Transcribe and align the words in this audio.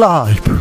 라이브. 0.00 0.58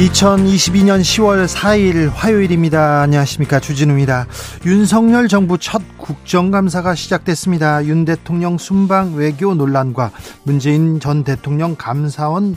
2022년 0.00 1.00
10월 1.00 1.46
4일 1.46 2.10
화요일입니다. 2.12 3.02
안녕하십니까. 3.02 3.60
주진우입니다. 3.60 4.26
윤석열 4.66 5.28
정부 5.28 5.58
첫 5.58 5.80
국정감사가 5.96 6.96
시작됐습니다. 6.96 7.84
윤 7.84 8.04
대통령 8.04 8.58
순방 8.58 9.14
외교 9.14 9.54
논란과 9.54 10.10
문재인 10.42 10.98
전 10.98 11.22
대통령 11.22 11.76
감사원 11.76 12.56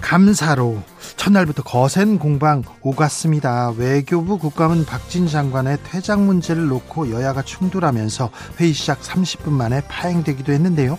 감사로 0.00 0.82
첫날부터 1.26 1.64
거센 1.64 2.20
공방 2.20 2.62
오갔습니다. 2.82 3.72
외교부 3.76 4.38
국감은 4.38 4.86
박진 4.86 5.26
장관의 5.26 5.78
퇴장 5.82 6.24
문제를 6.24 6.68
놓고 6.68 7.10
여야가 7.10 7.42
충돌하면서 7.42 8.30
회의 8.60 8.72
시작 8.72 9.00
30분 9.00 9.50
만에 9.50 9.80
파행되기도 9.88 10.52
했는데요. 10.52 10.96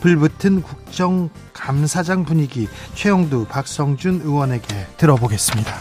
불붙은 0.00 0.60
국정감사장 0.60 2.26
분위기 2.26 2.68
최영두 2.94 3.46
박성준 3.46 4.20
의원에게 4.22 4.86
들어보겠습니다. 4.98 5.72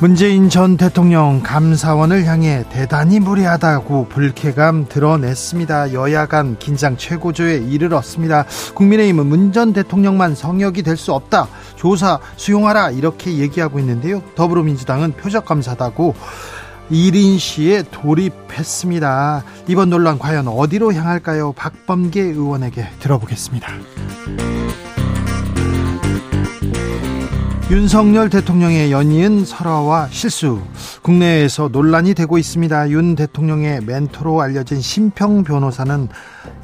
문재인 0.00 0.48
전 0.48 0.76
대통령 0.76 1.40
감사원을 1.42 2.24
향해 2.24 2.64
대단히 2.70 3.18
무리하다고 3.18 4.06
불쾌감 4.08 4.86
드러냈습니다. 4.88 5.92
여야 5.92 6.26
간 6.26 6.56
긴장 6.58 6.96
최고조에 6.96 7.56
이르렀습니다. 7.56 8.44
국민의힘은 8.74 9.26
문 9.26 9.48
전 9.52 9.72
대통령만 9.72 10.34
성역이 10.36 10.82
될 10.82 10.96
수 10.96 11.12
없다. 11.14 11.48
조사 11.74 12.20
수용하라 12.36 12.90
이렇게 12.90 13.38
얘기하고 13.38 13.78
있는데요. 13.80 14.22
더불어민주당은 14.36 15.12
표적 15.12 15.44
감사다고 15.46 16.14
1인 16.92 17.38
시에 17.38 17.82
돌입했습니다. 17.90 19.42
이번 19.68 19.90
논란 19.90 20.18
과연 20.18 20.46
어디로 20.48 20.92
향할까요? 20.92 21.52
박범계 21.52 22.20
의원에게 22.20 22.86
들어보겠습니다. 23.00 23.68
윤석열 27.70 28.30
대통령의 28.30 28.90
연이은 28.90 29.44
설화와 29.44 30.08
실수 30.10 30.62
국내에서 31.02 31.68
논란이 31.70 32.14
되고 32.14 32.38
있습니다. 32.38 32.88
윤 32.88 33.14
대통령의 33.14 33.82
멘토로 33.84 34.40
알려진 34.40 34.80
심평 34.80 35.44
변호사는 35.44 36.08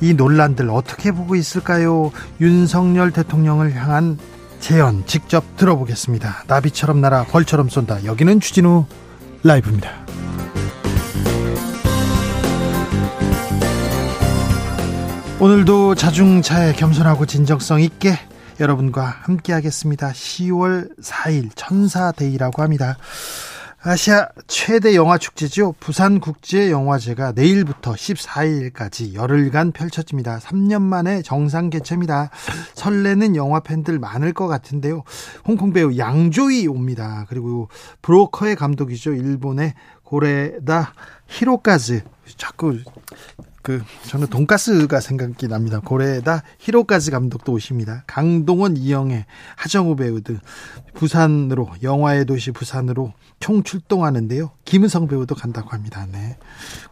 이 0.00 0.14
논란들 0.14 0.70
어떻게 0.70 1.12
보고 1.12 1.36
있을까요? 1.36 2.10
윤석열 2.40 3.10
대통령을 3.10 3.74
향한 3.74 4.16
재연 4.60 5.04
직접 5.04 5.44
들어보겠습니다. 5.58 6.44
나비처럼 6.46 7.02
날아 7.02 7.24
벌처럼 7.24 7.68
쏜다. 7.68 8.06
여기는 8.06 8.40
주진우 8.40 8.86
라이브입니다. 9.42 9.90
오늘도 15.38 15.96
자중차에 15.96 16.72
겸손하고 16.72 17.26
진정성 17.26 17.82
있게 17.82 18.18
여러분과 18.60 19.04
함께 19.04 19.52
하겠습니다. 19.52 20.10
10월 20.10 20.96
4일 21.00 21.50
천사데이라고 21.54 22.62
합니다. 22.62 22.96
아시아 23.86 24.28
최대 24.46 24.94
영화 24.94 25.18
축제죠. 25.18 25.74
부산국제영화제가 25.78 27.32
내일부터 27.32 27.92
14일까지 27.92 29.12
열흘간 29.12 29.72
펼쳐집니다. 29.72 30.38
3년 30.38 30.80
만에 30.80 31.20
정상 31.20 31.68
개최입니다. 31.68 32.30
설레는 32.74 33.36
영화 33.36 33.60
팬들 33.60 33.98
많을 33.98 34.32
것 34.32 34.46
같은데요. 34.46 35.02
홍콩 35.46 35.74
배우 35.74 35.98
양조이 35.98 36.66
옵니다. 36.66 37.26
그리고 37.28 37.68
브로커의 38.00 38.56
감독이죠. 38.56 39.12
일본의 39.12 39.74
고레다 40.02 40.94
히로카즈. 41.26 42.04
자꾸 42.38 42.78
그 43.64 43.82
저는 44.08 44.26
돈가스가 44.26 45.00
생각이 45.00 45.48
납니다. 45.48 45.80
고래에다 45.80 46.42
히로까지 46.58 47.10
감독도 47.10 47.50
오십니다. 47.50 48.04
강동원, 48.06 48.76
이영애, 48.76 49.24
하정우 49.56 49.96
배우 49.96 50.20
등 50.20 50.38
부산으로 50.94 51.68
영화의 51.82 52.24
도시 52.24 52.50
부산으로 52.50 53.12
총 53.40 53.62
출동하는데요. 53.62 54.52
김은성 54.64 55.06
배우도 55.06 55.34
간다고 55.34 55.70
합니다. 55.70 56.06
네. 56.10 56.38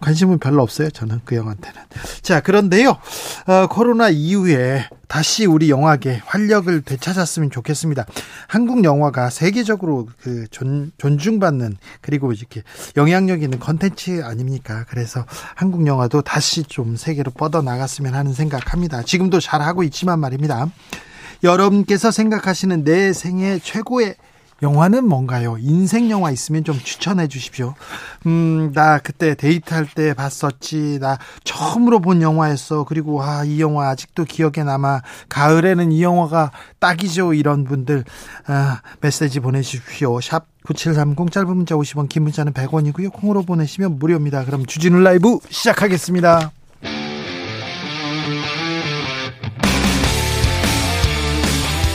관심은 0.00 0.38
별로 0.38 0.62
없어요. 0.62 0.90
저는 0.90 1.20
그 1.24 1.36
영화한테는. 1.36 1.80
자, 2.20 2.40
그런데요. 2.40 2.98
어, 3.46 3.66
코로나 3.68 4.10
이후에 4.10 4.86
다시 5.08 5.46
우리 5.46 5.70
영화계 5.70 6.20
활력을 6.24 6.82
되찾았으면 6.82 7.50
좋겠습니다. 7.50 8.06
한국 8.48 8.84
영화가 8.84 9.30
세계적으로 9.30 10.08
그 10.20 10.46
존, 10.50 10.92
존중받는 10.98 11.76
그리고 12.00 12.32
이렇게 12.32 12.62
영향력 12.96 13.42
있는 13.42 13.58
컨텐츠 13.58 14.22
아닙니까? 14.24 14.84
그래서 14.88 15.24
한국 15.54 15.86
영화도 15.86 16.22
다시 16.22 16.64
좀 16.64 16.96
세계로 16.96 17.30
뻗어 17.30 17.62
나갔으면 17.62 18.14
하는 18.14 18.32
생각합니다. 18.34 19.02
지금도 19.02 19.40
잘 19.40 19.62
하고 19.62 19.82
있지만 19.82 20.18
말입니다. 20.20 20.70
여러분께서 21.42 22.10
생각하시는 22.10 22.84
내 22.84 23.12
생애 23.12 23.58
최고의 23.58 24.14
영화는 24.62 25.08
뭔가요? 25.08 25.56
인생 25.58 26.08
영화 26.08 26.30
있으면 26.30 26.62
좀 26.62 26.78
추천해 26.78 27.26
주십시오. 27.26 27.74
음, 28.26 28.70
나 28.72 28.98
그때 28.98 29.34
데이트할 29.34 29.88
때 29.92 30.14
봤었지. 30.14 30.98
나 31.00 31.18
처음으로 31.42 31.98
본 31.98 32.22
영화였어. 32.22 32.84
그리고 32.84 33.22
아, 33.22 33.42
이 33.44 33.60
영화 33.60 33.88
아직도 33.88 34.24
기억에 34.24 34.62
남아. 34.64 35.02
가을에는 35.28 35.90
이 35.90 36.02
영화가 36.04 36.52
딱이죠. 36.78 37.34
이런 37.34 37.64
분들 37.64 38.04
아, 38.46 38.80
메시지 39.00 39.40
보내 39.40 39.62
주십시오. 39.62 40.20
샵 40.20 40.46
9730 40.64 41.32
짧은 41.32 41.56
문자 41.56 41.74
50원 41.74 42.08
긴 42.08 42.22
문자는 42.22 42.52
100원이고요. 42.52 43.12
콩으로 43.12 43.42
보내시면 43.42 43.98
무료입니다. 43.98 44.44
그럼 44.44 44.64
주진우 44.64 45.00
라이브 45.00 45.40
시작하겠습니다. 45.50 46.52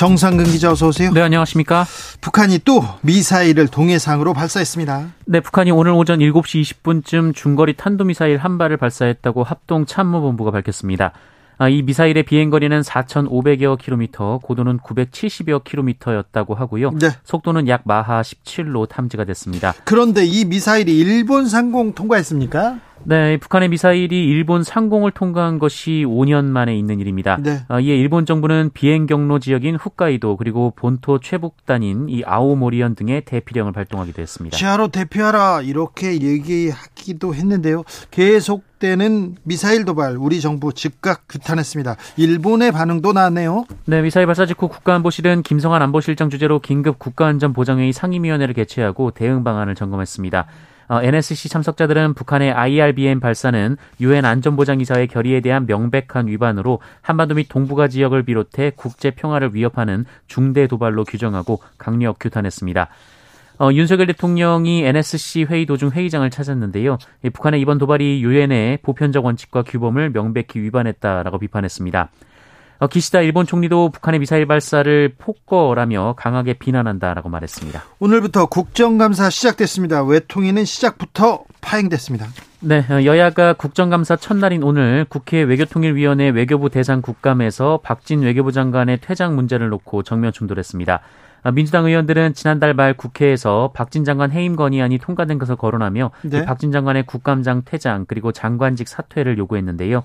정상근 0.00 0.44
기자 0.44 0.72
어서 0.72 0.86
오세요. 0.88 1.10
네, 1.12 1.20
안녕하십니까? 1.20 1.84
북한이 2.22 2.60
또 2.64 2.82
미사일을 3.02 3.68
동해상으로 3.68 4.32
발사했습니다. 4.32 5.08
네, 5.26 5.40
북한이 5.40 5.72
오늘 5.72 5.92
오전 5.92 6.20
7시 6.20 6.62
20분쯤 6.82 7.34
중거리 7.34 7.76
탄도미사일 7.76 8.38
한 8.38 8.56
발을 8.56 8.78
발사했다고 8.78 9.44
합동 9.44 9.84
참모본부가 9.84 10.52
밝혔습니다. 10.52 11.12
아, 11.60 11.68
이 11.68 11.82
미사일의 11.82 12.22
비행거리는 12.22 12.80
4,500여 12.80 13.76
킬로미터, 13.76 14.38
고도는 14.42 14.78
970여 14.78 15.62
킬로미터였다고 15.62 16.54
하고요. 16.54 16.92
네. 16.92 17.10
속도는 17.22 17.68
약 17.68 17.82
마하 17.84 18.22
17로 18.22 18.88
탐지가 18.88 19.26
됐습니다. 19.26 19.74
그런데 19.84 20.24
이 20.24 20.46
미사일이 20.46 20.98
일본 20.98 21.46
상공 21.46 21.92
통과했습니까? 21.92 22.78
네, 23.04 23.36
북한의 23.36 23.68
미사일이 23.68 24.24
일본 24.24 24.62
상공을 24.62 25.10
통과한 25.10 25.58
것이 25.58 26.04
5년 26.06 26.46
만에 26.46 26.74
있는 26.78 26.98
일입니다. 26.98 27.36
네. 27.38 27.60
어, 27.68 27.78
이에 27.78 27.94
일본 27.94 28.24
정부는 28.24 28.70
비행 28.72 29.04
경로 29.04 29.38
지역인 29.38 29.76
홋카이도 29.76 30.38
그리고 30.38 30.72
본토 30.74 31.18
최북단인 31.18 32.08
이 32.08 32.22
아오모리현 32.24 32.94
등의 32.94 33.26
대피령을 33.26 33.72
발동하기도 33.72 34.22
했습니다. 34.22 34.56
지하로 34.56 34.88
대피하라 34.88 35.60
이렇게 35.62 36.22
얘기하기도 36.22 37.34
했는데요. 37.34 37.84
계속 38.10 38.69
되는 38.80 39.36
미사일 39.44 39.84
도발 39.84 40.16
우리 40.16 40.40
정부 40.40 40.72
즉각 40.72 41.28
규탄했습니다. 41.28 41.96
일본의 42.16 42.72
반응도 42.72 43.12
나왔네요. 43.12 43.66
네, 43.84 44.02
미사일 44.02 44.26
발사 44.26 44.46
직후 44.46 44.66
국가안보실은 44.68 45.42
김성한 45.42 45.80
안보실장 45.82 46.30
주재로 46.30 46.58
긴급 46.58 46.98
국가안전보장회의 46.98 47.92
상임위원회를 47.92 48.54
개최하고 48.54 49.12
대응 49.12 49.44
방안을 49.44 49.76
점검했습니다. 49.76 50.46
어, 50.88 51.00
NSC 51.00 51.48
참석자들은 51.50 52.14
북한의 52.14 52.50
IRBM 52.50 53.20
발사는 53.20 53.76
유엔 54.00 54.24
안전보장이사의 54.24 55.06
결의에 55.06 55.40
대한 55.40 55.66
명백한 55.66 56.26
위반으로 56.26 56.80
한반도 57.00 57.36
및 57.36 57.46
동북아 57.48 57.86
지역을 57.86 58.24
비롯해 58.24 58.72
국제 58.74 59.12
평화를 59.12 59.54
위협하는 59.54 60.04
중대 60.26 60.66
도발로 60.66 61.04
규정하고 61.04 61.60
강력 61.78 62.18
규탄했습니다. 62.18 62.88
어, 63.60 63.70
윤석열 63.74 64.06
대통령이 64.06 64.84
NSC 64.84 65.44
회의 65.44 65.66
도중 65.66 65.90
회의장을 65.90 66.28
찾았는데요. 66.30 66.96
북한의 67.34 67.60
이번 67.60 67.76
도발이 67.76 68.22
유엔의 68.22 68.78
보편적 68.78 69.22
원칙과 69.22 69.64
규범을 69.64 70.12
명백히 70.12 70.60
위반했다라고 70.60 71.38
비판했습니다. 71.38 72.10
어, 72.78 72.86
기시다 72.86 73.20
일본 73.20 73.44
총리도 73.44 73.90
북한의 73.90 74.20
미사일 74.20 74.46
발사를 74.46 75.12
폭거라며 75.18 76.14
강하게 76.16 76.54
비난한다라고 76.54 77.28
말했습니다. 77.28 77.82
오늘부터 77.98 78.46
국정감사 78.46 79.28
시작됐습니다. 79.28 80.04
외통위는 80.04 80.64
시작부터 80.64 81.44
파행됐습니다. 81.60 82.28
네, 82.60 82.78
어, 82.88 83.04
여야가 83.04 83.52
국정감사 83.52 84.16
첫날인 84.16 84.62
오늘 84.62 85.04
국회 85.06 85.42
외교통일위원회 85.42 86.30
외교부 86.30 86.70
대상 86.70 87.02
국감에서 87.02 87.80
박진 87.82 88.22
외교부 88.22 88.52
장관의 88.52 89.00
퇴장 89.02 89.36
문제를 89.36 89.68
놓고 89.68 90.02
정면 90.02 90.32
충돌했습니다. 90.32 91.02
어, 91.42 91.52
민주당 91.52 91.86
의원들은 91.86 92.34
지난달 92.34 92.74
말 92.74 92.94
국회에서 92.94 93.72
박진 93.74 94.04
장관 94.04 94.30
해임 94.30 94.56
건의안이 94.56 94.98
통과된 94.98 95.38
것을 95.38 95.56
거론하며 95.56 96.10
네. 96.22 96.44
박진 96.44 96.72
장관의 96.72 97.04
국감장 97.06 97.62
퇴장 97.64 98.04
그리고 98.06 98.32
장관직 98.32 98.88
사퇴를 98.88 99.38
요구했는데요. 99.38 100.02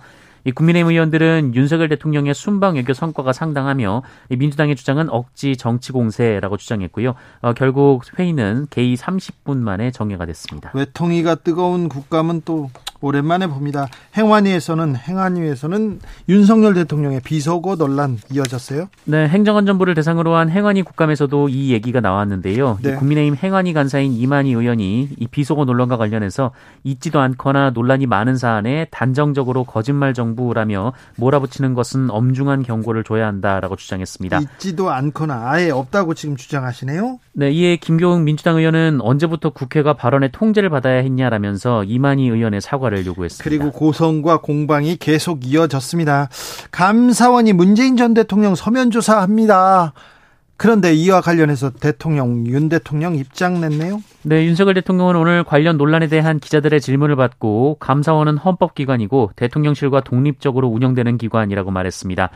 이 0.47 0.51
국민의힘 0.51 0.91
의원들은 0.91 1.55
윤석열 1.55 1.89
대통령의 1.89 2.35
순방 2.35 2.75
외교 2.75 2.93
성과가 2.93 3.33
상당하며 3.33 4.03
민주당의 4.29 4.75
주장은 4.75 5.09
억지 5.09 5.57
정치 5.57 5.91
공세라고 5.91 6.57
주장했고요. 6.57 7.15
어, 7.41 7.53
결국 7.53 8.03
회의는 8.17 8.67
개의 8.69 8.95
30분 8.95 9.57
만에 9.57 9.89
정회가 9.89 10.27
됐습니다. 10.27 10.71
외통위가 10.75 11.35
뜨거운 11.35 11.89
국감은 11.89 12.43
또 12.45 12.69
오랜만에 13.01 13.47
봅니다. 13.47 13.87
행안위에서는 14.17 14.95
행안위에서는 14.95 15.99
윤석열 16.29 16.73
대통령의 16.73 17.21
비서고 17.21 17.75
논란 17.75 18.17
이어졌어요? 18.31 18.87
네, 19.05 19.27
행정안전부를 19.27 19.93
대상으로 19.95 20.35
한 20.35 20.49
행안위 20.49 20.81
국감에서도 20.83 21.49
이 21.49 21.71
얘기가 21.71 21.99
나왔는데요. 21.99 22.79
네. 22.81 22.95
국민의힘 22.95 23.35
행안위 23.35 23.73
간사인 23.73 24.13
이만희 24.13 24.51
의원이 24.51 25.09
이 25.17 25.27
비서고 25.27 25.65
논란과 25.65 25.97
관련해서 25.97 26.51
있지도 26.83 27.19
않거나 27.19 27.71
논란이 27.71 28.05
많은 28.07 28.37
사안에 28.37 28.87
단정적으로 28.91 29.63
거짓말 29.63 30.13
정부라며 30.13 30.93
몰아붙이는 31.17 31.73
것은 31.73 32.09
엄중한 32.09 32.63
경고를 32.63 33.03
줘야 33.03 33.27
한다라고 33.27 33.75
주장했습니다. 33.75 34.39
있지도 34.39 34.89
않거나 34.91 35.49
아예 35.49 35.69
없다고 35.69 36.13
지금 36.13 36.35
주장하시네요? 36.35 37.19
네, 37.37 37.51
이에 37.51 37.75
김교웅 37.75 38.23
민주당 38.23 38.55
의원은 38.55 39.01
언제부터 39.01 39.49
국회가 39.49 39.91
발언의 39.91 40.29
통제를 40.31 40.69
받아야 40.69 41.01
했냐라면서 41.01 41.83
이만희 41.83 42.29
의원의 42.29 42.61
사과를 42.61 43.05
요구했습니다. 43.05 43.43
그리고 43.43 43.77
고성과 43.77 44.39
공방이 44.39 44.95
계속 44.95 45.45
이어졌습니다. 45.45 46.29
감사원이 46.71 47.51
문재인 47.51 47.97
전 47.97 48.13
대통령 48.13 48.55
서면 48.55 48.89
조사합니다. 48.89 49.91
그런데 50.55 50.93
이와 50.93 51.19
관련해서 51.19 51.71
대통령 51.71 52.47
윤 52.47 52.69
대통령 52.69 53.17
입장 53.17 53.59
냈네요. 53.59 54.01
네, 54.21 54.45
윤석열 54.45 54.75
대통령은 54.75 55.17
오늘 55.17 55.43
관련 55.43 55.75
논란에 55.75 56.07
대한 56.07 56.39
기자들의 56.39 56.79
질문을 56.79 57.17
받고 57.17 57.75
감사원은 57.81 58.37
헌법기관이고 58.37 59.31
대통령실과 59.35 59.99
독립적으로 59.99 60.69
운영되는 60.69 61.17
기관이라고 61.17 61.71
말했습니다. 61.71 62.29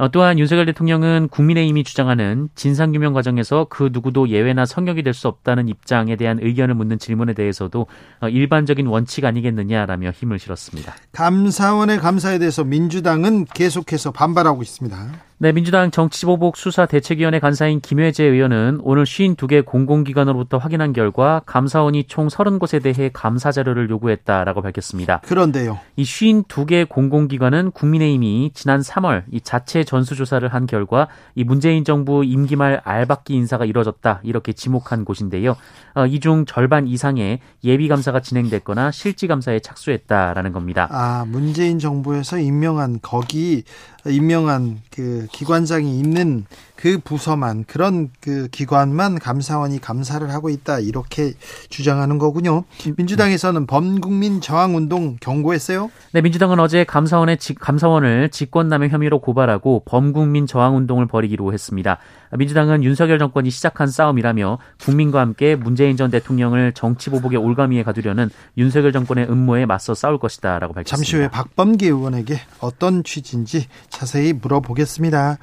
어, 0.00 0.08
또한 0.08 0.38
윤석열 0.38 0.64
대통령은 0.64 1.28
국민의힘이 1.28 1.84
주장하는 1.84 2.48
진상규명 2.54 3.12
과정에서 3.12 3.66
그 3.68 3.90
누구도 3.92 4.30
예외나 4.30 4.64
성역이 4.64 5.02
될 5.02 5.10
수 5.12 5.28
없다는 5.28 5.68
입장에 5.68 6.16
대한 6.16 6.38
의견을 6.40 6.74
묻는 6.74 6.98
질문에 6.98 7.34
대해서도 7.34 7.86
어, 8.20 8.28
일반적인 8.28 8.86
원칙 8.86 9.26
아니겠느냐라며 9.26 10.12
힘을 10.12 10.38
실었습니다. 10.38 10.94
감사원의 11.12 11.98
감사에 11.98 12.38
대해서 12.38 12.64
민주당은 12.64 13.44
계속해서 13.44 14.12
반발하고 14.12 14.62
있습니다. 14.62 15.29
네, 15.42 15.52
민주당 15.52 15.90
정치보복 15.90 16.58
수사 16.58 16.84
대책위원회 16.84 17.40
간사인 17.40 17.80
김회재 17.80 18.24
의원은 18.24 18.80
오늘 18.82 19.04
52개 19.04 19.64
공공기관으로부터 19.64 20.58
확인한 20.58 20.92
결과 20.92 21.40
감사원이 21.46 22.04
총 22.08 22.28
30곳에 22.28 22.82
대해 22.82 23.08
감사 23.10 23.50
자료를 23.50 23.88
요구했다라고 23.88 24.60
밝혔습니다. 24.60 25.22
그런데요. 25.24 25.78
이 25.96 26.04
52개 26.04 26.86
공공기관은 26.86 27.70
국민의힘이 27.70 28.50
지난 28.52 28.82
3월 28.82 29.22
이 29.30 29.40
자체 29.40 29.82
전수조사를 29.82 30.46
한 30.46 30.66
결과 30.66 31.08
이 31.34 31.42
문재인 31.44 31.86
정부 31.86 32.22
임기 32.22 32.56
말 32.56 32.82
알박기 32.84 33.32
인사가 33.32 33.64
이뤄졌다 33.64 34.20
이렇게 34.22 34.52
지목한 34.52 35.06
곳인데요. 35.06 35.56
어, 35.94 36.04
이중 36.04 36.44
절반 36.44 36.86
이상의 36.86 37.40
예비 37.64 37.88
감사가 37.88 38.20
진행됐거나 38.20 38.90
실지 38.90 39.26
감사에 39.26 39.60
착수했다라는 39.60 40.52
겁니다. 40.52 40.86
아, 40.90 41.24
문재인 41.26 41.78
정부에서 41.78 42.38
임명한 42.38 42.98
거기 43.00 43.64
임명한 44.06 44.82
그 44.90 45.26
기관장이 45.32 45.98
있는 45.98 46.46
그 46.80 46.98
부서만 46.98 47.64
그런 47.64 48.08
그 48.20 48.48
기관만 48.48 49.18
감사원이 49.18 49.82
감사를 49.82 50.28
하고 50.32 50.48
있다 50.48 50.78
이렇게 50.78 51.34
주장하는 51.68 52.16
거군요. 52.16 52.64
민주당에서는 52.96 53.66
범국민 53.66 54.40
저항 54.40 54.74
운동 54.76 55.16
경고했어요. 55.20 55.90
네, 56.12 56.22
민주당은 56.22 56.58
어제 56.58 56.84
감사원의 56.84 57.36
감사원을 57.60 58.30
직권남용 58.30 58.88
혐의로 58.88 59.20
고발하고 59.20 59.82
범국민 59.84 60.46
저항 60.46 60.74
운동을 60.76 61.06
벌이기로 61.06 61.52
했습니다. 61.52 61.98
민주당은 62.32 62.82
윤석열 62.82 63.18
정권이 63.18 63.50
시작한 63.50 63.88
싸움이라며 63.88 64.58
국민과 64.80 65.20
함께 65.20 65.56
문재인 65.56 65.98
전 65.98 66.10
대통령을 66.10 66.72
정치 66.72 67.10
보복의 67.10 67.38
올가미에 67.38 67.82
가두려는 67.82 68.30
윤석열 68.56 68.92
정권의 68.92 69.28
음모에 69.28 69.66
맞서 69.66 69.92
싸울 69.92 70.18
것이다라고 70.18 70.72
밝혔습니다. 70.72 70.96
잠시 70.96 71.16
후에 71.16 71.28
박범계 71.28 71.86
의원에게 71.88 72.40
어떤 72.60 73.04
취지인지 73.04 73.66
자세히 73.90 74.32
물어보겠습니다. 74.32 75.36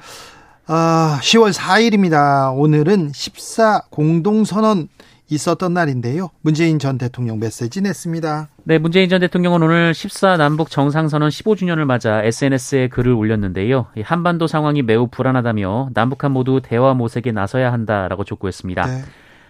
아, 0.70 1.18
10월 1.22 1.50
4일입니다. 1.54 2.54
오늘은 2.54 3.12
14 3.14 3.84
공동선언 3.88 4.88
있었던 5.30 5.72
날인데요. 5.72 6.28
문재인 6.42 6.78
전 6.78 6.98
대통령 6.98 7.38
메시지 7.38 7.80
냈습니다. 7.80 8.48
네, 8.64 8.76
문재인 8.76 9.08
전 9.08 9.20
대통령은 9.20 9.62
오늘 9.62 9.94
14 9.94 10.36
남북 10.36 10.68
정상선언 10.70 11.30
15주년을 11.30 11.86
맞아 11.86 12.22
SNS에 12.22 12.88
글을 12.88 13.12
올렸는데요. 13.12 13.86
한반도 14.02 14.46
상황이 14.46 14.82
매우 14.82 15.06
불안하다며 15.06 15.90
남북한 15.94 16.32
모두 16.32 16.60
대화 16.62 16.92
모색에 16.92 17.32
나서야 17.32 17.72
한다라고 17.72 18.24
촉구했습니다. 18.24 18.86
네. 18.86 19.04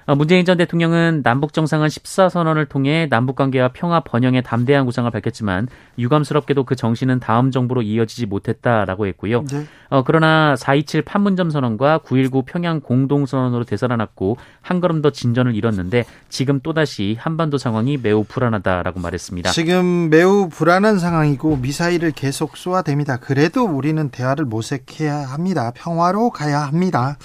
어, 0.09 0.15
문재인 0.15 0.47
전 0.47 0.57
대통령은 0.57 1.21
남북 1.23 1.53
정상은 1.53 1.91
14 1.91 2.31
선언을 2.31 2.65
통해 2.65 3.09
남북 3.11 3.37
관계와 3.37 3.73
평화 3.75 4.01
번영에 4.01 4.41
담대한 4.41 4.87
구상을 4.87 5.11
밝혔지만 5.11 5.69
유감스럽게도 5.99 6.65
그 6.65 6.77
정신은 6.77 7.21
다음 7.21 7.51
정부로 7.51 7.83
이어지지 7.83 8.25
못했다라고 8.25 9.07
했고요. 9.09 9.45
네. 9.51 9.67
어, 9.91 10.03
그러나 10.05 10.55
4.27 10.55 11.05
판문점 11.05 11.51
선언과 11.51 11.99
9.19 12.07 12.47
평양 12.47 12.81
공동 12.81 13.27
선언으로 13.27 13.65
되살아났고 13.65 14.39
한 14.63 14.81
걸음 14.81 15.03
더 15.03 15.11
진전을 15.11 15.55
이뤘는데 15.55 16.07
지금 16.31 16.61
또다시 16.61 17.15
한반도 17.21 17.59
상황이 17.59 17.99
매우 17.99 18.25
불안하다라고 18.25 19.01
말했습니다. 19.01 19.51
지금 19.51 20.09
매우 20.09 20.49
불안한 20.49 21.01
상황이고 21.01 21.59
미사일을 21.59 22.13
계속 22.13 22.55
쏘아댑니다. 22.55 23.21
그래도 23.21 23.67
우리는 23.67 24.09
대화를 24.09 24.47
모색해야 24.47 25.27
합니다. 25.27 25.71
평화로 25.75 26.31
가야 26.31 26.61
합니다. 26.61 27.19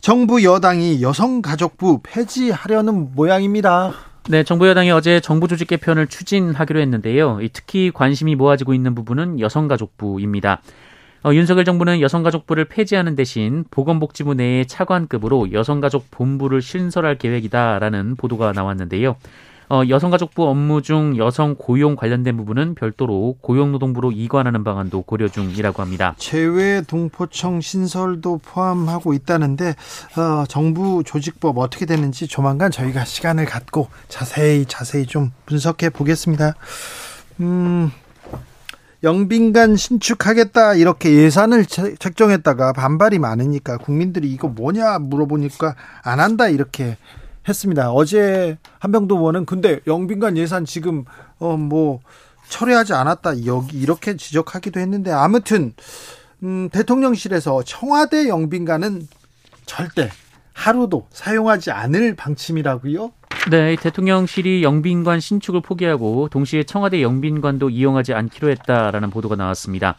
정부 0.00 0.42
여당이 0.42 1.02
여성가족부 1.02 2.00
폐지하려는 2.02 3.14
모양입니다. 3.14 3.92
네, 4.30 4.44
정부 4.44 4.66
여당이 4.66 4.90
어제 4.90 5.20
정부 5.20 5.46
조직 5.46 5.68
개편을 5.68 6.06
추진하기로 6.06 6.80
했는데요. 6.80 7.38
특히 7.52 7.90
관심이 7.92 8.34
모아지고 8.34 8.72
있는 8.72 8.94
부분은 8.94 9.40
여성가족부입니다. 9.40 10.62
어, 11.22 11.34
윤석열 11.34 11.66
정부는 11.66 12.00
여성가족부를 12.00 12.64
폐지하는 12.64 13.14
대신 13.14 13.64
보건복지부 13.70 14.32
내의 14.32 14.66
차관급으로 14.66 15.52
여성가족 15.52 16.10
본부를 16.10 16.62
신설할 16.62 17.18
계획이다라는 17.18 18.16
보도가 18.16 18.52
나왔는데요. 18.52 19.16
어, 19.70 19.82
여성가족부 19.88 20.48
업무 20.48 20.82
중 20.82 21.16
여성 21.16 21.54
고용 21.54 21.94
관련된 21.94 22.36
부분은 22.36 22.74
별도로 22.74 23.36
고용노동부로 23.40 24.10
이관하는 24.10 24.64
방안도 24.64 25.02
고려 25.02 25.28
중이라고 25.28 25.80
합니다. 25.80 26.16
제외 26.18 26.82
동포청 26.82 27.60
신설도 27.60 28.40
포함하고 28.44 29.14
있다는데 29.14 29.68
어, 30.16 30.44
정부 30.48 31.04
조직법 31.06 31.56
어떻게 31.58 31.86
되는지 31.86 32.26
조만간 32.26 32.72
저희가 32.72 33.04
시간을 33.04 33.44
갖고 33.44 33.88
자세히 34.08 34.64
자세히 34.66 35.06
좀 35.06 35.30
분석해 35.46 35.90
보겠습니다. 35.90 36.54
음. 37.38 37.92
영빈관 39.02 39.76
신축하겠다 39.76 40.74
이렇게 40.74 41.14
예산을 41.14 41.64
책정했다가 41.64 42.74
반발이 42.74 43.18
많으니까 43.18 43.78
국민들이 43.78 44.30
이거 44.30 44.48
뭐냐 44.48 44.98
물어보니까 44.98 45.74
안 46.02 46.20
한다 46.20 46.48
이렇게 46.48 46.98
했습니다. 47.48 47.90
어제 47.92 48.58
한병도 48.78 49.16
의원은 49.16 49.46
근데 49.46 49.80
영빈관 49.86 50.36
예산 50.36 50.64
지금 50.64 51.04
어뭐 51.38 52.00
철회하지 52.48 52.92
않았다 52.94 53.46
여기 53.46 53.78
이렇게 53.78 54.16
지적하기도 54.16 54.80
했는데 54.80 55.10
아무튼 55.10 55.72
음, 56.42 56.68
대통령실에서 56.70 57.62
청와대 57.64 58.28
영빈관은 58.28 59.06
절대 59.66 60.10
하루도 60.52 61.06
사용하지 61.10 61.70
않을 61.70 62.16
방침이라고요. 62.16 63.12
네, 63.50 63.76
대통령실이 63.76 64.62
영빈관 64.62 65.20
신축을 65.20 65.62
포기하고 65.62 66.28
동시에 66.28 66.64
청와대 66.64 67.02
영빈관도 67.02 67.70
이용하지 67.70 68.12
않기로 68.12 68.50
했다라는 68.50 69.10
보도가 69.10 69.36
나왔습니다. 69.36 69.96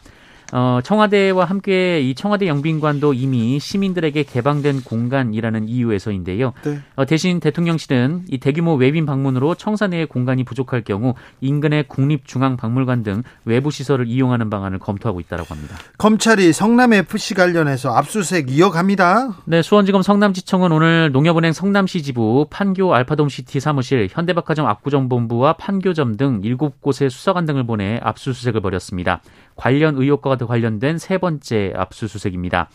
어, 0.52 0.80
청와대와 0.84 1.46
함께 1.46 2.00
이 2.02 2.14
청와대 2.14 2.46
영빈관도 2.46 3.14
이미 3.14 3.58
시민들에게 3.58 4.22
개방된 4.24 4.82
공간이라는 4.82 5.66
이유에서인데요. 5.66 6.52
네. 6.62 6.78
어, 6.94 7.06
대신 7.06 7.40
대통령실은 7.40 8.24
이 8.28 8.38
대규모 8.38 8.74
외빈 8.74 9.06
방문으로 9.06 9.54
청사 9.54 9.86
내의 9.86 10.04
공간이 10.04 10.44
부족할 10.44 10.82
경우 10.82 11.14
인근의 11.40 11.88
국립중앙박물관 11.88 13.02
등 13.02 13.22
외부 13.46 13.70
시설을 13.70 14.06
이용하는 14.06 14.50
방안을 14.50 14.78
검토하고 14.78 15.20
있다고 15.20 15.44
합니다. 15.48 15.76
검찰이 15.96 16.52
성남 16.52 16.92
FC 16.92 17.34
관련해서 17.34 17.90
압수수색 17.94 18.50
이어갑니다. 18.50 19.36
네, 19.46 19.62
수원지검 19.62 20.02
성남지청은 20.02 20.70
오늘 20.70 21.12
농협은행 21.12 21.54
성남시 21.54 22.02
지부 22.02 22.46
판교 22.50 22.94
알파돔시티 22.94 23.58
사무실 23.58 24.08
현대백화점 24.10 24.66
압구정본부와 24.66 25.54
판교점 25.54 26.18
등 26.18 26.42
7곳의 26.42 27.08
수사관 27.08 27.46
등을 27.46 27.64
보내 27.64 27.98
압수수색을 28.02 28.60
벌였습니다. 28.60 29.22
관련 29.56 29.96
의혹과 29.96 30.36
관련된 30.36 30.98
세 30.98 31.18
번째 31.18 31.72
압수수색입니다. 31.76 32.68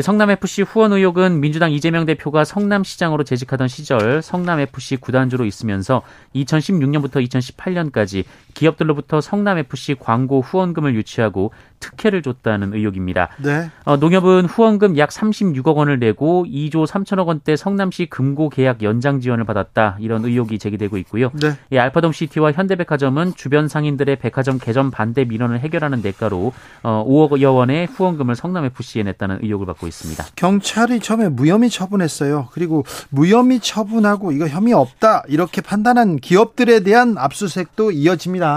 성남FC 0.00 0.62
후원 0.62 0.92
의혹은 0.92 1.40
민주당 1.40 1.72
이재명 1.72 2.06
대표가 2.06 2.44
성남시장으로 2.44 3.24
재직하던 3.24 3.66
시절 3.66 4.22
성남FC 4.22 4.98
구단주로 4.98 5.44
있으면서 5.44 6.02
2016년부터 6.36 7.26
2018년까지 7.26 8.24
기업들로부터 8.60 9.22
성남FC 9.22 9.96
광고 9.98 10.42
후원금을 10.42 10.94
유치하고 10.94 11.52
특혜를 11.80 12.20
줬다는 12.20 12.74
의혹입니다. 12.74 13.30
네. 13.38 13.70
어, 13.84 13.96
농협은 13.96 14.44
후원금 14.44 14.98
약 14.98 15.08
36억 15.08 15.76
원을 15.76 15.98
내고 15.98 16.44
2조 16.46 16.86
3천억 16.86 17.26
원대 17.26 17.56
성남시 17.56 18.04
금고 18.04 18.50
계약 18.50 18.82
연장 18.82 19.20
지원을 19.20 19.44
받았다. 19.44 19.96
이런 19.98 20.26
의혹이 20.26 20.58
제기되고 20.58 20.98
있고요. 20.98 21.30
네. 21.40 21.56
이 21.72 21.78
알파돔 21.78 22.12
시티와 22.12 22.52
현대백화점은 22.52 23.34
주변 23.34 23.66
상인들의 23.66 24.16
백화점 24.16 24.58
개점 24.58 24.90
반대 24.90 25.24
민원을 25.24 25.60
해결하는 25.60 26.02
대가로 26.02 26.52
어, 26.82 27.04
5억여 27.08 27.54
원의 27.54 27.86
후원금을 27.86 28.36
성남FC에 28.36 29.02
냈다는 29.04 29.38
의혹을 29.42 29.64
받고 29.64 29.86
있습니다. 29.86 30.22
경찰이 30.36 31.00
처음에 31.00 31.30
무혐의 31.30 31.70
처분했어요. 31.70 32.48
그리고 32.52 32.84
무혐의 33.08 33.60
처분하고 33.60 34.32
이거 34.32 34.46
혐의 34.48 34.74
없다 34.74 35.22
이렇게 35.28 35.62
판단한 35.62 36.18
기업들에 36.18 36.80
대한 36.80 37.16
압수수색도 37.16 37.92
이어집니다. 37.92 38.49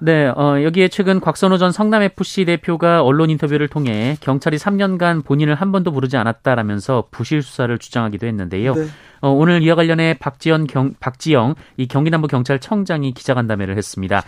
네, 0.00 0.26
어, 0.28 0.62
여기에 0.62 0.88
최근 0.88 1.20
곽선호 1.20 1.58
전 1.58 1.72
성남FC 1.72 2.44
대표가 2.44 3.02
언론 3.02 3.30
인터뷰를 3.30 3.66
통해 3.66 4.16
경찰이 4.20 4.56
3년간 4.56 5.24
본인을 5.24 5.56
한 5.56 5.72
번도 5.72 5.90
부르지 5.90 6.16
않았다라면서 6.16 7.08
부실 7.10 7.42
수사를 7.42 7.76
주장하기도 7.76 8.26
했는데요. 8.26 8.74
네. 8.74 8.86
어, 9.20 9.30
오늘 9.30 9.62
이와 9.62 9.74
관련해 9.74 10.14
박지원 10.20 10.68
경, 10.68 10.94
박지영 11.00 11.56
이 11.76 11.88
경기남부 11.88 12.28
경찰청장이 12.28 13.12
기자간담회를 13.12 13.76
했습니다. 13.76 14.22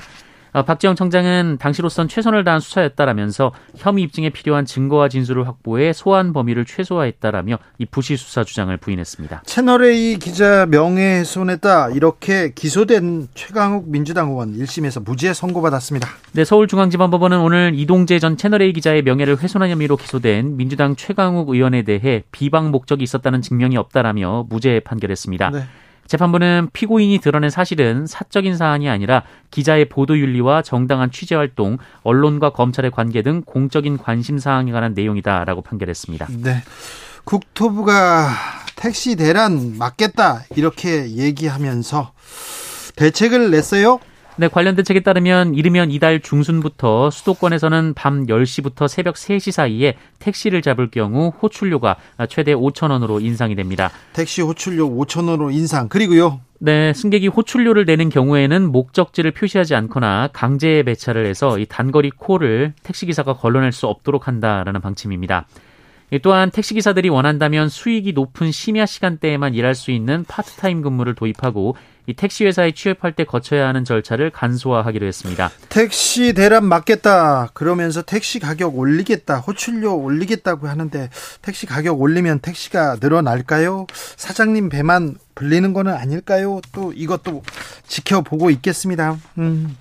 어, 0.53 0.63
박지영 0.63 0.97
청장은 0.97 1.59
당시로선 1.61 2.09
최선을 2.09 2.45
다한 2.45 2.61
수사였다라면서 2.61 3.53
혐의 3.77 4.05
입증에 4.05 4.31
필요한 4.31 4.65
증거와 4.65 5.09
진술을 5.09 5.47
확보해 5.47 5.93
소환 5.93 6.33
범위를 6.33 6.65
최소화했다라며 6.65 7.59
이 7.79 7.87
부실 7.87 8.19
수사 8.19 8.43
주장을 8.43 8.77
부인했습니다. 8.77 9.43
채널A 9.47 10.19
기자 10.19 10.67
명예훼손했다 10.67 11.91
이렇게 11.91 12.53
기소된 12.55 13.29
최강욱 13.35 13.89
민주당 13.89 14.31
의원 14.31 14.57
1심에서 14.57 15.05
무죄 15.05 15.33
선고받았습니다. 15.33 16.09
네, 16.33 16.45
서울중앙지방법원은 16.45 17.41
오늘 17.41 17.73
이동재 17.75 18.19
전 18.19 18.37
채널A 18.37 18.73
기자의 18.73 19.03
명예를 19.03 19.41
훼손한 19.41 19.71
혐의로 19.71 19.97
기소된 19.97 20.57
민주당 20.57 20.97
최강욱 20.97 21.49
의원에 21.51 21.83
대해 21.83 22.25
비방 22.33 22.71
목적이 22.71 23.05
있었다는 23.05 23.43
증명이 23.43 23.77
없다라며 23.77 24.47
무죄 24.49 24.81
판결했습니다. 24.81 25.51
네. 25.51 25.65
재판부는 26.11 26.71
피고인이 26.73 27.21
드러낸 27.21 27.51
사실은 27.51 28.05
사적인 28.05 28.57
사안이 28.57 28.89
아니라 28.89 29.23
기자의 29.53 29.89
보도 29.89 30.19
윤리와 30.19 30.63
정당한 30.63 31.13
취재 31.13 31.37
활동, 31.37 31.79
언론과 32.03 32.51
검찰의 32.51 32.91
관계 32.91 33.23
등 33.23 33.43
공적인 33.47 33.97
관심 33.97 34.37
사항에 34.41 34.73
관한 34.73 34.93
내용이다라고 34.93 35.63
판결했습니다. 35.63 36.27
네. 36.43 36.65
국토부가 37.23 38.29
택시 38.75 39.15
대란 39.15 39.79
막겠다 39.79 40.43
이렇게 40.57 41.13
얘기하면서 41.13 42.11
대책을 42.97 43.53
냈어요. 43.53 44.01
네, 44.41 44.49
관련 44.49 44.75
대책에 44.75 45.01
따르면 45.01 45.55
이르면 45.55 45.91
이달 45.91 46.19
중순부터 46.19 47.11
수도권에서는 47.11 47.93
밤 47.93 48.25
10시부터 48.25 48.89
새벽 48.89 49.17
3시 49.17 49.53
사이에 49.53 49.97
택시를 50.19 50.63
잡을 50.63 50.91
경우 50.91 51.31
호출료가 51.43 51.97
최대 52.31 52.55
5천 52.55 52.91
원으로 52.91 53.21
인상이 53.21 53.55
됩니다. 53.55 53.91
택시 54.15 54.41
호출료 54.41 54.89
5천 54.89 55.29
원으로 55.29 55.51
인상. 55.51 55.91
그리고요. 55.91 56.41
네, 56.59 56.95
승객이 56.95 57.29
호출료를 57.29 57.85
내는 57.85 58.09
경우에는 58.09 58.73
목적지를 58.73 59.33
표시하지 59.33 59.75
않거나 59.75 60.31
강제 60.33 60.85
배차를 60.85 61.27
해서 61.27 61.59
이 61.59 61.67
단거리 61.67 62.09
콜을 62.09 62.73
택시기사가 62.83 63.35
걸러낼 63.35 63.73
수 63.73 63.89
없도록 63.89 64.27
한다라는 64.27 64.81
방침입니다. 64.81 65.49
또한 66.23 66.51
택시기사들이 66.51 67.09
원한다면 67.09 67.69
수익이 67.69 68.15
높은 68.15 68.51
심야 68.51 68.85
시간대에만 68.87 69.55
일할 69.55 69.75
수 69.75 69.91
있는 69.91 70.25
파트타임 70.27 70.83
근무를 70.83 71.15
도입하고 71.15 71.77
이 72.11 72.15
택시 72.15 72.45
회사에 72.45 72.73
취업할 72.73 73.13
때 73.13 73.25
거쳐야 73.25 73.69
하는 73.69 73.85
절차를 73.85 74.31
간소화하기로 74.31 75.07
했습니다. 75.07 75.51
택시 75.69 76.33
대란 76.33 76.65
막겠다. 76.67 77.51
그러면서 77.55 78.03
택시 78.03 78.41
가격 78.41 78.77
올리겠다. 78.77 79.39
호출료 79.39 79.95
올리겠다고 79.97 80.67
하는데 80.67 81.09
택시 81.41 81.67
가격 81.67 82.01
올리면 82.01 82.41
택시가 82.41 82.97
늘어날까요? 83.01 83.87
사장님 84.17 84.71
배만 84.71 85.17
불리는 85.37 85.73
거는 85.73 85.95
아닐까요? 85.95 86.61
또 86.73 86.93
이것도 86.93 87.45
지켜보고 87.87 88.51
있겠습니다. 88.51 89.17
음. 89.39 89.77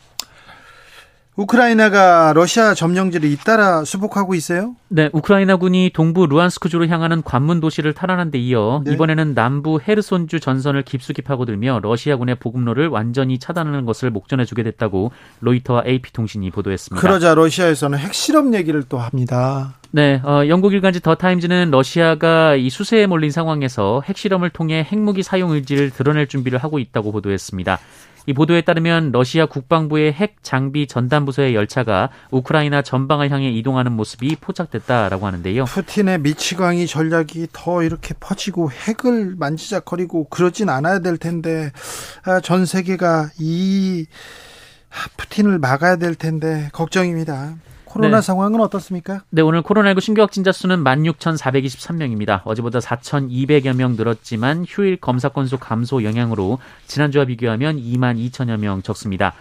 우크라이나가 1.40 2.34
러시아 2.36 2.74
점령지를 2.74 3.30
잇따라 3.30 3.86
수복하고 3.86 4.36
있어요? 4.36 4.76
네, 4.90 5.10
우크라이나군이 5.14 5.92
동부 5.94 6.28
루안스크주로 6.28 6.88
향하는 6.88 7.24
관문 7.24 7.62
도시를 7.62 7.94
탈환한 7.94 8.30
데 8.30 8.38
이어 8.40 8.82
네. 8.84 8.92
이번에는 8.92 9.36
남부 9.36 9.80
헤르손주 9.80 10.42
전선을 10.42 10.84
깊숙이 10.84 11.22
파고들며 11.22 11.80
러시아군의 11.82 12.36
보급로를 12.36 12.90
완전히 12.90 13.40
차단하는 13.40 13.86
것을 13.86 14.10
목전에 14.10 14.44
주게 14.44 14.64
됐다고 14.64 15.12
로이터와 15.40 15.84
AP통신이 15.88 16.52
보도했습니다. 16.52 17.00
그러자 17.08 17.36
러시아에서는 17.36 17.98
핵실험 17.98 18.54
얘기를 18.54 18.84
또 18.90 18.98
합니다. 18.98 19.76
네, 19.92 20.22
어, 20.26 20.46
영국 20.48 20.74
일간지 20.74 21.00
더 21.00 21.16
타임즈는 21.16 21.72
러시아가 21.72 22.56
이 22.56 22.70
수세에 22.70 23.08
몰린 23.08 23.32
상황에서 23.32 24.04
핵실험을 24.06 24.50
통해 24.50 24.86
핵무기 24.92 25.24
사용 25.24 25.52
의지를 25.52 25.90
드러낼 25.90 26.28
준비를 26.28 26.60
하고 26.60 26.80
있다고 26.80 27.14
보도했습니다. 27.14 27.80
이 28.30 28.34
보도에 28.34 28.62
따르면 28.62 29.12
러시아 29.12 29.48
국방부의 29.48 30.14
핵 30.14 30.36
장비 30.44 30.86
전담 30.86 31.26
부서의 31.26 31.56
열차가 31.56 32.12
우크라이나 32.30 32.84
전방을 32.84 33.32
향해 33.32 33.50
이동하는 33.50 33.94
모습이 33.94 34.36
포착됐다라고 34.36 35.26
하는데요. 35.26 35.66
푸틴의 35.66 36.20
미치광이 36.20 36.86
전략이 36.86 37.48
더 37.52 37.82
이렇게 37.82 38.14
퍼지고 38.20 38.70
핵을 38.70 39.34
만지작거리고 39.36 40.26
그러진 40.26 40.70
않아야 40.70 41.00
될 41.00 41.18
텐데 41.18 41.72
아, 42.24 42.40
전 42.40 42.68
세계가 42.68 43.32
이 43.40 44.06
푸틴을 45.18 45.58
막아야 45.58 45.96
될 45.96 46.14
텐데 46.14 46.70
걱정입니다. 46.72 47.56
코로나 47.90 48.18
네. 48.18 48.22
상황은 48.22 48.62
어떻습니까? 48.62 49.24
네, 49.32 49.42
오늘 49.42 49.64
코로나19 49.64 50.00
신규 50.00 50.22
확진자 50.22 50.52
수는 50.52 50.84
16,423명입니다. 50.84 52.42
어제보다 52.46 52.80
4,200여 52.80 53.76
명 53.76 53.96
늘었지만 53.96 54.66
휴일 54.68 54.98
검사 54.98 55.30
건수 55.30 55.58
감소 55.58 56.04
영향으로 56.04 56.60
지난주와 56.86 57.26
비교하면 57.26 57.78
2만 57.78 58.18
2천여 58.30 58.58
명 58.60 58.84
적습니다. 58.84 59.34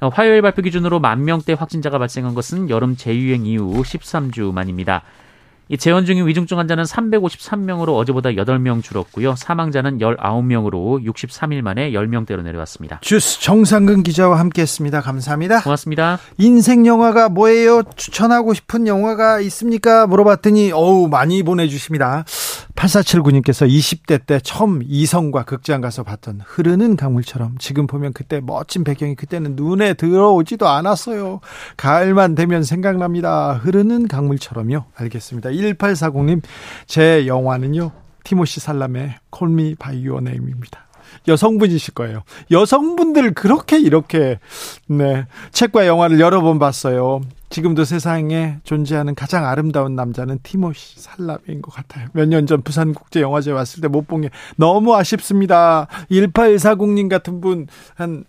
어, 0.00 0.08
화요일 0.08 0.42
발표 0.42 0.62
기준으로 0.62 1.00
만 1.00 1.24
명대 1.24 1.54
확진자가 1.54 1.98
발생한 1.98 2.34
것은 2.34 2.70
여름 2.70 2.96
재유행 2.96 3.44
이후 3.44 3.82
13주 3.82 4.52
만입니다. 4.52 5.02
이 5.70 5.76
재원 5.76 6.06
중인 6.06 6.26
위중증 6.26 6.58
환자는 6.58 6.84
353명으로 6.84 7.94
어제보다 7.96 8.30
8명 8.30 8.82
줄었고요. 8.82 9.34
사망자는 9.36 9.98
19명으로 9.98 11.04
63일 11.04 11.60
만에 11.60 11.92
10명대로 11.92 12.42
내려왔습니다. 12.42 13.00
주스 13.02 13.40
정상근 13.40 14.02
기자와 14.02 14.38
함께했습니다. 14.38 15.02
감사합니다. 15.02 15.62
고맙습니다. 15.62 16.18
인생 16.38 16.86
영화가 16.86 17.28
뭐예요? 17.28 17.82
추천하고 17.96 18.54
싶은 18.54 18.86
영화가 18.86 19.40
있습니까? 19.40 20.06
물어봤더니 20.06 20.72
어우 20.72 21.08
많이 21.08 21.42
보내주십니다. 21.42 22.24
8479님께서 22.78 23.68
20대 23.68 24.24
때 24.24 24.38
처음 24.40 24.80
이성과 24.84 25.44
극장 25.44 25.80
가서 25.80 26.04
봤던 26.04 26.42
흐르는 26.44 26.96
강물처럼 26.96 27.58
지금 27.58 27.86
보면 27.86 28.12
그때 28.12 28.40
멋진 28.40 28.84
배경이 28.84 29.16
그때는 29.16 29.56
눈에 29.56 29.94
들어오지도 29.94 30.68
않았어요. 30.68 31.40
가을만 31.76 32.34
되면 32.36 32.62
생각납니다. 32.62 33.54
흐르는 33.54 34.06
강물처럼요. 34.06 34.84
알겠습니다. 34.94 35.50
1840님, 35.50 36.42
제 36.86 37.26
영화는요, 37.26 37.90
티모시 38.24 38.60
샬라메의 38.60 39.16
Call 39.30 39.59
Me 39.59 39.74
by 39.76 40.20
Your 40.20 40.38
Name입니다. 40.38 40.87
여성분이실 41.28 41.94
거예요. 41.94 42.22
여성분들 42.50 43.34
그렇게 43.34 43.78
이렇게 43.78 44.38
네 44.88 45.26
책과 45.52 45.86
영화를 45.86 46.18
여러 46.20 46.40
번 46.40 46.58
봤어요. 46.58 47.20
지금도 47.50 47.84
세상에 47.84 48.58
존재하는 48.64 49.14
가장 49.14 49.46
아름다운 49.46 49.94
남자는 49.96 50.40
티모시 50.42 51.00
샬라메인 51.00 51.62
것 51.62 51.72
같아요. 51.74 52.08
몇 52.12 52.26
년 52.28 52.46
전 52.46 52.60
부산국제영화제 52.62 53.52
왔을 53.52 53.80
때 53.80 53.88
못 53.88 54.06
본 54.06 54.20
게 54.20 54.30
너무 54.56 54.94
아쉽습니다. 54.94 55.86
1840님 56.10 57.08
같은 57.08 57.40
분 57.40 57.66
한 57.94 58.24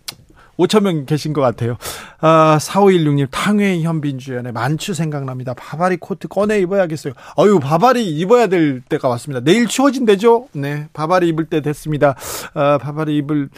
5천 0.66 0.82
명 0.82 1.06
계신 1.06 1.32
것 1.32 1.40
같아요. 1.40 1.76
아, 2.20 2.58
4516님, 2.60 3.28
탕웨이 3.30 3.82
현빈 3.82 4.18
주연의 4.18 4.52
만추 4.52 4.94
생각납니다. 4.94 5.54
바바리 5.54 5.96
코트 5.96 6.28
꺼내 6.28 6.60
입어야겠어요. 6.60 7.14
어유 7.38 7.60
바바리 7.60 8.06
입어야 8.18 8.46
될 8.46 8.80
때가 8.80 9.08
왔습니다. 9.08 9.42
내일 9.42 9.66
추워진대죠? 9.66 10.48
네, 10.52 10.88
바바리 10.92 11.28
입을 11.28 11.46
때 11.46 11.60
됐습니다. 11.60 12.14
아, 12.54 12.78
바바리 12.78 13.16
입을 13.18 13.48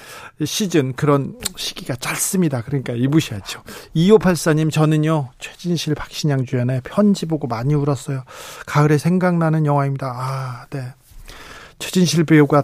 시즌, 0.44 0.92
그런 0.94 1.34
시기가 1.56 1.96
짧습니다. 1.96 2.62
그러니까 2.62 2.92
입으셔야죠. 2.92 3.62
2584님, 3.96 4.70
저는요, 4.70 5.30
최진실, 5.38 5.94
박신양 5.94 6.44
주연의 6.46 6.82
편지 6.84 7.26
보고 7.26 7.46
많이 7.46 7.74
울었어요. 7.74 8.22
가을에 8.66 8.98
생각나는 8.98 9.66
영화입니다. 9.66 10.06
아, 10.14 10.66
네. 10.70 10.94
최진실 11.78 12.24
배우가 12.24 12.62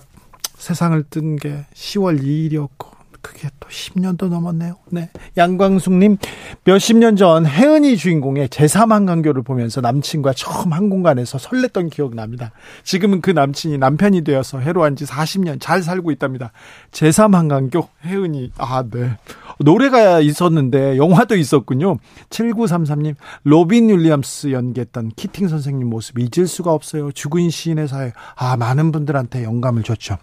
세상을 0.57 1.03
뜬 1.11 1.37
게 1.37 1.67
10월 1.75 2.23
2일이었고 2.23 2.98
그게 3.23 3.49
또 3.61 3.69
10년도 3.69 4.29
넘었네요. 4.29 4.77
네. 4.91 5.11
양광숙님, 5.37 6.17
몇십 6.65 6.97
년 6.99 7.17
전 7.17 7.47
혜은이 7.47 7.97
주인공의 7.97 8.49
제3한강교를 8.49 9.45
보면서 9.45 9.81
남친과 9.81 10.35
처음 10.35 10.73
한 10.73 10.89
공간에서 10.89 11.39
설렜던 11.39 11.91
기억 11.91 12.15
납니다. 12.15 12.53
지금은 12.85 13.21
그 13.21 13.31
남친이 13.31 13.79
남편이 13.79 14.23
되어서 14.23 14.59
해로한 14.61 14.95
지 14.97 15.05
40년 15.05 15.61
잘 15.61 15.83
살고 15.83 16.11
있답니다. 16.13 16.53
제3한강교, 16.93 17.89
혜은이, 18.05 18.53
아, 18.59 18.85
네. 18.89 19.17
노래가 19.61 20.21
있었는데 20.21 20.97
영화도 20.97 21.35
있었군요. 21.37 21.99
7933님, 22.31 23.17
로빈 23.45 23.89
윌리엄스 23.89 24.53
연기했던 24.53 25.13
키팅 25.17 25.49
선생님 25.49 25.89
모습 25.89 26.19
잊을 26.19 26.47
수가 26.47 26.73
없어요. 26.73 27.11
죽은 27.11 27.51
시인의 27.51 27.89
사회. 27.89 28.13
아, 28.37 28.57
많은 28.57 28.93
분들한테 28.93 29.43
영감을 29.43 29.83
줬죠. 29.83 30.19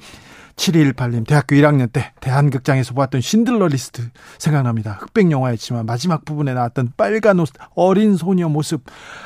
7218님, 0.56 1.28
대학교 1.28 1.56
1학년 1.56 1.92
때 1.92 2.14
대한극장에서 2.22 2.94
보았던 2.94 3.22
쉰들러 3.22 3.68
리스트 3.68 4.10
생각납니다. 4.38 4.98
흑백 5.02 5.30
영화였지만 5.32 5.86
마지막 5.86 6.24
부분에 6.24 6.54
나왔던 6.54 6.94
빨간 6.96 7.40
옷 7.40 7.50
어린 7.76 8.16
소녀 8.16 8.48
모습 8.48 8.84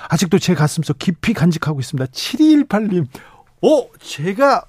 아직도 0.09 0.39
제 0.39 0.55
가슴속 0.55 0.97
깊이 0.97 1.33
간직하고 1.33 1.79
있습니다. 1.79 2.11
7218님, 2.11 3.05
어, 3.61 3.87
제가 3.99 4.63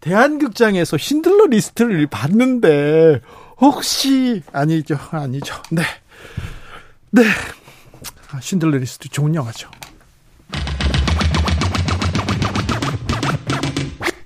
대한극장에서 0.00 0.96
쉰들러 0.96 1.46
리스트를 1.46 2.06
봤는데 2.06 3.20
혹시 3.58 4.42
아니죠, 4.52 4.96
아니죠. 5.10 5.54
네, 5.70 5.82
네, 7.10 7.24
아, 8.30 8.40
쉰들러 8.40 8.78
리스트 8.78 9.08
좋은 9.08 9.34
영화죠. 9.34 9.70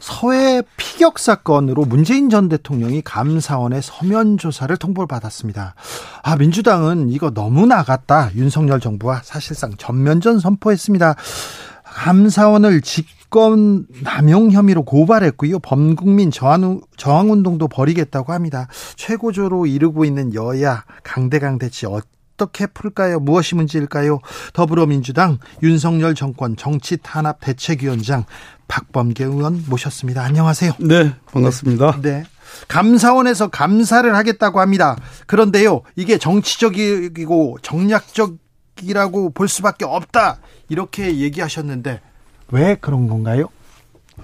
서해 0.00 0.62
피격 0.76 1.18
사건으로 1.18 1.84
문재인 1.84 2.30
전 2.30 2.48
대통령이 2.48 3.02
감사원의 3.02 3.82
서면 3.82 4.38
조사를 4.38 4.74
통보를 4.76 5.06
받았습니다. 5.06 5.74
아, 6.22 6.36
민주당은 6.36 7.10
이거 7.10 7.30
너무 7.30 7.66
나갔다. 7.66 8.30
윤석열 8.34 8.80
정부와 8.80 9.20
사실상 9.22 9.72
전면전 9.76 10.40
선포했습니다. 10.40 11.14
감사원을 11.84 12.80
직권 12.80 13.86
남용 14.02 14.50
혐의로 14.52 14.84
고발했고요. 14.84 15.58
범국민 15.58 16.30
저항, 16.30 16.80
저항운동도 16.96 17.68
벌이겠다고 17.68 18.32
합니다. 18.32 18.68
최고조로 18.96 19.66
이르고 19.66 20.04
있는 20.04 20.34
여야 20.34 20.84
강대강 21.02 21.58
대치 21.58 21.86
어떻게 21.86 22.66
풀까요? 22.66 23.20
무엇이 23.20 23.54
문제일까요? 23.54 24.20
더불어민주당 24.54 25.38
윤석열 25.62 26.14
정권 26.14 26.56
정치 26.56 26.96
탄압 26.96 27.40
대책위원장 27.40 28.24
박범계 28.70 29.24
의원 29.24 29.64
모셨습니다. 29.68 30.22
안녕하세요. 30.22 30.74
네, 30.78 31.12
반갑습니다. 31.32 32.00
네. 32.02 32.22
감사원에서 32.68 33.48
감사를 33.48 34.14
하겠다고 34.14 34.60
합니다. 34.60 34.96
그런데요, 35.26 35.82
이게 35.96 36.18
정치적이고 36.18 37.58
정략적이라고 37.62 39.30
볼 39.30 39.48
수밖에 39.48 39.84
없다. 39.84 40.38
이렇게 40.68 41.18
얘기하셨는데 41.18 42.00
왜 42.52 42.76
그런 42.76 43.08
건가요? 43.08 43.48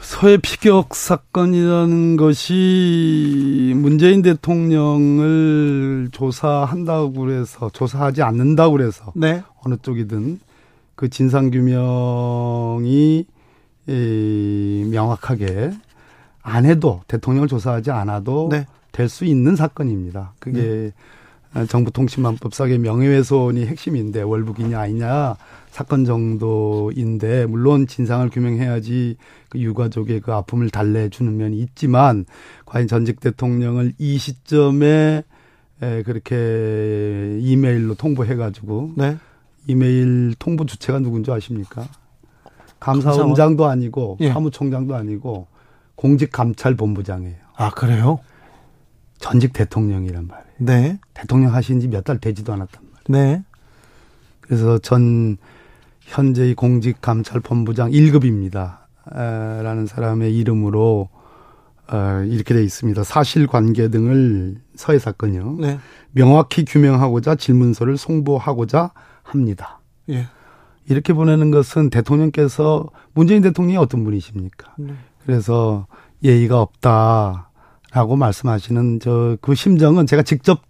서해 0.00 0.36
피격 0.36 0.94
사건이라는 0.94 2.16
것이 2.16 3.72
문재인 3.74 4.22
대통령을 4.22 6.10
조사한다고 6.12 7.12
그래서 7.12 7.68
조사하지 7.72 8.22
않는다고 8.22 8.76
그래서 8.76 9.12
네. 9.16 9.42
어느 9.64 9.74
쪽이든 9.82 10.38
그 10.94 11.10
진상 11.10 11.50
규명이 11.50 13.26
이 13.88 14.88
명확하게 14.90 15.72
안 16.42 16.64
해도 16.64 17.02
대통령을 17.08 17.48
조사하지 17.48 17.90
않아도 17.90 18.48
네. 18.50 18.66
될수 18.92 19.24
있는 19.24 19.56
사건입니다. 19.56 20.32
그게 20.38 20.92
네. 21.54 21.66
정부통신망법상의 21.66 22.78
명예훼손이 22.78 23.66
핵심인데 23.66 24.22
월북이냐 24.22 24.78
아니냐 24.78 25.36
사건 25.70 26.04
정도인데 26.04 27.46
물론 27.46 27.86
진상을 27.86 28.28
규명해야지 28.30 29.16
그 29.48 29.58
유가족의 29.58 30.20
그 30.20 30.32
아픔을 30.32 30.70
달래주는 30.70 31.36
면이 31.36 31.58
있지만 31.60 32.26
과연 32.64 32.88
전직 32.88 33.20
대통령을 33.20 33.92
이 33.98 34.18
시점에 34.18 35.24
에 35.82 36.02
그렇게 36.04 37.38
이메일로 37.42 37.96
통보해가지고 37.96 38.92
네. 38.96 39.18
이메일 39.66 40.34
통보 40.38 40.64
주체가 40.64 41.00
누군지 41.00 41.30
아십니까? 41.30 41.86
감사원장도 42.80 43.66
아니고 43.66 44.18
예. 44.20 44.30
사무총장도 44.32 44.94
아니고 44.94 45.46
공직감찰본부장이에요. 45.96 47.36
아 47.56 47.70
그래요? 47.70 48.18
전직 49.18 49.52
대통령이란 49.52 50.26
말이에요. 50.26 50.46
네. 50.58 50.98
대통령 51.14 51.54
하신 51.54 51.80
지 51.80 51.88
몇 51.88 52.04
달 52.04 52.18
되지도 52.18 52.52
않았단 52.52 52.82
말이에요. 53.08 53.26
네. 53.36 53.42
그래서 54.40 54.78
전 54.78 55.36
현재의 56.02 56.54
공직감찰본부장 56.54 57.90
1급입니다. 57.90 58.78
라는 59.08 59.86
사람의 59.86 60.36
이름으로 60.36 61.08
어, 61.88 62.22
이렇게 62.26 62.54
돼 62.54 62.62
있습니다. 62.64 63.04
사실관계 63.04 63.88
등을 63.88 64.56
서해 64.74 64.98
사건이요. 64.98 65.56
네. 65.60 65.78
명확히 66.10 66.64
규명하고자 66.64 67.36
질문서를 67.36 67.96
송부하고자 67.96 68.90
합니다. 69.22 69.80
예. 70.10 70.26
이렇게 70.88 71.12
보내는 71.12 71.50
것은 71.50 71.90
대통령께서 71.90 72.86
문재인 73.14 73.42
대통령이 73.42 73.76
어떤 73.76 74.04
분이십니까? 74.04 74.74
네. 74.78 74.94
그래서 75.24 75.86
예의가 76.22 76.60
없다라고 76.60 78.16
말씀하시는 78.16 79.00
저 79.00 79.36
그 79.40 79.54
심정은 79.54 80.06
제가 80.06 80.22
직접 80.22 80.60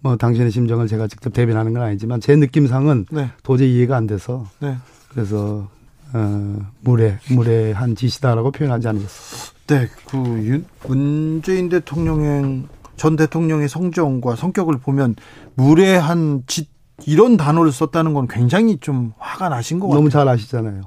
뭐 0.00 0.16
당신의 0.16 0.50
심정을 0.50 0.86
제가 0.86 1.08
직접 1.08 1.32
대변하는 1.32 1.72
건 1.72 1.82
아니지만 1.82 2.20
제 2.20 2.36
느낌상은 2.36 3.06
네. 3.10 3.30
도저히 3.42 3.74
이해가 3.76 3.96
안 3.96 4.06
돼서 4.06 4.46
네. 4.60 4.76
그래서 5.08 5.68
어 6.12 6.58
무례 6.80 7.18
무례한 7.30 7.94
짓이다라고 7.94 8.50
표현하지 8.52 8.88
않겠습니다. 8.88 9.58
네, 9.66 9.88
그 10.08 10.64
문재인 10.86 11.68
대통령의 11.68 12.62
전 12.96 13.16
대통령의 13.16 13.68
성정과 13.68 14.36
성격을 14.36 14.78
보면 14.78 15.16
무례한 15.54 16.44
짓 16.46 16.70
이런 17.06 17.36
단어를 17.36 17.72
썼다는 17.72 18.14
건 18.14 18.26
굉장히 18.28 18.78
좀 18.78 19.12
화가 19.18 19.48
나신 19.48 19.78
것 19.78 19.86
같아요. 19.86 19.98
너무 19.98 20.10
잘 20.10 20.28
아시잖아요. 20.28 20.82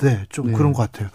네, 0.00 0.24
좀 0.28 0.48
네. 0.48 0.52
그런 0.52 0.72
것 0.72 0.90
같아요. 0.90 1.08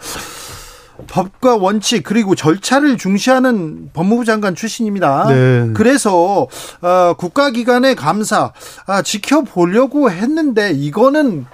법과 1.08 1.58
원칙 1.58 2.02
그리고 2.04 2.34
절차를 2.34 2.98
중시하는 2.98 3.92
법무부 3.94 4.26
장관 4.26 4.56
출신입니다. 4.56 5.28
네. 5.28 5.70
그래서 5.76 6.48
어, 6.82 7.14
국가기관의 7.18 7.96
감사 7.96 8.52
아, 8.88 9.02
지켜보려고 9.04 10.10
했는데 10.10 10.72
이거는 10.72 11.46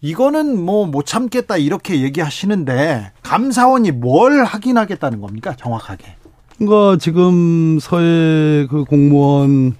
이거는 0.00 0.60
뭐 0.60 0.86
못 0.86 1.06
참겠다 1.06 1.58
이렇게 1.58 2.02
얘기하시는데 2.02 3.12
감사원이 3.22 3.92
뭘 3.92 4.42
확인하겠다는 4.44 5.20
겁니까 5.20 5.54
정확하게? 5.56 6.16
그러니까 6.58 6.98
지금 6.98 7.78
서해 7.80 8.66
그 8.68 8.84
공무원 8.84 9.76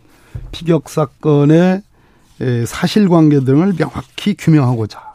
피격 0.52 0.88
사건의 0.88 1.82
사실관계 2.66 3.40
등을 3.40 3.74
명확히 3.74 4.34
규명하고자 4.34 5.12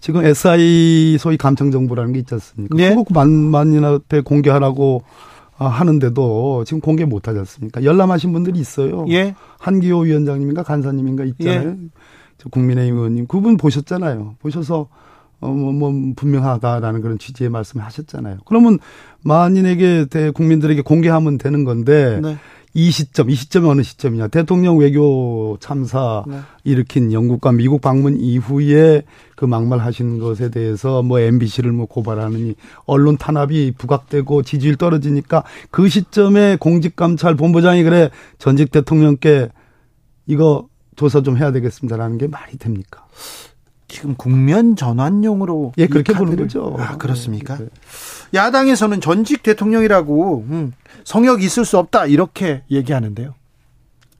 지금 0.00 0.24
SI 0.24 1.18
소위 1.18 1.36
감청 1.36 1.70
정보라는 1.70 2.12
게 2.12 2.20
있지 2.20 2.34
않습니까? 2.34 2.76
네. 2.76 2.94
그거 2.94 3.04
만만인 3.12 3.84
앞에 3.84 4.22
공개하라고 4.22 5.02
아, 5.58 5.66
하는데도 5.66 6.64
지금 6.64 6.80
공개 6.80 7.04
못 7.04 7.28
하지 7.28 7.38
않습니까? 7.40 7.84
열람하신 7.84 8.32
분들이 8.32 8.58
있어요. 8.58 9.04
예. 9.10 9.34
한기호 9.58 10.00
위원장님인가 10.00 10.62
간사님인가 10.62 11.24
있잖아요. 11.24 11.68
예. 11.68 11.76
국민의힘 12.50 12.96
의원님 12.96 13.26
그분 13.26 13.58
보셨잖아요. 13.58 14.36
보셔서 14.40 14.88
어, 15.40 15.48
뭐, 15.48 15.72
뭐, 15.72 15.92
분명하다라는 16.16 17.00
그런 17.00 17.18
취지의 17.18 17.48
말씀을 17.48 17.84
하셨잖아요. 17.84 18.38
그러면 18.44 18.78
만인에게, 19.22 20.06
대, 20.10 20.30
국민들에게 20.30 20.82
공개하면 20.82 21.38
되는 21.38 21.64
건데, 21.64 22.20
네. 22.22 22.36
이 22.72 22.90
시점, 22.90 23.30
이 23.30 23.34
시점이 23.34 23.68
어느 23.68 23.82
시점이냐. 23.82 24.28
대통령 24.28 24.78
외교 24.78 25.56
참사 25.60 26.22
네. 26.26 26.38
일으킨 26.62 27.12
영국과 27.12 27.50
미국 27.50 27.80
방문 27.80 28.20
이후에 28.20 29.02
그 29.34 29.44
막말 29.44 29.80
하신 29.80 30.18
것에 30.18 30.50
대해서 30.50 31.02
뭐 31.02 31.18
MBC를 31.18 31.72
뭐 31.72 31.86
고발하느니 31.86 32.54
언론 32.84 33.16
탄압이 33.16 33.72
부각되고 33.76 34.42
지지율 34.42 34.76
떨어지니까 34.76 35.42
그 35.70 35.88
시점에 35.88 36.56
공직감찰 36.56 37.34
본부장이 37.34 37.82
그래 37.82 38.10
전직 38.38 38.70
대통령께 38.70 39.48
이거 40.26 40.68
조사 40.94 41.22
좀 41.22 41.38
해야 41.38 41.50
되겠습니다라는 41.50 42.18
게 42.18 42.28
말이 42.28 42.56
됩니까? 42.56 43.06
지금 43.88 44.14
국면 44.14 44.76
전환용으로 44.76 45.72
예 45.78 45.88
그렇게 45.88 46.12
보는 46.12 46.36
거죠. 46.36 46.76
아 46.78 46.96
그렇습니까? 46.96 47.56
네. 47.58 47.66
야당에서는 48.34 49.00
전직 49.00 49.42
대통령이라고 49.42 50.44
음, 50.48 50.72
성역 51.04 51.42
있을 51.42 51.64
수 51.64 51.78
없다 51.78 52.06
이렇게 52.06 52.62
얘기하는데요. 52.70 53.34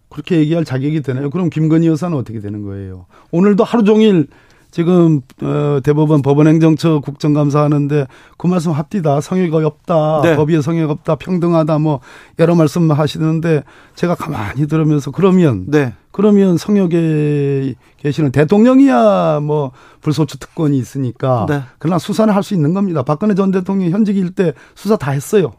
그렇게 0.08 0.38
얘기할 0.38 0.64
자격이 0.64 1.02
되나요? 1.02 1.30
그럼 1.30 1.50
김건희 1.50 1.86
여사는 1.86 2.16
어떻게 2.16 2.40
되는 2.40 2.62
거예요? 2.62 3.06
오늘도 3.30 3.62
하루 3.62 3.84
종일 3.84 4.26
지금 4.70 5.20
어, 5.42 5.80
대법원 5.82 6.22
법원행정처 6.22 7.00
국정감사 7.00 7.62
하는데 7.62 8.06
그 8.36 8.46
말씀 8.46 8.72
합디다 8.72 9.20
성역이 9.20 9.64
없다 9.64 10.20
네. 10.22 10.36
법위에 10.36 10.60
성역 10.62 10.90
없다 10.90 11.16
평등하다 11.16 11.78
뭐 11.78 12.00
여러 12.38 12.54
말씀 12.54 12.90
하시는데 12.90 13.64
제가 13.94 14.14
가만히 14.14 14.66
들으면서 14.66 15.10
그러면 15.10 15.64
네. 15.68 15.92
그러면 16.12 16.56
성역에 16.56 17.74
계시는 17.98 18.32
대통령이야 18.32 19.40
뭐 19.40 19.72
불소추 20.00 20.38
특권이 20.38 20.76
있으니까 20.78 21.46
네. 21.48 21.62
그러나 21.78 21.98
수사는 21.98 22.32
할 22.32 22.40
수 22.42 22.54
있는 22.54 22.72
겁니다. 22.72 23.02
박근혜 23.02 23.34
전 23.34 23.50
대통령이 23.50 23.90
현직일 23.92 24.30
때 24.30 24.54
수사 24.74 24.96
다 24.96 25.10
했어요. 25.10 25.52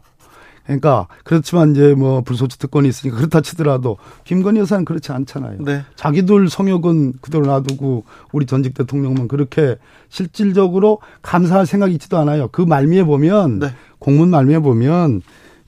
그러니까 0.64 1.08
그렇지만 1.24 1.72
이제 1.72 1.94
뭐 1.94 2.20
불소추 2.20 2.58
특권이 2.58 2.88
있으니까 2.88 3.16
그렇다 3.16 3.40
치더라도 3.40 3.96
김건희 4.24 4.60
여사는 4.60 4.84
그렇지 4.84 5.10
않잖아요. 5.12 5.58
네. 5.60 5.84
자기들 5.96 6.48
성역은 6.48 7.14
그대로 7.20 7.46
놔두고 7.46 8.04
우리 8.32 8.46
전직 8.46 8.74
대통령은 8.74 9.28
그렇게 9.28 9.76
실질적으로 10.08 11.00
감사할 11.22 11.66
생각이 11.66 11.92
있지도 11.94 12.18
않아요. 12.18 12.48
그 12.48 12.62
말미에 12.62 13.04
보면 13.04 13.58
네. 13.58 13.74
공문 13.98 14.30
말미에 14.30 14.60
보면 14.60 15.22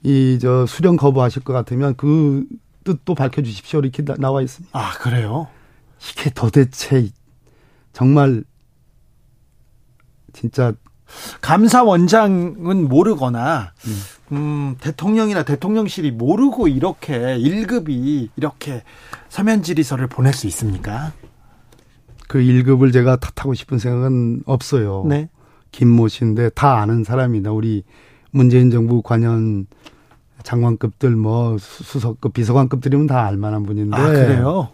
이 0.05 0.39
저 0.41 0.67
수령 0.67 0.97
거부하실 0.97 1.43
것 1.43 1.53
같으면 1.53 1.95
그 1.97 2.45
뜻도 2.85 3.15
밝혀 3.15 3.43
주십시오 3.43 3.81
이렇게 3.81 4.05
나와 4.05 4.43
있습니다. 4.43 4.79
아 4.79 4.93
그래요? 4.99 5.49
이게 5.99 6.29
도대체 6.31 7.09
정말 7.95 8.45
진짜 10.35 10.75
감사원장은 11.41 12.89
모르거나 12.89 13.73
음. 13.87 14.01
음, 14.37 14.77
대통령이나 14.81 15.43
대통령실이 15.43 16.11
모르고 16.13 16.69
이렇게 16.69 17.19
1급이 17.19 18.29
이렇게 18.37 18.83
서면 19.29 19.63
질의서를 19.63 20.07
보낼 20.07 20.33
수 20.33 20.47
있습니까? 20.47 21.13
그 22.29 22.39
1급을 22.39 22.93
제가 22.93 23.17
탓하고 23.17 23.55
싶은 23.55 23.79
생각은 23.79 24.43
없어요. 24.47 25.05
네. 25.09 25.29
김모 25.73 26.09
씨인데 26.09 26.51
다 26.51 26.81
아는 26.81 27.05
사람이다. 27.05 27.53
우리 27.53 27.85
문재인 28.31 28.71
정부 28.71 29.03
관련 29.03 29.67
장관급들 30.43 31.11
뭐 31.11 31.57
수석급 31.59 32.33
비서관급들이면 32.33 33.07
다 33.07 33.27
알만한 33.27 33.65
분인데. 33.65 33.97
아, 33.97 34.07
그래요? 34.07 34.69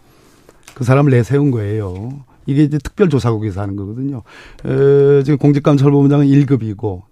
그 0.73 0.83
사람을 0.83 1.11
내세운 1.11 1.51
거예요. 1.51 2.23
이게 2.45 2.63
이제 2.63 2.77
특별조사국에서 2.77 3.61
하는 3.61 3.75
거거든요. 3.75 4.23
에, 4.65 5.23
지금 5.23 5.37
공직감찰본부장은 5.37 6.25
1급이고 6.25 7.03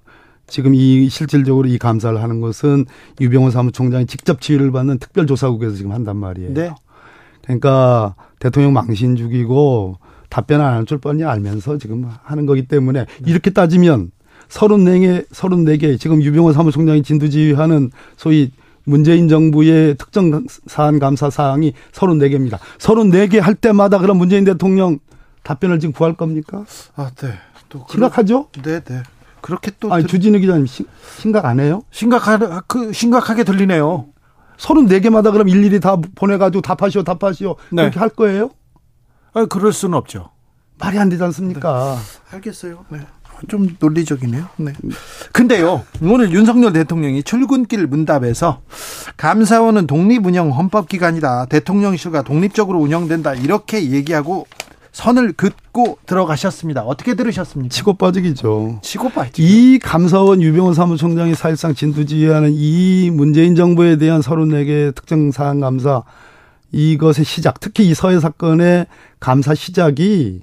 지금 0.50 0.74
이 0.76 1.10
실질적으로 1.10 1.68
이 1.68 1.78
감사를 1.78 2.22
하는 2.22 2.42
것은 2.42 2.86
유병호 3.22 3.52
사무총장이 3.52 4.06
직접 4.06 4.42
지휘를 4.42 4.72
받는 4.72 5.00
특별조사국에서 5.00 5.76
지금 5.76 5.92
한단 5.92 6.18
말이에요. 6.18 6.54
네. 6.54 6.72
그러니까 7.44 8.16
대통령 8.40 8.74
망신 8.74 9.16
죽이고 9.16 9.98
답변 10.30 10.62
안 10.62 10.74
할 10.74 10.86
줄 10.86 11.00
뻔히 11.00 11.24
알면서 11.24 11.78
지금 11.78 12.08
하는 12.24 12.46
거기 12.46 12.68
때문에 12.68 13.06
이렇게 13.26 13.50
따지면 13.50 14.12
34개, 14.50 15.28
34개 15.30 16.00
지금 16.00 16.22
유병호 16.22 16.54
사무총장이 16.54 17.04
진두지휘하는 17.04 17.92
소위 18.18 18.52
문재인 18.84 19.28
정부의 19.28 19.96
특정 19.98 20.46
사안 20.68 20.98
감사 21.00 21.30
사항이 21.30 21.74
34개입니다. 21.92 22.58
34개 22.80 23.40
할 23.40 23.54
때마다 23.56 24.00
그럼 24.00 24.18
문재인 24.18 24.44
대통령 24.46 25.00
답변을 25.44 25.80
지금 25.80 25.94
구할 25.94 26.14
겁니까? 26.14 26.66
아, 26.96 27.12
네. 27.16 27.34
또 27.70 27.86
심각하죠? 27.90 28.48
네, 28.64 28.80
네. 28.80 29.04
그렇게 29.42 29.72
또 29.80 29.94
아니 29.94 30.06
주진우 30.06 30.40
기자님 30.40 30.66
심각 31.18 31.46
안 31.46 31.60
해요? 31.60 31.84
심각하 31.92 32.62
그 32.68 32.94
심각하게 32.94 33.44
들리네요. 33.44 34.08
34개마다 34.58 35.32
그럼 35.32 35.48
일일이 35.48 35.80
다 35.80 35.96
보내가지고 36.16 36.62
답하시오, 36.62 37.04
답하시오. 37.04 37.56
네. 37.72 37.84
그렇게 37.84 38.00
할 38.00 38.10
거예요? 38.10 38.52
아, 39.34 39.46
그럴 39.46 39.72
수는 39.72 39.98
없죠. 39.98 40.32
말이 40.78 40.98
안 41.00 41.10
되지 41.10 41.24
않습니까? 41.24 41.98
네. 41.98 42.36
알겠어요. 42.36 42.86
네. 42.90 43.00
좀 43.48 43.78
논리적이네요. 43.80 44.46
네. 44.58 44.74
근데요, 45.32 45.84
오늘 46.02 46.32
윤석열 46.32 46.74
대통령이 46.74 47.24
출근길 47.24 47.88
문답에서 47.88 48.60
감사원은 49.16 49.88
독립운영 49.88 50.52
헌법기관이다. 50.52 51.46
대통령실과 51.46 52.24
독립적으로 52.24 52.80
운영된다. 52.80 53.36
이렇게 53.36 53.92
얘기하고 53.92 54.46
선을 54.92 55.34
긋고 55.34 56.00
들어가셨습니다. 56.06 56.84
어떻게 56.84 57.14
들으셨습니까? 57.14 57.74
치고 57.74 57.94
빠지기죠. 57.94 58.80
치고 58.82 59.10
빠지기. 59.10 59.44
이 59.44 59.80
감사원 59.80 60.42
유병원 60.42 60.74
사무총장이 60.74 61.36
사실상 61.36 61.74
진두지휘하는 61.74 62.52
이 62.54 63.12
문재인 63.12 63.56
정부에 63.56 63.98
대한 63.98 64.22
34개 64.22 64.94
특정 64.96 65.32
사안 65.32 65.60
감사 65.60 66.04
이것의 66.72 67.26
시작, 67.26 67.60
특히 67.60 67.88
이 67.88 67.94
서해 67.94 68.20
사건의 68.20 68.86
감사 69.20 69.56
시작이 69.56 70.42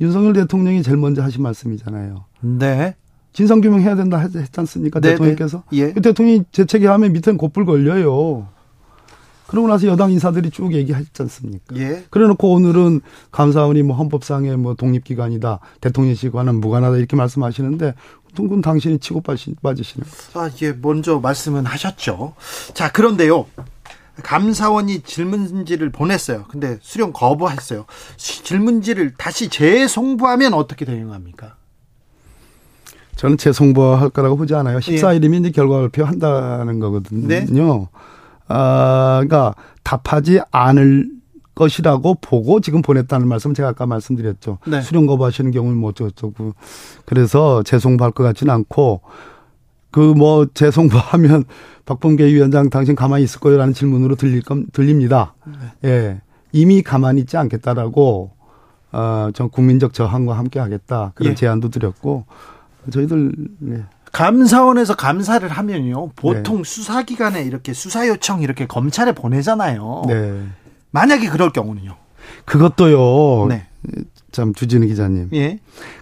윤석열 0.00 0.32
대통령이 0.32 0.82
제일 0.82 0.96
먼저 0.96 1.22
하신 1.22 1.42
말씀이잖아요. 1.42 2.24
네. 2.40 2.94
진상규명 3.32 3.80
해야 3.80 3.94
된다 3.94 4.18
했지 4.18 4.38
않습니까? 4.56 5.00
네, 5.00 5.08
네. 5.08 5.14
대통령께서. 5.14 5.64
예. 5.72 5.92
그 5.92 6.00
대통령이 6.00 6.44
재책이하면 6.52 7.12
밑에는 7.12 7.36
곧불 7.38 7.66
걸려요. 7.66 8.48
그러고 9.48 9.66
나서 9.66 9.86
여당 9.86 10.12
인사들이 10.12 10.50
쭉 10.50 10.74
얘기하지 10.74 11.08
않습니까? 11.20 11.74
예. 11.76 12.04
그래 12.10 12.26
놓고 12.28 12.52
오늘은 12.52 13.00
감사원이 13.32 13.82
뭐 13.82 13.96
헌법상의 13.96 14.58
뭐 14.58 14.74
독립기관이다. 14.74 15.60
대통령실과는 15.80 16.60
무관하다. 16.60 16.98
이렇게 16.98 17.16
말씀하시는데 17.16 17.94
둥근 18.34 18.60
당신이 18.60 18.98
치고 18.98 19.22
빠지시는. 19.62 20.06
아, 20.34 20.50
예. 20.62 20.72
먼저 20.72 21.18
말씀은 21.18 21.64
하셨죠. 21.64 22.34
자, 22.74 22.92
그런데요. 22.92 23.46
감사원이 24.22 25.00
질문지를 25.00 25.92
보냈어요. 25.92 26.44
근데 26.50 26.78
수령 26.82 27.14
거부했어요. 27.14 27.86
질문지를 28.18 29.14
다시 29.16 29.48
재송부하면 29.48 30.52
어떻게 30.52 30.84
대응합니까? 30.84 31.56
저는 33.16 33.38
재송부할 33.38 34.10
거라고 34.10 34.36
보지 34.36 34.54
않아요. 34.54 34.78
14일이면 34.78 35.34
예. 35.34 35.38
이제 35.38 35.50
결과 35.52 35.80
발표한다는 35.80 36.80
거거든요. 36.80 37.26
네? 37.26 37.46
아, 38.48 39.22
그러니까 39.22 39.54
답하지 39.84 40.40
않을 40.50 41.10
것이라고 41.54 42.16
보고 42.20 42.60
지금 42.60 42.82
보냈다는 42.82 43.26
말씀 43.26 43.52
제가 43.52 43.70
아까 43.70 43.86
말씀드렸죠. 43.86 44.58
네. 44.66 44.80
수령 44.80 45.06
거부하시는 45.06 45.50
경우는 45.50 45.76
뭐 45.76 45.90
어쩌고 45.90 46.54
그래서 47.04 47.62
재송부할 47.64 48.12
것 48.12 48.22
같지는 48.22 48.54
않고 48.54 49.00
그 49.90 50.14
뭐 50.14 50.46
재송부하면 50.52 51.44
박범계 51.86 52.26
위원장 52.26 52.70
당신 52.70 52.94
가만히 52.94 53.24
있을 53.24 53.40
거요라는 53.40 53.72
질문으로 53.72 54.14
들릴 54.14 54.42
건 54.42 54.66
들립니다. 54.72 55.34
네. 55.80 55.88
예. 55.88 56.20
이미 56.52 56.82
가만히 56.82 57.22
있지 57.22 57.36
않겠다라고 57.36 58.30
어전 58.90 59.50
국민적 59.50 59.92
저항과 59.92 60.36
함께 60.36 60.60
하겠다 60.60 61.12
그런 61.14 61.32
예. 61.32 61.34
제안도 61.34 61.70
드렸고 61.70 62.24
저희들 62.90 63.32
네. 63.58 63.84
감사원에서 64.12 64.94
감사를 64.96 65.46
하면요. 65.48 66.10
보통 66.16 66.58
네. 66.58 66.62
수사기관에 66.64 67.42
이렇게 67.42 67.72
수사 67.72 68.06
요청 68.08 68.42
이렇게 68.42 68.66
검찰에 68.66 69.12
보내잖아요. 69.12 70.04
네. 70.08 70.42
만약에 70.90 71.28
그럴 71.28 71.50
경우는요. 71.50 71.96
그것도요. 72.44 73.46
네. 73.48 73.66
참 74.32 74.54
주진우 74.54 74.86
기자님. 74.86 75.30
예. 75.34 75.58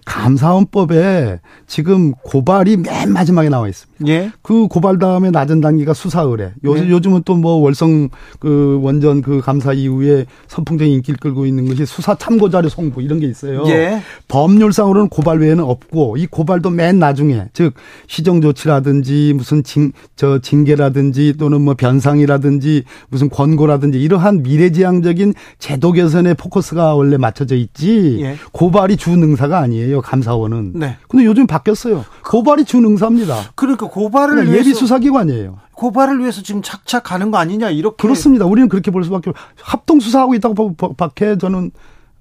감사원법에 0.07 1.41
지금 1.67 2.13
고발이 2.23 2.79
맨 2.79 3.13
마지막에 3.13 3.49
나와 3.51 3.69
있습니다. 3.69 4.07
예. 4.09 4.31
그 4.43 4.67
고발 4.69 4.99
다음에 4.99 5.31
낮은 5.31 5.61
단계가 5.61 5.93
수사 5.95 6.23
의뢰. 6.23 6.53
요, 6.65 6.79
예. 6.79 6.89
요즘은 6.89 7.23
또 7.25 7.37
뭐 7.37 7.57
월성 7.57 8.09
그 8.39 8.81
원전 8.83 9.21
그 9.21 9.43
감사 9.43 9.75
이후에 9.75 10.25
선풍적인 10.49 10.91
인기를 10.95 11.19
끌고 11.19 11.45
있는 11.45 11.69
것이 11.69 11.85
수사 11.85 12.15
참고 12.15 12.49
자료 12.49 12.71
송부 12.71 13.03
이런 13.03 13.21
게 13.21 13.27
있어요. 13.27 13.63
예. 13.67 14.01
법률상으로는 14.29 15.11
고발 15.11 15.39
외에는 15.41 15.63
없고 15.63 16.17
이 16.17 16.27
고발도 16.27 16.71
맨 16.71 16.99
나중에 16.99 17.45
즉 17.53 17.75
시정 18.07 18.41
조치라든지 18.41 19.35
무슨 19.37 19.63
징 19.63 19.93
저 20.17 20.39
징계라든지 20.39 21.35
또는 21.39 21.61
뭐 21.61 21.75
변상이라든지 21.75 22.85
무슨 23.09 23.29
권고라든지 23.29 24.01
이러한 24.01 24.43
미래지향적인 24.43 25.35
제도 25.59 25.93
개선에 25.93 26.33
포커스가 26.35 26.95
원래 26.95 27.19
맞춰져 27.19 27.55
있지. 27.55 28.19
예. 28.23 28.37
고발이 28.53 28.97
주 28.97 29.11
능사가 29.11 29.59
아니에요. 29.59 29.96
수사예요 29.97 30.01
감사원은. 30.03 30.73
네. 30.75 30.97
근데 31.09 31.25
요즘 31.25 31.47
바뀌었어요. 31.47 32.05
고발이 32.25 32.65
준응사입니다. 32.65 33.53
그러니까 33.55 33.89
고발을 33.89 34.47
예비 34.49 34.53
위해서 34.53 34.81
수사기관이에요. 34.81 35.59
고발을 35.73 36.21
위해서 36.21 36.43
지금 36.43 36.63
착착 36.63 37.05
가는 37.05 37.31
거 37.31 37.39
아니냐 37.39 37.71
이렇게 37.71 37.97
그렇습니다. 38.01 38.45
우리는 38.47 38.69
그렇게 38.69 38.91
볼 38.91 39.05
수밖에 39.05 39.31
없- 39.31 39.37
합동 39.63 40.01
수사하고 40.01 40.35
있다고 40.35 40.75
밖에 40.75 41.37
저는 41.39 41.71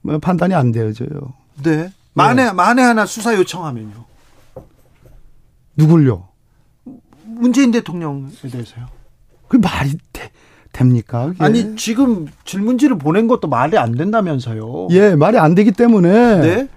뭐 0.02 0.18
판단이 0.20 0.54
안 0.54 0.72
되어져요. 0.72 1.10
네. 1.64 1.92
만에 2.14 2.52
만에 2.52 2.82
하나 2.82 3.06
수사 3.06 3.36
요청하면요. 3.36 4.06
누굴요? 5.78 6.28
문재인 7.26 7.72
대통령에 7.72 8.28
대해서요. 8.52 8.86
그 9.48 9.58
말이 9.58 9.98
돼- 10.14 10.32
됩니까? 10.72 11.28
그게? 11.28 11.44
아니 11.44 11.76
지금 11.76 12.28
질문지를 12.46 12.98
보낸 12.98 13.28
것도 13.28 13.48
말이 13.48 13.78
안 13.78 13.94
된다면서요. 13.94 14.88
예, 14.92 15.16
말이 15.16 15.38
안 15.38 15.56
되기 15.56 15.72
때문에 15.72 16.40
네. 16.42 16.68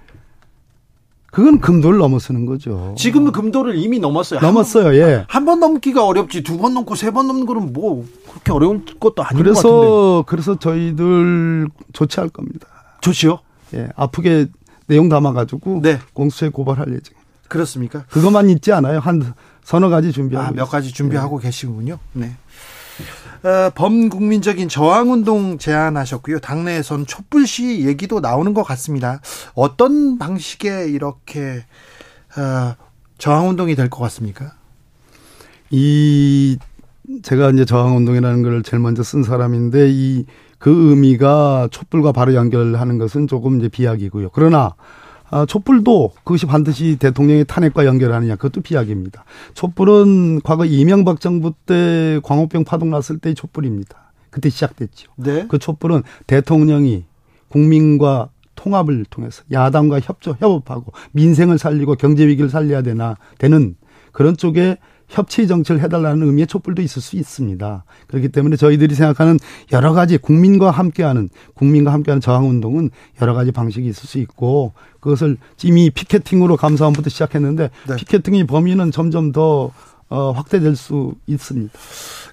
그건 1.31 1.61
금도를 1.61 1.99
넘어서는 1.99 2.47
거죠. 2.47 2.95
지금은 2.97 3.33
금도를 3.33 3.77
이미 3.77 3.99
넘었어요. 3.99 4.41
넘었어요. 4.41 4.95
예. 4.97 5.25
한 5.29 5.45
번 5.45 5.61
넘기가 5.61 6.05
어렵지 6.07 6.43
두 6.43 6.57
번 6.59 6.73
넘고 6.75 6.95
세 6.95 7.11
번 7.11 7.27
넘는 7.27 7.45
거는 7.47 7.73
뭐 7.73 8.07
그렇게 8.31 8.53
어려울 8.53 8.85
것도 8.99 9.23
아닌 9.23 9.43
것 9.45 9.51
같은데. 9.55 9.69
그래서 9.69 10.25
그래서 10.27 10.59
저희들 10.59 11.69
조치할 11.93 12.31
겁니다. 12.31 12.67
좋지요? 13.03 13.41
예, 13.75 13.89
아프게 13.97 14.47
내용 14.87 15.09
담아가지고 15.11 15.81
네. 15.83 15.99
공수처에 16.15 16.49
고발할 16.49 16.89
예정. 16.89 17.15
그렇습니까? 17.49 18.05
그것만 18.11 18.49
있지 18.51 18.73
않아요. 18.73 18.99
한 18.99 19.35
서너 19.65 19.91
가지 19.91 20.13
준비하고. 20.13 20.49
아, 20.49 20.53
몇. 20.53 20.65
가지 20.67 20.93
준비하고 20.93 21.39
계시군요. 21.39 21.99
네. 22.15 22.37
어, 23.43 23.71
범국민적인 23.75 24.69
저항운동 24.69 25.59
제안하셨고요. 25.59 26.41
당내에선 26.41 27.07
촛불 27.07 27.47
시 27.47 27.87
얘기도 27.87 28.21
나오는 28.21 28.53
것 28.55 28.63
같습니다. 28.65 29.21
어떤 29.55 30.19
방식의 30.19 30.93
이렇게 30.93 31.65
어, 32.37 32.75
저항운동이 33.19 33.75
될 33.75 33.89
것 33.89 34.01
같습니까? 34.05 34.53
이 35.71 36.59
제가 37.23 37.51
이제 37.51 37.65
저항운동이라는 37.65 38.43
걸 38.43 38.63
제일 38.63 38.81
먼저 38.81 39.03
쓴 39.03 39.23
사람인데 39.23 39.89
이 39.91 40.27
그 40.59 40.91
의미가 40.91 41.69
촛불과 41.71 42.13
바로 42.13 42.35
연결하는 42.35 42.99
것은 42.99 43.29
조금 43.29 43.59
이제 43.59 43.69
비약이고요. 43.69 44.31
그러나 44.33 44.75
아, 45.31 45.47
촛불도 45.47 46.13
그것이 46.25 46.47
반드시 46.47 46.97
대통령의 46.97 47.45
탄핵과 47.47 47.85
연결하느냐 47.85 48.37
그것도 48.37 48.63
비약입니다. 48.63 49.25
촛불은 49.55 50.41
과거 50.43 50.65
이명박 50.65 51.21
정부 51.21 51.53
때 51.67 52.21
광우병 52.23 52.65
파동 52.65 52.91
났을 52.91 53.19
때의 53.19 53.35
촛불입니다. 53.35 54.13
그때 54.31 54.49
시작됐죠. 54.51 55.13
네. 55.17 55.47
그 55.49 55.59
촛불은 55.59 56.03
대통령이 56.27 57.05
국민과 57.49 58.31
통합을 58.55 59.05
통해서 59.09 59.43
야당과 59.53 60.01
협조, 60.01 60.37
협업하고 60.41 60.93
민생을 61.13 61.59
살리고 61.59 61.95
경제 61.95 62.27
위기를 62.27 62.51
살려야 62.51 62.83
되나 62.83 63.17
되는 63.39 63.77
그런 64.13 64.37
쪽에 64.37 64.79
협치 65.09 65.47
정치를 65.49 65.81
해달라는 65.83 66.27
의미의 66.27 66.47
촛불도 66.47 66.83
있을 66.83 67.03
수 67.03 67.17
있습니다. 67.17 67.85
그렇기 68.07 68.29
때문에 68.29 68.57
저희들이 68.57 68.95
생각하는 68.95 69.39
여러 69.73 69.93
가지 69.93 70.19
국민과 70.19 70.71
함께하는 70.71 71.31
국민과 71.55 71.93
함께하는 71.93 72.21
저항 72.21 72.49
운동은 72.49 72.91
여러 73.21 73.35
가지 73.35 73.51
방식이 73.51 73.89
있을 73.89 74.07
수 74.07 74.19
있고 74.19 74.73
그것을 75.01 75.39
이미 75.65 75.91
피켓팅으로 75.91 76.57
감사원부터 76.57 77.09
시작했는데 77.11 77.71
네. 77.89 77.97
피켓팅의 77.97 78.47
범위는 78.47 78.91
점점 78.91 79.33
더 79.33 79.73
어, 80.11 80.33
확대될 80.33 80.77
수 80.77 81.15
있습니다. 81.27 81.73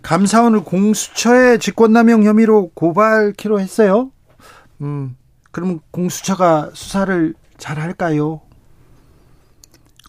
감사원을 0.01 0.63
공수처의 0.63 1.59
직권남용 1.59 2.23
혐의로 2.23 2.71
고발키로 2.73 3.59
했어요. 3.59 4.11
음, 4.81 5.15
그럼 5.51 5.79
공수처가 5.91 6.71
수사를 6.73 7.33
잘 7.57 7.79
할까요? 7.79 8.41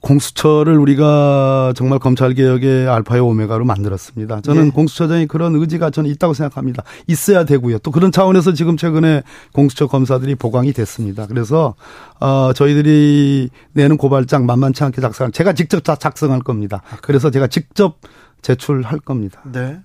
공수처를 0.07 0.79
우리가 0.79 1.73
정말 1.75 1.99
검찰 1.99 2.33
개혁의 2.33 2.89
알파의 2.89 3.21
오메가로 3.21 3.65
만들었습니다. 3.65 4.41
저는 4.43 4.67
예. 4.67 4.71
공수처장이 4.71 5.27
그런 5.27 5.57
의지가 5.57 5.91
저는 5.91 6.09
있다고 6.11 6.33
생각합니다. 6.33 6.85
있어야 7.09 7.45
되고요. 7.45 7.79
또 7.79 7.91
그런 7.91 8.13
차원에서 8.13 8.53
지금 8.53 8.77
최근에 8.77 9.25
공수처 9.53 9.89
검사들이 9.89 10.37
보강이 10.37 10.73
됐습니다. 10.73 11.27
그래서 11.27 11.75
어 12.21 12.53
저희들이 12.55 13.51
내는 13.73 13.97
고발장 13.97 14.47
만만치 14.47 14.85
않게 14.85 15.01
작성. 15.01 15.33
제가 15.33 15.55
직접 15.55 15.83
다 15.83 15.97
작성할 15.97 16.41
겁니다. 16.41 16.83
그래서 17.03 17.31
제가 17.31 17.49
직접 17.49 17.99
제출할 18.43 19.01
겁니다. 19.01 19.43
네. 19.51 19.81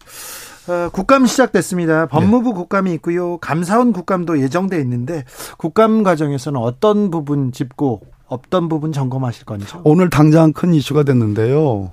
어, 0.68 0.90
국감 0.92 1.26
시작됐습니다. 1.26 2.06
법무부 2.06 2.54
국감이 2.54 2.94
있고요. 2.94 3.40
감사원 3.40 3.92
국감도 3.92 4.40
예정돼 4.40 4.80
있는데 4.82 5.26
국감 5.58 6.04
과정에서는 6.04 6.60
어떤 6.60 7.10
부분 7.10 7.52
짚고 7.52 8.02
어떤 8.32 8.70
부분 8.70 8.94
점검하실 8.94 9.46
건지요? 9.46 9.82
오늘 9.84 10.10
당장 10.10 10.54
큰 10.54 10.74
이슈가 10.74 11.04
됐는데요. 11.04 11.92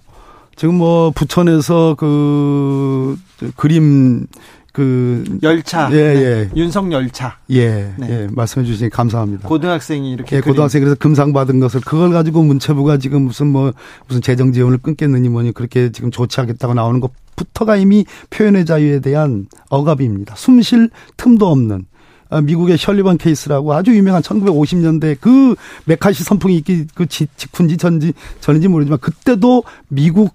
지금 0.54 0.76
뭐 0.76 1.10
부천에서 1.10 1.96
그 1.98 3.18
그림 3.56 4.26
그 4.72 5.24
열차. 5.42 5.90
예, 5.92 5.96
예. 5.96 6.50
윤석 6.54 6.92
열차. 6.92 7.38
예, 7.50 7.92
네. 7.96 8.08
예, 8.08 8.28
말씀해 8.30 8.64
주시니 8.64 8.90
감사합니다. 8.90 9.48
고등학생이 9.48 10.12
이렇게 10.12 10.36
예, 10.36 10.40
그림. 10.40 10.52
고등학생에서 10.54 10.94
금상 10.94 11.32
받은 11.32 11.58
것을 11.58 11.80
그걸 11.80 12.10
가지고 12.12 12.44
문체부가 12.44 12.98
지금 12.98 13.22
무슨 13.22 13.48
뭐 13.48 13.72
무슨 14.06 14.22
재정 14.22 14.52
지원을 14.52 14.78
끊겠느니 14.78 15.28
뭐니 15.28 15.52
그렇게 15.52 15.90
지금 15.90 16.12
조치하겠다고 16.12 16.74
나오는 16.74 17.00
것부터가 17.00 17.74
이미 17.74 18.04
표현의 18.30 18.64
자유에 18.64 19.00
대한 19.00 19.46
억압입니다. 19.70 20.36
숨 20.36 20.62
쉴 20.62 20.90
틈도 21.16 21.48
없는 21.48 21.78
아, 21.78 21.97
미국의 22.44 22.76
셜리번 22.78 23.18
케이스라고 23.18 23.72
아주 23.74 23.94
유명한 23.96 24.22
1950년대 24.22 25.16
그 25.20 25.54
메카시 25.86 26.24
선풍이 26.24 26.56
있기 26.58 26.86
그 26.94 27.06
지- 27.06 27.26
직후인지 27.36 27.76
전지 27.76 28.12
전인지 28.40 28.68
모르지만 28.68 28.98
그때도 28.98 29.64
미국 29.88 30.34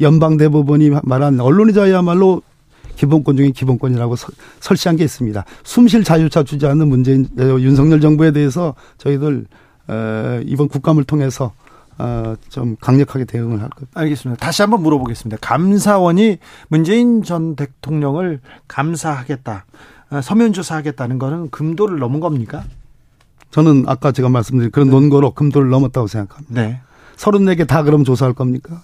연방 0.00 0.36
대법원이 0.36 0.90
말한 1.02 1.40
언론의 1.40 1.74
자유야말로 1.74 2.42
기본권 2.96 3.36
중에 3.36 3.50
기본권이라고 3.50 4.16
설- 4.16 4.34
설치한 4.60 4.96
게 4.96 5.04
있습니다. 5.04 5.44
숨쉴 5.64 6.04
자유차 6.04 6.42
주지 6.42 6.66
않는 6.66 6.88
문재인 6.88 7.26
어, 7.38 7.42
윤석열 7.60 8.00
정부에 8.00 8.30
대해서 8.32 8.74
저희들 8.98 9.46
어, 9.88 10.40
이번 10.44 10.68
국감을 10.68 11.04
통해서 11.04 11.52
어, 11.98 12.34
좀 12.48 12.76
강력하게 12.80 13.24
대응을 13.26 13.60
할 13.60 13.68
겁니다. 13.70 13.90
알겠습니다. 13.94 14.38
다시 14.44 14.62
한번 14.62 14.82
물어보겠습니다. 14.82 15.38
감사원이 15.42 16.38
문재인 16.68 17.22
전 17.22 17.56
대통령을 17.56 18.40
감사하겠다, 18.68 19.64
어, 19.64 19.99
서면 20.22 20.52
조사하겠다는 20.52 21.18
거는 21.18 21.50
금도를 21.50 21.98
넘은 21.98 22.20
겁니까? 22.20 22.64
저는 23.50 23.84
아까 23.86 24.12
제가 24.12 24.28
말씀드린 24.28 24.70
그런 24.70 24.90
논거로 24.90 25.34
금도를 25.34 25.70
넘었다고 25.70 26.06
생각합니다. 26.06 26.60
네. 26.60 26.80
34개 27.16 27.66
다 27.66 27.82
그럼 27.82 28.04
조사할 28.04 28.34
겁니까? 28.34 28.82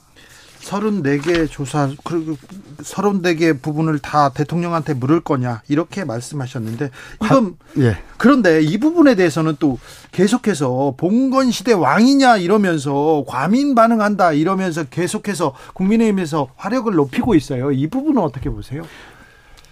34개 0.67 1.49
조사, 1.49 1.89
그리고 2.05 2.37
34개 2.79 3.62
부분을 3.62 4.01
다 4.01 4.31
대통령한테 4.31 4.95
물을 4.95 5.21
거냐, 5.21 5.62
이렇게 5.69 6.05
말씀하셨는데, 6.05 6.91
이건, 7.25 7.57
예. 7.79 7.99
그런데 8.17 8.61
이 8.62 8.77
부분에 8.79 9.15
대해서는 9.15 9.57
또 9.61 9.79
계속해서 10.11 10.95
봉건 10.97 11.53
시대 11.53 11.73
왕이냐 11.73 12.39
이러면서 12.39 13.25
과민 13.29 13.77
반응한다 13.77 14.33
이러면서 14.33 14.85
계속해서 14.85 15.55
국민의힘에서 15.75 16.49
화력을 16.57 16.93
높이고 16.93 17.37
있어요. 17.37 17.71
이 17.71 17.87
부분은 17.87 18.21
어떻게 18.21 18.51
보세요? 18.51 18.83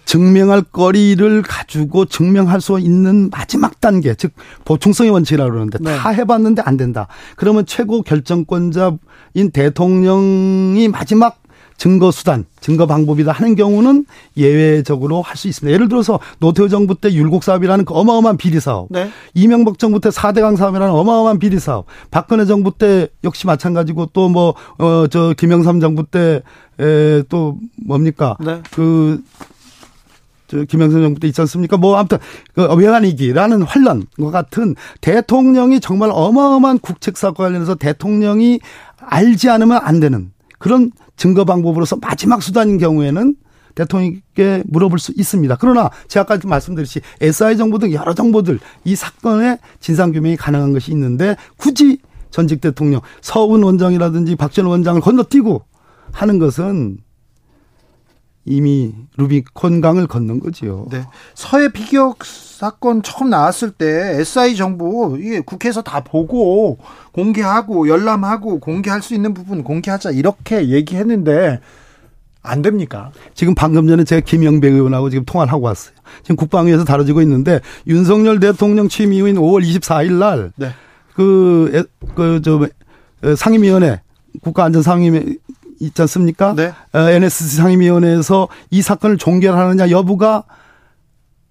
증명할 0.05 0.61
거리를 0.63 1.41
가지고 1.41 2.05
증명할 2.05 2.61
수 2.61 2.79
있는 2.79 3.29
마지막 3.31 3.81
단계, 3.81 4.13
즉 4.15 4.31
보충성의 4.65 5.11
원칙이라고 5.11 5.51
그러는데 5.51 5.79
네. 5.81 5.95
다 5.97 6.09
해봤는데 6.09 6.61
안 6.65 6.77
된다. 6.77 7.07
그러면 7.35 7.65
최고 7.65 8.01
결정권자인 8.01 9.51
대통령이 9.51 10.87
마지막 10.89 11.39
증거 11.77 12.09
수단, 12.09 12.45
증거 12.61 12.85
방법이다 12.85 13.33
하는 13.33 13.55
경우는 13.55 14.05
예외적으로 14.37 15.21
할 15.21 15.35
수 15.35 15.49
있습니다. 15.49 15.73
예를 15.73 15.89
들어서 15.89 16.21
노태우 16.39 16.69
정부 16.69 16.95
때 16.95 17.11
율곡 17.13 17.43
사업이라는 17.43 17.83
그 17.83 17.93
어마어마한 17.93 18.37
비리 18.37 18.61
사업, 18.61 18.87
네. 18.89 19.09
이명박 19.33 19.77
정부 19.77 19.99
때 19.99 20.07
4대강 20.07 20.55
사업이라는 20.55 20.93
어마어마한 20.93 21.37
비리 21.39 21.59
사업, 21.59 21.85
박근혜 22.11 22.45
정부 22.45 22.71
때 22.77 23.09
역시 23.25 23.45
마찬가지고 23.45 24.05
또 24.13 24.29
뭐 24.29 24.53
어 24.79 25.07
저 25.09 25.33
김영삼 25.37 25.81
정부 25.81 26.05
때 26.05 26.41
에 26.79 27.23
또 27.27 27.57
뭡니까? 27.85 28.37
네. 28.39 28.61
그, 28.73 29.21
저, 29.41 29.54
김영삼 30.47 31.01
정부 31.01 31.19
때 31.19 31.27
있지 31.27 31.41
않습니까? 31.41 31.77
뭐, 31.77 31.97
아무튼, 31.97 32.17
그, 32.53 32.73
외환위기라는 32.73 33.63
환란과 33.63 34.31
같은 34.31 34.75
대통령이 35.01 35.79
정말 35.79 36.09
어마어마한 36.11 36.79
국책사과 36.79 37.43
관련해서 37.43 37.75
대통령이 37.75 38.59
알지 38.99 39.49
않으면 39.49 39.79
안 39.81 39.99
되는 39.99 40.31
그런 40.59 40.91
증거 41.17 41.45
방법으로서 41.45 41.97
마지막 41.97 42.41
수단인 42.41 42.77
경우에는 42.77 43.35
대통령께 43.75 44.63
물어볼 44.67 44.99
수 44.99 45.13
있습니다. 45.15 45.57
그러나 45.59 45.89
제가 46.07 46.33
아까 46.33 46.47
말씀드렸듯이 46.47 47.01
SI 47.21 47.57
정보 47.57 47.77
등 47.77 47.91
여러 47.91 48.13
정보들 48.13 48.59
이 48.85 48.95
사건의 48.95 49.59
진상규명이 49.81 50.37
가능한 50.37 50.73
것이 50.73 50.91
있는데 50.91 51.35
굳이 51.57 51.99
전직 52.31 52.61
대통령 52.61 53.01
서훈 53.21 53.63
원장이라든지 53.63 54.35
박지원 54.35 54.69
원장을 54.69 54.99
건너뛰고 55.01 55.63
하는 56.11 56.39
것은 56.39 56.97
이미 58.45 58.93
루비콘강을 59.17 60.07
건넌 60.07 60.39
거지요. 60.39 60.85
네. 60.91 61.03
서해 61.33 61.69
비격 61.69 62.23
사건 62.23 63.01
처음 63.01 63.31
나왔을 63.31 63.71
때 63.71 63.85
SI 64.19 64.55
정부 64.55 65.17
이게 65.19 65.41
국회에서 65.41 65.81
다 65.81 66.01
보고 66.01 66.77
공개하고 67.11 67.89
열람하고 67.89 68.59
공개할 68.59 69.01
수 69.01 69.15
있는 69.15 69.33
부분 69.33 69.63
공개하자 69.63 70.11
이렇게 70.11 70.69
얘기했는데 70.69 71.59
안 72.43 72.61
됩니까? 72.61 73.11
지금 73.33 73.55
방금 73.55 73.87
전에 73.87 74.03
제가 74.03 74.21
김영배 74.23 74.69
의원하고 74.69 75.09
지금 75.09 75.25
통화를 75.25 75.51
하고 75.51 75.65
왔어요. 75.65 75.95
지금 76.21 76.35
국방위에서 76.35 76.85
다뤄지고 76.85 77.21
있는데 77.23 77.59
윤석열 77.87 78.39
대통령 78.39 78.87
취임 78.87 79.11
이후인 79.11 79.37
5월 79.37 79.65
24일 79.65 80.13
날 80.13 80.51
네. 80.55 80.69
그, 81.15 81.87
그, 82.13 82.41
저, 82.43 82.67
상임위원회, 83.35 84.01
국가안전상임위 84.41 85.37
있지 85.87 86.01
않습니까? 86.01 86.53
네. 86.55 86.73
NSC 86.93 87.57
상임위원회에서 87.57 88.47
이 88.71 88.81
사건을 88.81 89.17
종결하느냐 89.17 89.89
여부가 89.89 90.43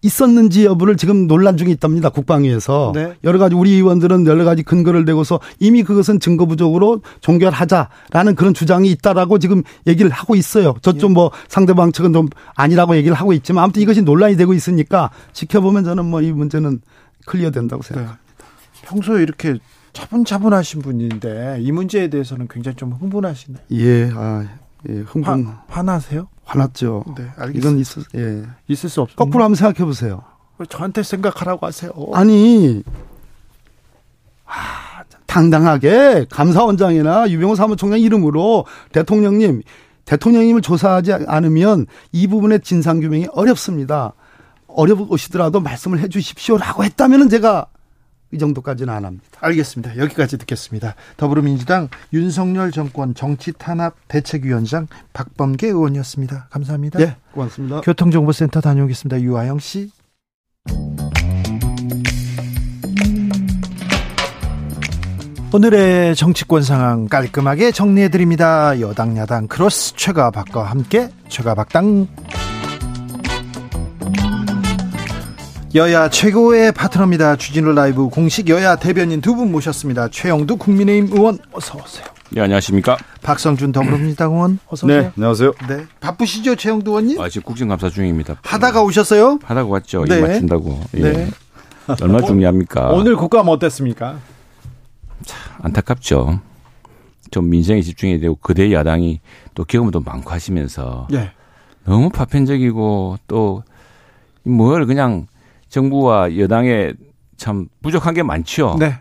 있었는지 0.03 0.67
여부를 0.67 0.99
지금 0.99 1.27
논란 1.27 1.57
중에 1.57 1.71
있답니다. 1.71 2.11
국방위에서. 2.11 2.93
네. 2.95 3.15
여러 3.25 3.39
가지 3.39 3.55
우리 3.55 3.73
의원들은 3.73 4.27
여러 4.27 4.45
가지 4.45 4.63
근거를 4.63 5.07
대고서 5.07 5.41
이미 5.61 5.83
그것은 5.83 6.21
증거 6.21 6.45
부족으로 6.45 7.01
종결하자라는 7.23 8.35
그런 8.37 8.53
주장이 8.53 8.91
있다라고 8.91 9.39
지금 9.39 9.63
얘기를 9.87 10.11
하고 10.11 10.35
있어요. 10.35 10.75
저쪽 10.83 11.13
뭐 11.13 11.31
상대방 11.49 11.91
측은 11.91 12.13
좀 12.13 12.29
아니라고 12.55 12.97
얘기를 12.97 13.17
하고 13.17 13.33
있지만 13.33 13.65
아무튼 13.65 13.81
이것이 13.81 14.03
논란이 14.03 14.37
되고 14.37 14.53
있으니까 14.53 15.11
지켜보면 15.33 15.85
저는 15.85 16.05
뭐 16.05 16.21
이 16.21 16.33
문제는 16.33 16.83
클리어 17.25 17.51
된다고 17.51 17.83
생각합니다. 17.83 18.21
네. 18.39 18.45
평소에 18.83 19.23
이렇게 19.23 19.55
차분차분하신 19.95 20.83
분인데 20.83 21.59
이 21.61 21.73
문제에 21.73 22.09
대해서는 22.09 22.49
굉장히 22.49 22.77
좀 22.77 22.93
흥분하시네. 22.93 23.59
예, 23.73 24.11
아, 24.15 24.47
예, 24.89 24.99
흥분. 24.99 25.47
화, 25.47 25.63
화나세요? 25.69 26.29
화났죠. 26.45 27.05
네, 27.17 27.25
알겠습니다. 27.37 27.59
이건 27.59 27.79
있을, 27.79 28.03
예. 28.17 28.43
있을 28.69 28.91
수 28.91 29.01
없어요. 29.01 29.17
거꾸로 29.17 29.45
한번 29.45 29.55
생각해 29.55 29.87
보세요. 29.87 30.23
왜 30.59 30.67
저한테 30.67 31.03
생각하라고 31.03 31.67
하세요? 31.67 31.91
아니, 32.13 32.83
아, 34.45 35.03
당당하게 35.27 36.27
감사원장이나 36.31 37.31
유병호 37.31 37.55
사무총장 37.55 37.99
이름으로 38.01 38.67
대통령님, 38.93 39.63
대통령님을 40.05 40.61
조사하지 40.61 41.13
않으면 41.27 41.87
이 42.13 42.27
부분의 42.27 42.61
진상규명이 42.61 43.29
어렵습니다. 43.33 44.13
어려우시더라도 44.67 45.61
말씀을 45.61 46.01
해 46.01 46.09
주십시오라고 46.09 46.85
했다면 46.85 47.29
제가 47.31 47.67
이 48.35 48.39
정도까지는 48.39 48.93
안 48.93 49.05
합니다. 49.05 49.25
알겠습니다. 49.41 49.97
여기까지 49.97 50.37
듣겠습니다. 50.39 50.97
더불어민주당 51.17 51.89
윤석열 52.13 52.73
정권 52.73 53.15
정치탄압 53.15 53.95
대책위원장 54.09 54.89
박범계 55.13 55.69
의원이었습니다. 55.69 56.49
감사합니다. 56.51 56.99
네, 56.99 57.17
고맙습니다. 57.33 57.81
교통정보센터 57.83 58.61
다녀오겠습니다. 58.61 59.21
유아영 59.21 59.61
씨. 59.61 59.91
오늘의 65.53 66.17
정치권 66.17 66.63
상황 66.63 67.07
깔끔하게 67.07 67.71
정리해드립니다. 67.71 68.81
여당 68.81 69.17
야당 69.17 69.47
크로스 69.47 69.95
최가박과 69.95 70.65
함께 70.65 71.11
최가박당 71.29 72.09
여야 75.75 76.09
최고의 76.09 76.73
파트너입니다. 76.73 77.35
주진우 77.37 77.73
라이브 77.73 78.09
공식 78.09 78.49
여야 78.49 78.77
대변인 78.77 79.21
두 79.21 79.35
분 79.35 79.51
모셨습니다. 79.51 80.09
최형두 80.09 80.57
국민의힘 80.57 81.13
의원 81.17 81.39
어서 81.53 81.77
오세요. 81.79 82.07
네, 82.31 82.41
안녕하십니까. 82.43 82.97
박성준 83.23 83.73
더불어민주당 83.73 84.33
의원 84.33 84.59
어서 84.69 84.87
오세요. 84.87 85.03
네, 85.03 85.11
안녕하세요. 85.17 85.53
네, 85.69 85.87
바쁘시죠, 86.01 86.55
최형두 86.55 86.91
의원님? 86.93 87.21
아, 87.21 87.29
지금 87.29 87.43
국정감사 87.47 87.91
중입니다. 87.91 88.37
하다가 88.43 88.83
오셨어요? 88.83 89.41
하다가 89.43 89.69
왔죠. 89.69 90.05
네. 90.05 90.17
일 90.17 90.23
맞춘다고. 90.23 90.81
예. 90.99 91.01
네. 91.01 91.31
얼마나 92.01 92.25
중요합니까? 92.25 92.91
오늘 92.91 93.17
국감 93.17 93.49
어땠습니까? 93.49 94.19
안타깝죠. 95.61 96.41
좀 97.33 97.51
민생에 97.51 97.83
집중이 97.83 98.21
되고 98.21 98.37
그대 98.41 98.73
야당이 98.73 99.21
또 99.55 99.65
경험도 99.65 100.01
많고 100.01 100.31
하시면서 100.31 101.09
네. 101.11 101.33
너무 101.85 102.11
파편적이고 102.11 103.19
또 103.27 103.65
뭘 104.47 104.85
그냥 104.85 105.27
정부와 105.79 106.39
여당에 106.39 106.93
참 107.37 107.67
부족한 107.83 108.15
게 108.15 108.23
많죠. 108.23 108.77
네. 108.79 108.95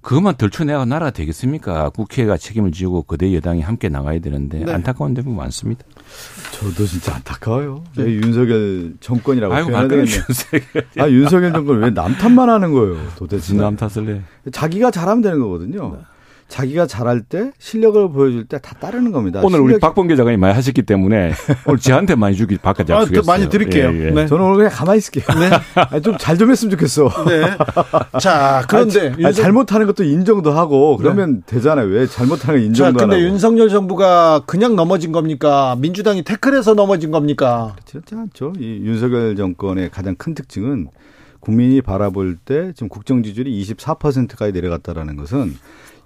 그것만 0.00 0.36
덜쳐내가 0.36 0.84
나라가 0.84 1.10
되겠습니까? 1.10 1.90
국회가 1.90 2.36
책임을 2.36 2.70
지고 2.72 3.02
그대 3.02 3.32
여당이 3.34 3.60
함께 3.60 3.88
나가야 3.88 4.18
되는데 4.20 4.64
네. 4.64 4.72
안타까운 4.72 5.14
점이 5.14 5.32
많습니다. 5.34 5.84
저도 6.52 6.84
진짜 6.86 7.14
안타까워요. 7.16 7.82
왜 7.96 8.06
윤석열 8.12 8.94
정권이라고 9.00 9.52
아이고 9.54 9.68
표현해야 9.70 9.88
말끔 9.88 10.04
되겠네. 10.04 10.26
주세요. 10.26 10.60
아 10.98 11.08
윤석열 11.10 11.52
정권 11.52 11.78
왜 11.80 11.90
남 11.90 12.16
탓만 12.16 12.48
하는 12.48 12.72
거예요? 12.72 12.96
도대체 13.16 13.46
진남 13.46 13.76
탓을 13.76 14.08
해. 14.08 14.22
자기가 14.50 14.90
잘하면 14.90 15.22
되는 15.22 15.40
거거든요. 15.40 15.98
자기가 16.48 16.86
잘할 16.86 17.22
때 17.22 17.50
실력을 17.58 18.10
보여줄 18.12 18.44
때 18.46 18.58
다 18.58 18.74
따르는 18.78 19.10
겁니다. 19.12 19.40
오늘 19.42 19.60
우리 19.60 19.74
실력이- 19.74 19.80
박범계 19.80 20.16
장관이 20.16 20.36
많이 20.36 20.54
하셨기 20.54 20.82
때문에 20.82 21.32
오늘 21.66 21.78
저한테 21.78 22.14
많이 22.14 22.36
주기 22.36 22.56
바깥 22.56 22.90
아. 22.90 23.04
또 23.04 23.22
많이 23.26 23.48
드릴게요. 23.48 23.90
예, 23.92 24.06
예. 24.06 24.10
네. 24.10 24.26
저는 24.26 24.44
오늘 24.44 24.56
그냥 24.56 24.70
가만히 24.72 24.98
있을게요. 24.98 25.24
좀잘좀 26.02 26.50
했으면 26.50 26.70
좋겠어. 26.70 27.08
네. 27.26 27.42
자, 28.20 28.64
그런데 28.68 29.08
아니, 29.12 29.24
아니, 29.26 29.34
잘못하는 29.34 29.86
것도 29.86 30.04
인정도 30.04 30.52
하고 30.52 30.96
그러면 30.96 31.42
되잖아요. 31.46 31.86
왜 31.88 32.06
잘못하는 32.06 32.60
거 32.60 32.62
자, 32.62 32.66
인정도 32.66 32.86
안 32.86 32.94
근데 33.08 33.16
하고. 33.16 33.26
윤석열 33.32 33.68
정부가 33.68 34.42
그냥 34.46 34.76
넘어진 34.76 35.12
겁니까? 35.12 35.76
민주당이 35.80 36.22
태클해서 36.22 36.74
넘어진 36.74 37.10
겁니까? 37.10 37.74
그렇지 37.90 38.14
않죠. 38.14 38.52
이 38.58 38.80
윤석열 38.84 39.36
정권의 39.36 39.90
가장 39.90 40.14
큰 40.16 40.34
특징은 40.34 40.88
국민이 41.40 41.80
바라볼 41.82 42.36
때 42.44 42.72
지금 42.74 42.88
국정 42.88 43.22
지지율이 43.22 43.62
24%까지 43.62 44.52
내려갔다라는 44.52 45.16
것은 45.16 45.54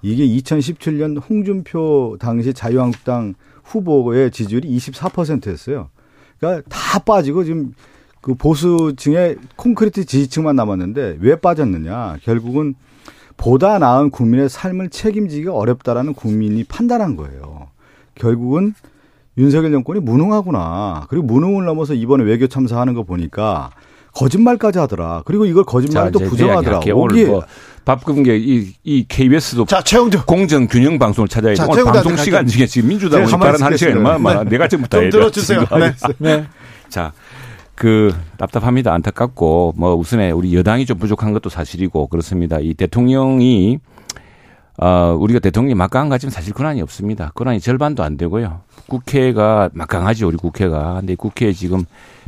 이게 0.03 0.27
2017년 0.27 1.21
홍준표 1.29 2.17
당시 2.19 2.53
자유한국당 2.53 3.35
후보의 3.65 4.31
지지율이 4.31 4.69
24%였어요. 4.77 5.89
그러니까 6.39 6.69
다 6.69 6.99
빠지고 7.01 7.45
지금 7.45 7.75
그 8.21 8.35
보수층의 8.35 9.37
콘크리트 9.57 10.05
지지층만 10.05 10.57
남았는데 10.57 11.19
왜 11.21 11.37
빠졌느냐? 11.37 12.19
결국은 12.23 12.75
보다 13.37 13.79
나은 13.79 14.11
국민의 14.11 14.49
삶을 14.49 14.91
책임지기가 14.91 15.55
어렵다라는 15.55 16.13
국민이 16.15 16.65
판단한 16.65 17.17
거예요. 17.17 17.69
결국은 18.15 18.75
윤석열 19.39 19.71
정권이 19.73 20.01
무능하구나. 20.01 21.07
그리고 21.09 21.25
무능을 21.25 21.65
넘어서 21.65 21.95
이번에 21.95 22.25
외교 22.25 22.47
참사하는 22.47 22.93
거 22.93 23.05
보니까 23.05 23.71
거짓말까지 24.13 24.79
하더라. 24.81 25.23
그리고 25.25 25.47
이걸 25.47 25.65
거짓말을 25.65 26.13
또 26.13 26.19
부정하더라. 26.19 26.81
오늘 26.95 27.27
뭐 27.27 27.43
밥금계 27.85 28.37
이, 28.39 28.73
이 28.85 29.05
KBS도 29.09 29.65
자, 29.67 29.83
최영두. 29.83 30.25
공정 30.27 30.67
균형 30.67 30.99
방송을 30.99 31.29
찾아야 31.29 31.53
돼. 31.53 31.57
자, 31.57 31.67
오늘 31.69 31.85
방송 31.85 32.17
시간 32.17 32.47
중에 32.47 32.67
지금 32.67 32.91
민주당 32.91 33.21
하는 33.21 33.29
시간이 33.29 33.57
있겠습니다. 33.75 33.99
얼마나 33.99 34.19
많아. 34.19 34.45
내가 34.45 34.69
지금부터 34.69 34.99
좀 34.99 35.03
해야 35.03 35.11
돼. 35.11 35.19
들어주세요. 35.19 35.65
네. 35.79 35.95
네. 36.19 36.47
자, 36.89 37.13
그 37.75 38.15
답답합니다. 38.37 38.93
안타깝고 38.93 39.75
뭐 39.77 39.95
우선에 39.95 40.31
우리 40.31 40.55
여당이 40.55 40.85
좀 40.87 40.99
부족한 40.99 41.33
것도 41.33 41.49
사실이고 41.49 42.09
그렇습니다. 42.09 42.59
이 42.61 42.75
대통령이 42.75 43.79
어, 44.77 45.17
우리가 45.19 45.41
대통령이 45.41 45.75
막강한 45.75 46.09
가지면 46.09 46.31
사실 46.31 46.55
권한이 46.55 46.81
없습니다. 46.83 47.33
권한이 47.35 47.61
절반도 47.61 48.03
안 48.03 48.17
되고요. 48.17 48.63
국회가 48.89 49.69
막강하죠, 49.75 50.29
우리 50.29 50.37
국회가. 50.37 50.95
근데 51.01 51.15
국회에 51.15 51.53
지금 51.53 51.85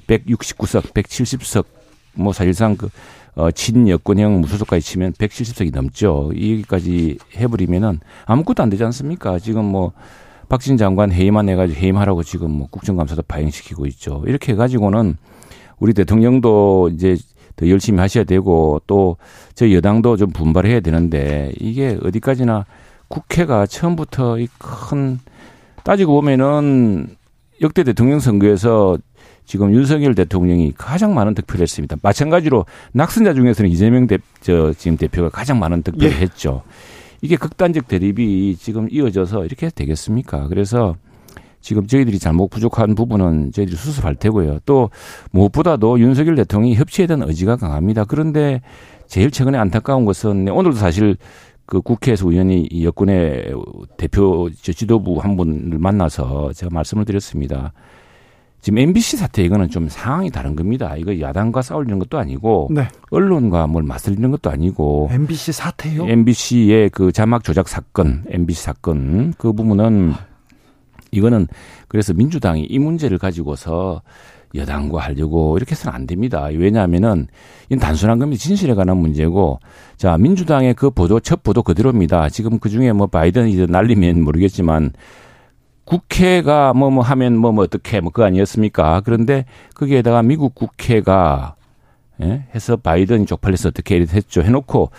169석, 0.06 0.92
170석, 0.92 1.64
뭐 2.14 2.32
사실상 2.32 2.76
그, 2.76 2.90
어, 3.34 3.50
친여권형 3.50 4.40
무소속까지 4.42 4.84
치면 4.84 5.12
170석이 5.14 5.72
넘죠. 5.74 6.30
이 6.34 6.50
얘기까지 6.52 7.18
해버리면은 7.36 8.00
아무것도 8.26 8.62
안 8.62 8.70
되지 8.70 8.84
않습니까? 8.84 9.38
지금 9.38 9.64
뭐, 9.64 9.92
박진 10.48 10.76
장관 10.76 11.10
회의만 11.10 11.48
해가지고 11.48 11.80
해임하라고 11.80 12.22
지금 12.22 12.50
뭐 12.50 12.66
국정감사도 12.70 13.22
파행시키고 13.22 13.86
있죠. 13.86 14.22
이렇게 14.26 14.52
해가지고는 14.52 15.16
우리 15.78 15.94
대통령도 15.94 16.90
이제 16.92 17.16
더 17.56 17.68
열심히 17.68 18.00
하셔야 18.00 18.24
되고 18.24 18.80
또 18.86 19.16
저희 19.54 19.74
여당도 19.74 20.16
좀 20.18 20.30
분발해야 20.30 20.80
되는데 20.80 21.52
이게 21.58 21.98
어디까지나 22.02 22.66
국회가 23.08 23.66
처음부터 23.66 24.38
이 24.38 24.48
큰 24.58 25.18
따지고 25.84 26.12
보면은 26.14 27.08
역대 27.60 27.82
대통령 27.84 28.20
선거에서 28.20 28.98
지금 29.44 29.74
윤석열 29.74 30.14
대통령이 30.14 30.72
가장 30.76 31.14
많은 31.14 31.34
득표를 31.34 31.62
했습니다. 31.62 31.96
마찬가지로 32.02 32.64
낙선자 32.92 33.34
중에서는 33.34 33.70
이재명 33.70 34.06
대, 34.06 34.18
저 34.40 34.72
지금 34.72 34.96
대표가 34.96 35.28
가장 35.28 35.58
많은 35.58 35.82
득표를 35.82 36.12
예. 36.12 36.20
했죠. 36.20 36.62
이게 37.20 37.36
극단적 37.36 37.88
대립이 37.88 38.56
지금 38.56 38.88
이어져서 38.90 39.44
이렇게 39.44 39.70
되겠습니까? 39.70 40.48
그래서 40.48 40.96
지금 41.60 41.86
저희들이 41.86 42.18
잘못 42.18 42.48
부족한 42.48 42.94
부분은 42.96 43.52
저희들이 43.52 43.76
수습할 43.76 44.16
테고요. 44.16 44.58
또 44.66 44.90
무엇보다도 45.30 46.00
윤석열 46.00 46.34
대통령이 46.34 46.74
협치에 46.74 47.06
대한 47.06 47.22
의지가 47.22 47.56
강합니다. 47.56 48.04
그런데 48.04 48.60
제일 49.06 49.30
최근에 49.30 49.56
안타까운 49.56 50.04
것은 50.04 50.48
오늘도 50.48 50.76
사실 50.76 51.16
그 51.64 51.80
국회에서 51.80 52.30
이 52.32 52.84
여권의 52.84 53.52
대표 53.96 54.50
저 54.60 54.72
지도부 54.72 55.18
한 55.20 55.36
분을 55.36 55.78
만나서 55.78 56.52
제가 56.52 56.70
말씀을 56.74 57.04
드렸습니다. 57.04 57.72
지금 58.62 58.78
MBC 58.78 59.16
사태 59.16 59.42
이거는 59.42 59.70
좀 59.70 59.88
상황이 59.88 60.30
다른 60.30 60.54
겁니다. 60.54 60.94
이거 60.96 61.18
야당과 61.18 61.62
싸우려는 61.62 61.98
것도 61.98 62.18
아니고 62.18 62.68
네. 62.70 62.86
언론과 63.10 63.66
뭘 63.66 63.82
맞설리는 63.82 64.30
것도 64.30 64.50
아니고 64.50 65.08
MBC 65.10 65.50
사태요? 65.50 66.06
MBC의 66.08 66.90
그 66.90 67.10
자막 67.10 67.42
조작 67.42 67.68
사건, 67.68 68.24
MBC 68.28 68.62
사건 68.62 69.34
그 69.36 69.52
부분은 69.52 70.12
이거는 71.10 71.48
그래서 71.88 72.14
민주당이 72.14 72.62
이 72.62 72.78
문제를 72.78 73.18
가지고서 73.18 74.00
여당과 74.54 75.00
하려고 75.00 75.56
이렇게 75.56 75.72
해서는 75.72 75.94
안 75.96 76.06
됩니다. 76.06 76.44
왜냐하면은 76.44 77.26
이건 77.66 77.80
단순한 77.80 78.20
겁니다. 78.20 78.40
진실에 78.40 78.74
관한 78.74 78.96
문제고 78.96 79.58
자 79.96 80.16
민주당의 80.16 80.74
그 80.74 80.90
보도 80.90 81.18
첫 81.18 81.42
보도 81.42 81.64
그대로입니다. 81.64 82.28
지금 82.28 82.60
그 82.60 82.68
중에 82.68 82.92
뭐 82.92 83.08
바이든이 83.08 83.66
날리면 83.66 84.22
모르겠지만 84.22 84.92
국회가 85.84 86.72
뭐뭐 86.72 86.90
뭐 86.90 87.04
하면 87.04 87.36
뭐뭐 87.36 87.52
뭐 87.54 87.64
어떻게 87.64 88.00
뭐 88.00 88.10
그거 88.12 88.24
아니었습니까? 88.24 89.02
그런데 89.04 89.44
거기에다가 89.74 90.22
미국 90.22 90.54
국회가 90.54 91.54
예? 92.20 92.44
해서 92.54 92.76
바이든이 92.76 93.26
쪽팔려서 93.26 93.70
어떻게 93.70 93.96
했죠. 94.00 94.42
해놓고 94.42 94.90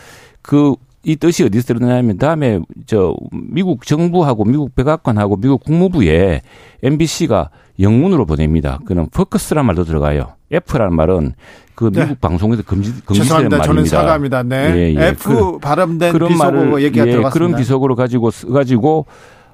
그 0.42 0.76
이 1.06 1.18
뜻이 1.18 1.44
어디서 1.44 1.74
드러나냐면 1.74 2.18
다음에 2.18 2.62
저 2.86 3.14
미국 3.32 3.86
정부하고 3.86 4.46
미국 4.46 4.74
백악관하고 4.74 5.36
미국 5.36 5.64
국무부에 5.64 6.42
MBC가 6.82 7.50
영문으로 7.80 8.26
보냅니다. 8.26 8.80
그는 8.86 9.08
포커스란 9.12 9.66
말도 9.66 9.84
들어가요. 9.84 10.34
F라는 10.50 10.96
말은 10.96 11.34
그 11.76 11.92
네. 11.92 12.02
미국 12.02 12.14
네. 12.14 12.18
방송에서 12.22 12.64
금지 12.64 12.94
금지되는 13.04 13.34
말입니다. 13.34 13.64
저는 13.64 13.86
사과합니다. 13.86 14.44
네. 14.44 14.56
예, 14.76 14.96
예. 14.96 15.08
F 15.10 15.30
그, 15.30 15.58
발음된 15.60 16.14
그런 16.14 16.30
비속어 16.30 16.82
얘기가 16.82 17.06
예, 17.06 17.12
들어갔습니다. 17.12 17.30
그런 17.32 17.56
비속어를 17.58 17.96
가지고 17.98 18.32
가지고 18.54 19.06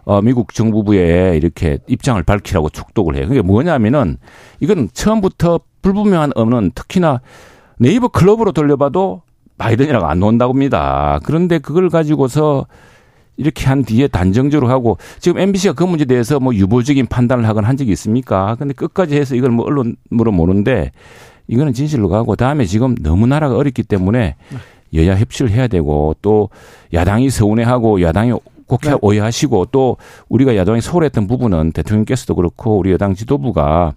어, 0.06 0.22
미국 0.22 0.54
정부부에 0.54 1.38
이렇게 1.38 1.80
입장을 1.88 2.22
밝히라고 2.24 2.70
촉독을 2.70 3.16
해요. 3.16 3.28
그게 3.28 3.42
뭐냐면은 3.42 4.18
이건 4.60 4.90
처음부터 4.94 5.60
불분명한 5.82 6.32
언은 6.36 6.72
특히나 6.76 7.22
네이버 7.78 8.08
클럽으로 8.08 8.52
돌려봐도 8.52 9.22
바이든이라고 9.58 10.06
안 10.06 10.20
나온다고 10.20 10.54
합니다. 10.54 11.20
그런데 11.24 11.60
그걸 11.60 11.90
가지고서 11.90 12.66
이렇게 13.38 13.68
한 13.68 13.84
뒤에 13.84 14.08
단정적으로 14.08 14.70
하고 14.70 14.98
지금 15.20 15.40
MBC가 15.40 15.74
그 15.74 15.84
문제에 15.84 16.06
대해서 16.06 16.40
뭐 16.40 16.54
유보적인 16.54 17.08
판단을 17.08 17.48
하거나 17.48 17.70
한 17.70 17.78
적이 17.78 17.92
있습니까? 17.92 18.56
근데 18.60 18.74
끝까지 18.74 19.16
해서 19.16 19.36
이걸 19.36 19.52
뭐 19.52 19.66
언론으로 19.66 20.32
모르는데 20.34 20.92
이거는 21.48 21.74
진실로 21.74 22.10
가고 22.10 22.36
다음에 22.36 22.66
지금 22.66 22.96
너무 22.96 23.28
나라가 23.28 23.56
어렵기 23.56 23.84
때문에 23.84 24.36
여야 24.94 25.16
협치를 25.16 25.52
해야 25.52 25.68
되고 25.68 26.16
또 26.22 26.50
야당이 26.94 27.30
서운해하고 27.30 28.02
야당이 28.02 28.34
곡해 28.70 28.92
네. 28.92 28.98
오해하시고 29.02 29.68
또 29.72 29.98
우리가 30.30 30.56
야당이 30.56 30.80
소홀했던 30.80 31.28
부분은 31.28 31.74
대통령께서도 31.74 32.36
그렇고 32.36 32.78
우리 32.78 32.92
여당 32.94 33.16
지도부가 33.16 33.94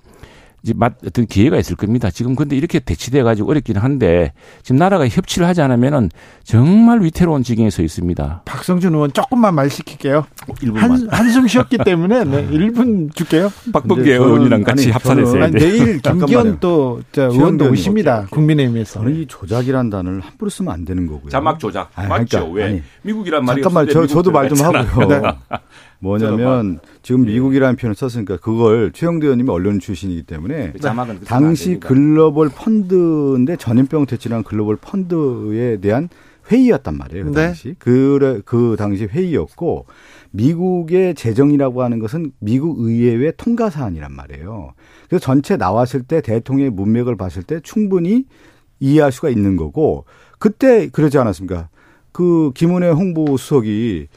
이제 0.64 0.72
맞 0.76 0.94
어떤 1.04 1.26
기회가 1.26 1.58
있을 1.58 1.74
겁니다. 1.76 2.08
지금 2.10 2.36
근데 2.36 2.54
이렇게 2.56 2.78
대치돼 2.78 3.22
가지고 3.24 3.50
어렵긴 3.50 3.76
한데 3.78 4.32
지금 4.62 4.76
나라가 4.76 5.08
협치를 5.08 5.46
하지 5.46 5.60
않으면은 5.60 6.08
정말 6.44 7.02
위태로운 7.02 7.42
지경에 7.42 7.68
서 7.70 7.82
있습니다. 7.82 8.42
박성준 8.44 8.94
의원 8.94 9.12
조금만 9.12 9.54
말 9.56 9.68
시킬게요. 9.70 10.24
한, 10.74 11.08
한숨 11.10 11.48
쉬었기 11.48 11.78
때문에 11.78 12.24
네, 12.24 12.48
1분 12.48 13.12
줄게요. 13.14 13.50
박범계 13.72 14.12
의원이랑 14.14 14.62
같이 14.62 14.90
합산해서 14.90 15.48
내일 15.48 15.98
김기현 16.02 16.58
또 16.60 17.02
의원도 17.16 17.70
오십니다. 17.70 18.26
국민의힘에서. 18.30 19.00
저는 19.00 19.16
이 19.16 19.26
조작이란 19.26 19.90
단어를 19.90 20.20
함부로 20.20 20.48
쓰면 20.48 20.72
안 20.72 20.84
되는 20.84 21.06
거고요. 21.08 21.30
자막 21.30 21.58
조작. 21.58 21.90
아니, 21.96 22.08
맞죠? 22.08 22.38
그러니까, 22.50 22.54
왜? 22.54 22.64
아니, 22.64 22.82
미국이란 23.02 23.44
말이 23.44 23.62
잠깐만 23.62 23.88
저, 23.92 24.06
저도 24.06 24.30
말 24.30 24.48
좀 24.48 24.58
하고요. 24.64 25.38
네. 26.02 26.08
뭐냐면 26.08 26.80
지금 27.02 27.26
예. 27.28 27.32
미국이라는 27.32 27.76
표현을 27.76 27.94
썼으니까 27.94 28.38
그걸 28.38 28.90
최영대 28.92 29.26
의원님이 29.26 29.50
언론 29.50 29.78
출신이기 29.78 30.24
때문에 30.24 30.72
그 30.72 31.24
당시 31.24 31.78
글로벌 31.78 32.48
펀드인데 32.48 33.56
전염병 33.56 34.06
퇴치라는 34.06 34.42
글로벌 34.42 34.76
펀드에 34.76 35.78
대한 35.80 36.08
회의였단 36.50 36.98
말이에요. 36.98 37.24
그 37.26 37.30
네. 37.30 37.46
당시. 37.46 37.68
네. 37.68 37.74
그, 37.78 38.42
그 38.44 38.74
당시 38.76 39.04
회의였고 39.04 39.86
미국의 40.32 41.14
재정이라고 41.14 41.82
하는 41.82 42.00
것은 42.00 42.32
미국 42.40 42.80
의회의 42.80 43.32
통과 43.36 43.70
사안이란 43.70 44.12
말이에요. 44.12 44.72
그래서 45.08 45.24
전체 45.24 45.56
나왔을 45.56 46.02
때 46.02 46.20
대통령의 46.20 46.70
문맥을 46.70 47.16
봤을 47.16 47.44
때 47.44 47.60
충분히 47.62 48.24
이해할 48.80 49.12
수가 49.12 49.28
있는 49.28 49.56
거고 49.56 50.04
그때 50.40 50.88
그러지 50.88 51.18
않았습니까? 51.18 51.68
그 52.10 52.50
김은혜 52.54 52.90
홍보 52.90 53.36
수석이 53.36 54.08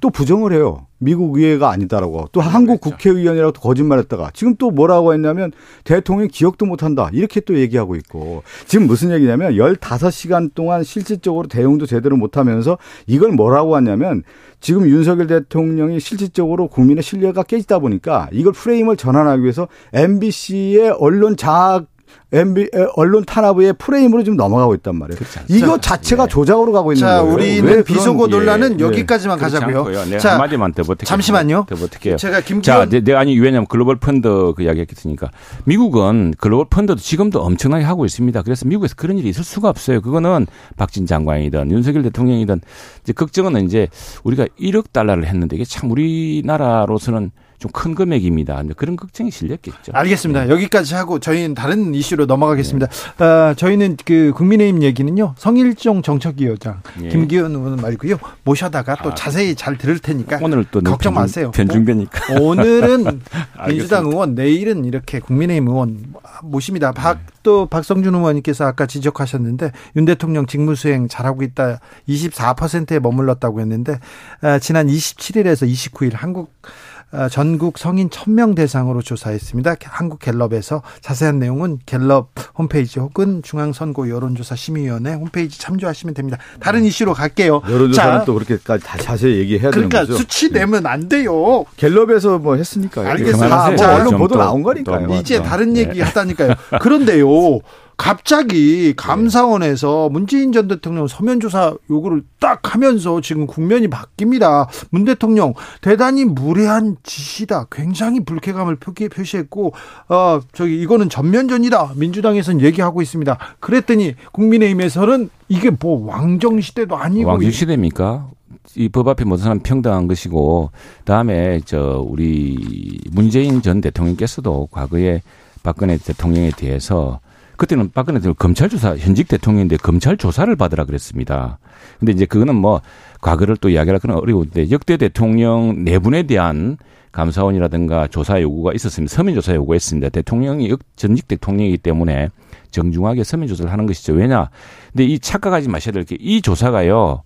또 0.00 0.10
부정을 0.10 0.52
해요. 0.52 0.86
미국 1.02 1.36
의회가 1.36 1.70
아니다라고. 1.70 2.28
또 2.32 2.40
한국 2.40 2.80
그렇죠. 2.80 2.96
국회의원이라고 2.96 3.52
거짓말했다가 3.52 4.30
지금 4.34 4.54
또 4.56 4.70
뭐라고 4.70 5.12
했냐면 5.12 5.52
대통령 5.84 6.28
기억도 6.28 6.64
못한다. 6.64 7.10
이렇게 7.12 7.40
또 7.40 7.58
얘기하고 7.58 7.96
있고 7.96 8.42
지금 8.66 8.86
무슨 8.86 9.10
얘기냐면 9.10 9.54
15시간 9.54 10.54
동안 10.54 10.84
실질적으로 10.84 11.48
대응도 11.48 11.86
제대로 11.86 12.16
못하면서 12.16 12.78
이걸 13.06 13.32
뭐라고 13.32 13.74
하냐면 13.76 14.22
지금 14.60 14.88
윤석열 14.88 15.26
대통령이 15.26 15.98
실질적으로 15.98 16.68
국민의 16.68 17.02
신뢰가 17.02 17.42
깨지다 17.42 17.80
보니까 17.80 18.28
이걸 18.30 18.52
프레임을 18.52 18.96
전환하기 18.96 19.42
위해서 19.42 19.66
MBC의 19.92 20.94
언론 20.98 21.36
자학 21.36 21.86
MB 22.32 22.70
언론 22.96 23.24
탄압의 23.26 23.74
프레임으로 23.74 24.24
지금 24.24 24.36
넘어가고 24.36 24.74
있단 24.76 24.96
말이에요. 24.96 25.20
이거 25.48 25.78
자체가 25.78 26.24
예. 26.24 26.28
조작으로 26.28 26.72
가고 26.72 26.92
있는 26.92 27.06
자, 27.06 27.20
거예요. 27.20 27.34
우리는 27.34 27.84
비속어 27.84 28.26
논란은 28.28 28.80
예. 28.80 28.84
여기까지만 28.84 29.38
가자고요. 29.38 30.04
네, 30.06 30.18
자, 30.18 30.32
한마디만 30.32 30.72
더 30.72 30.82
버틸게요. 30.82 31.06
잠시만요. 31.06 31.66
더 31.68 31.74
버틸게요. 31.76 32.16
제가 32.16 32.40
김기현 32.40 32.62
자, 32.62 32.88
내, 32.88 33.00
내 33.00 33.12
아니 33.12 33.38
왜냐면 33.38 33.66
글로벌 33.66 33.96
펀드 33.96 34.54
그 34.56 34.62
이야기 34.62 34.80
했으니까 34.80 35.30
미국은 35.64 36.32
글로벌 36.38 36.66
펀드도 36.70 37.00
지금도 37.00 37.42
엄청나게 37.42 37.84
하고 37.84 38.06
있습니다. 38.06 38.40
그래서 38.42 38.66
미국에서 38.66 38.94
그런 38.96 39.18
일이 39.18 39.28
있을 39.28 39.44
수가 39.44 39.68
없어요. 39.68 40.00
그거는 40.00 40.46
박진 40.78 41.04
장관이든 41.04 41.70
윤석열 41.70 42.02
대통령이든 42.02 42.62
이제 43.02 43.12
걱정은 43.12 43.66
이제 43.66 43.88
우리가 44.24 44.46
1억 44.58 44.92
달러를 44.92 45.26
했는데 45.26 45.56
이게 45.56 45.66
참 45.66 45.90
우리나라로서는 45.90 47.30
좀 47.62 47.72
큰 47.72 47.94
금액입니다. 47.94 48.62
그런 48.76 48.96
걱정이 48.96 49.30
실렸겠죠. 49.30 49.92
알겠습니다. 49.92 50.44
네. 50.44 50.50
여기까지 50.50 50.94
하고 50.94 51.18
저희는 51.18 51.54
다른 51.54 51.94
이슈로 51.94 52.26
넘어가겠습니다. 52.26 52.86
네. 53.18 53.24
어, 53.24 53.54
저희는 53.54 53.96
그 54.04 54.32
국민의힘 54.36 54.82
얘기는요. 54.82 55.34
성일종 55.36 56.02
정책위원장 56.02 56.80
네. 56.98 57.08
김기현 57.08 57.52
의원 57.54 57.76
말고요. 57.76 58.18
모셔다가 58.44 58.96
또 59.02 59.10
아, 59.10 59.14
자세히 59.14 59.54
잘 59.54 59.78
들을 59.78 59.98
테니까 59.98 60.38
오늘 60.42 60.64
또 60.70 60.80
걱정 60.80 61.14
변중, 61.14 61.14
마세요. 61.14 61.50
변중되니까. 61.52 62.40
오늘은 62.40 63.20
민주당 63.68 64.06
의원, 64.06 64.34
내일은 64.34 64.84
이렇게 64.84 65.18
국민의힘 65.18 65.68
의원 65.68 66.14
모십니다. 66.42 66.92
박, 66.92 67.20
또 67.42 67.66
박성준 67.66 68.14
의원님께서 68.14 68.66
아까 68.66 68.86
지적하셨는데 68.86 69.72
윤 69.96 70.04
대통령 70.04 70.46
직무수행 70.46 71.08
잘하고 71.08 71.42
있다 71.42 71.80
24%에 72.08 72.98
머물렀다고 72.98 73.60
했는데 73.60 73.98
아, 74.40 74.58
지난 74.58 74.86
27일에서 74.88 75.68
29일 75.70 76.12
한국 76.14 76.52
어, 76.62 76.91
전국 77.30 77.78
성인 77.78 78.08
1000명 78.08 78.54
대상으로 78.54 79.02
조사했습니다. 79.02 79.76
한국갤럽에서 79.84 80.82
자세한 81.00 81.38
내용은 81.38 81.78
갤럽 81.84 82.30
홈페이지 82.56 83.00
혹은 83.00 83.42
중앙선거 83.42 84.08
여론조사 84.08 84.56
심의위원회 84.56 85.14
홈페이지 85.14 85.58
참조하시면 85.58 86.14
됩니다. 86.14 86.38
다른 86.60 86.84
이슈로 86.84 87.12
갈게요. 87.12 87.62
여론조사는 87.68 88.18
자, 88.20 88.24
또 88.24 88.34
그렇게까지 88.34 88.84
다 88.84 88.96
자세히 88.98 89.38
얘기해야 89.38 89.70
그러니까 89.70 90.00
되는 90.00 90.06
거죠. 90.06 90.18
수치 90.18 90.50
네. 90.50 90.60
내면 90.60 90.86
안 90.86 91.08
돼요. 91.08 91.64
갤럽에서 91.76 92.38
뭐 92.38 92.56
했으니까요. 92.56 93.08
알겠습니다. 93.08 93.70
뭐 93.70 93.86
언론 93.88 94.16
보도 94.18 94.36
나온 94.36 94.62
거니까요. 94.62 95.14
이제 95.14 95.42
다른 95.42 95.76
얘기 95.76 95.98
네. 95.98 96.02
하다니까요. 96.02 96.54
그런데요. 96.80 97.60
갑자기 97.96 98.94
감사원에서 98.96 100.08
문재인 100.08 100.52
전 100.52 100.66
대통령 100.66 101.06
서면 101.06 101.40
조사 101.40 101.74
요구를 101.90 102.24
딱 102.40 102.74
하면서 102.74 103.20
지금 103.20 103.46
국면이 103.46 103.88
바뀝니다. 103.88 104.66
문 104.90 105.04
대통령 105.04 105.54
대단히 105.80 106.24
무례한 106.24 106.96
짓이다. 107.02 107.66
굉장히 107.70 108.24
불쾌감을 108.24 108.76
표시했고, 108.76 109.72
어, 110.08 110.40
저기 110.52 110.80
이거는 110.80 111.08
전면전이다. 111.08 111.92
민주당에서는 111.96 112.60
얘기하고 112.62 113.02
있습니다. 113.02 113.38
그랬더니 113.60 114.14
국민의힘에서는 114.32 115.30
이게 115.48 115.70
뭐 115.70 116.06
왕정 116.06 116.60
시대도 116.60 116.96
아니고. 116.96 117.28
왕정 117.28 117.50
시대입니까? 117.50 118.28
이법 118.76 119.08
앞에 119.08 119.24
모든 119.24 119.44
사람 119.44 119.60
평등한 119.60 120.08
것이고, 120.08 120.70
다음에 121.04 121.60
저 121.64 122.04
우리 122.04 122.98
문재인 123.12 123.62
전 123.62 123.80
대통령께서도 123.80 124.68
과거에 124.70 125.22
박근혜 125.62 125.96
대통령에 125.98 126.50
대해서 126.56 127.20
그때는 127.56 127.90
박근혜 127.92 128.18
대통령 128.18 128.34
검찰 128.38 128.68
조사 128.68 128.96
현직 128.96 129.28
대통령인데 129.28 129.76
검찰 129.76 130.16
조사를 130.16 130.54
받으라 130.56 130.84
그랬습니다. 130.84 131.58
근데 131.98 132.12
이제 132.12 132.26
그거는 132.26 132.54
뭐 132.54 132.80
과거를 133.20 133.56
또 133.58 133.68
이야기하기는 133.68 134.14
어려운데 134.16 134.70
역대 134.70 134.96
대통령 134.96 135.84
내분에 135.84 136.24
대한 136.24 136.76
감사원이라든가 137.12 138.08
조사 138.08 138.40
요구가 138.40 138.72
있었습니다. 138.72 139.14
서면 139.14 139.34
조사 139.34 139.54
요구했습니다. 139.54 140.08
대통령이 140.08 140.74
전직 140.96 141.28
대통령이기 141.28 141.78
때문에 141.78 142.30
정중하게 142.70 143.22
서면 143.22 143.48
조사를 143.48 143.70
하는 143.70 143.86
것이죠. 143.86 144.14
왜냐? 144.14 144.48
근데 144.92 145.04
이 145.04 145.18
착각하지 145.18 145.68
마셔야 145.68 145.92
될 145.92 146.04
게 146.04 146.16
이 146.18 146.40
조사가요. 146.40 147.22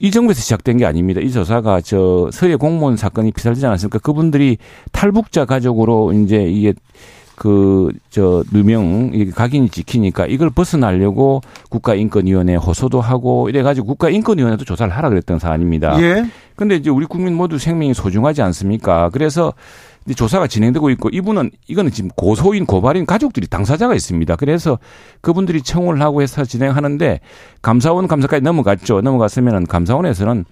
이 0.00 0.10
정부에서 0.10 0.40
시작된 0.40 0.76
게 0.76 0.84
아닙니다. 0.86 1.20
이 1.20 1.30
조사가 1.30 1.80
저 1.80 2.28
서해 2.32 2.56
공무원 2.56 2.96
사건이 2.96 3.32
비살되지 3.32 3.64
않았습니까? 3.64 4.00
그분들이 4.00 4.58
탈북자 4.92 5.44
가족으로 5.46 6.12
이제 6.12 6.42
이게 6.44 6.74
그, 7.36 7.90
저, 8.10 8.44
누명, 8.52 9.12
각인이 9.34 9.68
지키니까 9.68 10.26
이걸 10.26 10.50
벗어나려고 10.50 11.40
국가인권위원회 11.68 12.56
호소도 12.56 13.00
하고 13.00 13.48
이래가지고 13.48 13.86
국가인권위원회도 13.88 14.64
조사를 14.64 14.92
하라 14.94 15.08
그랬던 15.08 15.38
사안입니다. 15.38 16.00
예. 16.00 16.26
근데 16.56 16.76
이제 16.76 16.90
우리 16.90 17.06
국민 17.06 17.34
모두 17.34 17.58
생명이 17.58 17.94
소중하지 17.94 18.42
않습니까? 18.42 19.10
그래서 19.12 19.52
이제 20.06 20.14
조사가 20.14 20.46
진행되고 20.46 20.90
있고 20.90 21.08
이분은 21.08 21.50
이거는 21.66 21.90
지금 21.90 22.10
고소인 22.14 22.66
고발인 22.66 23.06
가족들이 23.06 23.48
당사자가 23.48 23.94
있습니다. 23.94 24.36
그래서 24.36 24.78
그분들이 25.20 25.62
청원을 25.62 26.02
하고 26.02 26.22
해서 26.22 26.44
진행하는데 26.44 27.20
감사원 27.62 28.06
감사까지 28.06 28.42
넘어갔죠. 28.42 29.00
넘어갔으면은 29.00 29.66
감사원에서는 29.66 30.44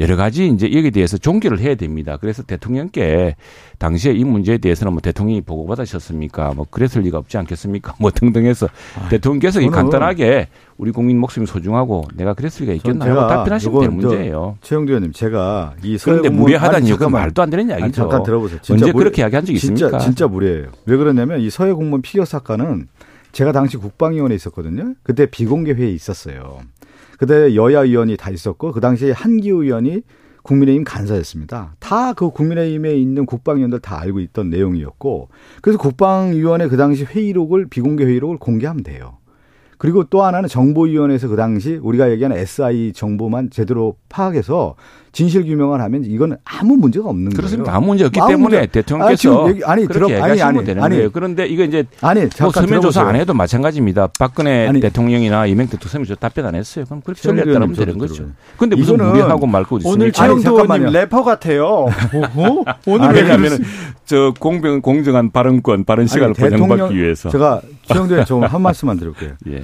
여러 0.00 0.16
가지 0.16 0.48
이제 0.48 0.66
여기에 0.72 0.90
대해서 0.90 1.18
종결을 1.18 1.60
해야 1.60 1.74
됩니다. 1.74 2.16
그래서 2.18 2.42
대통령께 2.42 3.36
당시에 3.78 4.12
이 4.12 4.24
문제에 4.24 4.56
대해서는 4.56 4.94
뭐 4.94 5.02
대통령이 5.02 5.42
보고받으셨습니까? 5.42 6.54
뭐 6.56 6.66
그랬을 6.70 7.02
리가 7.02 7.18
없지 7.18 7.36
않겠습니까? 7.36 7.94
뭐 8.00 8.10
등등 8.10 8.46
해서 8.46 8.66
아, 8.98 9.08
대통령께서 9.10 9.60
이 9.60 9.68
간단하게 9.68 10.48
우리 10.78 10.90
국민 10.90 11.18
목숨이 11.18 11.46
소중하고 11.46 12.08
내가 12.14 12.32
그랬을 12.32 12.62
리가 12.62 12.72
있겠나 12.74 13.04
하고 13.04 13.28
답변하시면 13.28 13.80
되는 13.80 13.96
문제예요. 13.96 14.56
최영두 14.62 14.92
의원님, 14.92 15.12
제가 15.12 15.74
이 15.82 15.98
그런데 16.02 16.30
무례하다는 16.30 16.86
이유가 16.86 17.10
말도 17.10 17.42
안 17.42 17.50
되는 17.50 17.68
이야기죠. 17.68 17.84
아니, 17.84 17.92
잠깐 17.92 18.22
들어보세요. 18.22 18.60
언제 18.70 18.86
무례, 18.86 19.04
그렇게 19.04 19.20
이야기한 19.20 19.44
적 19.44 19.52
있습니까? 19.52 19.90
진짜, 19.90 19.98
진짜 19.98 20.26
무례해요. 20.26 20.68
왜 20.86 20.96
그러냐면 20.96 21.40
이 21.40 21.50
서해 21.50 21.72
공무원 21.72 22.00
피격 22.00 22.26
사건은 22.26 22.88
제가 23.32 23.52
당시 23.52 23.76
국방위원회에 23.76 24.34
있었거든요. 24.34 24.94
그때 25.02 25.26
비공개 25.26 25.72
회의에 25.72 25.92
있었어요. 25.92 26.60
그때 27.20 27.54
여야 27.54 27.80
의원이 27.82 28.16
다 28.16 28.30
있었고 28.30 28.72
그 28.72 28.80
당시에 28.80 29.10
한기우 29.10 29.62
의원이 29.62 30.00
국민의힘 30.42 30.84
간사였습니다. 30.84 31.74
다 31.78 32.14
그 32.14 32.30
국민의힘에 32.30 32.94
있는 32.94 33.26
국방위원들 33.26 33.80
다 33.80 34.00
알고 34.00 34.20
있던 34.20 34.48
내용이었고 34.48 35.28
그래서 35.60 35.78
국방위원회 35.78 36.68
그 36.68 36.78
당시 36.78 37.04
회의록을 37.04 37.66
비공개 37.66 38.06
회의록을 38.06 38.38
공개하면 38.38 38.82
돼요. 38.82 39.18
그리고 39.76 40.04
또 40.04 40.22
하나는 40.22 40.48
정보위원회에서 40.48 41.28
그 41.28 41.36
당시 41.36 41.76
우리가 41.76 42.10
얘기하는 42.10 42.38
SI 42.38 42.94
정보만 42.94 43.50
제대로 43.50 43.96
파악해서 44.08 44.76
진실 45.12 45.44
규명을 45.44 45.80
하면 45.80 46.04
이건 46.04 46.36
아무 46.44 46.76
문제가 46.76 47.08
없는 47.08 47.32
그렇습니다. 47.32 47.64
거예요. 47.70 47.76
아무 47.76 47.86
문제 47.88 48.04
없기 48.04 48.20
아무 48.20 48.28
때문에 48.30 48.56
문제. 48.58 48.72
대통령께서 48.72 49.46
아, 49.46 49.50
얘기, 49.50 49.64
아니 49.64 49.86
그렇게 49.86 49.98
들어 49.98 50.10
얘기하시면 50.10 50.48
아니 50.48 50.58
아니 50.58 50.66
되는 50.66 50.82
아니 50.82 50.96
거예요. 50.96 51.10
그런데 51.10 51.46
이거 51.46 51.64
이제 51.64 51.84
아니 52.00 52.20
뭐 52.20 52.28
잠깐 52.30 52.66
서면 52.66 52.80
조사. 52.80 53.02
안 53.02 53.16
해도 53.16 53.34
마찬가지입니다. 53.34 54.08
박근혜 54.18 54.68
아니, 54.68 54.80
대통령이나 54.80 55.46
이명 55.46 55.66
대통령 55.66 55.88
서면 55.90 56.04
조사 56.06 56.18
답변 56.20 56.46
안 56.46 56.54
했어요. 56.54 56.84
그럼 56.84 57.00
그렇게 57.04 57.20
최영두 57.22 57.42
전략 57.42 57.52
따르면 57.54 57.70
의원님 57.70 57.76
되는 57.76 57.98
거죠. 57.98 58.26
근데 58.56 58.76
무슨 58.76 58.96
무례하고 58.98 59.46
말고 59.46 59.78
있습니까? 59.78 59.94
오늘 59.94 60.06
아니, 60.06 60.12
최영도 60.12 60.42
잠깐만요. 60.42 60.80
의원님 60.88 61.00
래퍼 61.00 61.24
같아요. 61.24 61.66
어? 62.36 62.64
오늘 62.86 63.04
아니, 63.08 63.14
왜 63.16 63.22
왜냐하면? 63.22 63.58
저 64.04 64.32
공평 64.38 64.80
공정한 64.80 65.30
발언권, 65.30 65.84
발언 65.84 66.06
시간을 66.06 66.34
아니, 66.38 66.50
보장받기 66.56 66.96
위해서. 66.96 67.30
제가 67.30 67.60
의원 67.94 68.24
저한 68.24 68.62
말씀만 68.62 68.98
드릴게요. 68.98 69.32
예. 69.50 69.62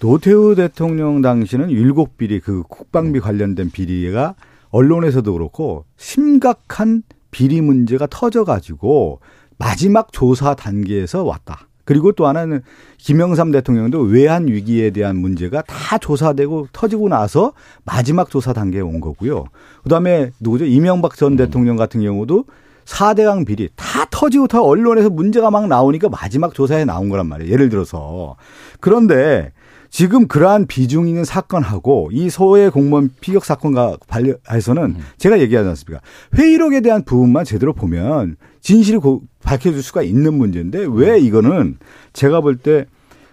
노태우 0.00 0.54
대통령 0.54 1.22
당시는 1.22 1.70
일곱 1.70 2.16
비리 2.16 2.38
그 2.40 2.62
국방비 2.68 3.18
관련된 3.20 3.70
비리가 3.70 4.34
언론에서도 4.70 5.32
그렇고 5.32 5.84
심각한 5.96 7.02
비리 7.30 7.60
문제가 7.60 8.06
터져가지고 8.08 9.20
마지막 9.58 10.12
조사 10.12 10.54
단계에서 10.54 11.24
왔다. 11.24 11.68
그리고 11.84 12.12
또 12.12 12.26
하나는 12.26 12.60
김영삼 12.98 13.50
대통령도 13.50 14.00
외환 14.00 14.46
위기에 14.46 14.90
대한 14.90 15.16
문제가 15.16 15.62
다 15.62 15.96
조사되고 15.96 16.68
터지고 16.72 17.08
나서 17.08 17.54
마지막 17.84 18.28
조사 18.28 18.52
단계에 18.52 18.82
온 18.82 19.00
거고요. 19.00 19.46
그다음에 19.84 20.30
누구죠? 20.38 20.66
이명박 20.66 21.16
전 21.16 21.36
대통령 21.36 21.76
같은 21.76 22.02
경우도 22.02 22.44
4대강 22.84 23.46
비리 23.46 23.70
다 23.74 24.04
터지고 24.10 24.48
다 24.48 24.62
언론에서 24.62 25.08
문제가 25.08 25.50
막 25.50 25.66
나오니까 25.66 26.10
마지막 26.10 26.52
조사에 26.52 26.84
나온 26.84 27.08
거란 27.08 27.26
말이에요. 27.26 27.50
예를 27.52 27.70
들어서. 27.70 28.36
그런데 28.80 29.52
지금 29.90 30.28
그러한 30.28 30.66
비중 30.66 31.08
있는 31.08 31.24
사건하고 31.24 32.10
이 32.12 32.28
소외 32.30 32.68
공무원 32.68 33.10
피격 33.20 33.44
사건과 33.44 33.96
관련해서는 34.08 34.96
제가 35.18 35.40
얘기하지 35.40 35.68
않습니까? 35.70 36.02
회의록에 36.36 36.80
대한 36.80 37.04
부분만 37.04 37.44
제대로 37.44 37.72
보면 37.72 38.36
진실이 38.60 38.98
고- 38.98 39.22
밝혀질 39.42 39.82
수가 39.82 40.02
있는 40.02 40.34
문제인데 40.34 40.86
왜 40.90 41.18
이거는 41.18 41.78
제가 42.12 42.40
볼 42.42 42.56
때 42.58 42.84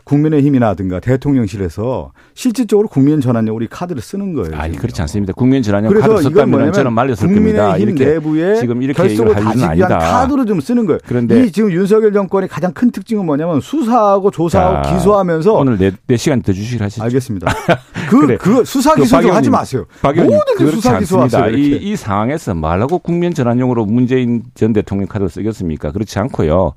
국민의힘이나든가 0.05 0.99
대통령실에서 0.99 2.11
실질적으로 2.35 2.87
국민 2.87 3.21
전환용으로 3.21 3.65
이 3.65 3.67
카드를 3.67 4.01
쓰는 4.01 4.33
거예요. 4.33 4.55
아니. 4.55 4.77
그렇지 4.77 5.01
않습니다. 5.01 5.33
국민 5.33 5.63
전환용 5.63 5.93
카드 5.99 6.21
썼다면 6.21 6.71
저는 6.73 6.93
말렸을 6.93 7.33
겁니다. 7.33 7.75
이렇게 7.77 8.05
내부에 8.05 8.55
지금 8.55 8.81
이렇게 8.81 9.01
결속을 9.01 9.33
다지기 9.33 9.57
위한 9.57 9.71
아니다. 9.71 9.97
카드로 9.97 10.45
좀 10.45 10.61
쓰는 10.61 10.85
거예요. 10.85 10.99
그런데 11.05 11.43
이 11.43 11.51
지금 11.51 11.71
윤석열 11.71 12.13
정권의 12.13 12.47
가장 12.47 12.71
큰 12.71 12.91
특징은 12.91 13.25
뭐냐면 13.25 13.59
수사하고 13.61 14.31
조사하고 14.31 14.87
자, 14.87 14.95
기소하면서 14.95 15.53
오늘 15.53 15.77
네, 15.77 15.91
네 16.07 16.17
시간 16.17 16.41
더 16.41 16.53
주시길 16.53 16.83
하시죠. 16.83 17.03
알겠습니다. 17.03 17.51
그, 18.09 18.19
그래. 18.19 18.37
그 18.37 18.63
수사 18.63 18.93
그 18.93 19.01
기소 19.01 19.19
좀박 19.21 19.37
하지 19.37 19.49
마세요. 19.49 19.85
모든 20.03 20.71
수사 20.71 20.99
기소하세요. 20.99 21.49
이, 21.49 21.77
이 21.77 21.95
상황에서 21.95 22.53
말하고 22.53 22.99
국민 22.99 23.33
전환용으로 23.33 23.85
문재인 23.85 24.43
전 24.53 24.71
대통령 24.71 25.07
카드를 25.07 25.29
쓰겠습니까? 25.29 25.91
그렇지 25.91 26.19
않고요. 26.19 26.73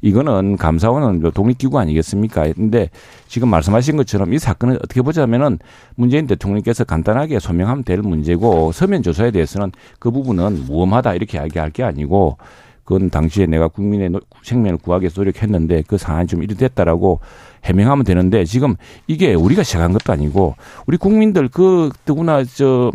이거는 0.00 0.56
감사원은 0.56 1.20
뭐 1.20 1.30
독립기구 1.30 1.78
아니겠습니까? 1.78 2.52
근데 2.52 2.90
지금 3.26 3.48
말씀하신 3.48 3.96
것처럼 3.96 4.32
이 4.32 4.38
사건은 4.38 4.76
어떻게 4.76 5.02
보자면은 5.02 5.58
문재인 5.96 6.26
대통령께서 6.26 6.84
간단하게 6.84 7.40
소명하면 7.40 7.84
될 7.84 7.98
문제고 8.02 8.72
서면 8.72 9.02
조사에 9.02 9.30
대해서는 9.30 9.72
그 9.98 10.10
부분은 10.10 10.66
무엄하다 10.66 11.14
이렇게 11.14 11.38
이야기할 11.38 11.70
게 11.70 11.82
아니고 11.82 12.38
그건 12.84 13.10
당시에 13.10 13.44
내가 13.46 13.68
국민의 13.68 14.08
노- 14.10 14.20
생명을 14.42 14.78
구하기 14.78 15.02
위해서 15.02 15.20
노력했는데 15.20 15.82
그 15.86 15.98
상황이 15.98 16.26
좀 16.26 16.42
이리 16.42 16.54
됐다라고 16.54 17.20
해명하면 17.64 18.04
되는데 18.04 18.44
지금 18.46 18.76
이게 19.06 19.34
우리가 19.34 19.62
시작한 19.62 19.92
것도 19.92 20.12
아니고 20.12 20.54
우리 20.86 20.96
국민들 20.96 21.48
그 21.48 21.90
누구나 22.06 22.44
저 22.44 22.90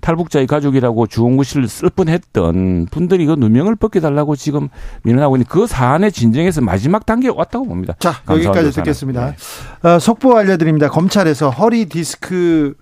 탈북자의 0.00 0.46
가족이라고 0.46 1.06
주홍구실을 1.06 1.68
쓸 1.68 1.90
뻔했던 1.90 2.86
분들이 2.90 3.26
그 3.26 3.32
누명을 3.32 3.76
벗겨달라고 3.76 4.36
지금 4.36 4.68
민원하고 5.02 5.36
있는 5.36 5.46
그 5.48 5.66
사안의 5.66 6.12
진정에서 6.12 6.60
마지막 6.60 7.06
단계에 7.06 7.30
왔다고 7.34 7.66
봅니다. 7.66 7.94
자, 7.98 8.14
여기까지. 8.28 8.72
듣겠습니다. 8.72 9.34
네. 9.82 9.88
어, 9.88 9.98
속보 9.98 10.36
알려드립니다. 10.36 10.88
검찰에서 10.88 11.50
허리 11.50 11.86
디스크 11.86 12.74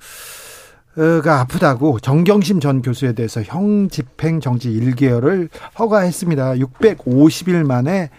가 1.24 1.40
아프다고 1.40 1.98
정경심 1.98 2.60
전 2.60 2.80
교수에 2.80 3.14
대해서 3.14 3.42
형 3.42 3.88
집행 3.88 4.38
정지 4.38 4.70
1개월을 4.70 5.48
허가했습니다. 5.76 6.54
650일 6.54 7.66
만에 7.66 8.10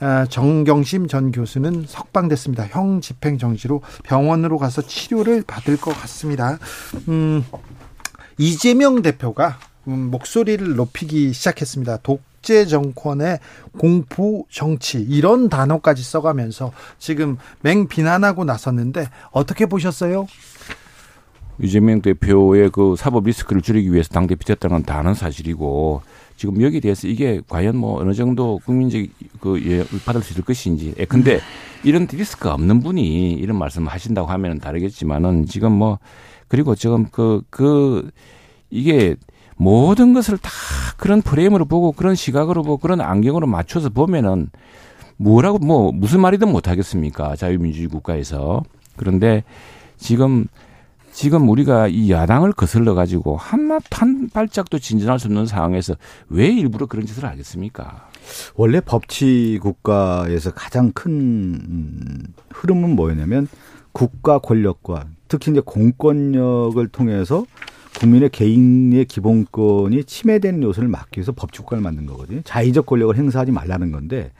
아, 0.00 0.26
정경심 0.28 1.08
전 1.08 1.32
교수는 1.32 1.84
석방됐습니다. 1.88 2.66
형 2.66 3.00
집행 3.00 3.38
정지로 3.38 3.80
병원으로 4.04 4.58
가서 4.58 4.82
치료를 4.82 5.42
받을 5.46 5.76
것 5.76 5.92
같습니다. 6.02 6.58
음, 7.08 7.44
이재명 8.38 9.02
대표가 9.02 9.58
음, 9.88 10.10
목소리를 10.10 10.76
높이기 10.76 11.32
시작했습니다. 11.32 11.98
독재 11.98 12.66
정권의 12.66 13.40
공포 13.76 14.46
정치 14.50 15.00
이런 15.00 15.48
단어까지 15.48 16.02
써가면서 16.02 16.72
지금 16.98 17.36
맹 17.62 17.88
비난하고 17.88 18.44
나섰는데 18.44 19.08
어떻게 19.32 19.66
보셨어요? 19.66 20.26
이재명 21.60 22.00
대표의 22.00 22.70
그 22.70 22.94
사법 22.96 23.24
리스크를 23.24 23.62
줄이기 23.62 23.92
위해서 23.92 24.10
당대표 24.10 24.44
됐다는 24.44 24.76
건다 24.76 24.98
아는 24.98 25.14
사실이고 25.14 26.02
지금 26.36 26.62
여기에 26.62 26.78
대해서 26.78 27.08
이게 27.08 27.40
과연 27.48 27.76
뭐 27.76 28.00
어느 28.00 28.14
정도 28.14 28.60
국민적 28.64 29.02
그 29.40 29.60
예, 29.66 29.84
받을 30.04 30.22
수 30.22 30.32
있을 30.32 30.44
것인지. 30.44 30.94
예, 30.96 31.04
근데 31.04 31.40
이런 31.82 32.06
리스크가 32.08 32.54
없는 32.54 32.80
분이 32.80 33.32
이런 33.32 33.58
말씀을 33.58 33.88
하신다고 33.88 34.28
하면 34.28 34.60
다르겠지만은 34.60 35.46
지금 35.46 35.72
뭐 35.72 35.98
그리고 36.48 36.74
지금 36.74 37.06
그, 37.10 37.42
그 37.50 38.10
이게 38.70 39.16
모든 39.56 40.14
것을 40.14 40.38
다 40.38 40.50
그런 40.96 41.20
프레임으로 41.22 41.64
보고 41.66 41.92
그런 41.92 42.14
시각으로 42.14 42.62
보고 42.62 42.78
그런 42.78 43.00
안경으로 43.00 43.46
맞춰서 43.46 43.88
보면은 43.90 44.48
뭐라고 45.16 45.58
뭐 45.58 45.92
무슨 45.92 46.20
말이든 46.20 46.50
못 46.50 46.68
하겠습니까? 46.68 47.36
자유민주주의 47.36 47.88
국가에서. 47.88 48.62
그런데 48.96 49.44
지금 49.96 50.46
지금 51.12 51.48
우리가 51.48 51.88
이 51.88 52.10
야당을 52.10 52.52
거슬러 52.52 52.94
가지고 52.94 53.36
한한 53.36 53.80
한 53.90 54.28
발짝도 54.32 54.78
진전할 54.78 55.18
수 55.18 55.26
없는 55.26 55.46
상황에서 55.46 55.96
왜 56.28 56.46
일부러 56.46 56.86
그런 56.86 57.06
짓을 57.06 57.24
하겠습니까? 57.24 58.08
원래 58.54 58.80
법치 58.80 59.58
국가에서 59.60 60.52
가장 60.52 60.92
큰 60.92 61.10
음, 61.10 62.22
흐름은 62.50 62.94
뭐였냐면 62.94 63.48
국가 63.90 64.38
권력과 64.38 65.06
특히 65.28 65.52
이제 65.52 65.60
공권력을 65.64 66.86
통해서 66.88 67.44
국민의 68.00 68.30
개인의 68.30 69.06
기본권이 69.06 70.04
침해되는 70.04 70.62
요소를 70.62 70.88
막기 70.88 71.18
위해서 71.18 71.32
법치국가를 71.32 71.82
만든 71.82 72.06
거거든요. 72.06 72.40
자의적 72.44 72.86
권력을 72.86 73.16
행사하지 73.16 73.50
말라는 73.52 73.92
건데 73.92 74.30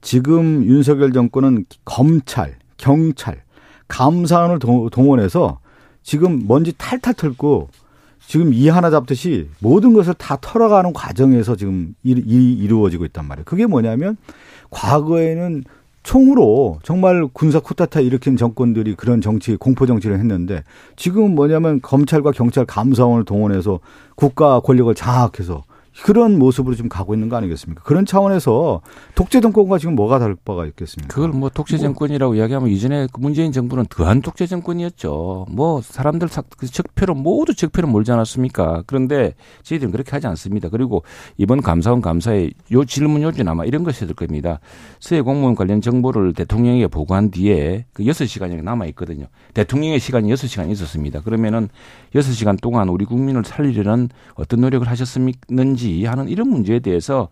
지금 0.00 0.64
윤석열 0.64 1.12
정권은 1.12 1.64
검찰, 1.84 2.56
경찰, 2.76 3.42
감사원을 3.88 4.58
동- 4.60 4.88
동원해서 4.90 5.58
지금 6.02 6.44
먼지 6.46 6.72
탈탈 6.76 7.14
털고 7.14 7.68
지금 8.24 8.52
이 8.52 8.68
하나 8.68 8.90
잡듯이 8.90 9.48
모든 9.58 9.94
것을 9.94 10.14
다 10.14 10.36
털어가는 10.40 10.92
과정에서 10.92 11.56
지금 11.56 11.94
일, 12.04 12.18
이 12.26 12.52
이루어지고 12.54 13.04
있단 13.06 13.24
말이에요. 13.26 13.44
그게 13.46 13.66
뭐냐면 13.66 14.16
과거에는 14.70 15.64
총으로 16.08 16.78
정말 16.82 17.28
군사 17.34 17.60
쿠타타 17.60 18.00
일으킨 18.00 18.38
정권들이 18.38 18.94
그런 18.94 19.20
정치 19.20 19.56
공포 19.56 19.84
정치를 19.84 20.18
했는데 20.18 20.64
지금은 20.96 21.34
뭐냐면 21.34 21.82
검찰과 21.82 22.30
경찰 22.30 22.64
감사원을 22.64 23.26
동원해서 23.26 23.80
국가 24.14 24.60
권력을 24.60 24.94
장악해서 24.94 25.64
그런 26.02 26.38
모습으로 26.38 26.76
지금 26.76 26.88
가고 26.88 27.14
있는 27.14 27.28
거 27.28 27.36
아니겠습니까? 27.36 27.82
그런 27.82 28.06
차원에서 28.06 28.80
독재 29.14 29.40
정권과 29.40 29.78
지금 29.78 29.94
뭐가 29.94 30.18
다를 30.18 30.36
바가 30.44 30.66
있겠습니까? 30.66 31.12
그걸 31.12 31.30
뭐 31.30 31.50
독재 31.50 31.78
정권이라고 31.78 32.36
이야기하면 32.36 32.70
이전에 32.70 33.08
그 33.12 33.20
문재인 33.20 33.50
정부는 33.52 33.86
더한 33.90 34.22
독재 34.22 34.46
정권이었죠. 34.46 35.46
뭐 35.50 35.80
사람들 35.82 36.28
그 36.56 36.66
적표로 36.66 37.14
모두 37.14 37.54
적표로 37.54 37.88
몰지 37.88 38.12
않았습니까? 38.12 38.84
그런데 38.86 39.34
저희들은 39.64 39.90
그렇게 39.90 40.12
하지 40.12 40.26
않습니다. 40.28 40.68
그리고 40.68 41.02
이번 41.36 41.62
감사원 41.62 42.00
감사에 42.00 42.50
요 42.72 42.84
질문 42.84 43.22
요지나 43.22 43.50
아마 43.50 43.64
이런 43.64 43.82
것이 43.82 44.06
될 44.06 44.14
겁니다. 44.14 44.60
서해 45.00 45.20
공무원 45.20 45.56
관련 45.56 45.80
정보를 45.80 46.32
대통령에게 46.32 46.86
보고한 46.86 47.30
뒤에 47.30 47.86
그 47.92 48.04
6시간이 48.04 48.62
남아 48.62 48.86
있거든요. 48.86 49.26
대통령의 49.54 49.98
시간이 49.98 50.32
6시간 50.32 50.70
있었습니다. 50.70 51.22
그러면은 51.22 51.68
6시간 52.14 52.60
동안 52.60 52.88
우리 52.88 53.04
국민을 53.04 53.44
살리려는 53.44 54.10
어떤 54.34 54.60
노력을 54.60 54.86
하셨는지 54.86 55.87
하는 56.04 56.28
이런 56.28 56.48
문제에 56.48 56.78
대해서 56.78 57.28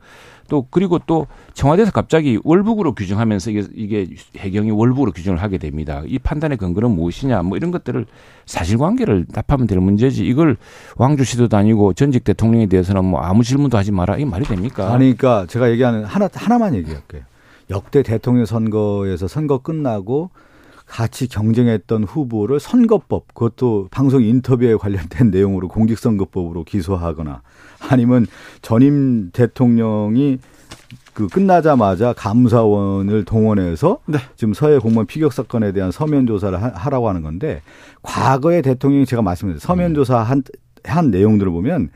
또 0.48 0.66
그리고 0.70 0.98
또 0.98 1.26
청와대에서 1.54 1.90
갑자기 1.90 2.38
월북으로 2.44 2.94
규정하면서 2.94 3.50
이게, 3.50 3.66
이게 3.74 4.06
해경이 4.36 4.70
월북으로 4.70 5.12
규정을 5.12 5.42
하게 5.42 5.58
됩니다. 5.58 6.02
이 6.06 6.18
판단의 6.18 6.58
근거는 6.58 6.90
무엇이냐 6.92 7.42
뭐 7.42 7.56
이런 7.56 7.70
것들을 7.70 8.06
사실관계를 8.46 9.26
답하면 9.32 9.66
될 9.66 9.80
문제지 9.80 10.24
이걸 10.24 10.56
왕주시도 10.96 11.48
아니고 11.56 11.94
전직 11.94 12.24
대통령에 12.24 12.66
대해서는 12.66 13.04
뭐 13.04 13.20
아무 13.20 13.42
질문도 13.42 13.76
하지 13.76 13.92
마라 13.92 14.16
이게 14.16 14.24
말이 14.24 14.44
됩니까? 14.44 14.92
아니 14.92 15.16
그러니까 15.16 15.46
제가 15.48 15.70
얘기하는 15.70 16.04
하나 16.04 16.28
하나만 16.32 16.74
얘기할게요. 16.76 17.22
역대 17.70 18.02
대통령 18.02 18.46
선거에서 18.46 19.26
선거 19.26 19.58
끝나고 19.58 20.30
같이 20.86 21.28
경쟁했던 21.28 22.04
후보를 22.04 22.60
선거법 22.60 23.34
그것도 23.34 23.88
방송 23.90 24.22
인터뷰에 24.22 24.76
관련된 24.76 25.30
내용으로 25.32 25.68
공직선거법으로 25.68 26.64
기소하거나 26.64 27.42
아니면 27.90 28.26
전임 28.62 29.30
대통령이 29.32 30.38
그 31.12 31.28
끝나자마자 31.28 32.12
감사원을 32.12 33.24
동원해서 33.24 33.98
네. 34.06 34.18
지금 34.36 34.52
서해 34.52 34.78
공무원 34.78 35.06
피격 35.06 35.32
사건에 35.32 35.72
대한 35.72 35.90
서면 35.90 36.26
조사를 36.26 36.62
하라고 36.62 37.08
하는 37.08 37.22
건데 37.22 37.62
과거의 38.02 38.62
대통령이 38.62 39.06
제가 39.06 39.22
말씀드린 39.22 39.58
서면 39.58 39.94
조사 39.94 40.18
한, 40.18 40.42
한 40.84 41.10
내용들을 41.10 41.50
보면 41.50 41.88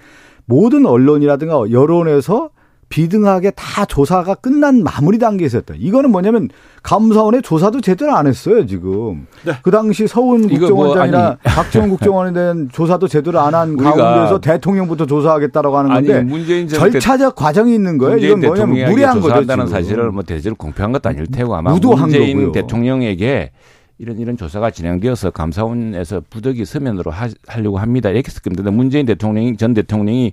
모든 0.47 0.87
언론이라든가 0.87 1.71
여론에서 1.71 2.51
비등하게 2.91 3.53
다 3.53 3.85
조사가 3.85 4.35
끝난 4.35 4.83
마무리 4.83 5.19
단계에 5.19 5.47
있었다. 5.47 5.75
이거는 5.79 6.11
뭐냐면 6.11 6.49
감사원의 6.83 7.43
조사도 7.43 7.81
제대로 7.81 8.15
안 8.17 8.27
했어요, 8.27 8.67
지금. 8.67 9.27
네. 9.45 9.53
그 9.63 9.71
당시 9.71 10.07
서훈 10.09 10.43
뭐 10.43 10.51
국정원장이나 10.51 11.19
뭐 11.19 11.37
박지원 11.45 11.89
국정원에 11.91 12.33
대한 12.33 12.69
조사도 12.73 13.07
제대로 13.07 13.39
안 13.39 13.55
한 13.55 13.77
가운데서 13.77 14.41
대통령부터 14.41 15.07
조사하겠다라고 15.07 15.79
하는 15.79 15.91
건데 15.95 16.15
아니, 16.15 16.25
문재인 16.25 16.69
절차적 16.69 17.37
과정이 17.37 17.75
있는 17.75 17.97
거예요. 17.99 18.17
이건 18.19 18.41
뭐냐면 18.41 18.91
무례한 18.91 19.21
거죠. 19.21 19.35
한다는 19.35 19.67
사실을 19.67 20.11
뭐 20.11 20.23
대체로 20.23 20.55
공표한 20.57 20.93
것도 20.93 21.09
아닐 21.09 21.27
테고 21.27 21.55
아마 21.55 21.71
문재인 21.73 22.37
거고요. 22.37 22.53
대통령에게 22.53 23.53
이런 23.99 24.19
이런 24.19 24.37
조사가 24.37 24.71
진행되어서 24.71 25.31
감사원에서 25.31 26.23
부득이 26.31 26.65
서면으로 26.65 27.11
하, 27.11 27.29
려고 27.59 27.79
합니다. 27.79 28.09
이렇게 28.09 28.29
했을 28.29 28.41
겁니다. 28.41 28.71
문재인 28.71 29.05
대통령이 29.05 29.57
전 29.59 29.75
대통령이 29.75 30.33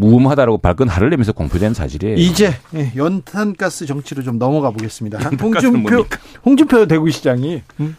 무음하다라고 0.00 0.58
발끈 0.58 0.88
하를 0.88 1.10
내면서 1.10 1.32
공표된 1.32 1.74
사실이에요. 1.74 2.16
이제 2.16 2.54
예, 2.74 2.92
연탄가스 2.96 3.86
정치로 3.86 4.22
좀 4.22 4.38
넘어가 4.38 4.70
보겠습니다. 4.70 5.18
홍준표 5.40 6.06
홍준표 6.44 6.86
대구시장이 6.86 7.62
음? 7.80 7.96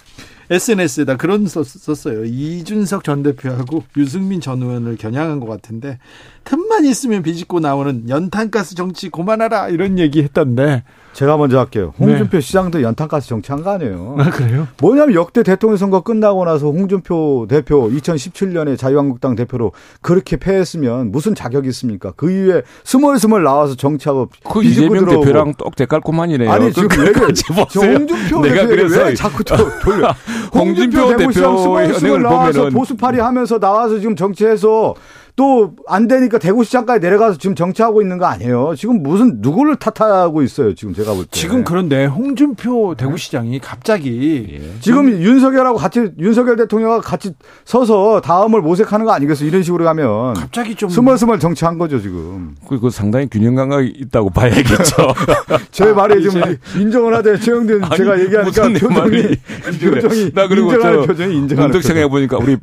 SNS에다 0.52 1.16
그런 1.16 1.48
써, 1.48 1.64
썼어요. 1.64 2.26
이준석 2.26 3.06
전 3.06 3.24
대표하고 3.24 3.84
유승민 3.96 4.42
전 4.42 4.62
의원을 4.62 4.98
겨냥한 4.98 5.40
것 5.40 5.46
같은데 5.48 5.98
틈만 6.44 6.86
있으면 6.86 7.22
비집고 7.24 7.60
나오는 7.60 8.10
연탄가스 8.10 8.76
정치 8.76 9.10
그만하라 9.10 9.70
이런 9.70 10.00
얘기 10.00 10.22
했던데 10.24 10.84
제가 11.14 11.36
먼저 11.36 11.60
할게요. 11.60 11.94
홍준표 12.00 12.38
네. 12.38 12.42
시장도 12.42 12.82
연탄가스 12.84 13.28
정치한 13.28 13.64
거 13.64 13.72
아니에요. 13.72 14.16
아, 14.18 14.30
그래요? 14.30 14.68
뭐냐면 14.82 15.14
역대 15.14 15.44
대통령 15.44 15.76
선거 15.76 16.02
끝나고 16.02 16.46
나서 16.46 16.68
홍준표 16.68 17.48
대표 17.50 17.90
2017년에 17.90 18.78
자유한국당 18.78 19.36
대표로 19.36 19.74
그렇게 20.02 20.38
패했으면 20.38 21.12
무슨 21.12 21.36
자격이 21.36 21.68
있습니까? 21.70 22.14
그 22.16 22.32
이후에 22.32 22.62
스멀스멀 22.86 23.44
나와서 23.44 23.76
정치하고 23.76 24.30
그 24.50 24.64
이재명 24.64 25.00
들어오고. 25.06 25.26
대표랑 25.26 25.54
똑 25.58 25.76
대깔꼬만이네요. 25.76 26.50
아니 26.50 26.72
지금 26.72 26.88
그 26.88 27.06
얘기 27.06 27.20
홍준표 27.76 28.42
내가 28.42 28.66
그래서 28.68 29.04
왜 29.04 29.14
자꾸 29.14 29.44
또 29.44 29.58
돌려. 29.84 30.16
홍준표, 30.54 31.18
대표 31.18 31.32
시장 31.32 31.58
스멀스멀 31.58 32.22
나와서 32.22 32.70
보수파리 32.70 33.20
하면서 33.20 33.60
나와서 33.60 34.00
지금 34.00 34.16
정치해서 34.16 34.96
또 35.36 35.74
안 35.88 36.08
되니까 36.08 36.38
대구시장까지 36.38 37.02
내려가서 37.02 37.38
지금 37.38 37.56
정치하고 37.56 38.02
있는 38.02 38.18
거 38.18 38.26
아니에요. 38.26 38.74
지금 38.78 39.04
무슨 39.04 39.38
누구를 39.40 39.76
탓하고 39.76 40.42
있어요. 40.42 40.74
지금 40.74 40.94
제가 40.94 41.14
볼 41.14 41.26
때. 41.26 41.30
지금 41.32 41.64
그런데 41.64 42.06
홍준표 42.06 42.96
대구시장이 42.96 43.60
갑자기 43.60 44.48
예. 44.54 44.80
지금 44.80 45.08
음. 45.08 45.22
윤석열하고 45.22 45.78
같이 45.78 46.12
윤석열 46.20 46.56
대통령과 46.56 47.02
같이 47.02 47.34
서서 47.66 48.22
다음을 48.22 48.62
모색하는 48.62 49.06
거 49.06 49.12
아니겠어? 49.12 49.46
이런 49.46 49.64
식으로 49.64 49.84
가면 49.84 50.34
갑자기 50.36 50.76
좀 50.76 50.90
스멀스멀 50.90 51.40
정치한 51.40 51.78
거죠 51.78 52.02
지금. 52.02 52.56
그 52.68 52.90
상당히 52.90 53.28
균형 53.30 53.56
감각이 53.56 53.88
있다고 53.98 54.30
봐야겠죠. 54.30 54.96
제 55.72 55.92
말에 55.92 56.22
좀 56.22 56.42
인정을 56.78 57.14
하되 57.16 57.38
최영든 57.38 57.82
제가 57.98 58.20
얘기하니까 58.22 58.64
표정이 58.70 58.80
표정이 59.92 60.32
나 60.34 60.48
그리고 60.48 60.72
인정하는 60.72 61.06
표정이 61.06 61.36
인정하는 61.36 61.72
표정. 61.72 61.82
생각해 61.82 62.08
보니까 62.08 62.38
우리 62.38 62.58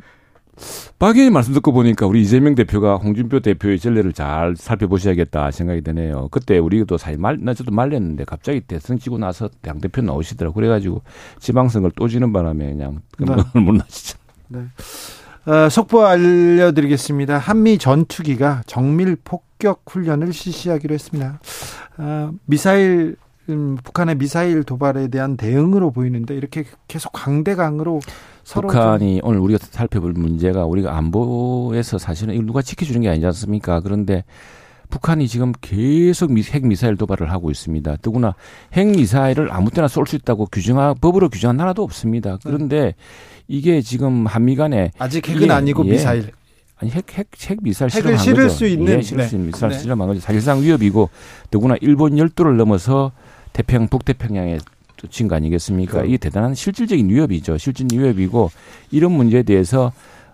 박 0.99 1.15
의원님 1.15 1.31
말씀 1.31 1.53
듣고 1.53 1.71
보니까 1.71 2.05
우리 2.05 2.21
이재명 2.21 2.55
대표가 2.55 2.97
홍준표 2.97 3.39
대표의 3.39 3.79
전례를 3.79 4.11
잘 4.11 4.55
살펴보셔야겠다 4.57 5.49
생각이 5.49 5.79
드네요. 5.81 6.27
그때 6.29 6.57
우리도 6.57 6.97
사실 6.97 7.17
말, 7.17 7.37
나 7.39 7.53
저도 7.53 7.71
말렸는데 7.71 8.25
갑자기 8.25 8.59
대선 8.59 8.99
지고 8.99 9.17
나서 9.17 9.49
당대표 9.61 10.01
나오시더라고. 10.01 10.53
그래가지고 10.53 11.01
지방선거를 11.39 11.93
또 11.95 12.09
지는 12.09 12.33
바람에 12.33 12.73
그냥 12.73 12.99
금방을 13.17 13.43
네. 13.55 13.61
못 13.61 13.71
나시죠. 13.71 14.17
네. 14.49 14.59
어, 15.45 15.69
속보 15.69 16.05
알려드리겠습니다. 16.05 17.37
한미 17.37 17.77
전투기가 17.77 18.63
정밀 18.65 19.15
폭격 19.23 19.83
훈련을 19.87 20.33
실시하기로 20.33 20.93
했습니다. 20.93 21.39
어, 21.97 22.31
미사일 22.45 23.15
음, 23.47 23.77
북한의 23.83 24.15
미사일 24.15 24.63
도발에 24.63 25.07
대한 25.07 25.37
대응으로 25.37 25.91
보이는데 25.91 26.35
이렇게 26.35 26.65
계속 26.89 27.13
강대강으로 27.13 28.01
북한이 28.45 29.21
오늘 29.23 29.39
우리가 29.39 29.59
살펴볼 29.69 30.13
문제가 30.13 30.65
우리가 30.65 30.95
안보에서 30.97 31.97
사실은 31.97 32.33
이걸 32.33 32.45
누가 32.45 32.61
지켜주는 32.61 33.01
게 33.01 33.09
아니지 33.09 33.25
않습니까? 33.27 33.79
그런데 33.81 34.23
북한이 34.89 35.27
지금 35.27 35.51
계속 35.61 36.31
핵 36.31 36.65
미사일 36.65 36.97
도발을 36.97 37.31
하고 37.31 37.51
있습니다. 37.51 37.97
더구나 38.01 38.33
핵 38.73 38.87
미사일을 38.87 39.51
아무 39.51 39.69
때나 39.69 39.87
쏠 39.87 40.07
수 40.07 40.15
있다고 40.15 40.47
규정한 40.47 40.95
법으로 40.99 41.29
규정한 41.29 41.57
나라도 41.57 41.83
없습니다. 41.83 42.39
그런데 42.43 42.95
이게 43.47 43.81
지금 43.81 44.25
한미 44.25 44.55
간에 44.55 44.91
아직 44.97 45.27
핵은 45.27 45.43
예, 45.43 45.51
아니고 45.51 45.85
예, 45.85 45.91
미사일 45.91 46.31
아니 46.77 46.91
핵 46.91 47.05
핵 47.07 47.27
핵 47.37 47.59
미사일 47.61 47.91
핵을 47.91 48.17
실을 48.17 48.43
거죠. 48.45 48.55
수 48.55 48.65
있는 48.65 48.97
예, 48.97 49.01
실을 49.01 49.23
네. 49.23 49.27
수 49.27 49.35
있는 49.35 49.51
미사일 49.51 49.73
네. 49.73 49.79
실험한 49.79 50.07
거죠. 50.07 50.21
사실상 50.21 50.61
위협이고 50.61 51.09
더구나 51.51 51.75
일본 51.81 52.17
열도를 52.17 52.57
넘어서 52.57 53.11
태평 53.53 53.89
북태평양에 53.89 54.57
친거 55.07 55.35
아니겠습니까? 55.35 56.03
이게 56.03 56.17
대단한 56.17 56.55
실질적인 56.55 57.09
위협이죠. 57.09 57.57
실질 57.57 57.87
위협이고 57.91 58.51
이런 58.91 59.11
문제에 59.11 59.43
대해서 59.43 59.91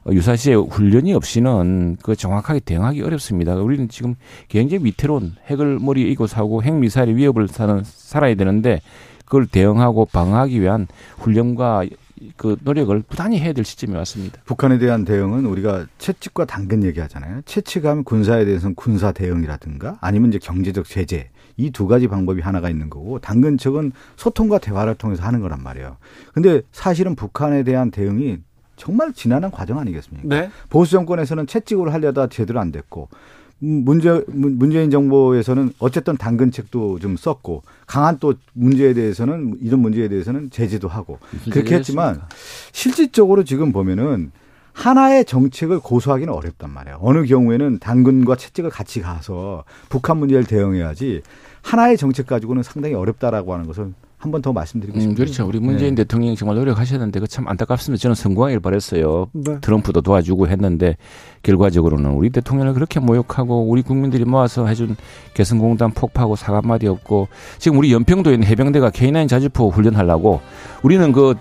유사시에 0.09 0.53
훈련이 0.55 1.13
없이는 1.13 1.97
그 2.01 2.16
정확하게 2.16 2.59
대응하기 2.59 3.01
어렵습니다. 3.01 3.55
우리는 3.55 3.89
지금 3.89 4.16
굉장히 4.49 4.86
위태로운 4.86 5.34
핵을 5.47 5.80
머리에 5.80 6.07
이고 6.09 6.28
사고 6.28 6.61
핵 6.61 6.74
미사일의 6.76 7.16
위협을 7.16 7.47
사는 7.47 7.82
살아야 7.84 8.36
되는데 8.36 8.82
그걸 9.26 9.47
대응하고 9.47 10.05
방어하기 10.05 10.61
위한 10.61 10.88
훈련과 11.18 11.86
그 12.38 12.55
노력을 12.61 13.01
부단히 13.09 13.39
해야 13.39 13.51
될 13.51 13.66
시점이 13.66 13.95
왔습니다. 13.95 14.39
북한에 14.45 14.78
대한 14.78 15.03
대응은 15.05 15.45
우리가 15.45 15.88
채찍과 15.97 16.45
당근 16.45 16.84
얘기하잖아요. 16.84 17.41
채찍하면 17.45 18.03
군사에 18.03 18.45
대해서는 18.45 18.76
군사 18.76 19.11
대응이라든가 19.11 19.97
아니면 20.01 20.30
이제 20.30 20.39
경제적 20.39 20.86
제재 20.86 21.30
이 21.58 21.72
두 21.72 21.88
가지 21.88 22.08
방법이 22.08 22.41
하나가 22.41 22.70
있는 22.70 22.89
거고 22.89 23.20
당근 23.20 23.58
측은 23.58 23.91
소통과 24.18 24.58
대화를 24.60 24.95
통해서 24.95 25.24
하는 25.24 25.41
거란 25.41 25.62
말이에요. 25.64 25.97
근데 26.34 26.62
사실은 26.72 27.16
북한에 27.16 27.64
대한 27.64 27.91
대응이 27.91 28.39
정말 28.76 29.14
지난한 29.14 29.51
과정 29.51 29.80
아니겠습니까? 29.80 30.28
네. 30.28 30.49
보수 30.70 30.91
정권에서는 30.91 31.47
채찍으로 31.47 31.91
하려다 31.91 32.28
제대로 32.28 32.60
안 32.60 32.72
됐고 32.72 33.08
문제 33.60 34.22
문재인 34.28 34.91
정부에서는 34.91 35.72
어쨌든 35.80 36.18
당근책도 36.18 36.99
좀 36.99 37.16
썼고 37.16 37.64
강한 37.88 38.20
또 38.20 38.34
문제에 38.53 38.93
대해서는 38.93 39.58
이런 39.62 39.80
문제에 39.80 40.10
대해서는 40.10 40.49
제재도 40.49 40.89
하고 40.89 41.20
그렇게 41.49 41.76
했지만 41.76 42.22
실질적으로 42.74 43.45
지금 43.45 43.72
보면은 43.72 44.32
하나의 44.76 45.26
정책을 45.26 45.80
고수하기는 45.80 46.32
어렵단 46.32 46.69
말이에요. 46.69 46.99
어느 47.01 47.26
경우에는 47.26 47.80
당근과 47.80 48.36
채찍을 48.36 48.69
같이 48.69 49.01
가서 49.01 49.63
북한 49.89 50.17
문제를 50.17 50.43
대응해야지 50.43 51.21
하나의 51.63 51.97
정책 51.97 52.28
가지고는 52.28 52.61
상당히 52.61 52.93
어렵다라고 52.93 53.53
하는 53.53 53.65
것을 53.65 53.93
한 54.17 54.32
번 54.32 54.41
더 54.41 54.51
말씀드리고 54.53 54.97
음, 54.97 55.01
싶습니다. 55.01 55.23
그렇죠. 55.23 55.47
우리 55.47 55.59
문재인 55.59 55.93
네. 55.93 56.03
대통령이 56.03 56.36
정말 56.36 56.57
노력하셨는데 56.57 57.19
그 57.19 57.28
참 57.28 57.47
안타깝습니다. 57.47 58.01
저는 58.01 58.15
성공하길 58.15 58.59
바랬어요. 58.59 59.28
네. 59.34 59.59
트럼프도 59.61 60.01
도와주고 60.01 60.47
했는데 60.47 60.97
결과적으로는 61.43 62.11
우리 62.11 62.32
대통령을 62.32 62.73
그렇게 62.73 62.99
모욕하고 62.99 63.69
우리 63.69 63.82
국민들이 63.84 64.26
모아서 64.26 64.65
해준 64.67 64.95
개성공단 65.36 65.91
폭파하고 65.91 66.36
사과 66.36 66.57
한마디 66.57 66.88
없고 66.88 67.28
지금 67.59 67.78
우리 67.78 67.93
연평도에 67.93 68.34
있는 68.34 68.47
해병대가 68.47 68.89
K9 68.89 69.28
자주포 69.30 69.69
훈련하려고 69.69 70.41
우리는 70.82 71.11
그 71.11 71.36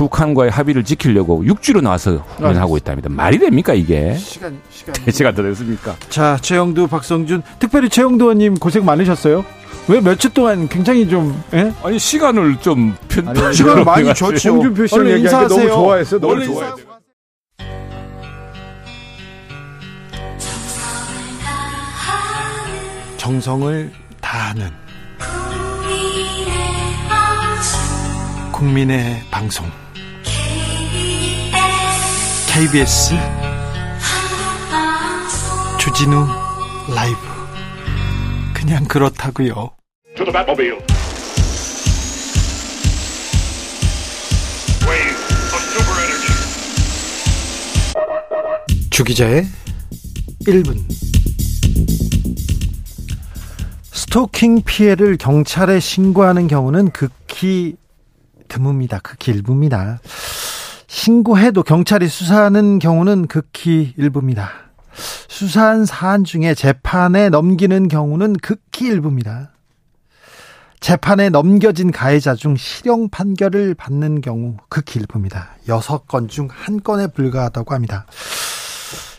북한과의 0.00 0.50
합의를 0.50 0.82
지키려고 0.82 1.44
육지로 1.44 1.82
나와서 1.82 2.24
훈련하고 2.36 2.78
있답니다. 2.78 3.10
말이 3.10 3.38
됩니까 3.38 3.74
이게? 3.74 4.14
시간 4.16 4.58
시간. 4.70 4.94
대체가 5.04 5.34
더 5.34 5.42
됐습니까? 5.42 5.94
자, 6.08 6.38
최영두, 6.40 6.86
박성준, 6.86 7.42
특별히 7.58 7.90
최영두 7.90 8.24
의원님 8.24 8.54
고생 8.54 8.86
많으셨어요. 8.86 9.44
왜 9.88 10.00
며칠 10.00 10.32
동안 10.32 10.68
굉장히 10.68 11.06
좀 11.06 11.42
예? 11.52 11.70
아니 11.82 11.98
시간을 11.98 12.60
좀 12.60 12.96
편. 13.08 13.28
아니, 13.28 13.54
시간을 13.54 13.84
많이 13.84 14.14
줬죠. 14.14 14.54
홍준표 14.54 14.86
씨랑 14.86 15.10
얘기하는 15.10 15.48
게 15.48 15.54
너무 15.54 15.60
인사하세요. 15.60 15.74
좋아했어요. 15.74 16.20
너무. 16.20 16.44
인사하고 16.44 16.80
정성을 23.18 23.92
다하는 24.22 24.70
국민의 28.50 29.20
방송 29.30 29.66
KBS 32.60 33.14
주진우 35.78 36.26
라이브 36.94 37.16
그냥 38.52 38.84
그렇다고요. 38.84 39.70
주기자의 48.90 49.46
1분 50.42 50.84
스토킹 53.90 54.64
피해를 54.66 55.16
경찰에 55.16 55.80
신고하는 55.80 56.46
경우는 56.46 56.90
극히 56.90 57.76
드뭅니다. 58.48 59.02
극히 59.02 59.32
일부입니다. 59.32 60.00
신고해도 60.90 61.62
경찰이 61.62 62.08
수사하는 62.08 62.80
경우는 62.80 63.28
극히 63.28 63.94
일부입니다. 63.96 64.50
수사한 65.28 65.86
사안 65.86 66.24
중에 66.24 66.52
재판에 66.52 67.28
넘기는 67.28 67.86
경우는 67.86 68.32
극히 68.34 68.86
일부입니다. 68.86 69.52
재판에 70.80 71.28
넘겨진 71.28 71.92
가해자 71.92 72.34
중 72.34 72.56
실형 72.56 73.08
판결을 73.10 73.74
받는 73.76 74.20
경우 74.20 74.56
극히 74.68 74.98
일부입니다. 74.98 75.50
여섯 75.68 76.08
건 76.08 76.26
중 76.26 76.48
한 76.50 76.82
건에 76.82 77.06
불과하다고 77.06 77.72
합니다. 77.72 78.06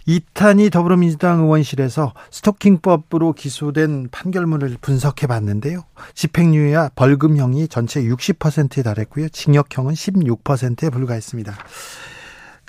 이탄희 0.06 0.70
더불어민주당 0.70 1.42
의원실에서 1.42 2.14
스토킹법으로 2.32 3.34
기소된 3.34 4.10
판결문을 4.12 4.78
분석해 4.82 5.28
봤는데요. 5.28 5.84
집행유예와 6.16 6.92
벌금형이 6.96 7.68
전체 7.68 8.02
60%에 8.04 8.84
달했고요. 8.84 9.30
징역형은 9.30 9.94
16%에 9.94 10.90
불과했습니다. 10.90 11.56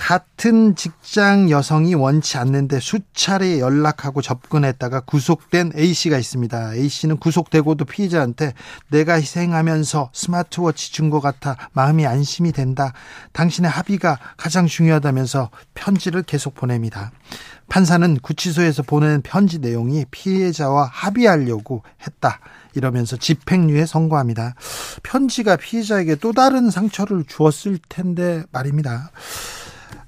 같은 0.05 0.75
직장 0.75 1.49
여성이 1.49 1.95
원치 1.95 2.37
않는데 2.37 2.81
수차례 2.81 3.61
연락하고 3.61 4.21
접근했다가 4.21 5.03
구속된 5.03 5.75
A씨가 5.79 6.19
있습니다. 6.19 6.75
A씨는 6.75 7.19
구속되고도 7.19 7.85
피의자한테 7.85 8.53
내가 8.91 9.15
희생하면서 9.15 10.11
스마트워치 10.13 10.93
준 10.93 11.09
것 11.09 11.21
같아 11.21 11.57
마음이 11.73 12.05
안심이 12.05 12.51
된다. 12.51 12.93
당신의 13.33 13.71
합의가 13.71 14.19
가장 14.37 14.67
중요하다면서 14.67 15.51
편지를 15.75 16.25
계속 16.25 16.55
보냅니다. 16.57 17.13
판사는 17.69 18.19
구치소에서 18.19 18.83
보낸 18.83 19.23
편지 19.23 19.61
내용이 19.61 20.07
피해자와 20.11 20.91
합의하려고 20.93 21.85
했다. 22.05 22.41
이러면서 22.75 23.17
집행유예 23.17 23.87
선고합니다. 23.87 24.57
편지가 25.05 25.57
피해자에게 25.57 26.17
또 26.17 26.33
다른 26.33 26.71
상처를 26.71 27.25
주었을 27.29 27.79
텐데 27.89 28.43
말입니다. 28.51 29.11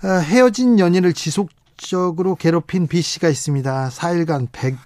어, 0.04 0.18
헤어진 0.20 0.78
연인을 0.78 1.14
지속적으로 1.14 2.34
괴롭힌 2.34 2.86
B 2.86 3.00
씨가 3.00 3.30
있습니다. 3.30 3.88
4일간 3.88 4.48
100, 4.52 4.76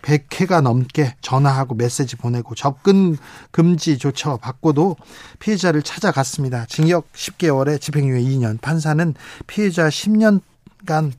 100회가 0.00 0.60
넘게 0.60 1.16
전화하고 1.20 1.74
메시지 1.74 2.14
보내고 2.14 2.54
접근 2.54 3.16
금지 3.50 3.98
조처 3.98 4.36
받고도 4.36 4.94
피해자를 5.40 5.82
찾아갔습니다. 5.82 6.66
징역 6.66 7.12
10개월에 7.12 7.80
집행유예 7.80 8.20
2년. 8.20 8.60
판사는 8.60 9.12
피해자 9.48 9.88
10년간 9.88 11.10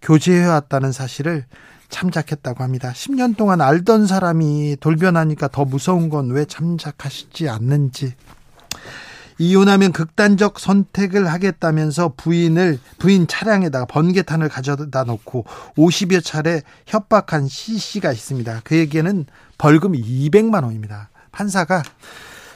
교제해왔다는 0.00 0.92
사실을 0.92 1.44
참작했다고 1.90 2.64
합니다. 2.64 2.90
10년 2.94 3.36
동안 3.36 3.60
알던 3.60 4.06
사람이 4.06 4.78
돌변하니까 4.80 5.48
더 5.48 5.66
무서운 5.66 6.08
건 6.08 6.30
왜 6.30 6.46
참작하시지 6.46 7.50
않는지 7.50 8.14
이혼하면 9.38 9.92
극단적 9.92 10.58
선택을 10.60 11.26
하겠다면서 11.32 12.14
부인을 12.16 12.78
부인 12.98 13.26
차량에다가 13.26 13.86
번개탄을 13.86 14.48
가져다 14.48 15.04
놓고 15.04 15.44
50여 15.76 16.24
차례 16.24 16.62
협박한 16.86 17.48
C 17.48 17.78
씨가 17.78 18.12
있습니다. 18.12 18.60
그에게는 18.64 19.26
벌금 19.58 19.92
200만 19.92 20.64
원입니다. 20.64 21.08
판사가 21.32 21.82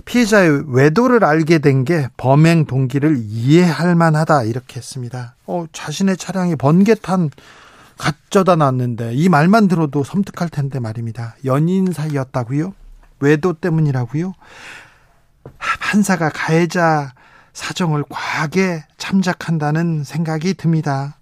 피해자의 0.04 0.62
외도를 0.68 1.24
알게 1.24 1.58
된 1.58 1.84
게 1.84 2.08
범행 2.16 2.66
동기를 2.66 3.16
이해할 3.20 3.94
만하다 3.96 4.44
이렇게 4.44 4.76
했습니다. 4.76 5.34
어, 5.46 5.66
자신의 5.72 6.16
차량에 6.16 6.54
번개탄 6.56 7.30
가져다 7.98 8.54
놨는데 8.54 9.14
이 9.14 9.28
말만 9.28 9.66
들어도 9.66 10.04
섬뜩할 10.04 10.50
텐데 10.50 10.78
말입니다. 10.78 11.34
연인 11.44 11.92
사이였다고요? 11.92 12.72
외도 13.20 13.52
때문이라고요? 13.54 14.34
판사가 15.58 16.30
가해자 16.30 17.12
사정을 17.52 18.04
과하게 18.08 18.84
참작한다는 18.98 20.04
생각이 20.04 20.54
듭니다. 20.54 21.18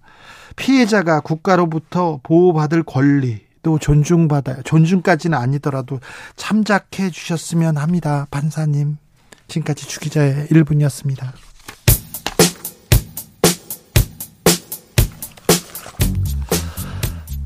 피해자가 0.57 1.21
국가로부터 1.21 2.21
보호받을 2.23 2.83
권리도 2.83 3.79
존중받아요. 3.79 4.63
존중까지는 4.63 5.37
아니더라도 5.37 6.01
참작해 6.37 7.11
주셨으면 7.11 7.77
합니다. 7.77 8.27
판사님. 8.31 8.97
지금까지 9.49 9.87
주기자의 9.87 10.49
1분이었습니다. 10.49 11.33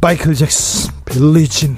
마이클 0.00 0.34
잭슨, 0.34 0.90
빌리진. 1.04 1.76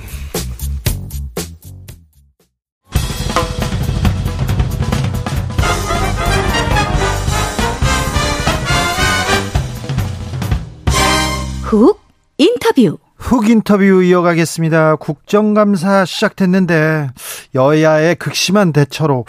훅 11.72 11.98
인터뷰. 12.36 12.98
훅 13.16 13.48
인터뷰 13.48 14.02
이어가겠습니다. 14.02 14.96
국정감사 14.96 16.04
시작됐는데 16.04 17.08
여야의 17.54 18.16
극심한 18.16 18.74
대처로 18.74 19.24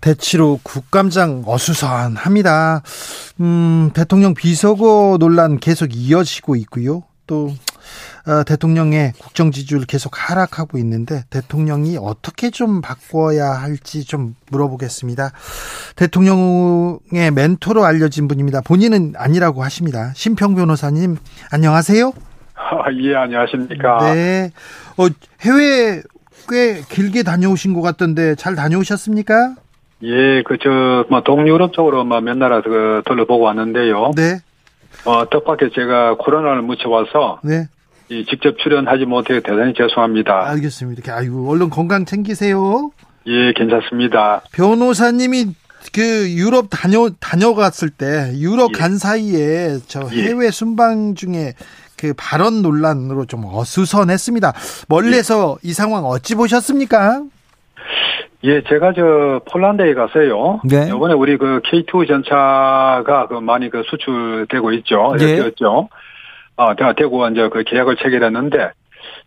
대치로 0.00 0.60
국감장 0.62 1.42
어수선합니다. 1.44 2.82
음, 3.40 3.90
대통령 3.94 4.34
비서고 4.34 5.16
논란 5.18 5.58
계속 5.58 5.88
이어지고 5.92 6.54
있고요. 6.54 7.02
또 7.26 7.46
어, 7.46 7.54
대통령의 8.46 9.12
국정 9.18 9.50
지지율 9.50 9.84
계속 9.84 10.12
하락하고 10.14 10.78
있는데 10.78 11.24
대통령이 11.30 11.98
어떻게 12.00 12.50
좀 12.50 12.80
바꿔야 12.80 13.50
할지 13.52 14.04
좀 14.04 14.34
물어보겠습니다. 14.50 15.32
대통령의 15.96 17.30
멘토로 17.34 17.84
알려진 17.84 18.28
분입니다. 18.28 18.60
본인은 18.60 19.14
아니라고 19.16 19.62
하십니다. 19.62 20.12
심평 20.14 20.54
변호사님 20.54 21.16
안녕하세요. 21.52 22.12
아, 22.54 22.92
예, 23.02 23.14
안녕하십니까. 23.14 24.12
네. 24.12 24.50
어, 24.96 25.06
해외 25.40 26.02
꽤 26.48 26.82
길게 26.88 27.22
다녀오신 27.22 27.74
것 27.74 27.80
같던데 27.80 28.34
잘 28.34 28.54
다녀오셨습니까? 28.54 29.54
예, 30.02 30.42
그, 30.44 30.56
저, 30.62 31.04
뭐, 31.10 31.22
동유럽 31.22 31.72
쪽으로 31.72 32.04
뭐, 32.04 32.20
몇 32.20 32.36
나라 32.36 32.62
그, 32.62 33.02
둘러보고 33.06 33.44
왔는데요. 33.44 34.12
네. 34.16 34.40
어, 35.04 35.28
뜻밖의 35.28 35.70
제가 35.74 36.16
코로나를 36.16 36.62
묻혀와서, 36.62 37.40
네. 37.44 37.68
이 38.10 38.26
직접 38.26 38.58
출연하지 38.58 39.04
못해 39.04 39.40
대단히 39.40 39.72
죄송합니다. 39.72 40.50
알겠습니다. 40.50 40.98
이렇게 40.98 41.12
아이고 41.12 41.48
얼른 41.48 41.70
건강 41.70 42.04
챙기세요. 42.04 42.90
예, 43.26 43.52
괜찮습니다. 43.52 44.42
변호사님이 44.52 45.46
그 45.94 46.30
유럽 46.30 46.66
다녀 46.70 47.08
다녀갔을 47.20 47.90
때 47.90 48.32
유럽 48.34 48.72
예. 48.74 48.78
간 48.78 48.98
사이에 48.98 49.78
저 49.86 50.08
예. 50.12 50.24
해외 50.24 50.50
순방 50.50 51.14
중에 51.14 51.54
그 51.96 52.12
발언 52.16 52.62
논란으로 52.62 53.26
좀 53.26 53.44
어수선했습니다. 53.44 54.54
멀리서 54.88 55.58
이 55.62 55.72
상황 55.72 56.04
어찌 56.04 56.34
보셨습니까? 56.34 57.22
예, 58.42 58.62
제가 58.68 58.92
저 58.94 59.40
폴란드에 59.52 59.94
가서요. 59.94 60.62
네. 60.64 60.88
이번에 60.88 61.14
우리 61.14 61.36
그 61.36 61.60
K2 61.64 62.08
전차가 62.08 63.26
그 63.28 63.34
많이 63.34 63.70
그 63.70 63.82
수출되고 63.88 64.72
있죠. 64.72 65.14
예. 65.20 65.36
되었죠. 65.36 65.88
아, 66.60 66.74
대- 66.74 66.92
대구 66.94 67.26
이제 67.30 67.48
그 67.48 67.64
계약을 67.64 67.96
체결했는데 67.96 68.70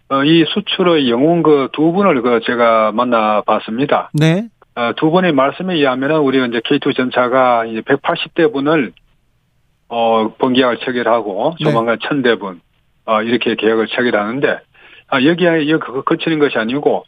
어, 0.09 0.23
이 0.23 0.45
수출의 0.53 1.09
영웅 1.09 1.41
그 1.41 1.69
두 1.73 1.91
분을 1.91 2.21
그 2.21 2.41
제가 2.45 2.91
만나봤습니다. 2.91 4.11
네. 4.13 4.47
어, 4.75 4.91
두 4.97 5.09
분의 5.09 5.31
말씀에 5.33 5.73
의하면은 5.73 6.17
우리 6.19 6.37
이제 6.47 6.59
K2 6.59 6.95
전차가 6.95 7.65
이제 7.65 7.81
180대 7.81 8.53
분을 8.53 8.91
어, 9.89 10.31
번계약을 10.37 10.77
체결하고 10.85 11.55
네. 11.59 11.63
조만간 11.65 11.97
1000대 11.97 12.39
분 12.39 12.61
어, 13.05 13.21
이렇게 13.23 13.55
계약을 13.55 13.87
체결하는데 13.87 14.59
아, 15.07 15.23
여기에 15.23 15.69
여기 15.69 15.83
그- 15.83 16.03
그치는 16.03 16.37
것이 16.37 16.57
아니고 16.59 17.03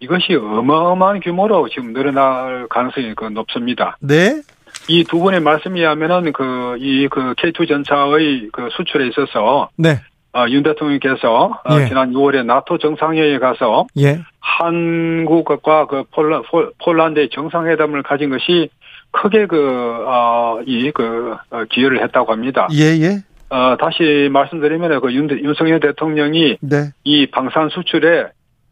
이것이 0.00 0.34
어마어마한 0.34 1.20
규모로 1.20 1.68
지금 1.68 1.92
늘어날 1.92 2.66
가능성이 2.68 3.14
그 3.14 3.26
높습니다. 3.26 3.96
네. 4.00 4.40
이 4.88 5.04
두 5.04 5.18
분의 5.20 5.40
말씀에 5.40 5.80
의하면은 5.80 6.32
그, 6.32 6.76
이 6.80 7.08
그 7.08 7.34
K2 7.34 7.68
전차의 7.68 8.48
그 8.52 8.68
수출에 8.72 9.08
있어서 9.08 9.68
네. 9.76 10.00
어, 10.32 10.44
윤 10.50 10.62
대통령께서 10.62 11.60
어, 11.64 11.80
예. 11.80 11.88
지난 11.88 12.12
6월에 12.12 12.44
나토 12.44 12.78
정상회의에 12.78 13.38
가서 13.38 13.86
예. 13.98 14.20
한국과 14.40 15.86
그 15.86 16.04
폴라, 16.12 16.42
폴- 16.42 16.72
폴란드의 16.84 17.30
정상회담을 17.30 18.02
가진 18.02 18.30
것이 18.30 18.68
크게 19.12 19.46
그, 19.46 20.04
어, 20.06 20.60
이, 20.66 20.90
그, 20.92 21.34
어, 21.50 21.64
기여를 21.70 22.02
했다고 22.02 22.32
합니다. 22.32 22.68
예, 22.72 22.84
예. 23.00 23.22
어, 23.48 23.76
다시 23.80 24.28
말씀드리면 24.30 25.00
그 25.00 25.12
윤, 25.14 25.30
윤석열 25.30 25.80
대통령이 25.80 26.58
네. 26.60 26.90
이 27.04 27.26
방산 27.26 27.68
수출에 27.70 28.26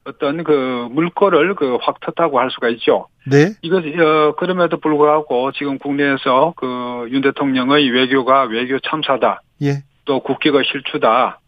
어떤 0.07 0.45
그 0.45 0.89
물꼬를 0.91 1.55
그 1.55 1.79
확 1.81 2.01
텄다고 2.01 2.35
할 2.37 2.51
수가 2.51 2.69
있죠. 2.71 3.09
네. 3.27 3.55
이것, 3.63 3.85
어, 3.85 4.35
그럼에도 4.37 4.77
불구하고 4.79 5.53
지금 5.53 5.79
국내에서 5.79 6.53
그 6.57 7.09
윤 7.11 7.21
대통령의 7.23 7.91
외교가 7.91 8.43
외교 8.45 8.79
참사다. 8.81 9.43
예. 9.63 9.83
또 10.05 10.21
국기가 10.21 10.63
실추다. 10.63 11.39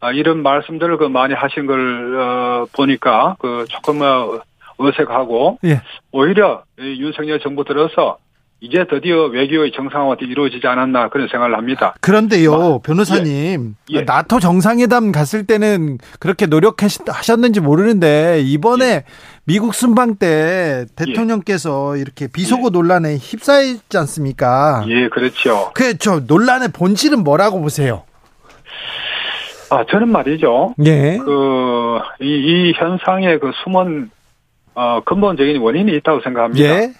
아, 0.00 0.12
이런 0.12 0.42
말씀들을 0.42 0.96
그 0.96 1.04
많이 1.04 1.34
하신 1.34 1.66
걸, 1.66 2.16
어, 2.18 2.66
보니까 2.74 3.36
그 3.38 3.64
조금 3.68 4.02
어, 4.02 4.40
어색하고 4.78 5.58
예. 5.64 5.80
오히려 6.10 6.64
이 6.78 7.00
윤석열 7.00 7.38
정부 7.40 7.64
들어서 7.64 8.18
이제 8.62 8.86
드디어 8.88 9.24
외교의 9.24 9.72
정상화가 9.72 10.18
이루어지지 10.20 10.64
않았나 10.64 11.08
그런 11.08 11.26
생각을 11.26 11.56
합니다. 11.56 11.94
그런데요, 12.00 12.78
변호사님, 12.78 13.74
예. 13.90 14.02
나토 14.02 14.38
정상회담 14.38 15.10
갔을 15.10 15.48
때는 15.48 15.98
그렇게 16.20 16.46
노력하셨는지 16.46 17.58
모르는데 17.58 18.40
이번에 18.44 19.02
미국 19.44 19.74
순방 19.74 20.14
때 20.14 20.86
대통령께서 20.94 21.96
이렇게 21.96 22.28
비속어 22.28 22.70
논란에 22.70 23.16
휩싸였지 23.16 23.98
않습니까? 23.98 24.84
예, 24.86 25.08
그렇죠. 25.08 25.72
그저 25.74 26.20
논란의 26.20 26.68
본질은 26.72 27.24
뭐라고 27.24 27.60
보세요? 27.60 28.04
아, 29.70 29.84
저는 29.90 30.08
말이죠. 30.08 30.76
예. 30.84 31.18
그, 31.18 31.98
이, 32.20 32.26
이 32.26 32.72
현상의 32.76 33.40
그 33.40 33.50
숨은, 33.64 34.08
어, 34.74 35.00
근본적인 35.04 35.60
원인이 35.60 35.96
있다고 35.96 36.20
생각합니다. 36.20 36.64
예. 36.64 36.92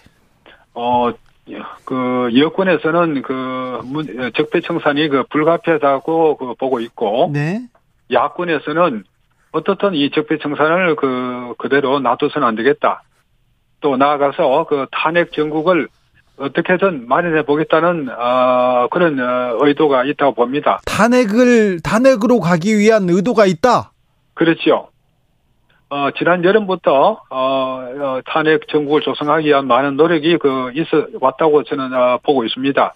어, 0.74 1.12
그, 1.84 2.30
여권에서는 2.36 3.22
그, 3.22 3.80
문- 3.84 4.32
적폐 4.36 4.60
청산이 4.60 5.08
그 5.08 5.24
불가피하다고 5.30 6.36
그 6.36 6.54
보고 6.54 6.80
있고, 6.80 7.30
네. 7.32 7.62
야권에서는 8.10 9.04
어떻든 9.52 9.94
이 9.94 10.10
적폐 10.10 10.38
청산을 10.38 10.96
그, 10.96 11.54
그대로 11.58 11.98
놔둬서는 12.00 12.46
안 12.46 12.54
되겠다. 12.54 13.02
또 13.80 13.96
나아가서 13.96 14.66
그 14.68 14.86
탄핵 14.92 15.32
정국을 15.32 15.88
어떻게든 16.38 17.08
마련해 17.08 17.44
보겠다는, 17.44 18.08
어, 18.08 18.88
그런 18.90 19.18
어, 19.20 19.58
의도가 19.60 20.04
있다고 20.04 20.34
봅니다. 20.34 20.80
탄핵을 20.86 21.80
탄핵으로 21.80 22.40
가기 22.40 22.78
위한 22.78 23.08
의도가 23.08 23.44
있다. 23.46 23.92
그렇죠. 24.34 24.88
어, 25.92 26.10
지난 26.16 26.42
여름부터, 26.42 27.20
어, 27.28 27.36
어, 27.36 28.20
탄핵 28.24 28.66
정국을 28.68 29.02
조성하기 29.02 29.46
위한 29.46 29.66
많은 29.66 29.96
노력이 29.98 30.38
그, 30.38 30.72
있어 30.74 31.06
왔다고 31.20 31.64
저는, 31.64 31.92
어, 31.92 32.18
보고 32.22 32.46
있습니다. 32.46 32.94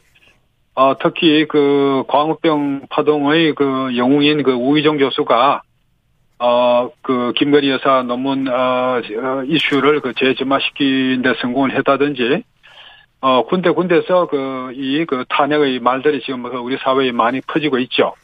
어, 0.77 0.95
특히 0.99 1.45
그, 1.47 2.05
광우병 2.09 2.87
파동의 2.89 3.55
그 3.55 3.95
영웅인 3.99 4.43
그 4.45 4.53
우희정 4.53 4.97
교수가, 4.97 5.61
어, 6.39 6.91
그, 7.03 7.35
김건희 7.37 7.69
여사 7.69 8.03
논문, 8.03 8.49
어, 8.49 8.55
어, 9.03 9.43
이슈를 9.47 10.01
그 10.01 10.15
재점화시키는 10.15 11.21
데 11.21 11.35
성공을 11.43 11.77
했다든지, 11.77 12.45
어, 13.21 13.45
군데 13.45 13.69
군데서 13.73 14.27
그, 14.29 14.73
이, 14.75 15.05
그 15.05 15.27
탄핵의 15.29 15.81
말들이 15.81 16.23
지금 16.23 16.45
그 16.45 16.57
우리 16.57 16.79
사회에 16.79 17.13
많이 17.13 17.43
퍼지고 17.43 17.79
있죠. 17.81 18.15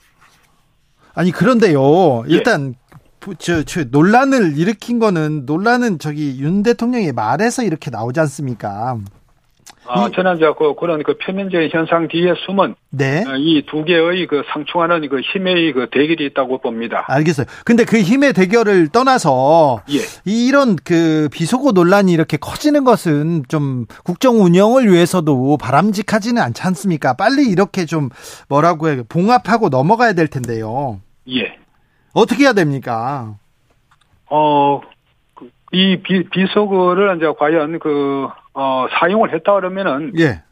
아니 1.14 1.30
그런데요. 1.30 2.22
예. 2.30 2.32
일단 2.36 2.72
부- 2.72 2.81
저, 3.38 3.62
저 3.62 3.84
논란을 3.84 4.58
일으킨 4.58 4.98
거는 4.98 5.46
논란은 5.46 5.98
저기 5.98 6.38
윤 6.40 6.62
대통령의 6.62 7.12
말에서 7.12 7.62
이렇게 7.62 7.90
나오지 7.90 8.20
않습니까? 8.20 8.98
아, 9.84 10.08
이제 10.08 10.46
그, 10.58 10.74
그런 10.74 11.02
그 11.02 11.18
표면적인 11.18 11.70
현상 11.72 12.08
뒤에 12.08 12.34
숨은 12.46 12.74
네. 12.90 13.24
이두 13.38 13.84
개의 13.84 14.26
그 14.26 14.42
상충하는 14.52 15.08
그 15.08 15.20
힘의 15.20 15.72
그 15.72 15.88
대결이 15.90 16.24
있다고 16.26 16.58
봅니다. 16.58 17.04
알겠어요. 17.08 17.46
근데 17.64 17.84
그 17.84 17.98
힘의 17.98 18.32
대결을 18.32 18.88
떠나서 18.88 19.82
예. 19.90 19.98
이런 20.24 20.76
그 20.76 21.28
비속어 21.32 21.72
논란이 21.72 22.12
이렇게 22.12 22.36
커지는 22.36 22.84
것은 22.84 23.44
좀 23.48 23.86
국정 24.04 24.42
운영을 24.42 24.90
위해서도 24.90 25.56
바람직하지는 25.58 26.40
않지 26.40 26.62
않습니까? 26.62 27.14
빨리 27.14 27.48
이렇게 27.48 27.84
좀 27.84 28.08
뭐라고 28.48 28.88
해요? 28.88 29.02
봉합하고 29.08 29.68
넘어가야 29.68 30.12
될 30.12 30.28
텐데요. 30.28 31.00
예. 31.28 31.61
어떻게 32.14 32.44
해야 32.44 32.52
됩니까? 32.52 33.34
어, 34.30 34.80
그- 35.34 35.50
이 35.72 35.96
비, 36.02 36.28
비속어를 36.28 37.16
이제 37.16 37.32
과연 37.38 37.78
그, 37.78 38.28
어, 38.54 38.86
사용을 38.98 39.32
했다 39.34 39.54
그러면은, 39.54 40.12
예. 40.18 40.42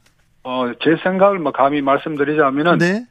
어, 0.42 0.72
제 0.82 0.96
생각을 1.02 1.38
뭐 1.38 1.52
감히 1.52 1.82
말씀드리자면은, 1.82 2.78
네. 2.78 3.04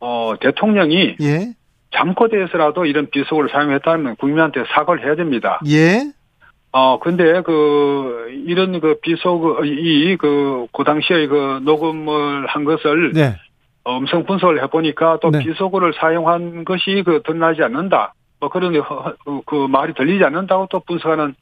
어, 0.00 0.34
대통령이 0.40 1.16
예. 1.20 1.54
잠꼬대에서라도 1.94 2.86
이런 2.86 3.10
비속어를 3.10 3.50
사용했다면 3.50 4.16
국민한테 4.16 4.64
사과를 4.72 5.04
해야 5.04 5.16
됩니다. 5.16 5.60
예. 5.68 6.12
어, 6.72 7.00
근데 7.00 7.42
그, 7.42 8.28
이런 8.46 8.78
그 8.80 9.00
비속어, 9.02 9.64
이, 9.64 10.16
그, 10.16 10.66
그 10.72 10.84
당시에 10.84 11.26
그 11.26 11.60
녹음을 11.64 12.46
한 12.46 12.62
것을 12.64 13.12
네. 13.12 13.36
음성 13.88 14.24
분석을 14.24 14.62
해보니까 14.64 15.18
또 15.22 15.30
네. 15.30 15.38
비속어를 15.40 15.94
사용한 15.98 16.64
것이 16.64 17.02
그 17.04 17.22
드러나지 17.24 17.62
않는다. 17.62 18.14
뭐 18.38 18.48
그런 18.48 18.74
허- 18.76 19.14
그- 19.24 19.40
그 19.46 19.66
말이 19.68 19.94
들리지 19.94 20.24
않는다고 20.24 20.68
또 20.70 20.80
분석하는 20.80 21.34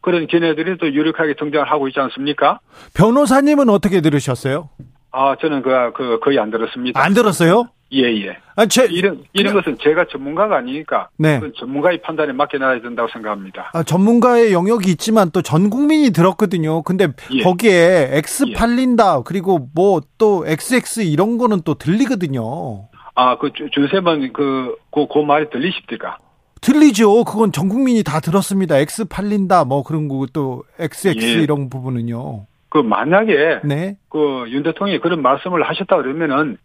그런 0.00 0.26
걔네들이 0.26 0.78
또 0.78 0.86
유력하게 0.92 1.34
등장을 1.34 1.68
하고 1.70 1.88
있지 1.88 1.98
않습니까? 2.00 2.60
변호사님은 2.94 3.68
어떻게 3.68 4.00
들으셨어요? 4.00 4.68
아, 5.10 5.34
저는 5.40 5.62
그, 5.62 5.92
그, 5.94 6.20
거의 6.20 6.38
안 6.38 6.50
들었습니다. 6.50 7.02
안 7.02 7.14
들었어요? 7.14 7.68
예, 7.92 8.02
예. 8.26 8.36
아, 8.56 8.66
제, 8.66 8.84
이런, 8.86 9.22
이런 9.32 9.54
것은 9.54 9.78
제가 9.80 10.06
전문가가 10.10 10.56
아니니까. 10.56 11.08
네. 11.18 11.40
전문가의 11.56 12.02
판단에 12.02 12.32
맡겨놔야 12.32 12.80
된다고 12.80 13.08
생각합니다. 13.12 13.70
아, 13.72 13.82
전문가의 13.84 14.52
영역이 14.52 14.90
있지만 14.92 15.30
또 15.30 15.40
전 15.42 15.70
국민이 15.70 16.10
들었거든요. 16.10 16.82
근데 16.82 17.06
예. 17.32 17.42
거기에 17.42 18.08
X 18.12 18.46
예. 18.48 18.52
팔린다 18.54 19.22
그리고 19.22 19.68
뭐 19.74 20.00
또 20.18 20.44
XX 20.46 21.02
이런 21.02 21.38
거는 21.38 21.60
또 21.64 21.74
들리거든요. 21.74 22.88
아, 23.14 23.38
그, 23.38 23.52
주- 23.52 23.68
준쌤은 23.70 24.32
그, 24.32 24.74
그, 24.92 25.06
그 25.06 25.18
말이 25.20 25.48
들리십니까? 25.50 26.18
들리죠. 26.60 27.24
그건 27.24 27.52
전 27.52 27.68
국민이 27.68 28.02
다 28.02 28.18
들었습니다. 28.20 28.78
X 28.78 29.04
팔린다 29.04 29.64
뭐 29.64 29.82
그런 29.84 30.08
거 30.08 30.26
또 30.32 30.64
XX 30.80 31.18
예. 31.22 31.42
이런 31.42 31.70
부분은요. 31.70 32.46
그 32.68 32.78
만약에 32.78 33.60
네. 33.64 33.96
그 34.08 34.18
윤 34.50 34.62
대통령이 34.64 34.98
그런 35.00 35.22
말씀을 35.22 35.62
하셨다 35.68 35.96
그러면은 35.96 36.58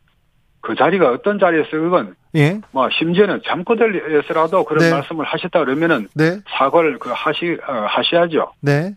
그 0.61 0.75
자리가 0.75 1.11
어떤 1.11 1.39
자리에서 1.39 1.69
그건 1.71 2.15
예. 2.35 2.61
뭐 2.71 2.87
심지어는 2.97 3.41
잠꼬대에서라도 3.47 4.63
그런 4.63 4.83
네. 4.83 4.91
말씀을 4.91 5.25
하셨다 5.25 5.59
그러면은 5.59 6.07
네. 6.13 6.39
사과를 6.57 6.99
그 6.99 7.09
하시 7.13 7.57
어, 7.67 7.85
하셔야죠. 7.87 8.53
네. 8.61 8.95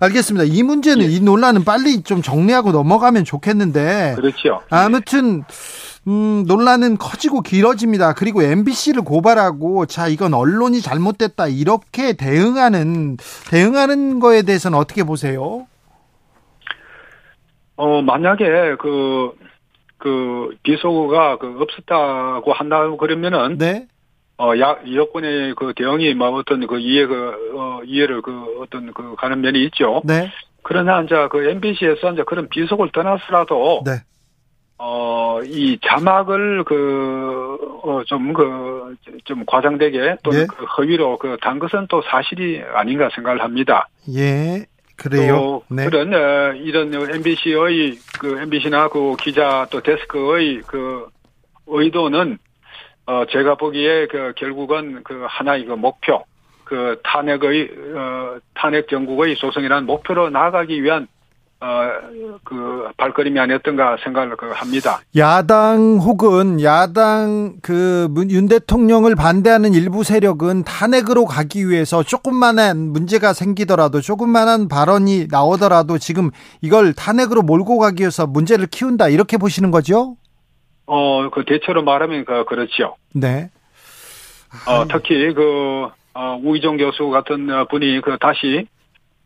알겠습니다. 0.00 0.44
이 0.46 0.62
문제는 0.62 1.04
예. 1.04 1.08
이 1.08 1.20
논란은 1.20 1.64
빨리 1.64 2.02
좀 2.02 2.22
정리하고 2.22 2.72
넘어가면 2.72 3.24
좋겠는데 3.24 4.14
그렇죠. 4.16 4.60
아무튼 4.70 5.44
음, 6.06 6.44
논란은 6.46 6.98
커지고 6.98 7.42
길어집니다. 7.42 8.14
그리고 8.14 8.42
MBC를 8.42 9.02
고발하고 9.02 9.86
자 9.86 10.08
이건 10.08 10.34
언론이 10.34 10.80
잘못됐다 10.80 11.48
이렇게 11.48 12.14
대응하는 12.14 13.16
대응하는 13.50 14.20
거에 14.20 14.42
대해서는 14.42 14.78
어떻게 14.78 15.04
보세요? 15.04 15.66
어, 17.76 18.02
만약에 18.02 18.76
그, 18.78 19.32
그, 20.02 20.56
비속어가 20.64 21.38
그 21.38 21.56
없었다고 21.60 22.52
한다고 22.52 22.96
그러면은, 22.96 23.56
네. 23.58 23.86
어, 24.38 24.52
야, 24.58 24.76
여권의 24.92 25.54
그 25.54 25.72
대응이 25.76 26.14
뭐 26.14 26.30
어떤 26.30 26.66
그 26.66 26.78
이해 26.80 27.06
그, 27.06 27.54
어, 27.56 27.80
이해를 27.84 28.22
그 28.22 28.32
어떤 28.60 28.92
그 28.92 29.14
가는 29.16 29.40
면이 29.40 29.62
있죠. 29.66 30.02
네. 30.04 30.30
그러나 30.62 31.02
이제 31.02 31.14
그 31.30 31.48
MBC에서 31.48 32.12
이제 32.12 32.24
그런 32.26 32.48
비속을 32.48 32.90
떠나서라도, 32.92 33.82
네. 33.86 33.92
어, 34.78 35.40
이 35.44 35.78
자막을 35.86 36.64
그, 36.64 37.56
어, 37.84 38.02
좀 38.06 38.32
그, 38.32 38.96
좀 39.24 39.44
과장되게 39.46 40.16
또는 40.24 40.40
예. 40.40 40.46
그 40.46 40.64
허위로 40.64 41.18
그 41.18 41.36
단 41.40 41.60
것은 41.60 41.86
또 41.88 42.02
사실이 42.02 42.62
아닌가 42.74 43.08
생각을 43.14 43.42
합니다. 43.42 43.88
예. 44.12 44.66
그래요. 45.02 45.36
또 45.36 45.64
네. 45.68 45.84
그런 45.86 46.14
어, 46.14 46.52
이런 46.54 46.94
MBC의 46.94 47.98
그 48.20 48.38
MBC나 48.38 48.88
그 48.88 49.16
기자 49.20 49.66
또 49.70 49.80
데스크의 49.80 50.62
그 50.66 51.08
의도는 51.66 52.38
어 53.06 53.24
제가 53.30 53.56
보기에 53.56 54.06
그 54.06 54.32
결국은 54.36 55.02
그 55.02 55.26
하나의 55.28 55.64
그 55.64 55.72
목표 55.72 56.24
그 56.64 57.00
탄핵의 57.02 57.70
어 57.96 58.38
탄핵 58.54 58.88
정국의 58.88 59.34
소송이라는 59.36 59.86
목표로 59.86 60.30
나아가기 60.30 60.82
위한 60.82 61.08
어그 61.62 62.90
발걸음이 62.96 63.38
아니었던가 63.38 63.96
생각을 64.02 64.36
그 64.36 64.50
합니다. 64.50 65.00
야당 65.16 65.98
혹은 66.00 66.60
야당 66.60 67.54
그 67.62 68.08
윤 68.32 68.48
대통령을 68.48 69.14
반대하는 69.14 69.74
일부 69.74 70.02
세력은 70.04 70.64
탄핵으로 70.64 71.24
가기 71.26 71.68
위해서 71.68 72.02
조금만한 72.02 72.78
문제가 72.92 73.32
생기더라도 73.32 74.00
조금만한 74.00 74.68
발언이 74.68 75.28
나오더라도 75.30 75.98
지금 75.98 76.30
이걸 76.62 76.94
탄핵으로 76.94 77.42
몰고 77.42 77.78
가기 77.78 78.02
위해서 78.02 78.26
문제를 78.26 78.66
키운다 78.66 79.08
이렇게 79.08 79.36
보시는 79.36 79.70
거죠? 79.70 80.16
어그 80.86 81.44
대체로 81.46 81.82
말하면 81.84 82.24
그 82.24 82.44
그렇죠. 82.44 82.96
네. 83.14 83.50
어 84.66 84.86
특히 84.88 85.32
그 85.34 85.88
어, 86.14 86.38
우이종 86.42 86.76
교수 86.76 87.08
같은 87.08 87.48
어, 87.50 87.66
분이 87.70 88.00
그 88.02 88.18
다시 88.20 88.66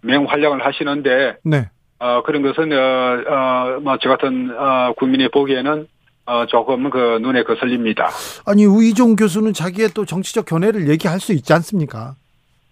맹활약을 0.03 0.64
하시는데 0.64 1.37
네. 1.45 1.70
어, 1.99 2.22
그런 2.22 2.42
것은, 2.42 2.72
어, 2.72 2.76
어, 2.76 3.80
뭐, 3.80 3.97
저 4.01 4.09
같은, 4.11 4.51
어, 4.57 4.92
국민이 4.97 5.28
보기에는, 5.30 5.86
어, 6.26 6.44
조금 6.47 6.90
그 6.90 7.18
눈에 7.22 7.42
거슬립니다. 7.44 8.11
아니 8.44 8.66
우이종 8.66 9.16
교수는 9.16 9.53
자기의 9.53 9.90
또 9.94 10.05
정치적 10.05 10.44
견해를 10.44 10.88
얘기할 10.88 11.20
수 11.20 11.32
있지 11.32 11.53
않습니까? 11.55 12.14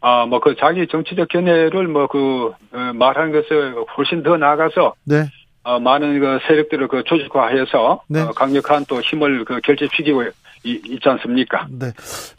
아, 0.01 0.27
뭐, 0.27 0.41
그 0.41 0.55
자기 0.59 0.87
정치적 0.87 1.29
견해를 1.29 1.89
뭐, 1.89 2.07
그, 2.07 2.53
어, 2.73 2.93
말하는 2.95 3.33
것을 3.33 3.75
훨씬 3.97 4.23
더 4.23 4.37
나아가서, 4.37 4.95
네. 5.05 5.31
어, 5.63 5.79
많은 5.81 6.21
그 6.21 6.39
세력들을 6.47 6.89
그 6.89 7.03
조직화해서, 7.05 8.03
네. 8.09 8.21
어, 8.21 8.33
강력한 8.33 8.85
또 8.87 9.01
힘을 9.01 9.47
그 9.47 9.61
결집시키고 9.63 10.25
이- 10.65 10.81
있지 10.87 11.09
않습니까? 11.09 11.67
네. 11.71 11.93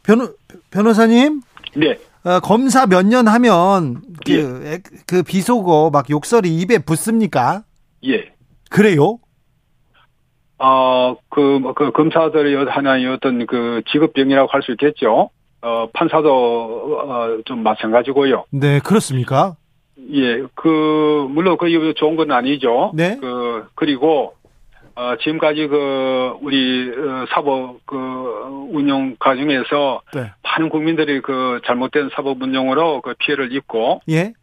변호 0.04 0.28
변호사님 0.72 1.42
네. 1.76 1.96
어, 2.26 2.40
검사 2.40 2.86
몇 2.88 3.04
년 3.06 3.28
하면 3.28 4.02
그, 4.26 4.32
예. 4.66 4.74
에- 4.74 4.80
그 5.08 5.22
비속어 5.24 5.92
막 5.92 6.10
욕설이 6.10 6.50
입에 6.58 6.80
붙습니까? 6.80 7.64
예. 8.06 8.32
그래요? 8.70 9.20
어, 10.58 11.16
그, 11.30 11.40
뭐, 11.62 11.74
그 11.74 11.92
검사들의 11.92 12.66
하나의 12.66 13.06
어떤 13.08 13.46
그 13.46 13.82
직업병이라고 13.92 14.50
할 14.52 14.62
수 14.64 14.72
있겠죠. 14.72 15.30
어, 15.62 15.88
판사도, 15.94 16.30
어, 16.30 17.38
좀 17.46 17.62
마찬가지고요. 17.64 18.46
네, 18.52 18.80
그렇습니까? 18.80 19.56
예, 20.14 20.44
그, 20.56 21.28
물론 21.30 21.58
그게 21.58 21.94
좋은 21.96 22.16
건 22.16 22.32
아니죠. 22.32 22.92
네. 22.96 23.18
그, 23.20 23.66
그리고, 23.76 24.34
어, 24.96 25.16
지금까지 25.22 25.68
그, 25.68 26.38
우리, 26.42 26.90
어, 26.90 27.26
사법, 27.30 27.86
그, 27.86 27.96
운영 28.72 29.16
과정에서 29.20 30.02
네. 30.14 30.32
많은 30.42 30.70
국민들이 30.70 31.22
그 31.22 31.60
잘못된 31.66 32.12
사법 32.16 32.42
운영으로 32.42 33.02
그 33.02 33.14
피해를 33.20 33.54
입고 33.54 34.02
예. 34.10 34.34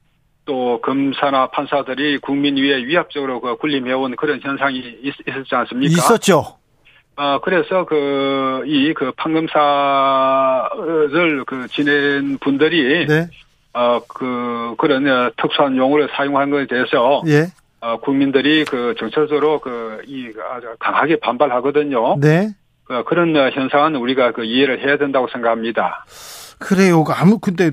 또 0.44 0.80
검사나 0.82 1.46
판사들이 1.48 2.18
국민 2.18 2.56
위에 2.56 2.84
위압적으로 2.84 3.40
그 3.40 3.56
군림해온 3.56 4.16
그런 4.16 4.40
현상이 4.42 4.78
있, 4.78 5.14
었지 5.26 5.54
않습니까? 5.54 5.92
있었죠. 5.92 6.58
어, 7.16 7.38
그래서 7.42 7.86
그, 7.86 8.64
이, 8.66 8.92
그, 8.94 9.12
판검사를 9.12 9.54
그 11.46 11.66
지낸 11.68 12.36
분들이, 12.38 13.06
네. 13.06 13.26
어, 13.72 14.00
그, 14.06 14.74
그런 14.76 15.08
어, 15.08 15.30
특수한 15.40 15.78
용어를 15.78 16.10
사용한 16.14 16.50
것에 16.50 16.66
대해서, 16.66 17.22
예. 17.26 17.46
어, 17.82 17.98
국민들이 17.98 18.64
그 18.64 18.94
정철적으로 18.96 19.58
그, 19.60 20.02
이, 20.06 20.28
아주 20.54 20.68
강하게 20.78 21.18
반발하거든요. 21.18 22.16
네. 22.20 22.50
그, 22.84 23.02
그런 23.04 23.36
어, 23.36 23.50
현상은 23.50 23.96
우리가 23.96 24.30
그 24.30 24.44
이해를 24.44 24.86
해야 24.86 24.96
된다고 24.98 25.26
생각합니다. 25.32 26.04
그래요. 26.60 27.02
그 27.02 27.12
아무 27.12 27.40
근데 27.40 27.72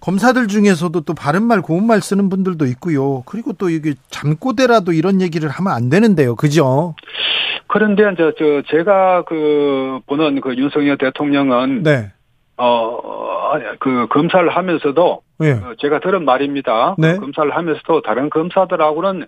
검사들 0.00 0.48
중에서도 0.48 1.00
또 1.00 1.14
바른 1.14 1.44
말 1.44 1.62
고운 1.62 1.86
말 1.86 2.02
쓰는 2.02 2.28
분들도 2.28 2.66
있고요. 2.66 3.22
그리고 3.22 3.54
또 3.54 3.70
이게 3.70 3.94
잠꼬대라도 4.10 4.92
이런 4.92 5.22
얘기를 5.22 5.48
하면 5.48 5.72
안 5.72 5.88
되는데요. 5.88 6.36
그죠? 6.36 6.94
그런데 7.68 8.02
이제 8.12 8.32
저, 8.38 8.62
제가 8.70 9.24
그, 9.24 10.00
보는 10.06 10.42
그 10.42 10.56
윤석열 10.56 10.98
대통령은, 10.98 11.84
네. 11.84 12.12
어, 12.58 13.52
그 13.78 14.06
검사를 14.08 14.48
하면서도, 14.48 15.22
예. 15.42 15.50
어, 15.52 15.74
제가 15.78 16.00
들은 16.00 16.24
말입니다. 16.24 16.96
네. 16.98 17.14
그 17.14 17.20
검사를 17.20 17.50
하면서도 17.54 18.02
다른 18.02 18.28
검사들하고는 18.30 19.26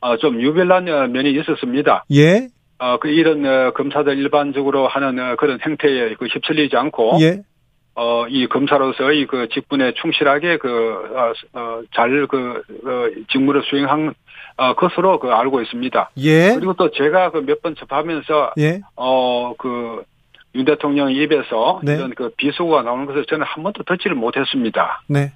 어, 0.00 0.16
좀 0.18 0.40
유별난 0.40 0.88
어, 0.88 1.06
면이 1.06 1.30
있었습니다. 1.40 2.04
예. 2.12 2.48
어, 2.78 2.98
그 2.98 3.08
이런 3.08 3.46
어, 3.46 3.70
검사들 3.72 4.18
일반적으로 4.18 4.88
하는 4.88 5.18
어, 5.18 5.36
그런 5.36 5.58
행태에 5.64 6.14
그 6.18 6.26
휩쓸리지 6.26 6.76
않고 6.76 7.18
예. 7.20 7.42
어, 7.94 8.26
이 8.28 8.48
검사로서의 8.48 9.26
그 9.26 9.48
직분에 9.50 9.92
충실하게 9.94 10.58
그, 10.58 10.68
어, 11.14 11.32
어, 11.58 11.82
잘 11.94 12.26
그, 12.26 12.60
어, 12.84 13.24
직무를 13.30 13.62
수행한 13.62 14.12
어, 14.56 14.74
것으로 14.74 15.20
그 15.20 15.28
알고 15.28 15.62
있습니다. 15.62 16.10
예. 16.18 16.54
그리고 16.56 16.74
또 16.74 16.90
제가 16.90 17.30
그 17.30 17.38
몇 17.38 17.62
번 17.62 17.76
접하면서 17.76 18.54
예. 18.58 18.80
어, 18.96 19.54
그, 19.58 20.02
윤 20.54 20.64
대통령 20.64 21.10
입에서 21.10 21.80
네. 21.82 21.96
이런 21.96 22.14
그 22.14 22.30
비속어가 22.36 22.82
나오는 22.82 23.06
것을 23.06 23.26
저는 23.28 23.44
한 23.46 23.62
번도 23.62 23.82
듣지를 23.84 24.14
못했습니다. 24.14 25.02
네. 25.08 25.32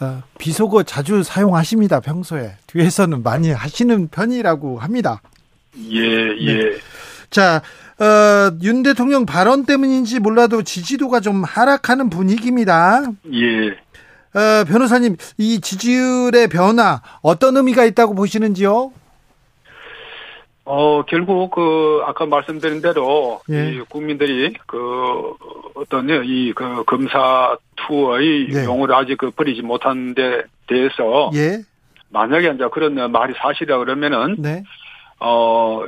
어, 0.00 0.22
비속어 0.38 0.82
자주 0.82 1.22
사용하십니다. 1.22 2.00
평소에. 2.00 2.56
뒤에서는 2.66 3.22
많이 3.22 3.50
하시는 3.50 4.08
편이라고 4.08 4.78
합니다. 4.78 5.22
예, 5.90 6.00
예. 6.00 6.78
자, 7.30 7.62
어, 7.98 8.50
윤 8.62 8.82
대통령 8.82 9.24
발언 9.24 9.64
때문인지 9.64 10.20
몰라도 10.20 10.62
지지도가 10.62 11.20
좀 11.20 11.44
하락하는 11.44 12.10
분위기입니다. 12.10 13.02
예. 13.32 13.68
어, 14.38 14.64
변호사님, 14.64 15.16
이 15.38 15.60
지지율의 15.60 16.48
변화 16.48 17.00
어떤 17.22 17.56
의미가 17.56 17.84
있다고 17.84 18.14
보시는지요? 18.14 18.92
어, 20.68 21.04
결국, 21.04 21.52
그, 21.52 22.02
아까 22.04 22.26
말씀드린 22.26 22.82
대로, 22.82 23.40
예. 23.50 23.70
이 23.70 23.80
국민들이, 23.88 24.52
그, 24.66 25.32
어떤, 25.74 26.08
이, 26.24 26.52
그, 26.52 26.82
검사 26.84 27.56
투의 27.76 28.48
네. 28.48 28.64
용어를 28.64 28.92
아직 28.96 29.16
그 29.16 29.30
버리지 29.30 29.62
못한 29.62 30.12
데 30.14 30.42
대해서, 30.66 31.30
예, 31.34 31.60
만약에 32.10 32.50
이제 32.52 32.64
그런 32.72 33.12
말이 33.12 33.32
사실이라 33.38 33.78
그러면은, 33.78 34.34
네, 34.40 34.64
어, 35.20 35.84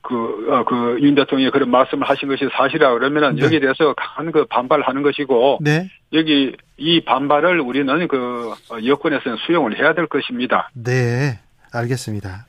그, 0.00 0.46
어, 0.50 0.64
그, 0.64 0.96
윤 1.02 1.14
대통령이 1.14 1.50
그런 1.50 1.70
말씀을 1.70 2.08
하신 2.08 2.30
것이 2.30 2.48
사실이라 2.56 2.94
그러면은, 2.94 3.36
네. 3.36 3.42
여기에 3.42 3.60
대해서 3.60 3.92
강한 3.98 4.32
그 4.32 4.46
반발을 4.46 4.88
하는 4.88 5.02
것이고, 5.02 5.58
네, 5.60 5.90
여기, 6.14 6.56
이 6.78 7.04
반발을 7.04 7.60
우리는 7.60 8.08
그, 8.08 8.54
어, 8.70 8.78
여권에서는 8.82 9.36
수용을 9.46 9.78
해야 9.78 9.92
될 9.92 10.06
것입니다. 10.06 10.70
네, 10.72 11.38
알겠습니다. 11.70 12.46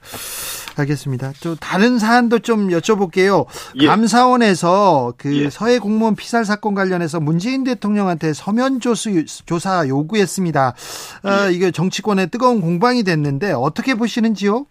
알겠습니다. 0.82 1.32
또 1.43 1.55
다른 1.55 1.99
사안도 1.99 2.39
좀 2.39 2.69
여쭤볼게요. 2.69 3.45
예. 3.82 3.88
감사원에서 3.88 5.13
그 5.17 5.45
예. 5.45 5.49
서해 5.49 5.80
공무원 5.80 6.15
피살 6.15 6.45
사건 6.45 6.73
관련해서 6.75 7.19
문재인 7.19 7.63
대통령한테 7.63 8.34
서면 8.34 8.80
조수, 8.80 9.25
조사 9.45 9.88
요구했습니다. 9.88 10.73
예. 11.25 11.30
어, 11.30 11.49
이게 11.49 11.71
정치권의 11.71 12.30
뜨거운 12.30 12.61
공방이 12.61 13.03
됐는데 13.03 13.53
어떻게 13.53 13.95
보시는지요? 13.95 14.65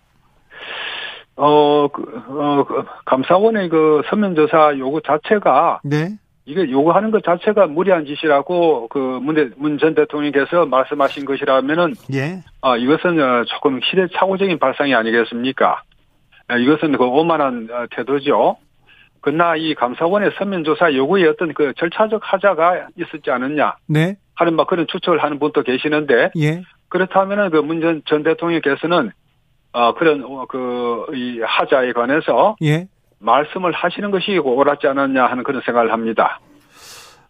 어, 1.36 1.88
그, 1.88 2.02
어, 2.28 2.64
그 2.66 2.84
감사원의 3.04 3.68
그 3.68 4.02
서면 4.08 4.34
조사 4.34 4.72
요구 4.78 5.02
자체가 5.02 5.80
네, 5.84 6.16
이게 6.46 6.70
요구하는 6.70 7.10
것 7.10 7.24
자체가 7.24 7.66
무리한 7.66 8.06
짓이라고 8.06 8.88
그문전 8.88 9.94
대통령께서 9.94 10.64
말씀하신 10.64 11.24
것이라면은 11.26 11.94
예, 12.14 12.42
아 12.62 12.76
이것은 12.76 13.20
어, 13.20 13.44
조금 13.44 13.80
시대착오적인 13.82 14.58
발상이 14.58 14.94
아니겠습니까? 14.94 15.82
아, 16.48 16.56
이것은 16.56 16.96
그 16.96 17.04
오만한 17.04 17.68
어, 17.70 17.86
태도죠. 17.90 18.56
그러나 19.20 19.56
이 19.56 19.74
감사원의 19.74 20.32
서면조사 20.38 20.94
요구에 20.94 21.26
어떤 21.26 21.52
그 21.52 21.72
절차적 21.76 22.20
하자가 22.22 22.88
있었지 22.96 23.30
않느냐 23.30 23.74
네, 23.88 24.16
하는 24.34 24.54
막 24.54 24.68
그런 24.68 24.86
추측을 24.86 25.22
하는 25.22 25.40
분도 25.40 25.62
계시는데 25.62 26.30
예, 26.36 26.62
그렇다면은 26.88 27.50
그 27.50 27.56
문전 27.56 28.02
전 28.06 28.22
대통령께서는 28.22 29.10
어, 29.72 29.94
그런, 29.94 30.22
어, 30.24 30.46
그, 30.46 31.06
이 31.14 31.40
하자에 31.42 31.92
관해서 31.92 32.56
예. 32.62 32.88
말씀을 33.18 33.72
하시는 33.72 34.10
것이 34.10 34.38
옳았지 34.38 34.86
않았냐 34.86 35.26
하는 35.26 35.44
그런 35.44 35.60
생각을 35.66 35.92
합니다. 35.92 36.40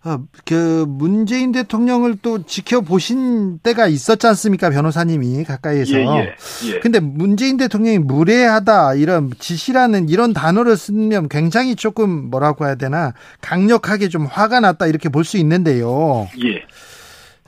어, 0.06 0.20
그 0.44 0.84
문재인 0.86 1.50
대통령을 1.50 2.16
또 2.22 2.44
지켜보신 2.44 3.58
때가 3.58 3.88
있었지 3.88 4.24
않습니까 4.28 4.70
변호사님이 4.70 5.42
가까이에서 5.42 5.94
예, 5.94 6.04
예, 6.04 6.36
예. 6.66 6.78
근데 6.78 7.00
문재인 7.00 7.56
대통령이 7.56 7.98
무례하다 7.98 8.94
이런 8.94 9.32
지시라는 9.36 10.08
이런 10.08 10.32
단어를 10.32 10.76
쓰면 10.76 11.28
굉장히 11.28 11.74
조금 11.74 12.30
뭐라고 12.30 12.66
해야 12.66 12.76
되나 12.76 13.14
강력하게 13.40 14.08
좀 14.08 14.26
화가 14.26 14.60
났다 14.60 14.86
이렇게 14.86 15.08
볼 15.08 15.24
수 15.26 15.38
있는데요 15.38 16.28
예. 16.44 16.62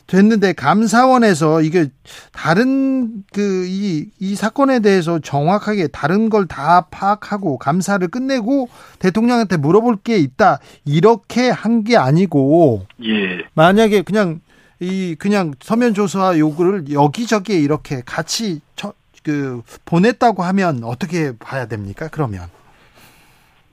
됐는데 0.09 0.55
감사원에서 0.55 1.61
이게 1.63 1.89
다른 2.33 3.23
그이이 3.33 4.35
사건에 4.35 4.81
대해서 4.81 5.19
정확하게 5.21 5.89
다른 5.89 6.29
걸 6.31 6.47
다 6.49 6.87
파악하고 6.91 7.59
감사를 7.59 8.09
끝내고 8.09 8.69
대통령한테 8.99 9.59
물어볼 9.59 9.99
게 10.03 10.17
있다 10.17 10.59
이렇게 10.85 11.51
한 11.51 11.85
게 11.85 11.97
아니고 11.97 12.87
예. 13.05 13.45
만약에 13.55 14.03
그냥 14.03 14.41
이 14.81 15.15
그냥 15.19 15.53
서면 15.61 15.93
조사 15.95 16.39
요구를 16.39 16.91
여기저기 16.93 17.55
이렇게 17.61 18.01
같이 18.07 18.61
처, 18.77 18.95
그 19.23 19.61
보냈다고 19.85 20.43
하면 20.43 20.83
어떻게 20.85 21.33
봐야 21.39 21.67
됩니까? 21.67 22.09
그러면 22.11 22.49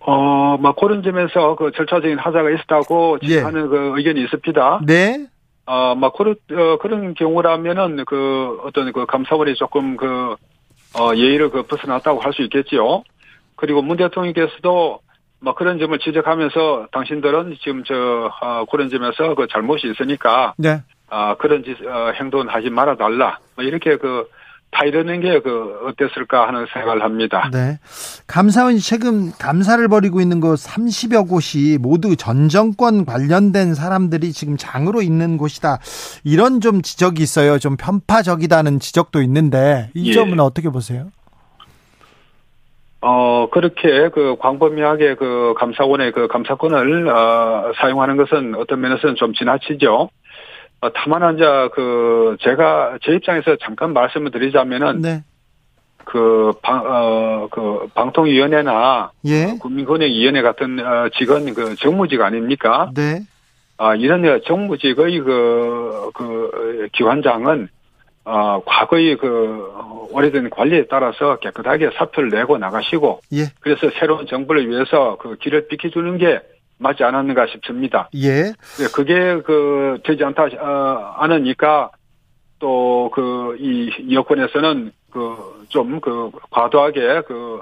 어, 0.07 0.57
뭐, 0.59 0.75
그런 0.75 1.01
점에서 1.01 1.55
그 1.55 1.71
절차적인 1.75 2.19
하자가 2.19 2.49
있었다고 2.51 3.19
예. 3.23 3.39
하는 3.41 3.69
그 3.69 3.93
의견이 3.97 4.21
있습니다. 4.23 4.81
네, 4.85 5.25
어, 5.65 5.95
막, 5.95 6.13
그런, 6.13 6.35
어, 6.51 6.77
그런 6.77 7.13
경우라면은 7.15 8.05
그 8.05 8.59
어떤 8.63 8.91
그 8.91 9.05
감사원이 9.05 9.55
조금 9.55 9.97
그, 9.97 10.35
어, 10.97 11.15
예의를 11.15 11.49
그 11.49 11.63
벗어났다고 11.63 12.21
할 12.21 12.33
수 12.33 12.41
있겠지요. 12.43 13.03
그리고 13.55 13.81
문 13.81 13.97
대통령께서도 13.97 14.99
뭐 15.41 15.53
그런 15.55 15.79
점을 15.79 15.97
지적하면서 15.97 16.87
당신들은 16.91 17.55
지금 17.61 17.83
저, 17.83 18.31
어, 18.41 18.65
그런 18.69 18.89
점에서 18.89 19.35
그 19.35 19.47
잘못이 19.51 19.87
있으니까, 19.91 20.53
네. 20.57 20.81
아, 21.09 21.35
그런 21.35 21.63
짓, 21.63 21.81
어, 21.85 22.11
행동은 22.11 22.49
하지 22.49 22.69
말아달라. 22.69 23.39
뭐 23.55 23.63
이렇게 23.63 23.97
그, 23.97 24.27
타이르는 24.75 25.21
게 25.21 25.39
그, 25.39 25.79
어땠을까 25.85 26.47
하는 26.47 26.65
생각을 26.71 27.03
합니다. 27.03 27.49
네. 27.51 27.79
감사원이 28.27 28.79
최근 28.79 29.31
감사를 29.31 29.87
벌이고 29.87 30.19
있는 30.19 30.41
곳 30.41 30.55
30여 30.55 31.29
곳이 31.29 31.77
모두 31.81 32.15
전 32.15 32.49
정권 32.49 33.05
관련된 33.05 33.73
사람들이 33.73 34.31
지금 34.33 34.57
장으로 34.57 35.01
있는 35.01 35.37
곳이다. 35.37 35.79
이런 36.23 36.59
좀 36.59 36.81
지적이 36.81 37.23
있어요. 37.23 37.57
좀 37.59 37.77
편파적이다는 37.77 38.79
지적도 38.79 39.21
있는데 39.21 39.89
이 39.93 40.09
예. 40.09 40.13
점은 40.13 40.39
어떻게 40.39 40.69
보세요? 40.69 41.07
어, 43.01 43.49
그렇게 43.51 44.09
그 44.09 44.35
광범위하게 44.39 45.15
그 45.15 45.53
감사원의 45.57 46.11
그 46.11 46.27
감사권을, 46.27 47.07
어, 47.07 47.71
사용하는 47.75 48.17
것은 48.17 48.55
어떤 48.55 48.81
면에서는 48.81 49.15
좀 49.15 49.33
지나치죠. 49.33 50.09
어, 50.85 50.91
다만, 50.93 51.35
이제 51.35 51.43
그, 51.73 52.37
제가, 52.41 52.99
제 53.03 53.13
입장에서 53.13 53.55
잠깐 53.63 53.93
말씀을 53.93 54.31
드리자면은, 54.31 55.01
네. 55.01 55.23
그, 56.03 56.53
방, 56.61 56.83
어, 56.85 57.47
그, 57.49 57.87
방통위원회나, 57.95 59.11
예. 59.25 59.57
국민권익위원회 59.59 60.41
같은, 60.43 60.79
어, 60.79 61.09
직은 61.17 61.53
그 61.55 61.75
정무직 61.75 62.21
아닙니까? 62.21 62.91
네. 62.95 63.21
아, 63.77 63.95
이런 63.95 64.41
정무직의 64.45 65.19
그, 65.21 66.11
그, 66.13 66.87
기관장은, 66.93 67.69
어, 68.25 68.61
과거의 68.65 69.17
그, 69.17 69.71
오래된 70.11 70.51
관리에 70.51 70.85
따라서 70.87 71.37
깨끗하게 71.37 71.89
사표를 71.97 72.29
내고 72.29 72.57
나가시고, 72.59 73.21
예. 73.33 73.45
그래서 73.59 73.89
새로운 73.99 74.27
정부를 74.27 74.69
위해서 74.69 75.17
그 75.19 75.35
길을 75.37 75.67
비켜주는 75.67 76.17
게 76.19 76.41
맞지 76.77 77.03
않았는가 77.03 77.47
싶습니다. 77.47 78.09
예. 78.15 78.43
네, 78.51 78.87
그게 78.93 79.41
그, 79.41 79.99
되지 80.03 80.23
않다, 80.23 80.47
어, 80.59 81.15
않으니까, 81.17 81.91
또 82.59 83.09
그, 83.13 83.55
이 83.59 84.13
여권에서는 84.13 84.91
그, 85.11 85.65
좀 85.69 85.99
그, 86.01 86.31
과도하게 86.49 87.21
그, 87.27 87.61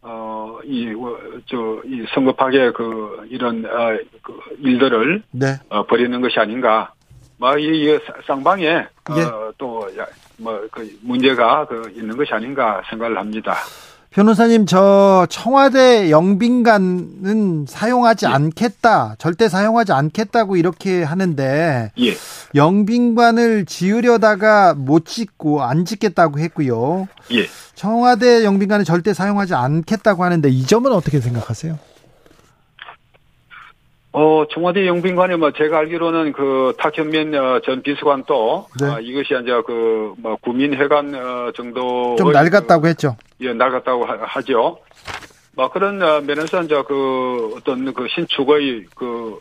어, 0.00 0.58
이, 0.64 0.94
어, 0.94 1.18
저, 1.46 1.80
이 1.84 2.04
성급하게 2.14 2.72
그, 2.72 3.26
이런, 3.30 3.64
어, 3.66 3.98
그 4.22 4.40
일들을 4.60 5.22
네. 5.32 5.46
어, 5.68 5.84
벌이는 5.84 6.20
것이 6.20 6.38
아닌가. 6.38 6.92
뭐, 7.36 7.56
이, 7.58 7.66
이 7.66 7.98
쌍방에, 8.26 8.64
예. 8.64 9.22
어, 9.22 9.52
또, 9.58 9.88
야, 9.98 10.06
뭐, 10.38 10.66
그, 10.70 10.88
문제가 11.02 11.66
그, 11.66 11.90
있는 11.94 12.16
것이 12.16 12.32
아닌가 12.32 12.82
생각을 12.88 13.18
합니다. 13.18 13.56
변호사님 14.10 14.64
저 14.64 15.26
청와대 15.28 16.10
영빈관은 16.10 17.66
사용하지 17.68 18.24
예. 18.26 18.30
않겠다. 18.30 19.16
절대 19.18 19.48
사용하지 19.48 19.92
않겠다고 19.92 20.56
이렇게 20.56 21.02
하는데 21.02 21.92
예. 21.98 22.14
영빈관을 22.54 23.66
지으려다가 23.66 24.74
못 24.74 25.04
짓고 25.04 25.62
안 25.62 25.84
짓겠다고 25.84 26.38
했고요. 26.38 27.06
예. 27.32 27.46
청와대 27.74 28.44
영빈관은 28.44 28.84
절대 28.86 29.12
사용하지 29.12 29.54
않겠다고 29.54 30.24
하는데 30.24 30.48
이 30.48 30.64
점은 30.64 30.92
어떻게 30.92 31.20
생각하세요? 31.20 31.78
어, 34.12 34.44
청와대 34.50 34.86
영빈관에 34.86 35.36
뭐 35.36 35.52
제가 35.52 35.78
알기로는 35.80 36.32
그 36.32 36.72
탁현민 36.78 37.34
어, 37.34 37.60
전 37.64 37.82
비서관도 37.82 38.66
네. 38.80 38.86
아, 38.86 38.98
이것이 39.00 39.34
이제 39.42 39.52
그뭐 39.66 40.36
구민회관 40.40 41.14
어, 41.14 41.52
정도 41.54 42.16
좀 42.16 42.32
낡았다고 42.32 42.86
했죠. 42.86 43.16
예, 43.40 43.52
하- 44.04 44.24
하죠. 44.24 44.78
뭐 45.54 45.70
그런 45.70 46.02
어, 46.02 46.20
면에서 46.20 46.62
이제 46.62 46.82
그 46.86 47.54
어떤 47.56 47.92
그 47.92 48.06
신축의 48.08 48.86
그 48.94 49.40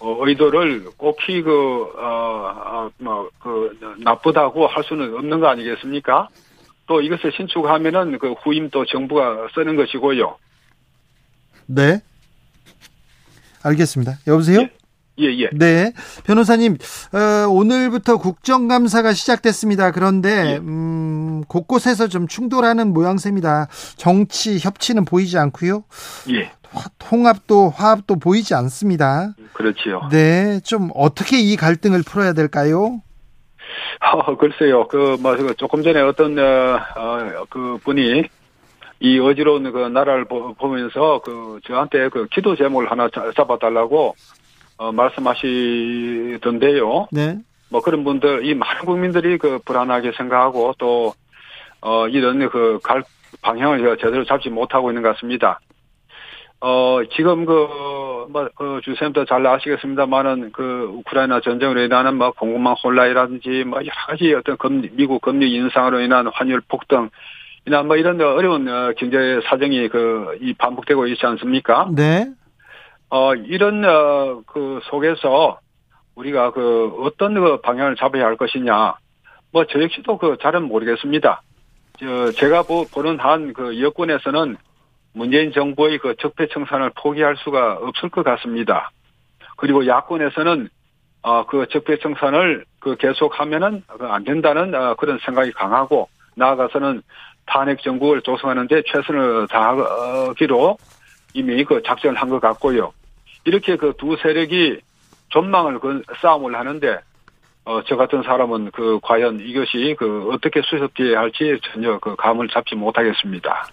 어, 0.00 0.16
의도를 0.26 0.84
꼭히 0.96 1.42
그, 1.42 1.92
어, 1.98 2.88
뭐, 2.98 3.28
그, 3.40 3.76
나쁘다고 3.98 4.66
할 4.68 4.84
수는 4.84 5.12
없는 5.16 5.40
거 5.40 5.48
아니겠습니까? 5.48 6.28
또 6.86 7.00
이것을 7.00 7.32
신축하면은 7.32 8.18
그 8.18 8.32
후임 8.32 8.70
또 8.70 8.84
정부가 8.86 9.48
쓰는 9.54 9.76
것이고요. 9.76 10.38
네. 11.66 12.00
알겠습니다. 13.62 14.18
여보세요? 14.26 14.60
예, 14.60 14.70
예. 15.20 15.48
네. 15.52 15.92
변호사님, 16.24 16.76
어, 17.12 17.48
오늘부터 17.48 18.18
국정감사가 18.18 19.12
시작됐습니다. 19.12 19.90
그런데, 19.90 20.52
예. 20.54 20.56
음, 20.58 21.42
곳곳에서 21.48 22.06
좀 22.08 22.28
충돌하는 22.28 22.92
모양새입니다. 22.92 23.68
정치 23.96 24.58
협치는 24.60 25.04
보이지 25.04 25.36
않고요. 25.38 25.84
예. 26.30 26.52
화- 26.70 26.88
통합도, 26.98 27.70
화합도 27.70 28.16
보이지 28.18 28.54
않습니다. 28.54 29.34
그렇지요. 29.54 30.08
네. 30.10 30.60
좀 30.60 30.90
어떻게 30.94 31.38
이 31.40 31.56
갈등을 31.56 32.02
풀어야 32.04 32.32
될까요? 32.32 33.00
어, 34.00 34.36
글쎄요. 34.36 34.86
그, 34.88 35.16
뭐, 35.20 35.34
그 35.36 35.54
조금 35.56 35.82
전에 35.82 36.00
어떤, 36.00 36.38
어, 36.38 36.78
어, 36.96 37.44
그 37.50 37.78
분이 37.82 38.22
이 39.00 39.18
어지러운 39.20 39.70
그 39.72 39.78
나라를 39.78 40.24
보, 40.26 40.54
보면서 40.54 41.20
그 41.24 41.60
저한테 41.66 42.08
그 42.08 42.26
기도 42.32 42.56
제목을 42.56 42.90
하나 42.90 43.08
자- 43.14 43.30
잡아달라고 43.36 44.14
어, 44.78 44.92
말씀하시던데요. 44.92 47.08
네. 47.12 47.38
뭐 47.70 47.82
그런 47.82 48.04
분들, 48.04 48.46
이 48.46 48.54
많은 48.54 48.86
국민들이 48.86 49.36
그 49.36 49.58
불안하게 49.64 50.12
생각하고 50.12 50.74
또, 50.78 51.12
어, 51.82 52.08
이런 52.08 52.48
그 52.48 52.78
갈 52.82 53.02
방향을 53.42 53.98
제대로 53.98 54.24
잡지 54.24 54.48
못하고 54.48 54.90
있는 54.90 55.02
것 55.02 55.14
같습니다. 55.14 55.60
어, 56.60 57.00
지금 57.14 57.44
그, 57.44 58.26
뭐, 58.30 58.48
그 58.56 58.80
주쌤도 58.82 59.26
잘 59.26 59.46
아시겠습니다만은 59.46 60.50
그 60.52 60.90
우크라이나 60.96 61.40
전쟁으로 61.40 61.82
인한 61.82 62.16
뭐 62.16 62.32
공급망 62.32 62.74
혼란이라든지 62.82 63.64
뭐 63.64 63.80
여러 63.80 63.92
가지 64.08 64.34
어떤 64.34 64.56
금리, 64.56 64.90
미국 64.92 65.20
금리 65.20 65.52
인상으로 65.54 66.00
인한 66.00 66.26
환율 66.32 66.60
폭등, 66.66 67.10
이나 67.66 67.82
뭐 67.82 67.96
이런 67.96 68.20
어려운 68.20 68.66
어, 68.68 68.92
경제 68.96 69.40
사정이 69.44 69.88
그, 69.88 70.38
이 70.40 70.54
반복되고 70.54 71.06
있지 71.08 71.24
않습니까? 71.26 71.90
네. 71.94 72.28
어, 73.10 73.34
이런, 73.34 73.84
어, 73.84 74.42
그 74.46 74.80
속에서 74.84 75.58
우리가 76.14 76.50
그 76.52 76.92
어떤 77.00 77.34
그 77.34 77.60
방향을 77.60 77.96
잡아야 77.96 78.24
할 78.26 78.36
것이냐. 78.36 78.94
뭐 79.52 79.64
저 79.64 79.80
역시도 79.82 80.18
그 80.18 80.36
잘은 80.42 80.64
모르겠습니다. 80.64 81.40
저, 81.98 82.30
제가 82.32 82.62
보, 82.64 82.84
보는 82.86 83.18
한 83.18 83.52
그 83.54 83.80
여권에서는 83.80 84.56
문재인 85.14 85.52
정부의 85.52 85.98
그 85.98 86.14
적폐 86.16 86.48
청산을 86.48 86.90
포기할 86.96 87.36
수가 87.38 87.78
없을 87.80 88.08
것 88.10 88.22
같습니다. 88.24 88.90
그리고 89.56 89.86
야권에서는 89.86 90.68
어, 91.22 91.46
그 91.46 91.66
적폐 91.70 91.98
청산을 91.98 92.64
그 92.78 92.96
계속하면은 92.96 93.82
그안 93.98 94.24
된다는 94.24 94.74
어, 94.74 94.94
그런 94.96 95.18
생각이 95.24 95.52
강하고 95.52 96.08
나아가서는 96.36 97.02
탄핵 97.46 97.80
정국을 97.82 98.20
조성하는데 98.22 98.82
최선을 98.86 99.48
다하기로 99.48 100.76
이미 101.34 101.64
그 101.64 101.82
작전을 101.82 102.20
한 102.20 102.28
것 102.28 102.40
같고요. 102.40 102.92
이렇게 103.48 103.76
그 103.76 103.94
두 103.98 104.16
세력이 104.22 104.80
전망을 105.32 105.80
그 105.80 106.02
싸움을 106.20 106.54
하는데 106.54 106.98
어, 107.64 107.80
저 107.86 107.96
같은 107.96 108.22
사람은 108.22 108.70
그 108.72 108.98
과연 109.02 109.40
이것이 109.40 109.96
그 109.98 110.28
어떻게 110.32 110.60
수습돼야 110.62 111.18
할지 111.18 111.58
전혀 111.72 111.98
그 111.98 112.14
감을 112.16 112.48
잡지 112.48 112.74
못하겠습니다. 112.74 113.68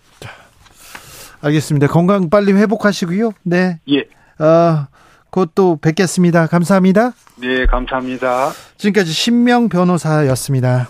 알겠습니다. 1.41 1.88
건강 1.88 2.30
빨리 2.30 2.53
회복하시고요. 2.53 3.31
네. 3.43 3.80
예. 3.89 3.99
어, 4.43 4.88
곧 5.30 5.52
또 5.56 5.77
뵙겠습니다. 5.81 6.47
감사합니다. 6.47 7.11
네, 7.38 7.65
감사합니다. 7.65 8.52
지금까지 8.77 9.11
신명 9.11 9.69
변호사였습니다. 9.69 10.89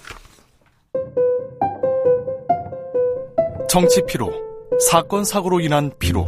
정치 3.68 4.02
피로, 4.08 4.32
사건 4.90 5.24
사고로 5.26 5.60
인한 5.60 5.92
피로, 6.00 6.28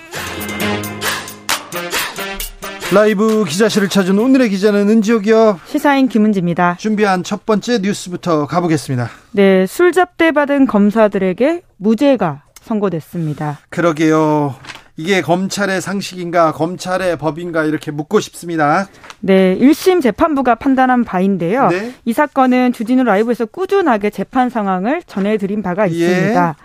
라이브 2.93 3.45
기자실을 3.45 3.87
찾은 3.87 4.19
오늘의 4.19 4.49
기자는 4.49 4.89
은지옥이요. 4.89 5.61
시사인 5.65 6.09
김은지입니다. 6.09 6.75
준비한 6.77 7.23
첫 7.23 7.45
번째 7.45 7.79
뉴스부터 7.79 8.47
가보겠습니다. 8.47 9.09
네, 9.31 9.65
술 9.65 9.93
잡대 9.93 10.31
받은 10.33 10.67
검사들에게 10.67 11.61
무죄가 11.77 12.43
선고됐습니다. 12.61 13.59
그러게요. 13.69 14.55
이게 14.97 15.21
검찰의 15.21 15.79
상식인가, 15.79 16.51
검찰의 16.51 17.17
법인가 17.17 17.63
이렇게 17.63 17.91
묻고 17.91 18.19
싶습니다. 18.19 18.89
네, 19.21 19.57
1심 19.57 20.01
재판부가 20.01 20.55
판단한 20.55 21.05
바인데요. 21.05 21.69
네. 21.69 21.93
이 22.03 22.11
사건은 22.11 22.73
주진우 22.73 23.03
라이브에서 23.03 23.45
꾸준하게 23.45 24.09
재판 24.09 24.49
상황을 24.49 25.01
전해드린 25.07 25.61
바가 25.63 25.89
예. 25.89 25.93
있습니다. 25.93 26.55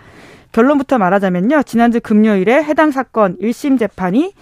결론부터 0.51 0.97
말하자면요. 0.97 1.63
지난주 1.63 2.01
금요일에 2.01 2.63
해당 2.63 2.91
사건 2.91 3.37
1심 3.37 3.79
재판이 3.79 4.33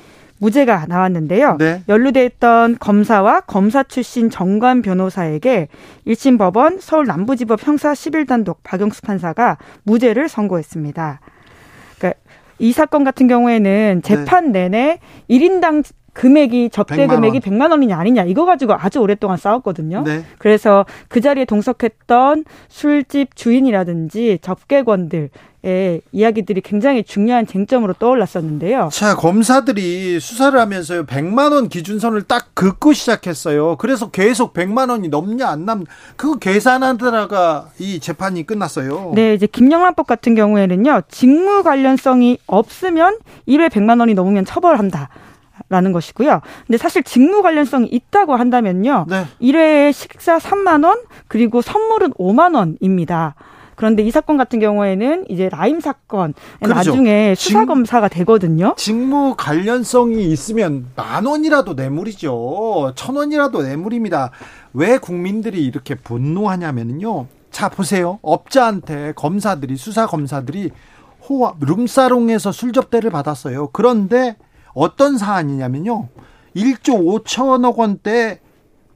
무죄가 0.45 0.85
나왔는데요. 0.87 1.57
네. 1.57 1.81
연루돼 1.89 2.23
있던 2.25 2.77
검사와 2.79 3.41
검사 3.41 3.81
출신 3.81 4.29
정관 4.29 4.83
변호사에게 4.83 5.69
1심 6.05 6.37
법원 6.37 6.77
서울 6.79 7.07
남부지법 7.07 7.65
형사 7.65 7.93
11단독 7.93 8.57
박영수 8.63 9.01
판사가 9.01 9.57
무죄를 9.83 10.29
선고했습니다. 10.29 11.19
그러니까 11.97 12.19
이 12.59 12.71
사건 12.71 13.03
같은 13.03 13.27
경우에는 13.27 14.01
재판 14.03 14.51
내내 14.51 14.99
1인당 15.29 15.83
금액이 16.13 16.69
접대 16.69 16.95
100만 16.95 17.09
원. 17.09 17.15
금액이 17.21 17.39
100만 17.39 17.71
원이냐 17.71 17.97
아니냐 17.97 18.23
이거 18.23 18.45
가지고 18.45 18.73
아주 18.75 18.99
오랫동안 18.99 19.37
싸웠거든요. 19.37 20.03
네. 20.03 20.23
그래서 20.37 20.85
그 21.09 21.21
자리에 21.21 21.45
동석했던 21.45 22.45
술집 22.69 23.35
주인이라든지 23.35 24.39
접객원들 24.41 25.29
의 25.65 26.01
이야기들이 26.11 26.61
굉장히 26.61 27.03
중요한 27.03 27.47
쟁점으로 27.47 27.93
떠올랐었는데요. 27.93 28.89
자, 28.91 29.15
검사들이 29.15 30.19
수사를 30.19 30.59
하면서요, 30.59 31.07
100만 31.07 31.53
원 31.53 31.69
기준선을 31.69 32.21
딱 32.23 32.53
긋고 32.53 32.93
시작했어요. 32.93 33.75
그래서 33.77 34.11
계속 34.11 34.53
100만 34.53 34.91
원이 34.91 35.07
넘냐 35.09 35.47
안 35.47 35.65
남, 35.65 35.83
그거 36.17 36.35
계산하다가 36.35 37.69
이 37.79 37.99
재판이 37.99 38.45
끝났어요. 38.45 39.13
네, 39.15 39.33
이제 39.33 39.47
김영란법 39.47 40.05
같은 40.05 40.35
경우에는요, 40.35 41.01
직무 41.09 41.63
관련성이 41.63 42.37
없으면 42.45 43.17
1회 43.47 43.69
100만 43.69 43.99
원이 43.99 44.13
넘으면 44.13 44.45
처벌한다. 44.45 45.09
라는 45.69 45.93
것이고요. 45.93 46.41
근데 46.67 46.77
사실 46.77 47.01
직무 47.01 47.41
관련성이 47.41 47.87
있다고 47.87 48.35
한다면요. 48.35 49.07
네. 49.09 49.25
1회에 49.41 49.93
식사 49.93 50.37
3만 50.37 50.85
원, 50.85 50.99
그리고 51.27 51.61
선물은 51.61 52.11
5만 52.13 52.55
원입니다. 52.55 53.33
그런데 53.75 54.03
이 54.03 54.11
사건 54.11 54.37
같은 54.37 54.59
경우에는 54.59 55.25
이제 55.29 55.49
라임 55.49 55.79
사건 55.79 56.33
그렇죠. 56.59 56.73
나중에 56.75 57.35
수사 57.35 57.61
직- 57.61 57.65
검사가 57.65 58.07
되거든요. 58.07 58.73
직무 58.77 59.35
관련성이 59.37 60.25
있으면 60.31 60.87
만 60.95 61.25
원이라도 61.25 61.73
뇌물이죠. 61.73 62.93
천 62.95 63.15
원이라도 63.15 63.61
뇌물입니다. 63.63 64.31
왜 64.73 64.97
국민들이 64.97 65.63
이렇게 65.65 65.95
분노하냐면요. 65.95 67.27
자, 67.51 67.69
보세요. 67.69 68.19
업자한테 68.21 69.13
검사들이, 69.15 69.77
수사 69.77 70.05
검사들이 70.07 70.71
호화, 71.27 71.53
룸사롱에서 71.59 72.51
술접대를 72.51 73.09
받았어요. 73.09 73.69
그런데 73.71 74.35
어떤 74.73 75.17
사안이냐면요. 75.17 76.09
1조 76.55 77.23
5천억 77.23 77.75
원대 77.77 78.39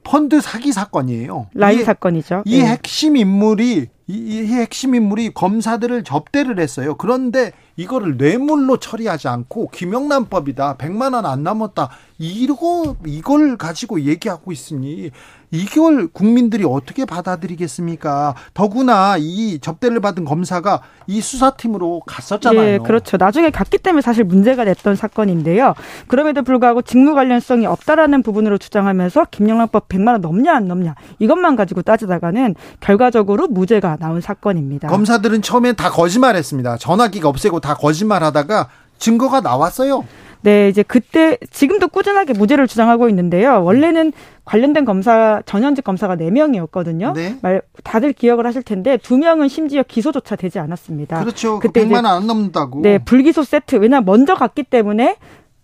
펀드 0.02 0.40
사기 0.40 0.72
사건이에요. 0.72 1.48
라임 1.54 1.84
사건이죠. 1.84 2.42
이 2.46 2.58
예. 2.60 2.64
핵심 2.64 3.16
인물이 3.16 3.88
이, 4.10 4.42
이 4.42 4.46
핵심 4.52 4.94
인물이 4.94 5.30
검사들을 5.34 6.04
접대를 6.04 6.58
했어요. 6.58 6.96
그런데 6.96 7.52
이거를 7.80 8.16
뇌물로 8.18 8.76
처리하지 8.76 9.28
않고 9.28 9.70
김영란법이다. 9.70 10.76
100만 10.76 11.14
원 11.14 11.20
안 11.24 11.42
남았다. 11.42 11.88
이거 12.18 12.96
이걸 13.06 13.56
가지고 13.56 14.00
얘기하고 14.02 14.52
있으니 14.52 15.10
이걸 15.52 16.06
국민들이 16.08 16.64
어떻게 16.64 17.04
받아들이겠습니까? 17.04 18.34
더구나 18.54 19.16
이 19.18 19.58
접대를 19.60 20.00
받은 20.00 20.24
검사가 20.24 20.80
이 21.06 21.20
수사팀으로 21.20 22.02
갔었잖아요. 22.06 22.62
예, 22.74 22.78
그렇죠. 22.78 23.16
나중에 23.16 23.50
갔기 23.50 23.78
때문에 23.78 24.00
사실 24.02 24.22
문제가 24.24 24.64
됐던 24.64 24.94
사건인데요. 24.96 25.74
그럼에도 26.08 26.42
불구하고 26.42 26.82
직무 26.82 27.14
관련성이 27.14 27.66
없다라는 27.66 28.22
부분으로 28.22 28.58
주장하면서 28.58 29.26
김영란법 29.30 29.88
100만 29.88 30.08
원 30.12 30.20
넘냐 30.20 30.54
안 30.54 30.68
넘냐 30.68 30.94
이것만 31.18 31.56
가지고 31.56 31.82
따지다가는 31.82 32.54
결과적으로 32.80 33.48
무죄가 33.48 33.96
나온 33.98 34.20
사건입니다. 34.20 34.88
검사들은 34.88 35.42
처음엔 35.42 35.74
다 35.74 35.90
거짓말했습니다. 35.90 36.76
전화기가 36.76 37.28
없애고 37.28 37.60
다 37.60 37.69
거짓말하다가 37.74 38.68
증거가 38.98 39.40
나왔어요. 39.40 40.04
네, 40.42 40.68
이제 40.68 40.82
그때 40.82 41.36
지금도 41.50 41.88
꾸준하게 41.88 42.32
무죄를 42.32 42.66
주장하고 42.66 43.08
있는데요. 43.10 43.62
원래는 43.62 44.12
관련된 44.46 44.84
검사 44.86 45.42
전현직 45.44 45.84
검사가 45.84 46.16
4명이었거든요. 46.16 47.12
네. 47.12 47.36
말 47.42 47.60
다들 47.84 48.14
기억을 48.14 48.46
하실 48.46 48.62
텐데 48.62 48.96
두 48.96 49.18
명은 49.18 49.48
심지어 49.48 49.82
기소조차 49.82 50.36
되지 50.36 50.58
않았습니다. 50.58 51.20
그렇죠. 51.20 51.58
그때 51.58 51.82
100만 51.82 51.86
이제 51.86 51.94
원안 51.94 52.26
넘는다고. 52.26 52.80
네, 52.80 52.98
불기소 52.98 53.44
세트. 53.44 53.76
왜냐 53.76 54.00
먼저 54.00 54.34
갔기 54.34 54.62
때문에 54.62 55.16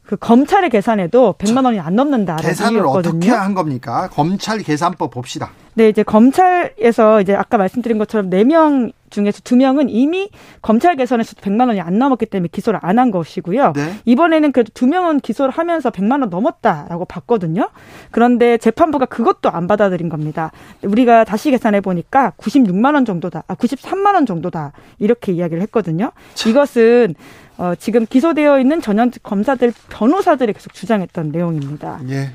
그 0.06 0.16
검찰의 0.16 0.70
계산에도 0.70 1.34
100만 1.38 1.64
원이 1.64 1.80
안 1.80 1.96
넘는다라는 1.96 2.48
계산을 2.48 2.72
이유였거든요. 2.80 3.16
어떻게 3.16 3.30
한 3.30 3.54
겁니까? 3.54 4.08
검찰 4.12 4.58
계산법 4.58 5.10
봅시다. 5.10 5.50
네, 5.74 5.88
이제 5.90 6.02
검찰에서 6.02 7.20
이제 7.20 7.34
아까 7.34 7.58
말씀드린 7.58 7.98
것처럼 7.98 8.30
4명 8.30 8.92
중에서 9.10 9.40
2명은 9.40 9.86
이미 9.88 10.30
검찰 10.62 10.96
개선에서 10.96 11.34
100만 11.36 11.68
원이 11.68 11.80
안 11.80 11.98
넘었기 11.98 12.26
때문에 12.26 12.48
기소를 12.50 12.80
안 12.82 12.96
한 12.98 13.10
것이고요. 13.10 13.72
네. 13.74 13.92
이번에는 14.06 14.52
그래도 14.52 14.70
2명은 14.72 15.20
기소를 15.20 15.52
하면서 15.52 15.90
100만 15.90 16.22
원 16.22 16.30
넘었다라고 16.30 17.04
봤거든요. 17.04 17.68
그런데 18.10 18.56
재판부가 18.56 19.04
그것도 19.04 19.50
안 19.50 19.66
받아들인 19.66 20.08
겁니다. 20.08 20.50
우리가 20.82 21.24
다시 21.24 21.50
계산해 21.50 21.82
보니까 21.82 22.32
96만 22.38 22.94
원 22.94 23.04
정도다. 23.04 23.44
아, 23.46 23.54
93만 23.54 24.14
원 24.14 24.24
정도다. 24.24 24.72
이렇게 24.98 25.32
이야기를 25.32 25.62
했거든요. 25.64 26.12
이것은 26.46 27.14
어, 27.58 27.74
지금 27.78 28.06
기소되어 28.06 28.60
있는 28.60 28.80
전현직 28.80 29.22
검사들 29.22 29.72
변호사들이 29.88 30.52
계속 30.52 30.72
주장했던 30.74 31.30
내용입니다. 31.30 32.00
예. 32.08 32.30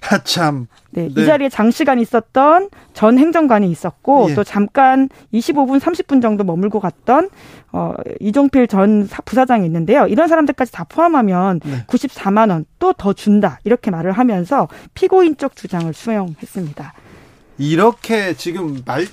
하참. 0.00 0.68
네, 0.90 1.08
네. 1.12 1.22
이 1.22 1.26
자리에 1.26 1.48
장시간 1.48 1.98
있었던 1.98 2.70
전 2.94 3.18
행정관이 3.18 3.68
있었고 3.68 4.30
예. 4.30 4.34
또 4.34 4.44
잠깐 4.44 5.08
25분 5.34 5.80
30분 5.80 6.22
정도 6.22 6.44
머물고 6.44 6.78
갔던 6.78 7.28
어 7.72 7.94
이종필 8.20 8.68
전 8.68 9.06
사- 9.06 9.20
부사장이 9.22 9.66
있는데요. 9.66 10.06
이런 10.06 10.28
사람들까지 10.28 10.70
다 10.70 10.84
포함하면 10.84 11.60
네. 11.64 11.84
94만 11.88 12.50
원 12.50 12.64
또 12.78 12.92
더 12.92 13.12
준다. 13.12 13.58
이렇게 13.64 13.90
말을 13.90 14.12
하면서 14.12 14.68
피고인 14.94 15.36
쪽 15.36 15.56
주장을 15.56 15.92
수용했습니다. 15.92 16.92
이렇게 17.58 18.34
지금 18.34 18.80
말 18.86 19.04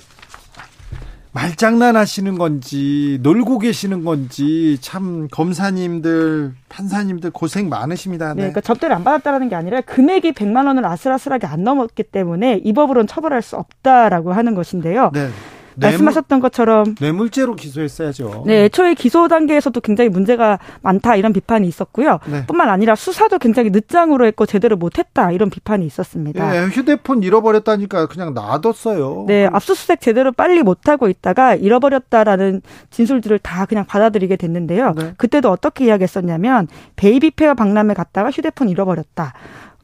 말장난하시는 1.36 2.38
건지 2.38 3.18
놀고 3.22 3.58
계시는 3.58 4.04
건지 4.04 4.78
참 4.80 5.28
검사님들 5.30 6.54
판사님들 6.70 7.30
고생 7.30 7.68
많으십니다. 7.68 8.28
네, 8.28 8.34
네. 8.34 8.40
그러니까 8.40 8.62
접대를 8.62 8.96
안 8.96 9.04
받았다는 9.04 9.50
게 9.50 9.54
아니라 9.54 9.82
금액이 9.82 10.32
100만 10.32 10.66
원을 10.66 10.86
아슬아슬하게 10.86 11.46
안 11.46 11.62
넘었기 11.62 12.04
때문에 12.04 12.62
이 12.64 12.72
법으로는 12.72 13.06
처벌할 13.06 13.42
수 13.42 13.56
없다라고 13.56 14.32
하는 14.32 14.54
것인데요. 14.54 15.10
네. 15.12 15.28
말씀하셨던 15.76 16.40
것처럼 16.40 16.94
뇌물죄로 17.00 17.54
기소했어야죠. 17.54 18.44
네, 18.46 18.64
애초에 18.64 18.94
기소 18.94 19.28
단계에서도 19.28 19.80
굉장히 19.80 20.10
문제가 20.10 20.58
많다 20.82 21.16
이런 21.16 21.32
비판이 21.32 21.66
있었고요. 21.68 22.18
네. 22.26 22.46
뿐만 22.46 22.68
아니라 22.68 22.94
수사도 22.94 23.38
굉장히 23.38 23.70
늦장으로 23.70 24.26
했고 24.26 24.46
제대로 24.46 24.76
못했다 24.76 25.30
이런 25.32 25.50
비판이 25.50 25.84
있었습니다. 25.86 26.56
예, 26.56 26.66
휴대폰 26.68 27.22
잃어버렸다니까 27.22 28.06
그냥 28.06 28.34
놔뒀어요. 28.34 29.24
네, 29.26 29.46
압수수색 29.52 30.00
제대로 30.00 30.32
빨리 30.32 30.62
못하고 30.62 31.08
있다가 31.08 31.54
잃어버렸다라는 31.54 32.62
진술들을 32.90 33.38
다 33.40 33.66
그냥 33.66 33.84
받아들이게 33.86 34.36
됐는데요. 34.36 34.94
네. 34.96 35.12
그때도 35.16 35.50
어떻게 35.50 35.86
이야기했었냐면 35.86 36.68
베이비페어 36.96 37.54
박람회 37.54 37.94
갔다가 37.94 38.30
휴대폰 38.30 38.68
잃어버렸다. 38.68 39.34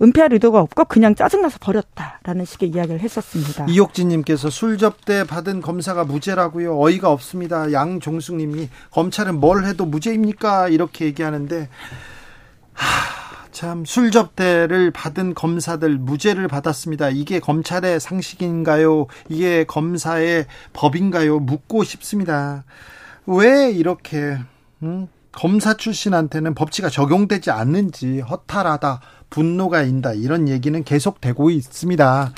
은폐할 0.02 0.32
의도가 0.32 0.60
없고 0.60 0.86
그냥 0.86 1.14
짜증나서 1.14 1.58
버렸다라는 1.60 2.44
식의 2.44 2.70
이야기를 2.70 3.00
했었습니다. 3.00 3.66
이옥진님께서 3.68 4.50
술 4.50 4.76
접 4.78 5.04
대 5.04 5.24
받은 5.24 5.60
검사가 5.62 6.04
무죄라고요. 6.04 6.78
어이가 6.80 7.10
없습니다. 7.10 7.72
양종숙님이 7.72 8.68
검찰은 8.90 9.38
뭘 9.40 9.64
해도 9.64 9.84
무죄입니까? 9.86 10.68
이렇게 10.68 11.04
얘기하는데 11.06 11.68
참술 13.52 14.10
접대를 14.10 14.90
받은 14.90 15.34
검사들 15.34 15.98
무죄를 15.98 16.48
받았습니다. 16.48 17.10
이게 17.10 17.38
검찰의 17.38 18.00
상식인가요? 18.00 19.06
이게 19.28 19.64
검사의 19.64 20.46
법인가요? 20.72 21.38
묻고 21.38 21.84
싶습니다. 21.84 22.64
왜 23.26 23.70
이렇게 23.70 24.38
음? 24.82 25.06
검사 25.32 25.74
출신한테는 25.74 26.54
법치가 26.54 26.88
적용되지 26.88 27.50
않는지 27.50 28.20
허탈하다, 28.20 29.00
분노가 29.32 29.82
인다 29.82 30.12
이런 30.12 30.46
얘기는 30.46 30.84
계속되고 30.84 31.50
있습니다. 31.50 32.32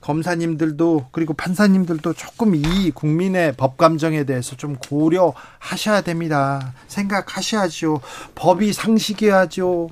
검사님들도 0.00 1.08
그리고 1.12 1.34
판사님들도 1.34 2.14
조금 2.14 2.54
이 2.54 2.90
국민의 2.90 3.52
법 3.56 3.76
감정에 3.76 4.24
대해서 4.24 4.56
좀 4.56 4.76
고려하셔야 4.76 6.00
됩니다. 6.00 6.72
생각하셔야죠. 6.88 8.00
법이 8.34 8.72
상식이야죠. 8.72 9.90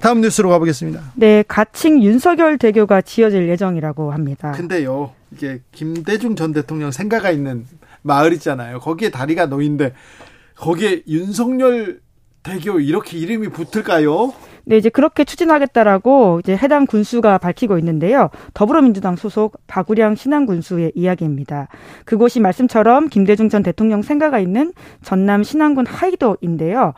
다음 0.00 0.20
뉴스로 0.20 0.48
가보겠습니다. 0.50 1.12
네, 1.16 1.44
가칭 1.46 2.02
윤석열 2.02 2.56
대교가 2.58 3.02
지어질 3.02 3.48
예정이라고 3.48 4.12
합니다. 4.12 4.52
근데요, 4.52 5.12
이게 5.32 5.60
김대중 5.72 6.36
전 6.36 6.52
대통령 6.52 6.90
생가가 6.92 7.30
있는 7.30 7.66
마을이잖아요. 8.02 8.80
거기에 8.80 9.10
다리가 9.10 9.46
놓인데 9.46 9.92
거기에 10.56 11.02
윤석열 11.08 12.00
대교 12.42 12.80
이렇게 12.80 13.18
이름이 13.18 13.48
붙을까요? 13.48 14.32
네, 14.64 14.76
이제 14.76 14.88
그렇게 14.88 15.24
추진하겠다라고 15.24 16.40
이제 16.42 16.56
해당 16.56 16.86
군수가 16.86 17.38
밝히고 17.38 17.78
있는데요. 17.78 18.30
더불어민주당 18.54 19.16
소속 19.16 19.58
박우량 19.66 20.14
신안 20.14 20.46
군수의 20.46 20.92
이야기입니다. 20.94 21.68
그곳이 22.04 22.38
말씀처럼 22.40 23.08
김대중 23.08 23.48
전 23.48 23.62
대통령 23.62 24.02
생가가 24.02 24.38
있는 24.38 24.72
전남 25.02 25.42
신안군 25.42 25.86
하이도인데요. 25.86 26.94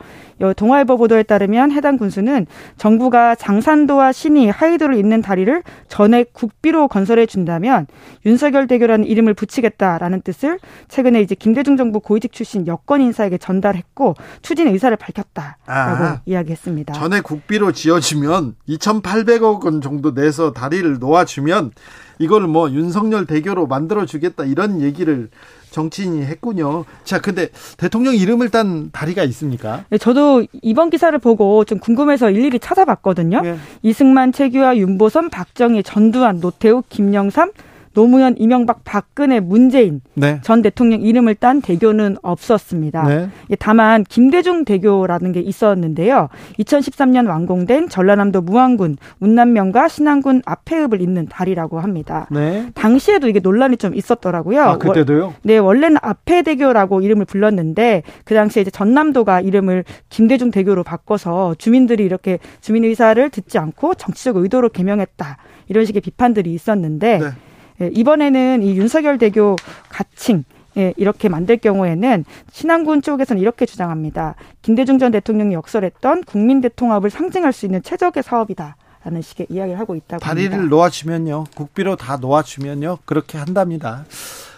동아일보 0.57 0.97
보도에 0.97 1.23
따르면 1.23 1.71
해당 1.71 1.97
군수는 1.97 2.45
정부가 2.77 3.35
장산도와 3.35 4.11
신이 4.11 4.49
하이도를 4.49 4.95
잇는 4.97 5.21
다리를 5.21 5.63
전액 5.87 6.33
국비로 6.33 6.87
건설해 6.87 7.25
준다면 7.25 7.87
윤석열 8.25 8.67
대교라는 8.67 9.05
이름을 9.05 9.33
붙이겠다라는 9.33 10.21
뜻을 10.21 10.59
최근에 10.87 11.21
이제 11.21 11.35
김대중 11.35 11.77
정부 11.77 11.99
고위직 11.99 12.31
출신 12.31 12.67
여권 12.67 13.01
인사에게 13.01 13.37
전달했고 13.37 14.15
추진 14.41 14.67
의사를 14.67 14.95
밝혔다라고 14.97 15.57
아, 15.65 16.21
이야기했습니다. 16.25 16.93
전에 16.93 17.21
국비 17.21 17.54
로 17.57 17.71
지어주면 17.71 18.55
2,800억 18.67 19.63
원 19.63 19.81
정도 19.81 20.13
내서 20.13 20.51
다리를 20.51 20.99
놓아주면 20.99 21.71
이걸 22.19 22.47
뭐 22.47 22.69
윤석열 22.71 23.25
대교로 23.25 23.67
만들어 23.67 24.05
주겠다 24.05 24.45
이런 24.45 24.81
얘기를 24.81 25.29
정치인이 25.71 26.21
했군요. 26.23 26.85
자, 27.03 27.19
근데 27.19 27.49
대통령 27.77 28.15
이름을 28.15 28.49
딴 28.49 28.91
다리가 28.91 29.23
있습니까? 29.25 29.83
네, 29.89 29.97
저도 29.97 30.45
이번 30.61 30.89
기사를 30.89 31.17
보고 31.19 31.65
좀 31.65 31.79
궁금해서 31.79 32.29
일일이 32.31 32.59
찾아봤거든요. 32.59 33.41
네. 33.41 33.57
이승만, 33.83 34.31
최규하, 34.31 34.77
윤보선, 34.77 35.29
박정희, 35.29 35.83
전두환, 35.83 36.39
노태우, 36.39 36.81
김영삼, 36.87 37.51
노무현, 37.95 38.35
이명박, 38.37 38.83
박근혜, 38.83 39.39
문재인 39.39 40.01
네. 40.13 40.39
전 40.43 40.61
대통령 40.61 41.01
이름을 41.01 41.35
딴 41.35 41.61
대교는 41.61 42.17
없었습니다. 42.21 43.03
네. 43.07 43.29
예, 43.49 43.55
다만 43.55 44.03
김대중 44.03 44.65
대교라는 44.65 45.31
게 45.31 45.39
있었는데요. 45.39 46.27
2013년 46.59 47.27
완공된 47.27 47.89
전라남도 47.89 48.41
무안군 48.41 48.97
운남면과 49.21 49.87
신안군 49.87 50.43
앞해읍을 50.45 51.01
잇는 51.01 51.27
다리라고 51.27 51.79
합니다. 51.79 52.27
네. 52.29 52.69
당시에도 52.75 53.29
이게 53.29 53.39
논란이 53.39 53.77
좀 53.77 53.95
있었더라고요. 53.95 54.61
아, 54.61 54.77
그때도요? 54.77 55.33
네, 55.43 55.57
원래는 55.57 55.97
앞해 56.01 56.43
대교라고 56.43 56.99
이름을 56.99 57.25
불렀는데 57.25 58.03
그 58.25 58.35
당시에 58.35 58.61
이제 58.61 58.71
전남도가 58.71 59.39
이름을 59.39 59.85
김대중 60.09 60.51
대교로 60.51 60.83
바꿔서 60.83 61.55
주민들이 61.57 62.03
이렇게 62.03 62.39
주민 62.59 62.83
의사를 62.83 63.29
듣지 63.29 63.57
않고 63.57 63.95
정치적 63.95 64.35
의도로 64.35 64.69
개명했다. 64.69 65.37
이런 65.67 65.85
식의 65.85 66.01
비판들이 66.01 66.53
있었는데 66.53 67.17
네. 67.19 67.25
예, 67.25 67.29
이번에는 67.79 68.63
이 68.63 68.77
윤석열 68.77 69.17
대교 69.17 69.55
가칭 69.89 70.43
예, 70.77 70.93
이렇게 70.97 71.29
만들 71.29 71.57
경우에는 71.57 72.25
신안군 72.51 73.01
쪽에서는 73.01 73.41
이렇게 73.41 73.65
주장합니다. 73.65 74.35
김대중 74.61 74.99
전 74.99 75.11
대통령이 75.11 75.53
역설했던 75.53 76.25
국민 76.25 76.61
대통합을 76.61 77.09
상징할 77.09 77.53
수 77.53 77.65
있는 77.65 77.81
최적의 77.81 78.23
사업이다. 78.23 78.75
라는 79.03 79.21
식의 79.21 79.47
이야기를 79.49 79.79
하고 79.79 79.95
있다고 79.95 80.19
다리를 80.19 80.51
합니다. 80.51 80.75
놓아주면요. 80.75 81.43
국비로 81.55 81.95
다 81.95 82.17
놓아주면요. 82.17 82.97
그렇게 83.05 83.37
한답니다. 83.37 84.03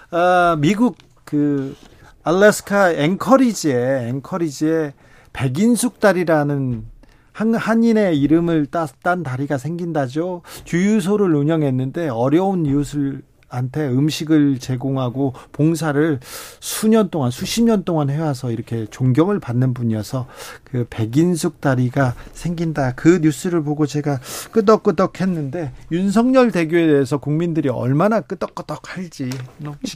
아, 0.10 0.56
미국 0.60 0.98
그 1.26 1.76
알래스카 2.24 2.94
앵커리지에 2.94 4.08
앵커리지에 4.08 4.94
백인숙 5.34 6.00
다리라는 6.00 6.86
한, 7.38 7.54
한인의 7.54 8.20
이름을 8.20 8.66
따, 8.66 8.88
딴 9.04 9.22
다리가 9.22 9.60
생긴다죠. 9.60 10.42
주유소를 10.64 11.36
운영했는데 11.36 12.10
어려운 12.10 12.66
이웃을 12.66 13.22
한테 13.48 13.88
음식을 13.88 14.60
제공하고 14.60 15.34
봉사를 15.52 16.20
수년 16.60 17.10
동안 17.10 17.32
수십 17.32 17.64
년 17.64 17.84
동안 17.84 18.10
해와서 18.10 18.52
이렇게 18.52 18.86
존경을 18.90 19.40
받는 19.40 19.74
분이어서 19.74 20.28
그 20.64 20.86
백인숙 20.90 21.60
다리가 21.60 22.14
생긴다. 22.34 22.94
그 22.96 23.20
뉴스를 23.22 23.64
보고 23.64 23.86
제가 23.88 24.20
끄덕끄덕했는데 24.52 25.72
윤석열 25.92 26.52
대교에 26.52 26.88
대해서 26.88 27.18
국민들이 27.18 27.70
얼마나 27.70 28.22
끄덕끄덕할지 28.22 29.30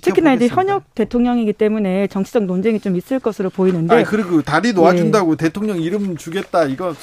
특히나 0.02 0.34
이제. 0.34 0.48
현역 0.48 0.96
대통령이기 0.96 1.54
때문에 1.54 2.08
정치적 2.08 2.46
논쟁이 2.46 2.80
좀 2.80 2.96
있을 2.96 3.20
것으로 3.20 3.50
보이는데 3.50 3.96
아 3.96 4.04
그리고 4.04 4.42
다리 4.42 4.74
놓아준다고 4.74 5.36
대통령 5.36 5.80
이름 5.80 6.18
주겠다. 6.18 6.66
이거 6.66 6.96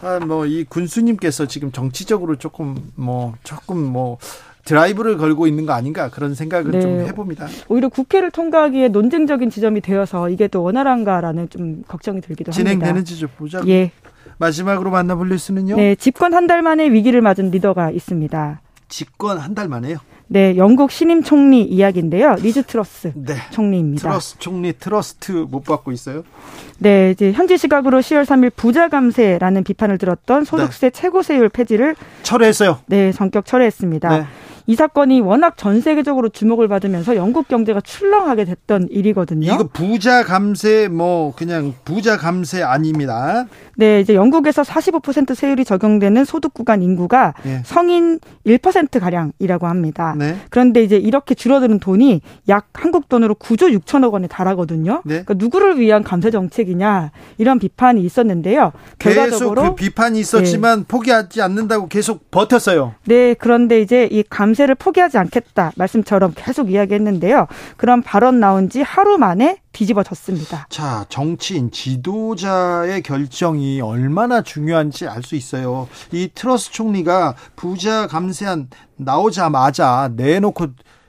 아, 0.00 0.20
뭐 0.20 0.44
이 0.44 0.64
군수님께서 0.64 1.46
지금 1.46 1.72
정치적으로 1.72 2.36
조금 2.36 2.92
뭐 2.94 3.34
조금 3.42 3.78
뭐 3.82 4.18
드라이브를 4.64 5.18
걸고 5.18 5.46
있는 5.46 5.66
거 5.66 5.72
아닌가 5.72 6.08
그런 6.10 6.34
생각을 6.34 6.70
네. 6.72 6.80
좀 6.80 7.00
해봅니다. 7.00 7.46
오히려 7.68 7.88
국회를 7.88 8.30
통과하기에 8.30 8.88
논쟁적인 8.88 9.50
지점이 9.50 9.80
되어서 9.80 10.28
이게 10.30 10.48
또 10.48 10.62
원활한가라는 10.62 11.50
좀 11.50 11.82
걱정이 11.86 12.20
들기도 12.20 12.50
합니다. 12.52 12.70
진행되는지 12.70 13.16
좀 13.18 13.28
보자. 13.36 13.60
예. 13.66 13.90
마지막으로 14.38 14.90
만나볼 14.90 15.28
뉴스는요. 15.28 15.76
네, 15.76 15.94
집권 15.94 16.34
한 16.34 16.46
달 16.46 16.62
만에 16.62 16.90
위기를 16.90 17.20
맞은 17.20 17.50
리더가 17.50 17.90
있습니다. 17.90 18.60
집권 18.88 19.38
한 19.38 19.54
달 19.54 19.68
만에요. 19.68 19.98
네, 20.26 20.56
영국 20.56 20.90
신임 20.90 21.22
총리 21.22 21.62
이야기인데요. 21.62 22.36
리즈 22.36 22.62
트러스 22.62 23.12
네. 23.14 23.34
총리입니다. 23.50 24.08
트러스 24.08 24.38
총리 24.38 24.72
trust 24.72 25.32
못 25.50 25.62
받고 25.64 25.92
있어요. 25.92 26.24
네, 26.78 27.10
이제 27.10 27.30
현지 27.32 27.58
시각으로 27.58 27.98
10월 28.00 28.24
3일 28.24 28.50
부자 28.56 28.88
감세라는 28.88 29.62
비판을 29.64 29.98
들었던 29.98 30.44
소득세 30.44 30.88
최고 30.90 31.22
세율 31.22 31.50
폐지를 31.50 31.94
철회했어요. 32.22 32.78
네, 32.86 33.12
전격 33.12 33.44
철회했습니다. 33.44 34.08
네. 34.18 34.24
이 34.66 34.74
사건이 34.76 35.20
워낙 35.20 35.56
전 35.58 35.80
세계적으로 35.80 36.30
주목을 36.30 36.68
받으면서 36.68 37.16
영국 37.16 37.48
경제가 37.48 37.82
출렁하게 37.82 38.46
됐던 38.46 38.88
일이거든요. 38.90 39.52
이거 39.52 39.68
부자 39.70 40.24
감세 40.24 40.88
뭐 40.88 41.34
그냥 41.36 41.74
부자 41.84 42.16
감세 42.16 42.62
아닙니다. 42.62 43.44
네, 43.76 44.00
이제 44.00 44.14
영국에서 44.14 44.62
45% 44.62 45.34
세율이 45.34 45.64
적용되는 45.64 46.24
소득 46.24 46.54
구간 46.54 46.82
인구가 46.82 47.34
예. 47.44 47.60
성인 47.64 48.20
1% 48.46 49.00
가량이라고 49.00 49.66
합니다. 49.66 50.14
네. 50.16 50.36
그런데 50.48 50.82
이제 50.82 50.96
이렇게 50.96 51.34
줄어드는 51.34 51.80
돈이 51.80 52.22
약 52.48 52.68
한국 52.72 53.08
돈으로 53.08 53.34
9조 53.34 53.76
6천억 53.80 54.12
원에 54.12 54.28
달하거든요. 54.28 55.02
네. 55.04 55.24
그러니까 55.24 55.34
누구를 55.34 55.78
위한 55.78 56.02
감세 56.02 56.30
정책이냐 56.30 57.10
이런 57.36 57.58
비판이 57.58 58.02
있었는데요. 58.02 58.72
계속 58.98 59.20
결과적으로 59.20 59.62
그 59.62 59.74
비판이 59.74 60.20
있었지만 60.20 60.84
포기하지 60.86 61.42
않는다고 61.42 61.88
계속 61.88 62.30
버텼어요. 62.30 62.94
네, 63.06 63.34
그런데 63.34 63.80
이제 63.80 64.08
이 64.10 64.22
감 64.30 64.53
세를 64.54 64.74
포기하지 64.74 65.18
않겠다 65.18 65.72
말씀처럼 65.76 66.32
계속 66.36 66.70
이야기했는데요. 66.70 67.46
그런 67.76 68.02
발언 68.02 68.40
나온 68.40 68.68
지 68.68 68.82
하루 68.82 69.18
만에 69.18 69.58
뒤집어졌습니다. 69.72 70.66
자, 70.70 71.04
정치인 71.08 71.70
지도자의 71.70 73.02
결정이 73.02 73.80
얼마나 73.80 74.42
중요한지 74.42 75.08
알 75.08 75.22
수 75.24 75.36
있어요. 75.36 75.88
이 76.12 76.28
트러스 76.34 76.70
총리가 76.70 77.34
부자 77.56 78.06
감세안 78.06 78.68
나오자마자 78.96 80.10
내놓고 80.14 80.66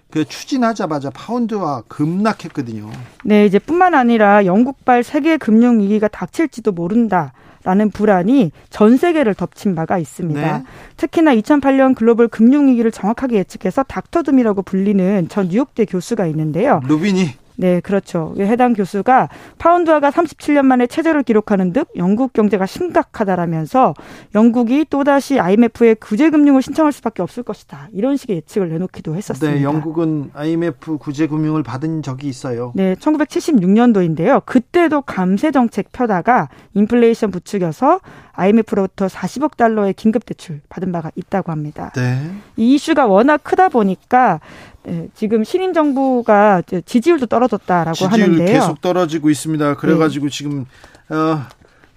그 0.09 0.23
추진하자마자 0.23 1.09
파운드와 1.09 1.83
급락했거든요. 1.89 2.89
네, 3.25 3.45
이제 3.45 3.59
뿐만 3.59 3.93
아니라 3.93 4.45
영국발 4.45 5.03
세계 5.03 5.35
금융 5.35 5.79
위기가 5.81 6.07
닥칠지도 6.07 6.71
모른다. 6.71 7.33
라는 7.65 7.89
불안이 7.89 8.51
전 8.69 8.95
세계를 8.95 9.33
덮친 9.33 9.73
바가 9.73 9.97
있습니다. 9.97 10.57
네. 10.59 10.63
특히나 10.97 11.35
2008년 11.35 11.95
글로벌 11.95 12.27
금융위기를 12.27 12.91
정확하게 12.91 13.37
예측해서 13.37 13.83
닥터둠이라고 13.83 14.61
불리는 14.61 15.27
전 15.29 15.49
뉴욕대 15.49 15.85
교수가 15.85 16.27
있는데요. 16.27 16.79
루빈이 16.87 17.44
네, 17.57 17.79
그렇죠. 17.79 18.33
해당 18.37 18.73
교수가 18.73 19.29
파운드화가 19.57 20.11
37년 20.11 20.65
만에 20.65 20.87
최저를 20.87 21.23
기록하는 21.23 21.73
듯 21.73 21.87
영국 21.95 22.33
경제가 22.33 22.65
심각하다라면서 22.65 23.93
영국이 24.33 24.85
또다시 24.89 25.39
IMF에 25.39 25.95
구제금융을 25.95 26.61
신청할 26.61 26.91
수밖에 26.91 27.21
없을 27.21 27.43
것이다. 27.43 27.89
이런 27.93 28.17
식의 28.17 28.37
예측을 28.37 28.69
내놓기도 28.69 29.15
했었습니다. 29.15 29.57
네, 29.57 29.63
영국은 29.63 30.31
IMF 30.33 30.97
구제 30.97 31.27
금융을 31.27 31.63
받은 31.63 32.01
적이 32.01 32.27
있어요. 32.27 32.71
네, 32.75 32.95
1976년도인데요. 32.95 34.45
그때도 34.45 35.01
감세 35.01 35.51
정책 35.51 35.91
펴다가 35.91 36.49
인플레이션 36.73 37.31
부추겨서 37.31 37.99
IMF로부터 38.35 39.07
40억 39.07 39.57
달러의 39.57 39.93
긴급 39.93 40.25
대출 40.25 40.61
받은 40.69 40.91
바가 40.91 41.11
있다고 41.15 41.51
합니다. 41.51 41.91
네. 41.95 42.31
이 42.57 42.75
이슈가 42.75 43.05
워낙 43.07 43.43
크다 43.43 43.69
보니까 43.69 44.39
네, 44.83 45.07
지금 45.15 45.43
신임 45.43 45.73
정부가 45.73 46.61
지지율도 46.85 47.25
떨어졌다라고 47.27 47.93
지지율 47.95 48.11
하는데요. 48.11 48.45
네. 48.45 48.51
계속 48.53 48.81
떨어지고 48.81 49.29
있습니다. 49.29 49.75
그래가지고 49.77 50.29
지금 50.29 50.65
어, 51.09 51.41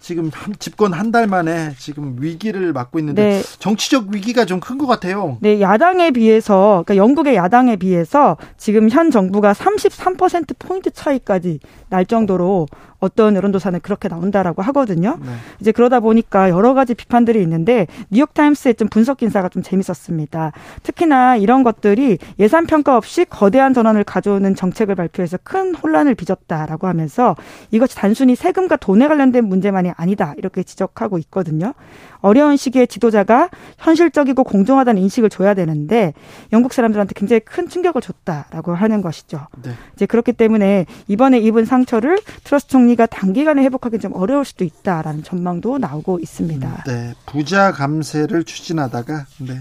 지금 0.01 0.31
한- 0.33 0.55
집권 0.61 0.93
한 0.95 1.11
달 1.11 1.27
만에 1.27 1.73
지금 1.77 2.17
위기를 2.21 2.73
맞고 2.73 2.99
있는데 3.01 3.23
네. 3.23 3.43
정치적 3.59 4.07
위기가 4.15 4.45
좀 4.45 4.61
큰 4.61 4.79
것 4.79 4.87
같아요. 4.87 5.39
네, 5.41 5.61
야당에 5.61 6.13
비해서, 6.13 6.85
그러니까 6.87 6.97
영국의 6.97 7.35
야당에 7.35 7.77
비해서 7.77 8.37
지금 8.57 8.89
현 8.89 9.11
정부가 9.11 9.53
33% 9.55 10.57
포인트 10.59 10.91
차이까지 10.91 11.59
날 11.89 12.07
정도로 12.07 12.69
어떤 13.01 13.37
여론조사는 13.37 13.81
그렇게 13.81 14.09
나온다라고 14.09 14.63
하거든요. 14.63 15.19
네. 15.21 15.31
이제 15.61 15.73
그러다 15.73 16.01
보니까 16.01 16.51
여러 16.51 16.75
가지 16.75 16.95
비판들이 16.95 17.41
있는데 17.43 17.87
뉴욕타임스의 18.11 18.75
좀 18.75 18.89
분석 18.89 19.23
인사가 19.23 19.49
좀 19.49 19.63
재밌었습니다. 19.63 20.53
특히나 20.83 21.37
이런 21.37 21.63
것들이 21.63 22.19
예산 22.39 22.67
평가 22.67 22.97
없이 22.97 23.25
거대한 23.25 23.75
전환을 23.75 24.05
가져오는 24.05 24.55
정책을 24.55 24.95
발표해서 24.95 25.39
큰 25.43 25.75
혼란을 25.75 26.15
빚었다라고 26.15 26.87
하면서 26.87 27.37
이것이 27.71 27.97
단순히 27.97 28.35
세금과 28.35 28.77
돈에 28.77 29.07
관련된 29.09 29.45
문제만이 29.45 29.93
아니다 29.97 30.35
이렇게 30.37 30.63
지적하고 30.63 31.19
있거든요. 31.19 31.75
어려운 32.21 32.57
시기에 32.57 32.87
지도자가 32.87 33.49
현실적이고 33.79 34.45
공정하다는 34.45 35.01
인식을 35.03 35.31
줘야 35.31 35.55
되는데 35.55 36.15
영국 36.53 36.73
사람들한테 36.73 37.13
굉장히 37.15 37.41
큰 37.41 37.69
충격을 37.69 38.01
줬다라고 38.01 38.75
하는 38.75 39.03
것이죠. 39.03 39.47
네. 39.63 39.73
이제 39.95 40.07
그렇기 40.07 40.33
때문에 40.33 40.87
이번에 41.07 41.39
입은 41.39 41.65
상처를 41.65 42.19
트러스 42.45 42.67
총리가 42.69 43.07
단기간에 43.07 43.63
회복하기 43.63 43.99
좀 43.99 44.13
어려울 44.15 44.45
수도 44.45 44.65
있다라는 44.65 45.23
전망도 45.23 45.79
나오고 45.79 46.19
있습니다. 46.21 46.85
네, 46.87 47.15
부자 47.27 47.73
감세를 47.73 48.45
추진하다가 48.45 49.27
네, 49.41 49.61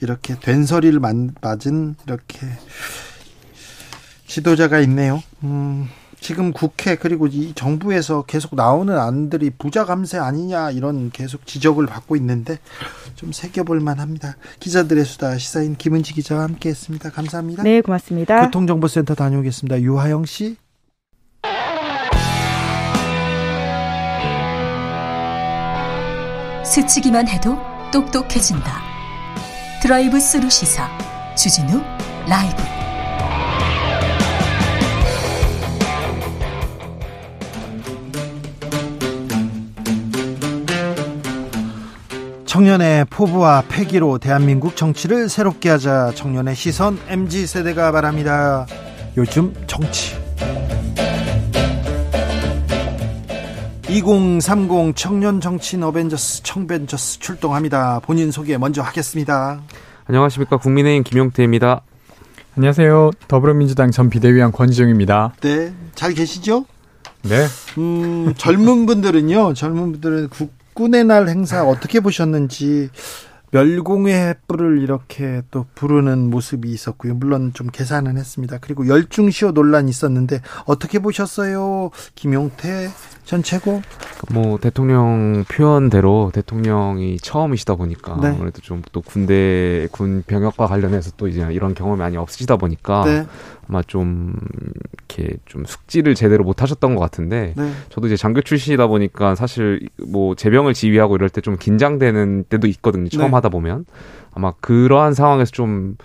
이렇게 0.00 0.36
만- 1.00 1.34
맞은 1.40 1.96
이렇게 2.06 2.46
지도자가 4.26 4.78
있네요. 4.80 5.22
음, 5.42 5.88
지금 6.20 6.52
국회 6.52 6.96
그리고 6.96 7.26
이 7.26 7.52
정부에서 7.54 8.22
계속 8.22 8.54
나오는 8.54 8.98
안들이 8.98 9.50
부자 9.50 9.84
감세 9.84 10.18
아니냐 10.18 10.72
이런 10.72 11.10
계속 11.10 11.46
지적을 11.46 11.86
받고 11.86 12.16
있는데 12.16 12.58
좀 13.14 13.32
새겨볼 13.32 13.80
만합니다. 13.80 14.36
기자들의 14.60 15.04
수다 15.04 15.38
시사인 15.38 15.76
김은지 15.76 16.14
기자와 16.14 16.42
함께했습니다. 16.44 17.10
감사합니다. 17.10 17.62
네, 17.62 17.80
고맙습니다. 17.80 18.44
교통정보센터 18.44 19.14
다녀오겠습니다. 19.14 19.80
유하영 19.80 20.24
씨. 20.26 20.56
스치기만 26.64 27.28
해도 27.28 27.56
똑똑해진다. 27.92 28.82
드라이브 29.80 30.20
스루 30.20 30.50
시사 30.50 30.88
주진우 31.34 31.80
라이브. 32.28 32.77
청년의 42.58 43.04
포부와 43.04 43.62
패기로 43.68 44.18
대한민국 44.18 44.74
정치를 44.74 45.28
새롭게 45.28 45.68
하자 45.68 46.10
청년의 46.16 46.56
시선 46.56 46.98
MZ 47.06 47.46
세대가 47.46 47.92
바랍니다. 47.92 48.66
요즘 49.16 49.54
정치. 49.68 50.16
2030 53.88 54.96
청년 54.96 55.40
정치인 55.40 55.84
어벤져스 55.84 56.42
청벤져스 56.42 57.20
출동합니다. 57.20 58.00
본인 58.00 58.32
소개 58.32 58.58
먼저 58.58 58.82
하겠습니다. 58.82 59.60
안녕하십니까 60.06 60.56
국민의힘 60.56 61.04
김용태입니다. 61.04 61.82
안녕하세요. 62.56 63.12
더불어민주당 63.28 63.92
전 63.92 64.10
비대위원 64.10 64.50
권지용입니다. 64.50 65.34
네, 65.42 65.72
잘 65.94 66.12
계시죠? 66.12 66.64
네. 67.22 67.46
음, 67.78 68.34
젊은 68.36 68.86
분들은요, 68.86 69.54
젊은 69.54 69.92
분들은 69.92 70.28
국 70.30 70.57
군의 70.78 71.02
날 71.02 71.26
행사 71.28 71.66
어떻게 71.66 71.98
보셨는지, 71.98 72.90
멸공의 73.50 74.36
횃불을 74.46 74.80
이렇게 74.80 75.42
또 75.50 75.66
부르는 75.74 76.30
모습이 76.30 76.70
있었고요. 76.70 77.14
물론 77.14 77.50
좀 77.52 77.66
계산은 77.66 78.16
했습니다. 78.16 78.58
그리고 78.60 78.86
열중시효 78.86 79.50
논란이 79.50 79.90
있었는데, 79.90 80.40
어떻게 80.66 81.00
보셨어요? 81.00 81.90
김용태 82.14 82.90
전 83.24 83.42
최고? 83.42 83.82
뭐 84.32 84.58
대통령 84.58 85.44
표현대로 85.48 86.30
대통령이 86.32 87.18
처음이시다 87.18 87.74
보니까 87.74 88.16
네. 88.22 88.28
아무래도 88.28 88.60
좀 88.62 88.82
또 88.92 89.02
군대 89.02 89.88
군 89.90 90.22
병역과 90.26 90.66
관련해서 90.66 91.10
또 91.16 91.28
이제 91.28 91.46
이런 91.50 91.74
경험이 91.74 91.98
많이 91.98 92.16
없으시다 92.16 92.56
보니까 92.56 93.04
네. 93.04 93.26
아마 93.68 93.82
좀 93.82 94.34
이렇게 95.08 95.36
좀 95.44 95.64
숙지를 95.64 96.14
제대로 96.14 96.44
못 96.44 96.62
하셨던 96.62 96.94
것 96.94 97.00
같은데 97.00 97.54
네. 97.56 97.70
저도 97.88 98.06
이제 98.06 98.16
장교 98.16 98.40
출신이다 98.40 98.86
보니까 98.86 99.34
사실 99.34 99.88
뭐 100.08 100.34
제병을 100.34 100.74
지휘하고 100.74 101.16
이럴 101.16 101.28
때 101.28 101.38
좀 101.40 101.56
긴장되는 101.56 102.44
때도 102.48 102.66
있거든요. 102.66 103.08
처음 103.08 103.28
네. 103.28 103.34
하다 103.34 103.48
보면 103.50 103.84
아마 104.32 104.52
그러한 104.60 105.14
상황에서 105.14 105.50
좀 105.50 105.96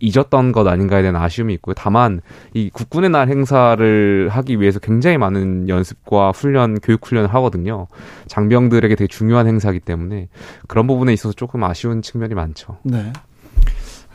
잊었던 0.00 0.52
것 0.52 0.66
아닌가에 0.66 1.02
대한 1.02 1.16
아쉬움이 1.16 1.52
있고요. 1.54 1.74
다만 1.74 2.20
이 2.54 2.70
국군의 2.70 3.10
날 3.10 3.28
행사를 3.28 4.28
하기 4.30 4.60
위해서 4.60 4.78
굉장히 4.78 5.18
많은 5.18 5.68
연습과 5.68 6.30
훈련, 6.32 6.78
교육 6.80 7.06
훈련을 7.06 7.32
하거든요. 7.34 7.86
장병들에게 8.28 8.94
되게 8.94 9.06
중요한 9.08 9.46
행사이기 9.46 9.80
때문에 9.80 10.28
그런 10.68 10.86
부분에 10.86 11.12
있어서 11.12 11.34
조금 11.34 11.64
아쉬운 11.64 12.02
측면이 12.02 12.34
많죠. 12.34 12.78
네. 12.84 13.12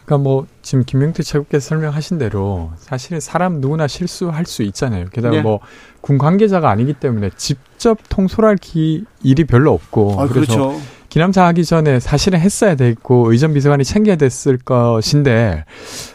그러니까 0.07 0.23
뭐 0.23 0.47
지금 0.61 0.85
김명태 0.85 1.21
최고께서 1.21 1.67
설명하신 1.67 2.17
대로 2.17 2.71
사실은 2.77 3.19
사람 3.19 3.59
누구나 3.59 3.87
실수할 3.87 4.45
수 4.45 4.63
있잖아요. 4.63 5.07
게다가 5.11 5.35
네. 5.35 5.41
뭐군 5.41 6.17
관계자가 6.17 6.69
아니기 6.69 6.93
때문에 6.93 7.29
직접 7.35 7.99
통솔할 8.07 8.55
기, 8.55 9.03
일이 9.21 9.43
별로 9.43 9.73
없고 9.73 10.21
아, 10.21 10.27
그래서 10.27 10.55
그렇죠. 10.55 10.81
기남사 11.09 11.45
하기 11.47 11.65
전에 11.65 11.99
사실은 11.99 12.39
했어야 12.39 12.75
됐고 12.75 13.31
의전 13.31 13.53
비서관이 13.53 13.83
챙겨야 13.83 14.15
됐을 14.15 14.57
것인데 14.57 15.65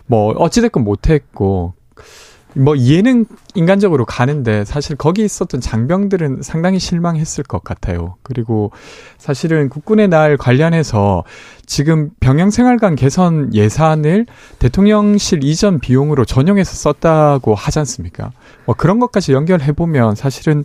뭐 0.07 0.33
어찌됐건 0.39 0.85
못했고 0.85 1.75
뭐 2.55 2.75
이해는 2.75 3.27
인간적으로 3.55 4.05
가는데 4.05 4.65
사실 4.65 4.97
거기 4.97 5.25
있었던 5.25 5.61
장병들은 5.61 6.43
상당히 6.43 6.79
실망했을 6.79 7.45
것 7.45 7.65
같아요. 7.65 8.17
그리고 8.23 8.73
사실은 9.19 9.69
국군의 9.69 10.09
날 10.09 10.37
관련해서 10.37 11.25
지금 11.67 12.11
병영생활관 12.21 12.97
개선 12.97 13.55
예산을 13.55 14.27
대통령실 14.59 15.45
이전 15.45 15.81
비용으로 15.81 16.25
전용해서 16.25 16.75
썼다고 16.75 17.55
하지 17.55 17.79
않습니까? 17.79 18.33
뭐 18.67 18.75
그런 18.75 18.99
것까지 18.99 19.33
연결해 19.33 19.73
보면 19.73 20.15
사실은 20.15 20.65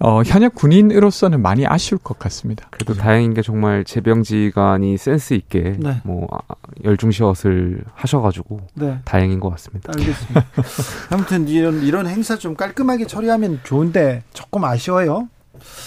어, 0.00 0.22
현역 0.22 0.54
군인으로서는 0.54 1.42
많이 1.42 1.66
아쉬울 1.66 1.98
것 1.98 2.18
같습니다. 2.18 2.68
그래도 2.70 2.94
다행인 2.94 3.34
게 3.34 3.42
정말 3.42 3.84
제병지관이 3.84 4.96
센스 4.96 5.34
있게 5.34 5.76
네. 5.78 6.00
뭐 6.04 6.28
아, 6.30 6.54
열중시엇을 6.84 7.82
하셔가지고 7.94 8.60
네. 8.74 8.98
다행인 9.04 9.40
것 9.40 9.50
같습니다. 9.50 9.92
알겠습니다. 9.96 10.46
아무튼 11.10 11.48
이런 11.48 11.82
이런 11.82 12.06
행사 12.06 12.36
좀 12.36 12.54
깔끔하게 12.54 13.06
처리하면 13.06 13.60
좋은데 13.64 14.22
조금 14.32 14.64
아쉬워요. 14.64 15.28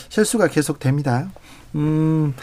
실수가 0.10 0.48
계속 0.48 0.80
됩니다. 0.80 1.30
음. 1.76 2.34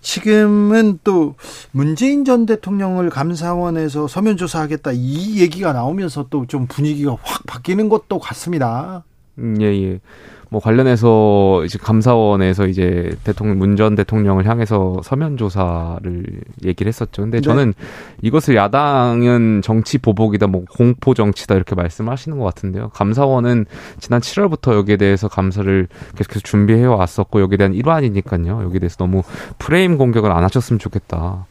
지금은 0.00 1.00
또 1.02 1.34
문재인 1.72 2.24
전 2.24 2.46
대통령을 2.46 3.10
감사원에서 3.10 4.06
서면 4.06 4.36
조사하겠다 4.36 4.92
이 4.94 5.40
얘기가 5.40 5.72
나오면서 5.72 6.26
또 6.30 6.46
좀 6.46 6.66
분위기가 6.68 7.16
확 7.22 7.44
바뀌는 7.46 7.88
것도 7.88 8.20
같습니다. 8.20 9.02
음, 9.38 9.60
예, 9.60 9.66
예. 9.66 10.00
뭐 10.48 10.60
관련해서 10.60 11.64
이제 11.64 11.78
감사원에서 11.78 12.66
이제 12.66 13.16
대통령 13.24 13.58
문 13.58 13.76
전 13.76 13.94
대통령을 13.94 14.46
향해서 14.46 15.00
서면 15.04 15.36
조사를 15.36 16.24
얘기를 16.64 16.88
했었죠. 16.88 17.22
근데 17.22 17.38
네. 17.38 17.42
저는 17.42 17.74
이것을 18.22 18.56
야당은 18.56 19.60
정치 19.62 19.98
보복이다, 19.98 20.46
뭐 20.46 20.64
공포 20.70 21.12
정치다 21.12 21.56
이렇게 21.56 21.74
말씀하시는 21.74 22.38
것 22.38 22.44
같은데요. 22.44 22.88
감사원은 22.90 23.66
지난 23.98 24.20
7월부터 24.20 24.74
여기에 24.74 24.96
대해서 24.96 25.28
감사를 25.28 25.88
계속해서 26.16 26.40
준비해 26.40 26.84
왔었고 26.86 27.40
여기에 27.42 27.58
대한 27.58 27.74
일환이니까요. 27.74 28.62
여기에 28.62 28.80
대해서 28.80 28.96
너무 28.96 29.22
프레임 29.58 29.98
공격을 29.98 30.32
안 30.32 30.42
하셨으면 30.44 30.78
좋겠다. 30.78 31.46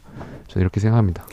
저는 0.48 0.62
이렇게 0.62 0.80
생각합니다. 0.80 1.24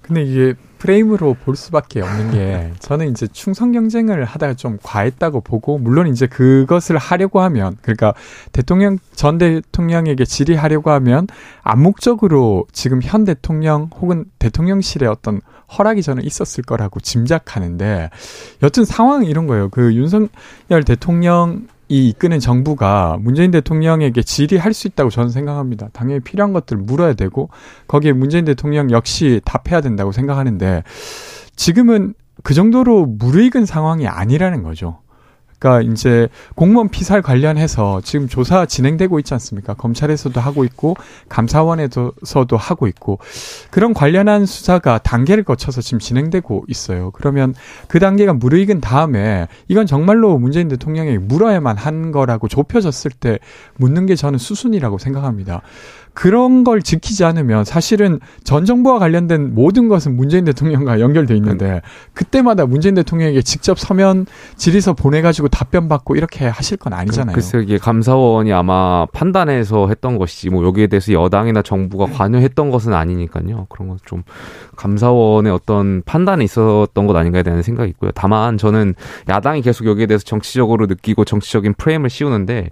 근데 0.00 0.24
이게 0.24 0.54
프레임으로 0.82 1.34
볼 1.34 1.54
수밖에 1.54 2.00
없는 2.00 2.32
게 2.32 2.72
저는 2.80 3.12
이제 3.12 3.28
충성 3.28 3.70
경쟁을 3.70 4.24
하다가 4.24 4.54
좀 4.54 4.78
과했다고 4.82 5.42
보고 5.42 5.78
물론 5.78 6.08
이제 6.08 6.26
그것을 6.26 6.98
하려고 6.98 7.40
하면 7.40 7.76
그러니까 7.82 8.14
대통령 8.50 8.98
전 9.14 9.38
대통령에게 9.38 10.24
질의하려고 10.24 10.90
하면 10.90 11.28
암묵적으로 11.62 12.66
지금 12.72 13.00
현 13.00 13.24
대통령 13.24 13.90
혹은 14.00 14.24
대통령실의 14.40 15.08
어떤 15.08 15.40
허락이 15.78 16.02
저는 16.02 16.24
있었을 16.24 16.64
거라고 16.64 16.98
짐작하는데 16.98 18.10
여튼 18.64 18.84
상황은 18.84 19.26
이런 19.26 19.46
거예요. 19.46 19.68
그 19.68 19.94
윤석열 19.94 20.82
대통령 20.84 21.68
이 21.92 22.08
이끄는 22.08 22.40
정부가 22.40 23.18
문재인 23.20 23.50
대통령에게 23.50 24.22
질의할 24.22 24.72
수 24.72 24.86
있다고 24.86 25.10
저는 25.10 25.28
생각합니다. 25.28 25.90
당연히 25.92 26.20
필요한 26.20 26.54
것들 26.54 26.78
물어야 26.78 27.12
되고 27.12 27.50
거기에 27.86 28.12
문재인 28.12 28.46
대통령 28.46 28.90
역시 28.90 29.42
답해야 29.44 29.82
된다고 29.82 30.10
생각하는데 30.10 30.84
지금은 31.54 32.14
그 32.42 32.54
정도로 32.54 33.04
무르익은 33.04 33.66
상황이 33.66 34.06
아니라는 34.06 34.62
거죠. 34.62 35.01
그러니까 35.62 35.80
이제 35.92 36.28
공무원 36.56 36.88
피살 36.88 37.22
관련해서 37.22 38.00
지금 38.02 38.26
조사 38.26 38.66
진행되고 38.66 39.20
있지 39.20 39.32
않습니까? 39.34 39.74
검찰에서도 39.74 40.40
하고 40.40 40.64
있고 40.64 40.96
감사원에서도 41.28 42.56
하고 42.56 42.88
있고 42.88 43.20
그런 43.70 43.94
관련한 43.94 44.44
수사가 44.44 44.98
단계를 44.98 45.44
거쳐서 45.44 45.80
지금 45.80 46.00
진행되고 46.00 46.64
있어요. 46.66 47.12
그러면 47.12 47.54
그 47.86 48.00
단계가 48.00 48.32
무르익은 48.32 48.80
다음에 48.80 49.46
이건 49.68 49.86
정말로 49.86 50.36
문재인 50.36 50.66
대통령에게 50.66 51.18
물어야만 51.18 51.76
한 51.76 52.10
거라고 52.10 52.48
좁혀졌을 52.48 53.12
때 53.12 53.38
묻는 53.76 54.06
게 54.06 54.16
저는 54.16 54.40
수순이라고 54.40 54.98
생각합니다. 54.98 55.62
그런 56.14 56.64
걸 56.64 56.82
지키지 56.82 57.24
않으면 57.24 57.64
사실은 57.64 58.20
전 58.44 58.64
정부와 58.64 58.98
관련된 58.98 59.54
모든 59.54 59.88
것은 59.88 60.16
문재인 60.16 60.44
대통령과 60.44 61.00
연결돼 61.00 61.34
있는데 61.36 61.80
그때마다 62.12 62.66
문재인 62.66 62.94
대통령에게 62.94 63.42
직접 63.42 63.78
서면 63.78 64.26
질의서 64.56 64.92
보내가지고 64.92 65.48
답변 65.48 65.88
받고 65.88 66.16
이렇게 66.16 66.46
하실 66.46 66.76
건 66.76 66.92
아니잖아요. 66.92 67.34
글쎄 67.34 67.60
이게 67.62 67.78
감사원이 67.78 68.52
아마 68.52 69.06
판단해서 69.12 69.88
했던 69.88 70.18
것이지 70.18 70.50
뭐 70.50 70.64
여기에 70.66 70.88
대해서 70.88 71.12
여당이나 71.12 71.62
정부가 71.62 72.06
관여했던 72.06 72.70
것은 72.70 72.92
아니니까요. 72.92 73.66
그런 73.68 73.88
건 73.88 73.98
좀 74.04 74.22
감사원의 74.76 75.52
어떤 75.52 76.02
판단이 76.04 76.44
있었던 76.44 77.06
것 77.06 77.14
아닌가에 77.14 77.42
대한 77.42 77.62
생각이 77.62 77.90
있고요. 77.90 78.10
다만 78.14 78.58
저는 78.58 78.94
야당이 79.28 79.62
계속 79.62 79.86
여기에 79.86 80.06
대해서 80.06 80.24
정치적으로 80.24 80.86
느끼고 80.86 81.24
정치적인 81.24 81.74
프레임을 81.74 82.10
씌우는데 82.10 82.70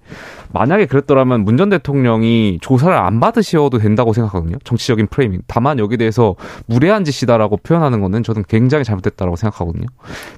만약에 0.53 0.87
그랬더라면 0.87 1.45
문 1.45 1.61
전 1.61 1.69
대통령이 1.69 2.59
조사를 2.63 2.97
안 2.97 3.21
받 3.21 3.30
으셔도 3.37 3.79
된다고 3.79 4.13
생각하거든요. 4.13 4.59
정치적인 4.65 5.09
프레이밍. 5.09 5.43
다만 5.47 5.79
여기에 5.79 5.97
대해서 5.97 6.37
무례한 6.67 7.05
짓이다라고 7.05 7.59
표현하는 7.59 8.01
거는 8.01 8.23
저는 8.23 8.45
굉장히 8.49 8.85
잘못됐다라고 8.85 9.37
생각하거든요. 9.37 9.87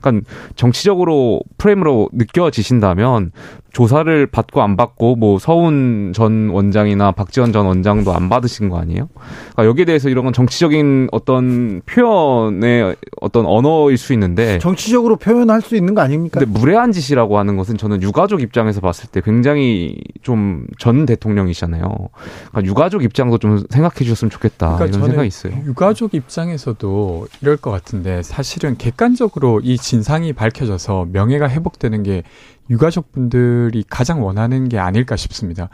그러니까 0.01 0.27
정치적으로 0.57 1.41
프레임으로 1.59 2.09
느껴지신다면 2.13 3.33
조사를 3.73 4.27
받고 4.27 4.63
안 4.63 4.77
받고 4.77 5.17
뭐 5.17 5.39
서훈 5.39 6.13
전 6.15 6.51
원장이나 6.51 7.13
박지원 7.13 7.53
전 7.53 7.67
원장도 7.67 8.13
안 8.13 8.29
받으신 8.29 8.69
거 8.69 8.79
아니에요? 8.79 9.09
그러니까 9.53 9.67
여기에 9.67 9.85
대해서 9.87 10.09
이런 10.09 10.25
건 10.25 10.33
정치적인 10.33 11.09
어떤 11.13 11.81
표현의 11.87 12.97
어떤 13.21 13.47
언어일 13.47 13.97
수 13.99 14.13
있는데 14.13 14.59
정치적으로 14.59 15.17
표현할 15.17 15.61
수 15.63 15.77
있는 15.77 15.95
거 15.95 16.03
아닙니까? 16.03 16.41
근데 16.41 16.59
무례한 16.59 16.93
짓이라고 16.93 17.39
하는 17.39 17.57
것은 17.57 17.77
저는 17.79 18.03
유가족 18.03 18.43
입장에서 18.43 18.81
봤을 18.81 19.09
때 19.11 19.21
굉장히 19.25 19.97
좀 20.23 20.67
전 20.79 21.07
대통령이잖아요. 21.07 21.83
그러니까 22.51 22.65
유가족 22.65 23.03
입장도 23.05 23.39
좀 23.39 23.63
생각해 23.71 23.95
주셨으면 23.99 24.31
좋겠다 24.31 24.77
그러니까 24.77 24.85
이런 24.87 24.93
저는 24.93 25.07
생각이 25.09 25.29
있어요. 25.29 25.53
유가족 25.65 26.15
입장에서도 26.15 27.29
이럴 27.41 27.57
것 27.57 27.71
같은데 27.71 28.23
사실은 28.23 28.77
객관적으로 28.77 29.61
이 29.63 29.77
진상이 29.77 30.33
밝혀져서 30.33 31.09
명예가 31.13 31.49
회복되는 31.49 32.03
게 32.03 32.23
유가족 32.71 33.13
분들이 33.13 33.85
가장 33.89 34.25
원하는 34.25 34.69
게 34.69 34.79
아닐까 34.79 35.17
싶습니다. 35.17 35.69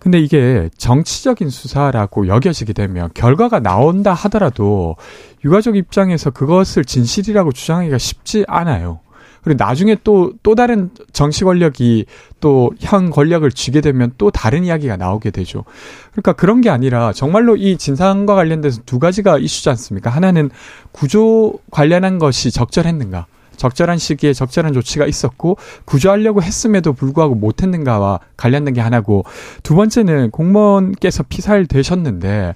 근데 0.00 0.18
이게 0.18 0.68
정치적인 0.76 1.50
수사라고 1.50 2.26
여겨지게 2.26 2.72
되면 2.72 3.10
결과가 3.14 3.60
나온다 3.60 4.12
하더라도 4.12 4.96
유가족 5.44 5.76
입장에서 5.76 6.30
그것을 6.30 6.84
진실이라고 6.84 7.52
주장하기가 7.52 7.98
쉽지 7.98 8.44
않아요. 8.48 9.00
그리고 9.42 9.64
나중에 9.64 9.96
또, 10.04 10.32
또 10.44 10.54
다른 10.54 10.90
정치 11.12 11.44
권력이 11.44 12.06
또 12.40 12.70
현 12.80 13.10
권력을 13.10 13.48
쥐게 13.50 13.80
되면 13.80 14.12
또 14.18 14.30
다른 14.30 14.64
이야기가 14.64 14.96
나오게 14.96 15.30
되죠. 15.30 15.64
그러니까 16.12 16.32
그런 16.34 16.60
게 16.60 16.70
아니라 16.70 17.12
정말로 17.12 17.56
이 17.56 17.76
진상과 17.76 18.34
관련돼서 18.34 18.82
두 18.86 18.98
가지가 18.98 19.38
이슈지 19.38 19.68
않습니까? 19.70 20.10
하나는 20.10 20.50
구조 20.92 21.54
관련한 21.70 22.18
것이 22.18 22.50
적절했는가? 22.50 23.26
적절한 23.56 23.98
시기에 23.98 24.32
적절한 24.32 24.72
조치가 24.72 25.06
있었고 25.06 25.56
구조하려고 25.84 26.42
했음에도 26.42 26.92
불구하고 26.92 27.34
못했는가와 27.34 28.20
관련된 28.36 28.74
게 28.74 28.80
하나고 28.80 29.24
두 29.62 29.74
번째는 29.74 30.30
공무원께서 30.30 31.24
피살되셨는데 31.28 32.54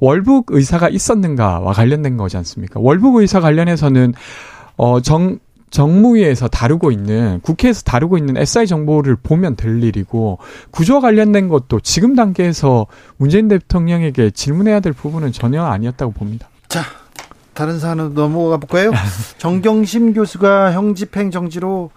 월북 0.00 0.46
의사가 0.50 0.88
있었는가와 0.88 1.72
관련된 1.72 2.16
거지 2.16 2.36
않습니까? 2.36 2.80
월북 2.80 3.16
의사 3.16 3.40
관련해서는 3.40 4.14
어 4.76 5.00
정 5.00 5.38
정무위에서 5.70 6.48
다루고 6.48 6.90
있는 6.90 7.40
국회에서 7.42 7.82
다루고 7.82 8.18
있는 8.18 8.36
SI 8.36 8.66
정보를 8.66 9.16
보면 9.16 9.56
될 9.56 9.82
일이고 9.82 10.38
구조와 10.70 11.00
관련된 11.00 11.48
것도 11.48 11.80
지금 11.80 12.14
단계에서 12.14 12.86
문재인 13.16 13.48
대통령에게 13.48 14.30
질문해야 14.30 14.80
될 14.80 14.92
부분은 14.92 15.32
전혀 15.32 15.64
아니었다고 15.64 16.12
봅니다. 16.12 16.48
자, 16.68 16.82
다른 17.56 17.78
사안으로 17.78 18.10
넘어가 18.10 18.58
볼까요? 18.58 18.92
정경심 19.38 20.12
교수가 20.12 20.72
형집행 20.72 21.30
정지로 21.30 21.90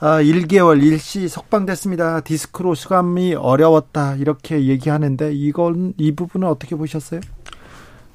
아, 0.00 0.20
1개월 0.20 0.82
일시 0.82 1.28
석방됐습니다. 1.28 2.20
디스크로 2.20 2.74
수감이 2.74 3.34
어려웠다 3.34 4.16
이렇게 4.16 4.66
얘기하는데 4.66 5.32
이건 5.32 5.94
이 5.96 6.12
부분은 6.12 6.48
어떻게 6.48 6.74
보셨어요? 6.74 7.20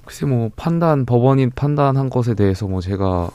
글쎄 0.06 0.26
뭐 0.26 0.52
판단 0.56 1.06
법원이 1.06 1.52
판단한 1.52 2.10
것에 2.10 2.34
대해서 2.36 2.68
뭐 2.68 2.82
제가 2.82 3.32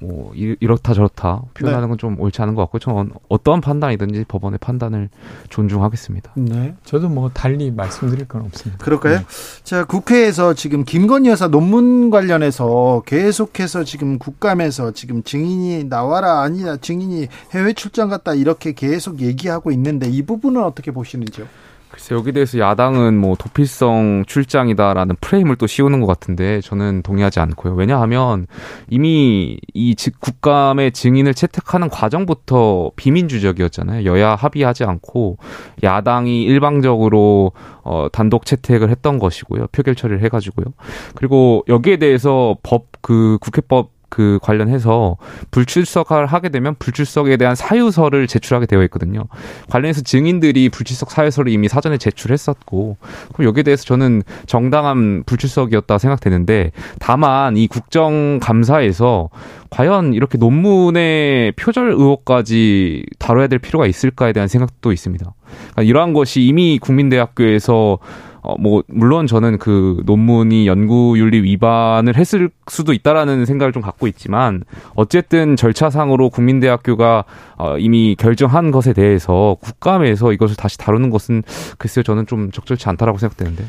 뭐 0.00 0.32
이- 0.34 0.56
이렇다 0.60 0.92
저렇다 0.94 1.42
표현하는 1.54 1.88
건 1.88 1.96
좀 1.98 2.20
옳지 2.20 2.42
않은 2.42 2.54
것 2.54 2.62
같고 2.62 2.78
저는 2.78 3.12
어떠한 3.28 3.60
판단이든지 3.60 4.24
법원의 4.28 4.58
판단을 4.58 5.08
존중하겠습니다. 5.48 6.32
네. 6.36 6.74
저도 6.84 7.08
뭐 7.08 7.30
달리 7.32 7.70
말씀드릴 7.70 8.26
건 8.26 8.42
없습니다. 8.42 8.84
그럴까요? 8.84 9.20
자, 9.62 9.84
국회에서 9.84 10.54
지금 10.54 10.84
김건희 10.84 11.28
여사 11.28 11.48
논문 11.48 12.10
관련해서 12.10 13.02
계속해서 13.06 13.84
지금 13.84 14.18
국감에서 14.18 14.92
지금 14.92 15.22
증인이 15.22 15.84
나와라 15.84 16.40
아니야 16.42 16.76
증인이 16.76 17.28
해외 17.52 17.72
출장 17.72 18.08
갔다 18.08 18.34
이렇게 18.34 18.72
계속 18.72 19.20
얘기하고 19.20 19.70
있는데 19.70 20.08
이 20.08 20.22
부분은 20.22 20.62
어떻게 20.62 20.90
보시는지요? 20.90 21.46
글쎄 21.94 22.16
여기 22.16 22.32
대해서 22.32 22.58
야당은 22.58 23.16
뭐 23.16 23.36
도피성 23.38 24.24
출장이다라는 24.26 25.14
프레임을 25.20 25.54
또 25.54 25.68
씌우는 25.68 26.00
것 26.00 26.08
같은데 26.08 26.60
저는 26.60 27.02
동의하지 27.02 27.38
않고요. 27.38 27.74
왜냐하면 27.74 28.48
이미 28.90 29.58
이 29.74 29.94
직- 29.94 30.18
국감의 30.20 30.90
증인을 30.90 31.34
채택하는 31.34 31.88
과정부터 31.90 32.90
비민주적이었잖아요. 32.96 34.06
여야 34.06 34.34
합의하지 34.34 34.82
않고 34.82 35.38
야당이 35.84 36.42
일방적으로 36.42 37.52
어 37.84 38.08
단독 38.10 38.44
채택을 38.44 38.90
했던 38.90 39.20
것이고요. 39.20 39.68
표결 39.68 39.94
처리를 39.94 40.20
해가지고요. 40.24 40.66
그리고 41.14 41.64
여기에 41.68 41.98
대해서 41.98 42.56
법 42.64 42.86
그 43.04 43.36
국회법 43.42 43.90
그 44.14 44.38
관련해서 44.42 45.16
불출석을 45.50 46.26
하게 46.26 46.48
되면 46.48 46.76
불출석에 46.78 47.36
대한 47.36 47.56
사유서를 47.56 48.28
제출하게 48.28 48.66
되어 48.66 48.84
있거든요. 48.84 49.24
관련해서 49.68 50.02
증인들이 50.02 50.68
불출석 50.68 51.10
사유서를 51.10 51.50
이미 51.50 51.66
사전에 51.68 51.98
제출했었고, 51.98 52.96
그럼 53.32 53.48
여기에 53.48 53.64
대해서 53.64 53.84
저는 53.84 54.22
정당한 54.46 55.24
불출석이었다 55.26 55.98
생각되는데, 55.98 56.70
다만 57.00 57.56
이 57.56 57.66
국정감사에서 57.66 59.30
과연 59.70 60.14
이렇게 60.14 60.38
논문의 60.38 61.50
표절 61.56 61.90
의혹까지 61.90 63.06
다뤄야 63.18 63.48
될 63.48 63.58
필요가 63.58 63.88
있을까에 63.88 64.32
대한 64.32 64.46
생각도 64.46 64.92
있습니다. 64.92 65.34
그러니까 65.72 65.82
이러한 65.82 66.12
것이 66.12 66.42
이미 66.42 66.78
국민대학교에서 66.78 67.98
어, 68.44 68.56
뭐, 68.58 68.84
물론 68.88 69.26
저는 69.26 69.56
그 69.56 70.02
논문이 70.04 70.66
연구윤리 70.66 71.42
위반을 71.42 72.16
했을 72.16 72.50
수도 72.68 72.92
있다라는 72.92 73.46
생각을 73.46 73.72
좀 73.72 73.80
갖고 73.80 74.06
있지만, 74.06 74.64
어쨌든 74.94 75.56
절차상으로 75.56 76.28
국민대학교가 76.28 77.24
어, 77.56 77.78
이미 77.78 78.14
결정한 78.18 78.70
것에 78.70 78.92
대해서 78.92 79.56
국감에서 79.62 80.34
이것을 80.34 80.56
다시 80.56 80.76
다루는 80.76 81.08
것은 81.08 81.42
글쎄요, 81.78 82.02
저는 82.02 82.26
좀 82.26 82.50
적절치 82.50 82.86
않다라고 82.86 83.16
생각되는데. 83.16 83.64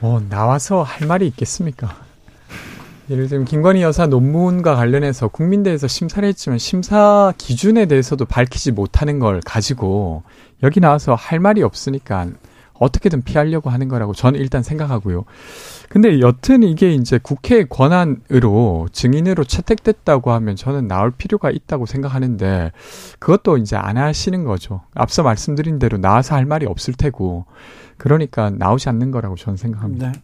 뭐, 0.00 0.22
나와서 0.30 0.82
할 0.82 1.06
말이 1.06 1.26
있겠습니까? 1.26 1.94
예를 3.10 3.28
들면 3.28 3.44
김건희 3.44 3.82
여사 3.82 4.06
논문과 4.06 4.74
관련해서 4.74 5.28
국민대에서 5.28 5.86
심사를 5.86 6.26
했지만 6.26 6.58
심사 6.58 7.34
기준에 7.36 7.84
대해서도 7.84 8.24
밝히지 8.24 8.72
못하는 8.72 9.18
걸 9.18 9.42
가지고 9.44 10.22
여기 10.62 10.80
나와서 10.80 11.14
할 11.14 11.40
말이 11.40 11.62
없으니까 11.62 12.28
어떻게든 12.82 13.22
피하려고 13.22 13.70
하는 13.70 13.88
거라고 13.88 14.12
저는 14.12 14.40
일단 14.40 14.62
생각하고요. 14.62 15.24
근데 15.88 16.20
여튼 16.20 16.62
이게 16.62 16.92
이제 16.92 17.18
국회 17.22 17.64
권한으로 17.64 18.88
증인으로 18.92 19.44
채택됐다고 19.44 20.32
하면 20.32 20.56
저는 20.56 20.88
나올 20.88 21.10
필요가 21.10 21.50
있다고 21.50 21.86
생각하는데 21.86 22.72
그것도 23.18 23.58
이제 23.58 23.76
안 23.76 23.98
하시는 23.98 24.44
거죠. 24.44 24.80
앞서 24.94 25.22
말씀드린 25.22 25.78
대로 25.78 25.98
나와서 25.98 26.34
할 26.34 26.46
말이 26.46 26.66
없을 26.66 26.94
테고 26.94 27.44
그러니까 27.98 28.50
나오지 28.50 28.88
않는 28.88 29.10
거라고 29.12 29.36
저는 29.36 29.56
생각합니다. 29.56 30.10
네. 30.10 30.20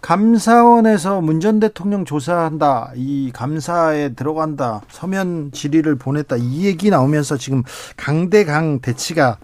감사원에서 0.00 1.20
문전 1.20 1.60
대통령 1.60 2.04
조사한다. 2.04 2.92
이 2.94 3.30
감사에 3.34 4.14
들어간다. 4.14 4.80
서면 4.88 5.50
질의를 5.52 5.96
보냈다. 5.96 6.36
이 6.36 6.64
얘기 6.64 6.88
나오면서 6.88 7.36
지금 7.36 7.64
강대강 7.96 8.80
대치가 8.80 9.36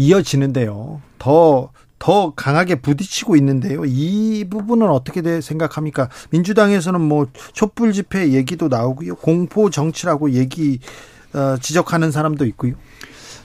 이어지는데요. 0.00 1.02
더, 1.18 1.70
더 1.98 2.32
강하게 2.34 2.76
부딪히고 2.76 3.36
있는데요. 3.36 3.84
이 3.84 4.46
부분은 4.48 4.88
어떻게 4.88 5.40
생각합니까? 5.42 6.08
민주당에서는 6.30 6.98
뭐 7.00 7.26
촛불 7.52 7.92
집회 7.92 8.32
얘기도 8.32 8.68
나오고요. 8.68 9.16
공포 9.16 9.68
정치라고 9.68 10.30
얘기, 10.30 10.80
어, 11.34 11.56
지적하는 11.60 12.10
사람도 12.10 12.46
있고요. 12.46 12.74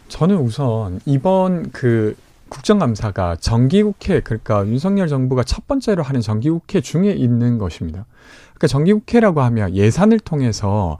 저는 0.07 0.37
우선 0.37 1.01
이번 1.05 1.71
그 1.71 2.15
국정감사가 2.47 3.37
정기국회 3.37 4.21
그러니까 4.21 4.65
윤석열 4.65 5.09
정부가 5.09 5.43
첫 5.43 5.67
번째로 5.67 6.03
하는 6.03 6.21
정기국회 6.21 6.79
중에 6.79 7.11
있는 7.11 7.57
것입니다. 7.57 8.05
그러니까 8.53 8.67
정기국회라고 8.67 9.41
하면 9.41 9.75
예산을 9.75 10.19
통해서 10.19 10.97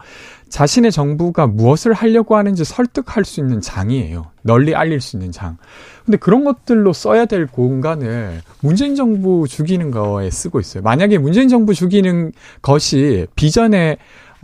자신의 0.50 0.92
정부가 0.92 1.48
무엇을 1.48 1.94
하려고 1.94 2.36
하는지 2.38 2.64
설득할 2.64 3.26
수 3.26 3.40
있는 3.40 3.62
장이에요. 3.62 4.28
널리 4.42 4.76
알릴 4.76 5.02
수 5.02 5.16
있는 5.18 5.32
장. 5.32 5.58
근데 6.06 6.18
그런 6.18 6.44
것들로 6.44 6.94
써야 6.94 7.26
될 7.26 7.48
공간을 7.48 8.42
문재인 8.62 8.96
정부 8.96 9.48
죽이는 9.48 9.92
거에 9.92 10.30
쓰고 10.30 10.60
있어요. 10.60 10.84
만약에 10.84 11.18
문재인 11.18 11.50
정부 11.50 11.74
죽이는 11.74 12.32
것이 12.62 13.28
비전에 13.36 13.98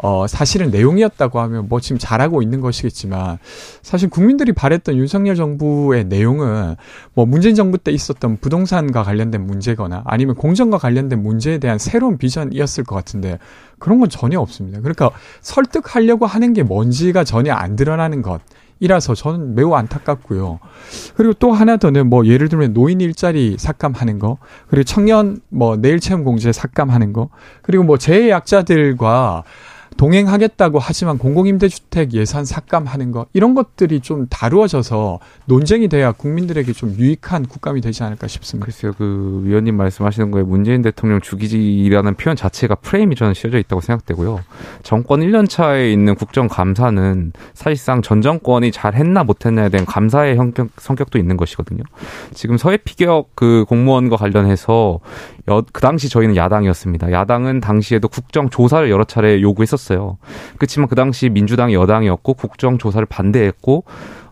어, 0.03 0.25
사실은 0.27 0.71
내용이었다고 0.71 1.39
하면 1.41 1.67
뭐 1.69 1.79
지금 1.79 1.99
잘하고 1.99 2.41
있는 2.41 2.59
것이겠지만 2.59 3.37
사실 3.83 4.09
국민들이 4.09 4.51
바랬던 4.51 4.95
윤석열 4.95 5.35
정부의 5.35 6.05
내용은 6.05 6.75
뭐 7.13 7.25
문재인 7.25 7.53
정부 7.53 7.77
때 7.77 7.91
있었던 7.91 8.37
부동산과 8.37 9.03
관련된 9.03 9.45
문제거나 9.45 10.03
아니면 10.05 10.35
공정과 10.35 10.79
관련된 10.79 11.21
문제에 11.21 11.59
대한 11.59 11.77
새로운 11.77 12.17
비전이었을 12.17 12.83
것 12.83 12.95
같은데 12.95 13.37
그런 13.77 13.99
건 13.99 14.09
전혀 14.09 14.39
없습니다. 14.39 14.79
그러니까 14.79 15.11
설득하려고 15.41 16.25
하는 16.25 16.53
게 16.53 16.63
뭔지가 16.63 17.23
전혀 17.23 17.53
안 17.53 17.75
드러나는 17.75 18.21
것. 18.21 18.41
이라서 18.79 19.13
저는 19.13 19.53
매우 19.53 19.75
안타깝고요. 19.75 20.59
그리고 21.15 21.33
또 21.35 21.51
하나 21.51 21.77
더는 21.77 22.09
뭐 22.09 22.25
예를 22.25 22.49
들면 22.49 22.73
노인 22.73 22.99
일자리 22.99 23.55
삭감하는 23.59 24.17
거, 24.17 24.39
그리고 24.69 24.83
청년 24.83 25.39
뭐 25.49 25.77
내일 25.77 25.99
체험 25.99 26.23
공제 26.23 26.51
삭감하는 26.51 27.13
거, 27.13 27.29
그리고 27.61 27.83
뭐 27.83 27.99
재해 27.99 28.31
약자들과 28.31 29.43
동행하겠다고 29.97 30.79
하지만 30.79 31.17
공공임대주택 31.17 32.13
예산 32.13 32.45
삭감하는 32.45 33.11
거 33.11 33.27
이런 33.33 33.53
것들이 33.53 33.99
좀 33.99 34.27
다루어져서 34.29 35.19
논쟁이 35.45 35.87
돼야 35.87 36.11
국민들에게 36.11 36.73
좀 36.73 36.95
유익한 36.97 37.45
국감이 37.45 37.81
되지 37.81 38.03
않을까 38.03 38.27
싶습니다. 38.27 38.65
글쎄요, 38.65 38.93
그 38.97 39.41
위원님 39.43 39.77
말씀하시는 39.77 40.31
거에 40.31 40.43
문재인 40.43 40.81
대통령 40.81 41.21
죽이지라는 41.21 42.15
표현 42.15 42.35
자체가 42.35 42.75
프레임이 42.75 43.15
저는 43.15 43.33
씌워져 43.33 43.59
있다고 43.59 43.81
생각되고요. 43.81 44.39
정권 44.83 45.21
1년 45.21 45.47
차에 45.47 45.91
있는 45.91 46.15
국정감사는 46.15 47.33
사실상 47.53 48.01
전 48.01 48.21
정권이 48.21 48.71
잘 48.71 48.95
했나 48.95 49.23
못했나에 49.23 49.69
대한 49.69 49.85
감사의 49.85 50.35
성격, 50.35 50.69
성격도 50.77 51.19
있는 51.19 51.37
것이거든요. 51.37 51.83
지금 52.33 52.57
서해 52.57 52.77
피격 52.77 53.29
그 53.35 53.65
공무원과 53.67 54.15
관련해서 54.15 54.99
여, 55.47 55.63
그 55.71 55.81
당시 55.81 56.09
저희는 56.09 56.35
야당이었습니다. 56.35 57.11
야당은 57.11 57.59
당시에도 57.61 58.07
국정조사를 58.07 58.89
여러 58.89 59.03
차례 59.03 59.41
요구했었어요. 59.41 60.17
그렇지만 60.57 60.87
그 60.87 60.95
당시 60.95 61.29
민주당이 61.29 61.73
여당이었고 61.73 62.33
국정조사를 62.33 63.05
반대했고 63.07 63.83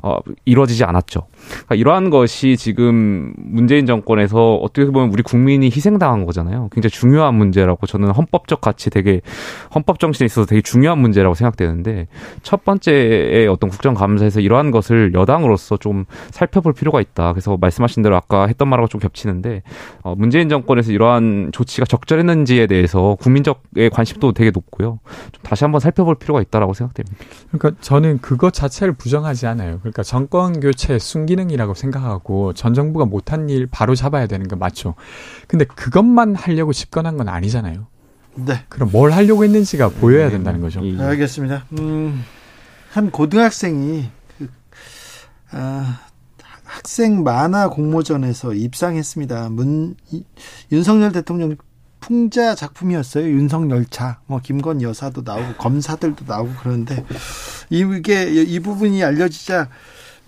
어, 0.02 0.18
이루어지지 0.46 0.84
않았죠. 0.84 1.28
그러니까 1.50 1.76
이러한 1.76 2.10
것이 2.10 2.58
지금 2.58 3.34
문재인 3.38 3.86
정권에서 3.86 4.56
어떻게 4.56 4.86
보면 4.86 5.10
우리 5.12 5.24
국민이 5.24 5.68
희생당한 5.68 6.26
거잖아요. 6.26 6.70
굉장히 6.72 6.92
중요한 6.92 7.36
문제라고 7.36 7.88
저는 7.88 8.12
헌법적 8.12 8.62
가치 8.62 8.90
되게 8.90 9.22
헌법 9.74 10.00
정신에 10.00 10.26
있어서 10.26 10.46
되게 10.46 10.62
중요한 10.62 11.00
문제라고 11.00 11.34
생각되는데 11.36 12.08
첫 12.44 12.64
번째의 12.64 13.48
어떤 13.48 13.70
국정감사에서 13.70 14.42
이러한 14.42 14.72
것을 14.72 15.14
여당으로서 15.14 15.78
좀 15.78 16.06
살펴볼 16.32 16.74
필요가 16.74 17.02
있다. 17.02 17.34
그래서 17.34 17.58
말씀하신 17.60 18.04
대로 18.04 18.16
아까 18.16 18.48
했던 18.48 18.68
말하고 18.68 18.88
좀 18.88 19.00
겹치는데 19.00 19.64
어, 20.04 20.16
문재인 20.16 20.50
정권에서 20.50 20.92
이러한 20.92 21.50
조치가 21.52 21.86
적절했는지에 21.86 22.68
대해서 22.68 23.16
국민적의 23.20 23.90
관심도 23.92 24.34
되게 24.34 24.52
높고요. 24.52 25.00
좀 25.32 25.44
다시 25.44 25.64
한번 25.64 25.80
살펴볼 25.80 26.16
필요가 26.16 26.42
있다라고 26.42 26.74
생각됩니다. 26.74 27.18
그러니까 27.52 27.82
저는 27.82 28.20
그것 28.20 28.54
자체를 28.54 28.94
부정하지 28.94 29.48
않아요. 29.48 29.80
그러니까 29.80 30.04
정권 30.04 30.60
교체 30.60 31.00
순기 31.00 31.36
능이라고 31.40 31.74
생각하고 31.74 32.54
전 32.54 32.74
정부가 32.74 33.06
못한 33.06 33.50
일 33.50 33.68
바로 33.68 33.96
잡아야 33.96 34.28
되는 34.28 34.48
거 34.48 34.56
맞죠. 34.56 34.96
근데 35.48 35.66
그것만 35.66 36.36
하려고 36.36 36.74
집권한 36.74 37.18
건 37.18 37.30
아니잖아요. 37.30 37.88
네. 38.36 38.64
그럼 38.70 38.90
뭘 38.92 39.12
하려고 39.12 39.44
했는지가 39.44 39.90
보여야 39.90 40.30
된다는 40.30 40.62
거죠. 40.62 40.82
네, 40.82 41.02
알겠습니다. 41.02 41.66
음, 41.80 42.24
한 42.92 43.12
고등학생이 43.12 44.10
그, 44.38 44.50
아, 45.52 46.02
학생 46.64 47.24
만화 47.24 47.70
공모전에서 47.70 48.54
입상했습니다. 48.54 49.50
문 49.50 49.96
이, 50.12 50.24
윤석열 50.72 51.12
대통령 51.12 51.56
풍자 52.00 52.56
작품이었어요. 52.56 53.26
윤석열차. 53.26 54.22
뭐 54.26 54.40
김건 54.42 54.82
여사도 54.82 55.22
나오고 55.26 55.56
검사들도 55.56 56.26
나오고 56.28 56.54
그러는데 56.62 57.04
이게 57.70 58.26
이 58.26 58.60
부분이 58.60 59.04
알려지자 59.04 59.70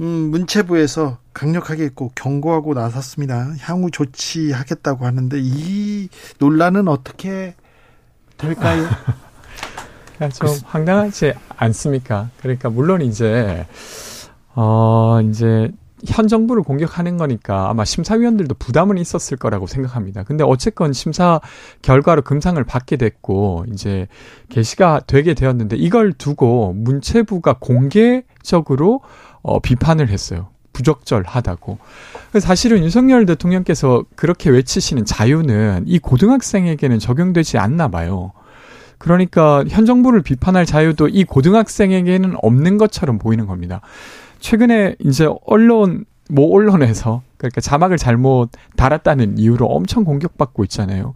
음, 0.01 0.31
문체부에서 0.31 1.19
강력하게 1.31 1.89
꼭 1.93 2.13
경고하고 2.15 2.73
나섰습니다. 2.73 3.53
향후 3.59 3.91
조치하겠다고 3.91 5.05
하는데 5.05 5.37
이 5.39 6.09
논란은 6.39 6.87
어떻게 6.87 7.53
될까요? 8.37 8.83
좀 10.33 10.49
황당하지 10.65 11.33
않습니까? 11.55 12.29
그러니까 12.41 12.69
물론 12.69 13.01
이제 13.01 13.65
어 14.55 15.19
이제 15.21 15.71
현 16.05 16.27
정부를 16.27 16.63
공격하는 16.63 17.17
거니까 17.17 17.69
아마 17.69 17.85
심사위원들도 17.85 18.55
부담은 18.55 18.97
있었을 18.97 19.37
거라고 19.37 19.67
생각합니다. 19.67 20.23
근데 20.23 20.43
어쨌건 20.43 20.93
심사 20.93 21.39
결과로 21.81 22.23
금상을 22.23 22.63
받게 22.63 22.97
됐고 22.97 23.65
이제 23.71 24.07
게시가 24.49 25.01
되게 25.07 25.33
되었는데 25.33 25.75
이걸 25.75 26.13
두고 26.13 26.73
문체부가 26.73 27.57
공개적으로 27.59 29.01
어 29.41 29.59
비판을 29.59 30.09
했어요. 30.09 30.47
부적절하다고. 30.73 31.77
사실은 32.39 32.79
윤석열 32.79 33.25
대통령께서 33.25 34.03
그렇게 34.15 34.49
외치시는 34.49 35.05
자유는 35.05 35.83
이 35.87 35.99
고등학생에게는 35.99 36.99
적용되지 36.99 37.57
않나 37.57 37.89
봐요. 37.89 38.31
그러니까 38.97 39.63
현 39.67 39.85
정부를 39.85 40.21
비판할 40.21 40.65
자유도 40.65 41.07
이 41.07 41.23
고등학생에게는 41.23 42.35
없는 42.41 42.77
것처럼 42.77 43.17
보이는 43.17 43.47
겁니다. 43.47 43.81
최근에 44.39 44.95
이제 44.99 45.27
언론 45.45 46.05
모 46.29 46.55
언론에서 46.55 47.23
그러니까 47.37 47.59
자막을 47.59 47.97
잘못 47.97 48.49
달았다는 48.77 49.37
이유로 49.37 49.65
엄청 49.65 50.05
공격받고 50.05 50.63
있잖아요. 50.65 51.13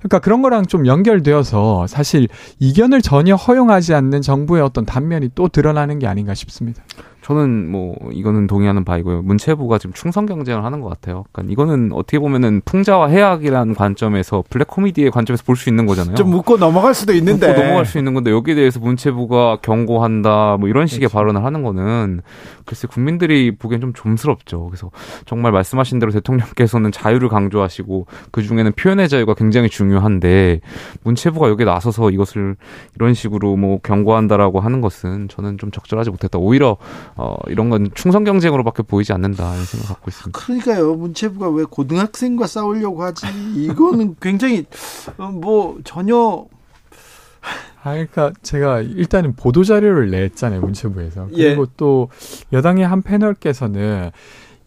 그러니까 0.00 0.18
그런 0.18 0.42
거랑 0.42 0.66
좀 0.66 0.86
연결되어서 0.86 1.86
사실 1.86 2.28
이견을 2.58 3.00
전혀 3.00 3.34
허용하지 3.34 3.94
않는 3.94 4.20
정부의 4.20 4.62
어떤 4.62 4.84
단면이 4.84 5.30
또 5.34 5.48
드러나는 5.48 5.98
게 5.98 6.06
아닌가 6.06 6.34
싶습니다. 6.34 6.82
저는 7.28 7.70
뭐 7.70 7.94
이거는 8.10 8.46
동의하는 8.46 8.84
바이고요. 8.84 9.20
문체부가 9.20 9.76
지금 9.76 9.92
충성 9.92 10.24
경쟁을 10.24 10.64
하는 10.64 10.80
것 10.80 10.88
같아요. 10.88 11.24
그러니까 11.30 11.52
이거는 11.52 11.90
어떻게 11.92 12.18
보면은 12.18 12.62
풍자와 12.64 13.08
해악이라는 13.08 13.74
관점에서 13.74 14.42
블랙 14.48 14.66
코미디의 14.68 15.10
관점에서 15.10 15.44
볼 15.44 15.58
수 15.58 15.68
있는 15.68 15.84
거잖아요. 15.86 16.14
좀 16.14 16.30
묻고 16.30 16.56
넘어갈 16.56 16.94
수도 16.94 17.12
있는데. 17.12 17.48
묻고 17.48 17.60
넘어갈 17.60 17.84
수 17.84 17.98
있는 17.98 18.14
건데 18.14 18.30
여기에 18.30 18.54
대해서 18.54 18.80
문체부가 18.80 19.58
경고한다 19.60 20.56
뭐 20.58 20.68
이런 20.68 20.86
식의 20.86 21.08
발언을 21.08 21.44
하는 21.44 21.62
거는 21.62 22.22
글쎄 22.64 22.86
국민들이 22.86 23.54
보기엔 23.56 23.80
좀 23.80 23.92
좀스럽죠. 23.92 24.66
그래서 24.66 24.90
정말 25.26 25.52
말씀하신 25.52 25.98
대로 25.98 26.12
대통령께서는 26.12 26.92
자유를 26.92 27.28
강조하시고 27.28 28.06
그 28.30 28.42
중에는 28.42 28.72
표현의 28.72 29.08
자유가 29.08 29.34
굉장히 29.34 29.68
중요한데 29.68 30.60
문체부가 31.02 31.48
여기에 31.48 31.66
나서서 31.66 32.10
이것을 32.10 32.56
이런 32.94 33.14
식으로 33.14 33.56
뭐 33.56 33.80
경고한다라고 33.82 34.60
하는 34.60 34.80
것은 34.80 35.28
저는 35.28 35.58
좀 35.58 35.70
적절하지 35.70 36.10
못했다. 36.10 36.38
오히려 36.38 36.76
어 37.18 37.36
이런 37.48 37.68
건 37.68 37.90
충성 37.94 38.22
경쟁으로밖에 38.22 38.84
보이지 38.84 39.12
않는다 39.12 39.52
이런 39.54 39.64
생각 39.64 39.88
갖고 39.88 40.08
있습니다. 40.08 40.38
그러니까요. 40.38 40.94
문체부가 40.94 41.50
왜 41.50 41.64
고등학생과 41.64 42.46
싸우려고 42.46 43.02
하지? 43.02 43.26
이거는 43.56 44.14
굉장히 44.22 44.64
어, 45.18 45.26
뭐 45.26 45.78
전혀 45.84 46.46
아, 47.82 47.92
그러니까 47.92 48.32
제가 48.42 48.82
일단은 48.82 49.34
보도 49.34 49.64
자료를 49.64 50.10
냈잖아요 50.10 50.60
문체부에서 50.60 51.28
예. 51.34 51.48
그리고 51.48 51.66
또 51.76 52.08
여당의 52.52 52.86
한 52.86 53.02
패널께서는 53.02 54.10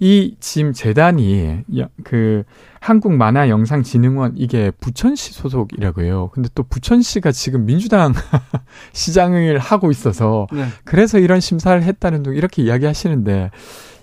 이 0.03 0.35
지금 0.39 0.73
재단이 0.73 1.59
여- 1.77 1.87
그 2.03 2.41
한국 2.79 3.13
만화 3.13 3.49
영상 3.49 3.83
진흥원 3.83 4.33
이게 4.35 4.71
부천시 4.71 5.31
소속이라고 5.33 6.01
해요. 6.01 6.31
근데 6.33 6.49
또 6.55 6.63
부천시가 6.63 7.31
지금 7.31 7.65
민주당 7.67 8.11
시장을 8.93 9.59
하고 9.59 9.91
있어서 9.91 10.47
네. 10.51 10.65
그래서 10.85 11.19
이런 11.19 11.39
심사를 11.39 11.81
했다는 11.83 12.23
둥 12.23 12.35
이렇게 12.35 12.63
이야기하시는데 12.63 13.51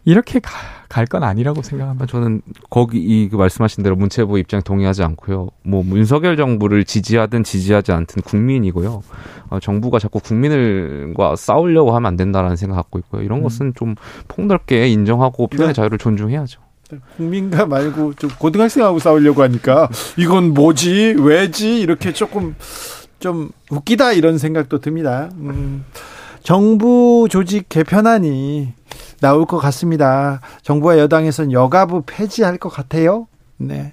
이렇게 0.09 0.41
갈 0.41 1.05
건 1.05 1.23
아니라고 1.23 1.61
생각합니다. 1.61 2.07
저는 2.07 2.41
거기 2.71 2.99
이그 2.99 3.37
말씀하신 3.37 3.85
대로 3.85 3.95
문체부 3.95 4.39
입장 4.39 4.63
동의하지 4.63 5.03
않고요. 5.03 5.49
뭐 5.63 5.83
문석열 5.85 6.37
정부를 6.37 6.85
지지하든 6.87 7.45
지지하지 7.45 7.93
않든 7.93 8.23
국민이고요. 8.23 9.03
어, 9.51 9.61
정부가 9.61 9.99
자꾸 9.99 10.19
국민을과 10.19 11.37
싸우려고 11.37 11.95
하면 11.95 12.07
안 12.07 12.17
된다라는 12.17 12.57
생각 12.57 12.77
갖고 12.77 12.99
있고요. 13.01 13.23
이런 13.23 13.43
것은 13.43 13.75
좀 13.77 13.97
폭넓게 14.29 14.89
인정하고 14.89 15.47
표현의 15.49 15.69
네. 15.69 15.73
자유를 15.75 15.99
존중해야죠. 15.99 16.61
국민과 17.19 17.67
말고 17.67 18.15
좀 18.15 18.31
고등학생하고 18.39 18.99
싸우려고 18.99 19.43
하니까 19.43 19.91
이건 20.17 20.55
뭐지 20.55 21.17
왜지 21.19 21.81
이렇게 21.81 22.15
조금 22.15 22.55
좀 23.21 23.51
웃기다 23.71 24.15
이런 24.15 24.39
생각도 24.39 24.81
듭니다. 24.81 25.29
음, 25.35 25.85
정부 26.43 27.29
조직 27.31 27.69
개편안이 27.69 28.73
나올 29.21 29.47
것 29.47 29.59
같습니다. 29.59 30.41
정부와 30.63 30.99
여당에서는 30.99 31.53
여가부 31.53 32.03
폐지할 32.07 32.59
것 32.59 32.69
같아요. 32.69 33.27
네. 33.57 33.93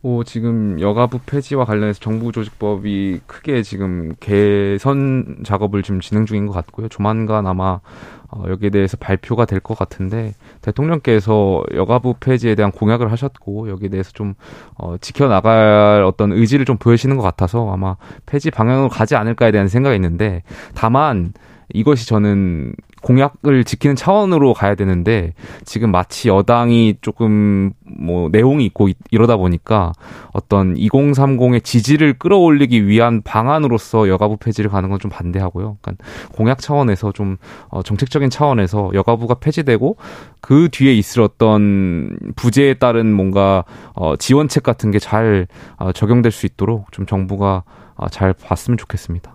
뭐 0.00 0.22
지금 0.22 0.78
여가부 0.80 1.20
폐지와 1.24 1.64
관련해서 1.64 1.98
정부 1.98 2.30
조직법이 2.30 3.20
크게 3.26 3.62
지금 3.62 4.12
개선 4.20 5.38
작업을 5.44 5.82
지금 5.82 6.00
진행 6.00 6.26
중인 6.26 6.46
것 6.46 6.52
같고요. 6.52 6.88
조만간 6.88 7.46
아마 7.46 7.80
어, 8.28 8.42
여기에 8.48 8.68
대해서 8.70 8.98
발표가 8.98 9.46
될 9.46 9.60
것 9.60 9.78
같은데 9.78 10.34
대통령께서 10.60 11.62
여가부 11.74 12.16
폐지에 12.20 12.54
대한 12.54 12.70
공약을 12.70 13.10
하셨고 13.12 13.70
여기에 13.70 13.88
대해서 13.88 14.10
좀 14.12 14.34
어, 14.76 14.96
지켜나갈 15.00 16.02
어떤 16.04 16.32
의지를 16.32 16.66
좀 16.66 16.76
보여주시는 16.76 17.16
것 17.16 17.22
같아서 17.22 17.72
아마 17.72 17.96
폐지 18.26 18.50
방향으로 18.50 18.90
가지 18.90 19.16
않을까에 19.16 19.52
대한 19.52 19.68
생각이 19.68 19.96
있는데 19.96 20.42
다만 20.74 21.32
이것이 21.72 22.06
저는 22.06 22.74
공약을 23.02 23.64
지키는 23.64 23.96
차원으로 23.96 24.54
가야 24.54 24.74
되는데 24.74 25.34
지금 25.64 25.90
마치 25.90 26.28
여당이 26.28 26.96
조금 27.02 27.72
뭐 27.84 28.28
내용이 28.30 28.64
있고 28.66 28.88
이- 28.88 28.94
이러다 29.10 29.36
보니까 29.36 29.92
어떤 30.32 30.74
2030의 30.74 31.62
지지를 31.62 32.14
끌어올리기 32.18 32.86
위한 32.86 33.20
방안으로서 33.22 34.08
여가부 34.08 34.38
폐지를 34.38 34.70
가는 34.70 34.88
건 34.88 34.98
좀 34.98 35.10
반대하고요. 35.10 35.76
그러니까 35.82 36.04
공약 36.32 36.60
차원에서 36.60 37.12
좀 37.12 37.36
어, 37.68 37.82
정책적인 37.82 38.30
차원에서 38.30 38.92
여가부가 38.94 39.34
폐지되고 39.34 39.96
그 40.40 40.68
뒤에 40.70 40.94
있을 40.94 41.20
어떤 41.22 42.16
부재에 42.36 42.74
따른 42.74 43.12
뭔가 43.12 43.64
어, 43.94 44.16
지원책 44.16 44.62
같은 44.62 44.90
게잘 44.90 45.46
어, 45.76 45.92
적용될 45.92 46.32
수 46.32 46.46
있도록 46.46 46.90
좀 46.92 47.04
정부가 47.06 47.64
어, 47.96 48.08
잘 48.08 48.32
봤으면 48.32 48.78
좋겠습니다. 48.78 49.33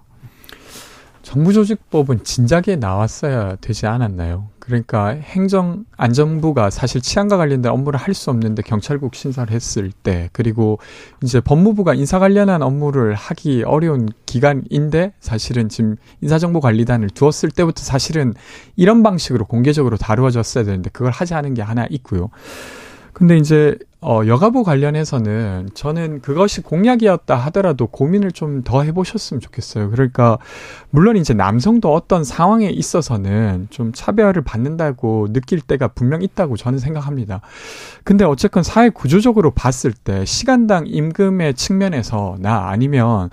정부조직법은 1.22 2.24
진작에 2.24 2.76
나왔어야 2.80 3.58
되지 3.58 3.88
않았나요? 3.88 4.48
그러니까 4.60 5.08
행정 5.10 5.86
안전부가 5.98 6.70
사실 6.70 7.02
치안과 7.02 7.38
관련된 7.38 7.72
업무를 7.72 8.00
할 8.00 8.14
수 8.14 8.30
없는데 8.30 8.64
경찰국 8.64 9.16
신사를 9.16 9.52
했을 9.54 9.92
때 9.92 10.30
그리고 10.34 10.80
이제 11.24 11.40
법무부가 11.40 11.94
인사 11.94 12.20
관련한 12.20 12.62
업무를 12.62 13.14
하기 13.16 13.64
어려운 13.64 14.10
기간인데 14.26 15.14
사실은 15.20 15.70
지금 15.70 15.96
인사정보관리단을 16.22 17.10
두었을 17.12 17.52
때부터 17.52 17.84
사실은 17.84 18.34
이런 18.76 19.04
방식으로 19.04 19.46
공개적으로 19.46 19.98
다루어졌어야 19.98 20.64
되는데 20.64 20.90
그걸 20.92 21.12
하지 21.12 21.34
않은 21.34 21.54
게 21.54 21.62
하나 21.62 21.86
있고요. 21.90 22.30
근데 23.14 23.38
이제 23.38 23.78
어 24.02 24.22
여가부 24.26 24.64
관련해서는 24.64 25.72
저는 25.74 26.22
그것이 26.22 26.62
공약이었다 26.62 27.36
하더라도 27.36 27.88
고민을 27.88 28.32
좀 28.32 28.64
더 28.64 28.84
해보셨으면 28.84 29.42
좋겠어요. 29.42 29.90
그러니까 29.90 30.38
물론 30.90 31.18
이제 31.18 31.34
남성도 31.34 31.94
어떤 31.94 32.24
상황에 32.24 32.70
있어서는 32.70 33.68
좀 33.70 33.92
차별을 33.94 34.42
받는다고 34.44 35.34
느낄 35.34 35.60
때가 35.62 35.90
분명 35.90 36.22
있다고 36.22 36.56
저는 36.58 36.80
생각합니다. 36.80 37.42
근데 38.04 38.26
어쨌건 38.26 38.64
사회 38.64 38.90
구조적으로 38.90 39.52
봤을 39.52 39.92
때 39.94 40.24
시간당 40.26 40.86
임금의 40.88 41.56
측면에서나 41.56 42.70
아니면 42.70 43.30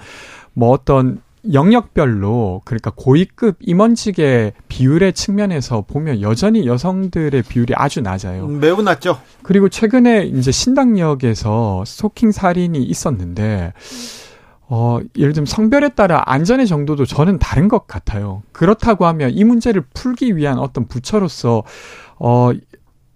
뭐 0.53 0.71
어떤 0.71 1.21
영역별로 1.53 2.63
그러니까 2.65 2.93
고위급 2.95 3.57
임원직의 3.61 4.53
비율의 4.69 5.13
측면에서 5.13 5.83
보면 5.83 6.21
여전히 6.21 6.67
여성들의 6.67 7.43
비율이 7.43 7.75
아주 7.77 8.01
낮아요. 8.01 8.47
음, 8.47 8.61
매우 8.61 8.83
낮죠. 8.83 9.21
그리고 9.43 9.69
최근에 9.69 10.27
이제 10.27 10.51
신당역에서 10.51 11.85
스토킹 11.87 12.33
살인이 12.33 12.83
있었는데 12.83 13.73
어, 14.69 14.99
예를 15.17 15.33
들면 15.33 15.47
성별에 15.47 15.91
따라 15.91 16.23
안전의 16.27 16.67
정도도 16.67 17.07
저는 17.07 17.39
다른 17.39 17.69
것 17.69 17.87
같아요. 17.87 18.43
그렇다고 18.53 19.07
하면 19.07 19.31
이 19.31 19.45
문제를 19.45 19.85
풀기 19.95 20.37
위한 20.37 20.59
어떤 20.59 20.89
부처로서 20.89 21.63
어 22.19 22.51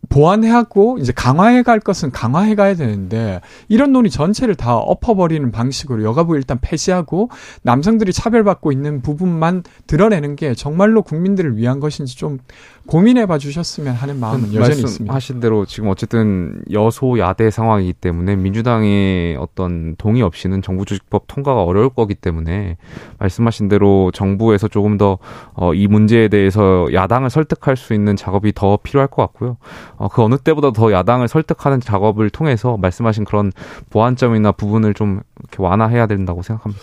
보완해하고 0.09 0.99
이제 0.99 1.13
강화해 1.13 1.63
갈 1.63 1.79
것은 1.79 2.11
강화해 2.11 2.55
가야 2.55 2.75
되는데 2.75 3.41
이런 3.69 3.93
논의 3.93 4.11
전체를 4.11 4.55
다 4.55 4.77
엎어버리는 4.77 5.51
방식으로 5.53 6.03
여가부 6.03 6.37
일단 6.37 6.59
폐지하고 6.61 7.31
남성들이 7.63 8.13
차별받고 8.13 8.73
있는 8.73 9.03
부분만 9.03 9.63
드러내는 9.87 10.37
게 10.37 10.55
정말로 10.55 11.03
국민들을 11.03 11.57
위한 11.57 11.81
것인지 11.81 12.17
좀 12.17 12.39
고민해 12.87 13.27
봐 13.27 13.39
주셨으면 13.39 13.95
하는 13.95 14.19
마음은 14.19 14.55
여전히 14.55 14.81
있습니다. 14.81 15.13
말씀하신 15.13 15.41
대로 15.41 15.65
지금 15.65 15.89
어쨌든 15.91 16.63
여소야대 16.73 17.51
상황이기 17.51 17.93
때문에 17.93 18.37
민주당의 18.37 19.37
어떤 19.37 19.95
동의 19.97 20.23
없이는 20.23 20.63
정부 20.63 20.85
조직법 20.85 21.25
통과가 21.27 21.63
어려울 21.63 21.91
거기 21.91 22.15
때문에 22.15 22.79
말씀하신 23.19 23.69
대로 23.69 24.11
정부에서 24.13 24.67
조금 24.69 24.99
더 24.99 25.19
어, 25.55 25.75
이 25.75 25.87
문제에 25.87 26.29
대해서 26.29 26.89
야당을 26.93 27.31
설득할 27.31 27.77
수 27.77 27.95
있는 27.95 28.17
작업이 28.17 28.53
더 28.55 28.79
필요할 28.83 29.09
것 29.09 29.23
같고요. 29.23 29.57
어, 29.97 30.09
그 30.09 30.23
어느 30.23 30.37
때보다 30.37 30.73
더 30.73 30.91
야당을 30.91 31.29
설득하는 31.29 31.81
작업을 31.81 32.31
통해서 32.31 32.77
말씀하신 32.77 33.25
그런 33.25 33.53
보완점이나 33.91 34.53
부분을 34.53 34.95
좀 34.95 35.21
이렇게 35.39 35.63
완화해야 35.63 36.07
된다고 36.07 36.43
생각합니다. 36.43 36.83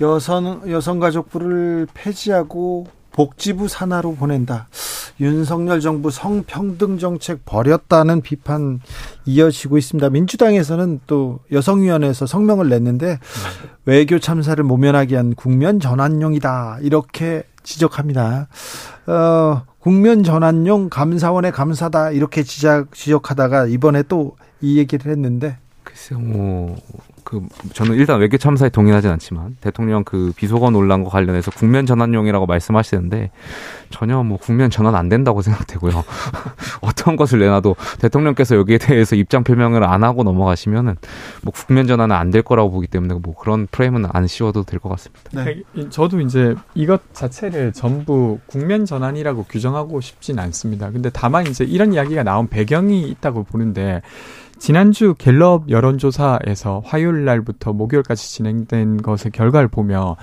여성 0.00 0.62
여성가족부를 0.70 1.86
폐지하고 1.92 2.86
복지부 3.12 3.68
산하로 3.68 4.14
보낸다. 4.14 4.68
윤석열 5.20 5.80
정부 5.80 6.10
성평등 6.10 6.98
정책 6.98 7.44
버렸다는 7.44 8.22
비판 8.22 8.80
이어지고 9.26 9.76
있습니다. 9.76 10.08
민주당에서는 10.10 11.00
또 11.06 11.40
여성위원회에서 11.52 12.26
성명을 12.26 12.68
냈는데 12.68 13.18
외교 13.84 14.18
참사를 14.18 14.62
모면하기 14.62 15.12
위한 15.12 15.34
국면 15.34 15.80
전환용이다 15.80 16.78
이렇게 16.82 17.42
지적합니다. 17.62 18.48
어, 19.06 19.62
국면 19.78 20.24
전환용 20.24 20.88
감사원의 20.88 21.52
감사다 21.52 22.12
이렇게 22.12 22.42
지적 22.42 22.94
지적하다가 22.94 23.66
이번에 23.66 24.02
또 24.04 24.36
이 24.60 24.78
얘기를 24.78 25.10
했는데 25.10 25.58
글쎄요, 25.90 26.20
뭐, 26.20 26.76
그, 27.24 27.46
저는 27.74 27.96
일단 27.96 28.18
외교 28.20 28.38
참사에 28.38 28.70
동의하진 28.70 29.10
않지만, 29.10 29.56
대통령 29.60 30.04
그 30.04 30.32
비속어 30.36 30.70
논란과 30.70 31.10
관련해서 31.10 31.50
국면 31.50 31.84
전환용이라고 31.86 32.46
말씀하시는데, 32.46 33.30
전혀 33.90 34.22
뭐 34.22 34.38
국면 34.38 34.70
전환 34.70 34.94
안 34.94 35.08
된다고 35.08 35.42
생각되고요. 35.42 35.92
어떤 36.80 37.16
것을 37.16 37.40
내놔도 37.40 37.76
대통령께서 38.00 38.56
여기에 38.56 38.78
대해서 38.78 39.16
입장 39.16 39.44
표명을 39.44 39.84
안 39.84 40.04
하고 40.04 40.22
넘어가시면은, 40.22 40.96
뭐 41.42 41.52
국면 41.52 41.86
전환은 41.86 42.14
안 42.16 42.30
될 42.30 42.42
거라고 42.42 42.70
보기 42.70 42.86
때문에 42.86 43.14
뭐 43.14 43.34
그런 43.34 43.66
프레임은 43.72 44.06
안 44.12 44.28
씌워도 44.28 44.62
될 44.62 44.78
것 44.78 44.88
같습니다. 44.90 45.44
네. 45.44 45.62
저도 45.90 46.20
이제 46.20 46.54
이것 46.76 47.12
자체를 47.12 47.72
전부 47.72 48.38
국면 48.46 48.86
전환이라고 48.86 49.44
규정하고 49.44 50.00
싶진 50.00 50.38
않습니다. 50.38 50.90
근데 50.92 51.10
다만 51.12 51.48
이제 51.48 51.64
이런 51.64 51.92
이야기가 51.92 52.22
나온 52.22 52.46
배경이 52.46 53.02
있다고 53.08 53.42
보는데 53.42 54.00
지난주 54.60 55.14
갤럽 55.16 55.70
여론조사에서 55.70 56.82
화요일 56.84 57.24
날부터 57.24 57.72
목요일까지 57.72 58.30
진행된 58.30 59.00
것의 59.00 59.32
결과를 59.32 59.68
보면 59.68 60.16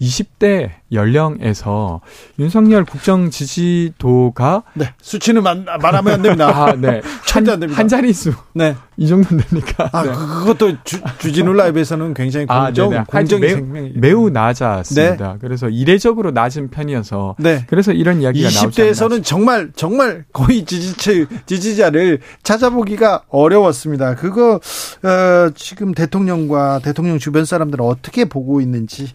20대 0.00 0.70
연령에서 0.92 2.00
윤석열 2.38 2.84
국정 2.84 3.30
지지도가 3.30 4.62
네, 4.74 4.92
수치는 5.00 5.42
말, 5.42 5.64
말하면 5.64 6.14
안 6.14 6.22
됩니다. 6.22 6.48
아, 6.48 6.74
네. 6.74 7.00
절대 7.26 7.50
안 7.50 7.54
한, 7.54 7.60
됩니다. 7.60 7.80
한 7.80 7.88
자릿수. 7.88 8.32
네. 8.52 8.76
이 8.96 9.08
정도 9.08 9.36
되니까. 9.36 9.90
아, 9.92 10.02
네. 10.04 10.12
그것도 10.12 10.84
주, 10.84 11.00
주진우 11.18 11.52
라이브에서는 11.52 12.14
굉장히 12.14 12.46
아, 12.48 12.66
공정, 12.66 12.90
네네. 12.90 13.04
공정이 13.08 13.40
매우, 13.40 13.54
생명이 13.56 13.92
매우 13.96 14.30
낮았습니다. 14.30 15.38
그래서 15.40 15.68
이례적으로 15.68 16.30
낮은 16.30 16.70
편이어서 16.70 17.36
네. 17.38 17.64
그래서 17.68 17.92
이런 17.92 18.22
이야기가 18.22 18.50
나오지 18.50 18.82
않나 18.82 18.92
20대에서는 18.92 19.24
정말 19.24 19.72
정말 19.74 20.24
거의 20.32 20.64
지지체 20.64 21.26
지지자를 21.46 22.20
찾아보기가 22.42 23.22
어려웠습니다. 23.28 24.14
그거 24.14 24.60
어, 25.02 25.50
지금 25.56 25.92
대통령과 25.92 26.80
대통령 26.80 27.18
주변 27.18 27.44
사람들은 27.44 27.84
어떻게 27.84 28.24
보고 28.24 28.60
있는지 28.60 29.10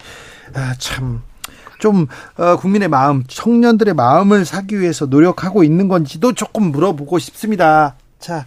아, 0.54 0.74
참. 0.78 1.22
좀 1.80 2.06
어, 2.36 2.56
국민의 2.56 2.88
마음, 2.88 3.24
청년들의 3.26 3.94
마음을 3.94 4.44
사기 4.44 4.78
위해서 4.78 5.06
노력하고 5.06 5.64
있는 5.64 5.88
건지도 5.88 6.34
조금 6.34 6.70
물어보고 6.70 7.18
싶습니다. 7.18 7.96
자, 8.18 8.46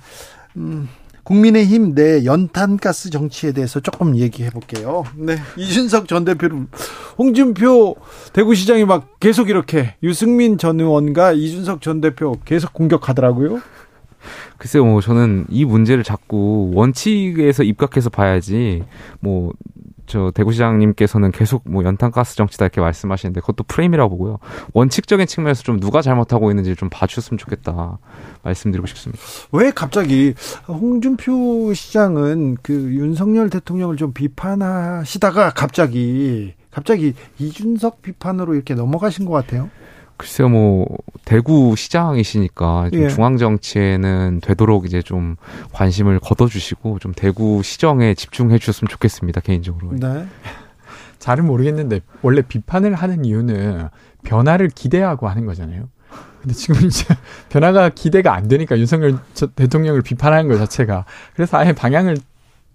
음, 0.56 0.88
국민의힘 1.24 1.96
내 1.96 2.26
연탄가스 2.26 3.10
정치에 3.10 3.52
대해서 3.52 3.80
조금 3.80 4.16
얘기해 4.16 4.52
볼게요. 4.52 5.04
네, 5.16 5.38
이준석 5.58 6.08
전 6.08 6.26
대표를 6.26 6.68
홍준표 7.18 7.96
대구시장이 8.34 8.86
막 8.86 9.20
계속 9.20 9.50
이렇게 9.50 9.96
유승민 10.04 10.58
전 10.58 10.80
의원과 10.80 11.32
이준석 11.32 11.82
전 11.82 12.02
대표 12.02 12.38
계속 12.46 12.74
공격하더라고요. 12.74 13.62
글쎄요, 14.58 14.86
뭐 14.86 15.02
저는 15.02 15.48
이 15.50 15.66
문제를 15.66 16.04
자꾸 16.04 16.72
원칙에서 16.74 17.64
입각해서 17.64 18.10
봐야지 18.10 18.84
뭐. 19.20 19.52
저 20.06 20.32
대구시장님께서는 20.32 21.32
계속 21.32 21.64
뭐 21.66 21.84
연탄가스 21.84 22.36
정치다 22.36 22.66
이렇게 22.66 22.82
말씀하시는데 22.82 23.42
그것도 23.42 23.64
프레임이라고 23.64 24.10
보고요. 24.10 24.40
원칙적인 24.74 25.28
측면에서 25.28 25.64
좀 25.64 25.80
누가 25.80 26.02
잘못하고 26.02 26.52
있는지 26.52 26.76
좀 26.76 26.90
봐주셨으면 26.90 27.38
좋겠다 27.38 28.00
말씀드리고 28.44 28.88
싶습니다. 28.88 29.24
왜 29.52 29.72
갑자기 29.72 30.34
홍준표 30.68 31.74
시장은 31.74 32.58
그 32.62 32.74
윤석열 32.74 33.50
대통령을 33.50 33.98
좀 33.98 34.14
비판하시다가 34.14 35.52
갑자기 35.52 36.54
갑자기 36.72 37.14
이준석 37.38 38.02
비판으로 38.02 38.56
이렇게 38.56 38.74
넘어가신 38.74 39.26
것 39.26 39.32
같아요. 39.32 39.70
글쎄요, 40.24 40.48
뭐 40.48 40.88
대구 41.26 41.76
시장이시니까 41.76 42.90
좀 42.92 43.02
예. 43.02 43.10
중앙 43.10 43.36
정치에는 43.38 44.40
되도록 44.42 44.86
이제 44.86 45.02
좀 45.02 45.36
관심을 45.74 46.20
걷어주시고 46.22 47.00
좀 47.00 47.12
대구 47.14 47.62
시정에 47.62 48.14
집중해 48.14 48.58
주셨으면 48.58 48.88
좋겠습니다 48.90 49.42
개인적으로. 49.42 49.92
네. 50.00 50.26
잘은 51.20 51.46
모르겠는데 51.46 52.00
원래 52.22 52.42
비판을 52.42 52.96
하는 52.96 53.26
이유는 53.26 53.90
변화를 54.24 54.70
기대하고 54.70 55.28
하는 55.28 55.46
거잖아요. 55.46 55.90
근데 56.42 56.54
지금 56.54 56.86
이제 56.88 57.06
변화가 57.50 57.90
기대가 57.90 58.34
안 58.34 58.48
되니까 58.48 58.78
윤석열 58.80 59.18
저- 59.34 59.48
대통령을 59.48 60.02
비판하는 60.02 60.48
것 60.50 60.58
자체가 60.58 61.04
그래서 61.36 61.58
아예 61.58 61.74
방향을 61.74 62.18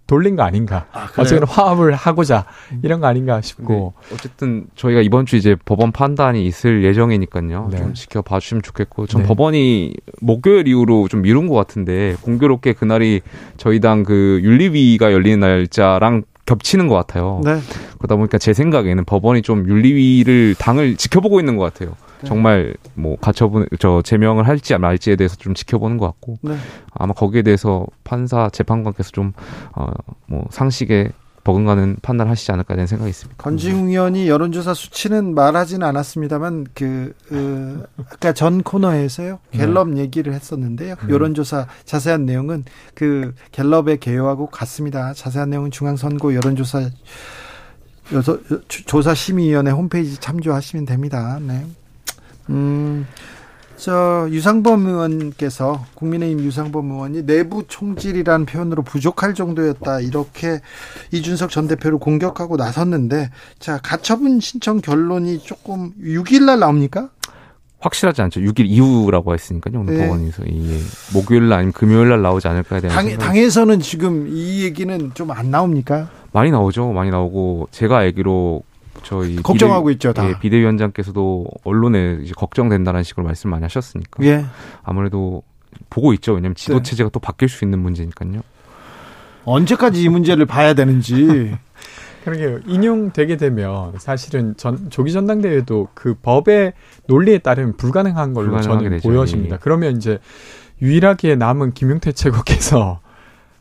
돌린 0.09 0.35
거 0.35 0.43
아닌가. 0.43 0.87
그래요? 0.91 1.07
어쨌든 1.17 1.47
화합을 1.47 1.93
하고자 1.93 2.45
이런 2.81 2.99
거 2.99 3.07
아닌가 3.07 3.39
싶고. 3.39 3.93
어쨌든 4.13 4.65
저희가 4.75 5.01
이번 5.01 5.25
주 5.25 5.37
이제 5.37 5.55
법원 5.63 5.91
판단이 5.91 6.45
있을 6.45 6.83
예정이니까요. 6.83 7.69
네. 7.71 7.77
좀 7.77 7.93
지켜봐 7.93 8.39
주시면 8.39 8.63
좋겠고, 8.63 9.07
전 9.07 9.21
네. 9.21 9.27
법원이 9.27 9.93
목요일 10.19 10.67
이후로 10.67 11.07
좀 11.07 11.21
미룬 11.21 11.47
것 11.47 11.55
같은데 11.55 12.15
공교롭게 12.21 12.73
그날이 12.73 13.21
저희 13.57 13.79
당 13.79 13.99
그 14.09 14.39
윤리위가 14.43 15.11
열리는 15.13 15.39
날짜랑 15.39 16.23
겹치는 16.45 16.87
것 16.87 16.95
같아요. 16.95 17.41
네. 17.43 17.59
그러다 17.99 18.15
보니까 18.15 18.39
제 18.39 18.53
생각에는 18.53 19.05
법원이 19.05 19.43
좀 19.43 19.67
윤리위를 19.67 20.55
당을 20.57 20.95
지켜보고 20.95 21.39
있는 21.39 21.57
것 21.57 21.71
같아요. 21.71 21.95
네. 22.21 22.27
정말 22.27 22.73
뭐 22.93 23.15
가처분 23.17 23.67
저 23.79 24.01
제명을 24.01 24.47
할지 24.47 24.77
말지에 24.77 25.15
대해서 25.15 25.35
좀 25.35 25.53
지켜보는 25.53 25.97
것 25.97 26.05
같고 26.07 26.37
네. 26.41 26.55
아마 26.93 27.13
거기에 27.13 27.41
대해서 27.41 27.85
판사 28.03 28.49
재판관께서 28.49 29.11
좀 29.11 29.33
어 29.75 29.89
뭐 30.27 30.45
상식에 30.51 31.11
버금가는 31.43 31.97
판단을 32.01 32.29
하시지 32.29 32.51
않을까 32.51 32.75
되는 32.75 32.85
생각이 32.85 33.09
있습니다. 33.09 33.41
권지웅 33.41 33.89
의원이 33.89 34.27
여론조사 34.27 34.73
수치는 34.73 35.33
말하지는 35.33 35.87
않았습니다만 35.87 36.67
그 36.75 37.13
어, 37.31 37.83
아까 38.11 38.33
전 38.33 38.61
코너에서요 38.61 39.39
갤럽 39.51 39.97
얘기를 39.97 40.33
했었는데요 40.33 40.95
여론조사 41.09 41.65
자세한 41.85 42.25
내용은 42.25 42.65
그 42.93 43.33
갤럽의 43.51 43.99
개요하고 43.99 44.47
같습니다 44.47 45.13
자세한 45.13 45.49
내용은 45.49 45.71
중앙선거 45.71 46.35
여론조사 46.35 46.89
조사심의위원회 48.67 49.71
홈페이지 49.71 50.17
참조하시면 50.19 50.85
됩니다 50.85 51.39
네. 51.41 51.65
음. 52.49 53.07
저 53.77 54.27
유상범 54.29 54.87
의원께서 54.87 55.85
국민의힘 55.93 56.43
유상범 56.43 56.91
의원이 56.91 57.25
내부 57.25 57.63
총질이라는 57.65 58.45
표현으로 58.45 58.81
부족할 58.83 59.33
정도였다 59.33 60.01
이렇게 60.01 60.59
이준석 61.13 61.49
전 61.49 61.69
대표를 61.69 61.97
공격하고 61.97 62.57
나섰는데 62.57 63.29
자 63.57 63.79
가처분 63.81 64.41
신청 64.41 64.81
결론이 64.81 65.39
조금 65.39 65.91
6일 66.03 66.43
날 66.43 66.59
나옵니까? 66.59 67.09
확실하지 67.79 68.21
않죠. 68.23 68.41
6일 68.41 68.65
이후라고 68.65 69.33
했으니까요. 69.33 69.79
오늘 69.79 69.93
네. 69.95 70.03
법원에서 70.03 70.43
이게 70.43 70.77
목요일 71.13 71.47
날 71.47 71.59
아니면 71.59 71.71
금요일 71.71 72.09
날 72.09 72.21
나오지 72.21 72.45
않을까에 72.49 72.81
대한 72.81 72.93
당, 73.07 73.17
당에서는 73.17 73.79
지금 73.79 74.27
이 74.27 74.63
얘기는 74.63 75.11
좀 75.13 75.31
안 75.31 75.49
나옵니까? 75.49 76.09
많이 76.33 76.51
나오죠. 76.51 76.91
많이 76.91 77.09
나오고 77.11 77.69
제가 77.71 77.99
알기로 77.99 78.63
저희 79.03 79.35
걱정하고 79.37 79.85
비대- 79.87 79.93
있죠, 79.93 80.13
다. 80.13 80.27
예, 80.29 80.39
비대위원장께서도 80.39 81.47
언론에 81.63 82.19
이제 82.23 82.33
걱정된다는 82.35 83.03
식으로 83.03 83.25
말씀 83.25 83.49
많이 83.49 83.63
하셨으니까 83.63 84.23
예. 84.25 84.45
아무래도 84.83 85.43
보고 85.89 86.13
있죠. 86.13 86.33
왜냐하면 86.33 86.55
지도 86.55 86.77
네. 86.77 86.83
체제가 86.83 87.09
또 87.11 87.19
바뀔 87.19 87.49
수 87.49 87.63
있는 87.65 87.79
문제니까요. 87.79 88.41
언제까지 89.45 90.01
이 90.03 90.09
문제를 90.09 90.45
봐야 90.45 90.73
되는지 90.73 91.55
그러게 92.23 92.59
인용되게 92.67 93.37
되면 93.37 93.93
사실은 93.97 94.55
전 94.57 94.89
조기 94.89 95.11
전당대회도 95.13 95.89
그 95.93 96.15
법의 96.15 96.73
논리에 97.07 97.37
따르면 97.39 97.77
불가능한 97.77 98.33
걸로 98.33 98.59
저는 98.61 98.89
되죠. 98.89 99.07
보여집니다. 99.07 99.55
예. 99.55 99.59
그러면 99.61 99.95
이제 99.97 100.19
유일하게 100.81 101.35
남은 101.35 101.71
김용태 101.73 102.11
최고께서 102.13 102.99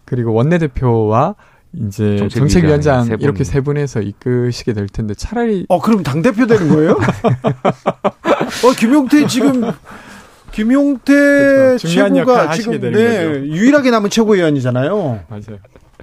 그리고 0.04 0.32
원내대표와 0.32 1.36
이제 1.74 2.16
정책위원장 2.16 2.30
정책위원장 2.30 3.04
세 3.04 3.10
분. 3.16 3.20
이렇게 3.20 3.44
세 3.44 3.60
분에서 3.60 4.00
이끄시게 4.00 4.72
될 4.72 4.86
텐데 4.88 5.14
차라리 5.14 5.66
어 5.68 5.80
그럼 5.80 6.02
당 6.02 6.22
대표 6.22 6.46
되는 6.46 6.68
거예요? 6.68 6.92
어 8.64 8.72
김용태 8.76 9.26
지금 9.26 9.70
김용태 10.52 11.12
그렇죠. 11.12 11.88
최고가 11.88 12.52
지금 12.52 12.80
네, 12.80 12.90
거죠. 12.90 13.46
유일하게 13.46 13.90
남은 13.90 14.10
최고위원이잖아요. 14.10 15.20
맞아요. 15.28 15.58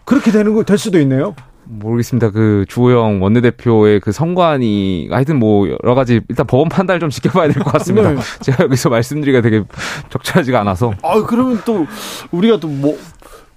그렇게 0.06 0.32
되는 0.32 0.54
거 0.54 0.64
될 0.64 0.78
수도 0.78 1.00
있네요. 1.02 1.36
모르겠습니다. 1.68 2.30
그 2.30 2.64
주호영 2.70 3.24
원내대표의 3.24 4.00
그 4.00 4.12
선관이 4.12 5.08
하여튼 5.10 5.40
뭐 5.40 5.68
여러 5.68 5.96
가지 5.96 6.22
일단 6.30 6.46
법원 6.46 6.70
판단을 6.70 7.00
좀 7.00 7.10
지켜봐야 7.10 7.48
될 7.52 7.64
것 7.64 7.72
같습니다. 7.72 8.12
네. 8.12 8.18
제가 8.42 8.66
여기서 8.66 8.90
말씀드리기가 8.90 9.42
되게 9.42 9.64
적절하지가 10.12 10.60
않아서 10.62 10.94
아 11.02 11.24
그러면 11.26 11.60
또 11.66 11.88
우리가 12.30 12.60
또 12.60 12.68
뭐 12.68 12.96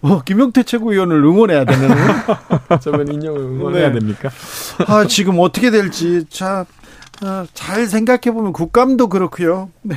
어, 0.01 0.23
김용태 0.23 0.63
최고위원을 0.63 1.17
응원해야 1.25 1.65
되는 1.65 1.89
인용을 3.13 3.41
응원해야 3.41 3.89
네. 3.89 3.99
됩니까? 3.99 4.31
아, 4.87 5.07
지금 5.07 5.39
어떻게 5.41 5.71
될지 5.71 6.25
자, 6.29 6.67
아, 7.23 7.47
잘 7.53 7.87
생각해 7.87 8.33
보면 8.33 8.53
국감도 8.53 9.09
그렇고요. 9.09 9.71
네. 9.83 9.97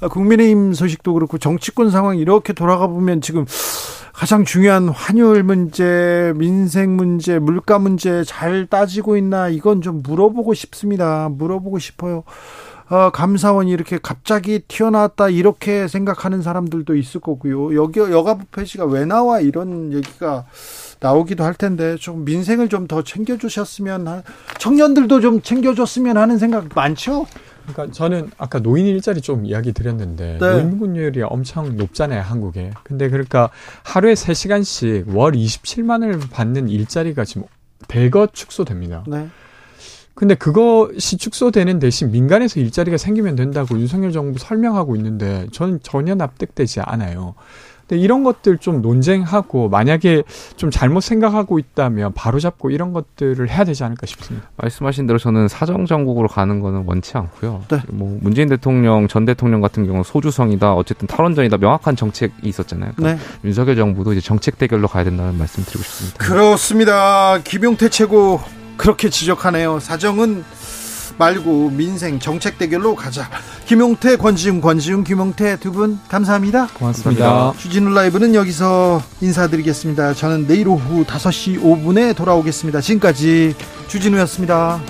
아, 0.00 0.08
국민의힘 0.08 0.72
소식도 0.72 1.14
그렇고 1.14 1.38
정치권 1.38 1.90
상황 1.90 2.18
이렇게 2.18 2.52
돌아가 2.52 2.88
보면 2.88 3.20
지금 3.20 3.46
가장 4.12 4.44
중요한 4.44 4.88
환율 4.88 5.42
문제, 5.42 6.32
민생 6.36 6.96
문제, 6.96 7.38
물가 7.38 7.78
문제 7.78 8.24
잘 8.24 8.66
따지고 8.66 9.16
있나 9.16 9.48
이건 9.48 9.80
좀 9.80 10.02
물어보고 10.02 10.54
싶습니다. 10.54 11.28
물어보고 11.30 11.78
싶어요. 11.78 12.24
어, 12.88 13.10
감사원이 13.10 13.70
이렇게 13.70 13.98
갑자기 14.02 14.60
튀어나왔다 14.68 15.30
이렇게 15.30 15.88
생각하는 15.88 16.42
사람들도 16.42 16.94
있을 16.96 17.20
거고요. 17.20 17.74
여기 17.74 18.00
여가부 18.00 18.44
폐지가 18.52 18.84
왜 18.84 19.04
나와 19.06 19.40
이런 19.40 19.92
얘기가 19.92 20.44
나오기도 21.00 21.42
할 21.44 21.54
텐데 21.54 21.96
좀 21.96 22.24
민생을 22.24 22.68
좀 22.68 22.86
더 22.88 23.02
챙겨주셨으면 23.02 24.08
하- 24.08 24.22
청년들도 24.58 25.20
좀 25.20 25.40
챙겨줬으면 25.40 26.16
하는 26.18 26.36
생각 26.38 26.66
많죠. 26.74 27.26
그러니까 27.66 27.94
저는 27.94 28.30
아까 28.38 28.58
노인 28.58 28.86
일자리 28.86 29.20
좀 29.20 29.46
이야기 29.46 29.72
드렸는데 29.72 30.38
네. 30.40 30.52
노인 30.52 30.78
분율이 30.78 31.22
엄청 31.22 31.76
높잖아요 31.76 32.20
한국에. 32.22 32.72
근데 32.82 33.08
그러니까 33.08 33.50
하루에 33.84 34.16
3 34.16 34.34
시간씩 34.34 35.16
월 35.16 35.32
27만을 35.32 36.28
받는 36.30 36.68
일자리가 36.68 37.24
지금 37.24 37.44
대거 37.88 38.28
축소됩니다. 38.32 39.04
네. 39.06 39.28
근데 40.14 40.34
그것이 40.34 41.16
축소되는 41.16 41.78
대신 41.78 42.10
민간에서 42.10 42.60
일자리가 42.60 42.96
생기면 42.96 43.34
된다고 43.36 43.78
윤석열 43.78 44.12
정부 44.12 44.38
설명하고 44.38 44.96
있는데 44.96 45.46
저는 45.52 45.80
전혀 45.82 46.14
납득되지 46.14 46.80
않아요. 46.80 47.34
근데 47.86 48.00
이런 48.00 48.22
것들 48.22 48.58
좀 48.58 48.80
논쟁하고 48.80 49.68
만약에 49.68 50.22
좀 50.56 50.70
잘못 50.70 51.00
생각하고 51.00 51.58
있다면 51.58 52.12
바로잡고 52.14 52.70
이런 52.70 52.92
것들을 52.92 53.48
해야 53.50 53.64
되지 53.64 53.84
않을까 53.84 54.06
싶습니다. 54.06 54.48
말씀하신 54.56 55.06
대로 55.06 55.18
저는 55.18 55.48
사정 55.48 55.86
정국으로 55.86 56.28
가는 56.28 56.60
거는 56.60 56.84
원치 56.86 57.16
않고요. 57.16 57.64
네. 57.68 57.80
뭐 57.88 58.18
문재인 58.20 58.48
대통령 58.48 59.08
전 59.08 59.24
대통령 59.24 59.60
같은 59.60 59.86
경우 59.86 60.04
소주성이다 60.04 60.74
어쨌든 60.74 61.06
탈원전이다 61.06 61.56
명확한 61.58 61.96
정책이 61.96 62.32
있었잖아요. 62.42 62.92
그러니까 62.96 63.22
네. 63.22 63.30
윤석열 63.44 63.76
정부도 63.76 64.12
이제 64.12 64.20
정책 64.20 64.58
대결로 64.58 64.88
가야 64.88 65.04
된다는 65.04 65.36
말씀 65.36 65.64
드리고 65.64 65.82
싶습니다. 65.82 66.24
그렇습니다. 66.24 67.38
김용태 67.42 67.88
최고 67.88 68.40
그렇게 68.82 69.08
지적하네요. 69.10 69.78
사정은 69.78 70.42
말고 71.16 71.70
민생 71.70 72.18
정책 72.18 72.58
대결로 72.58 72.96
가자. 72.96 73.30
김용태, 73.64 74.16
권지웅, 74.16 74.60
권지웅, 74.60 75.04
김용태 75.04 75.60
두 75.60 75.70
분 75.70 76.00
감사합니다. 76.08 76.66
고맙습니다. 76.74 77.52
주진우 77.58 77.94
라이브는 77.94 78.34
여기서 78.34 79.00
인사드리겠습니다. 79.20 80.14
저는 80.14 80.48
내일 80.48 80.66
오후 80.66 81.04
5시 81.04 81.62
5분에 81.62 82.16
돌아오겠습니다. 82.16 82.80
지금까지 82.80 83.54
주진우였습니다. 83.86 84.80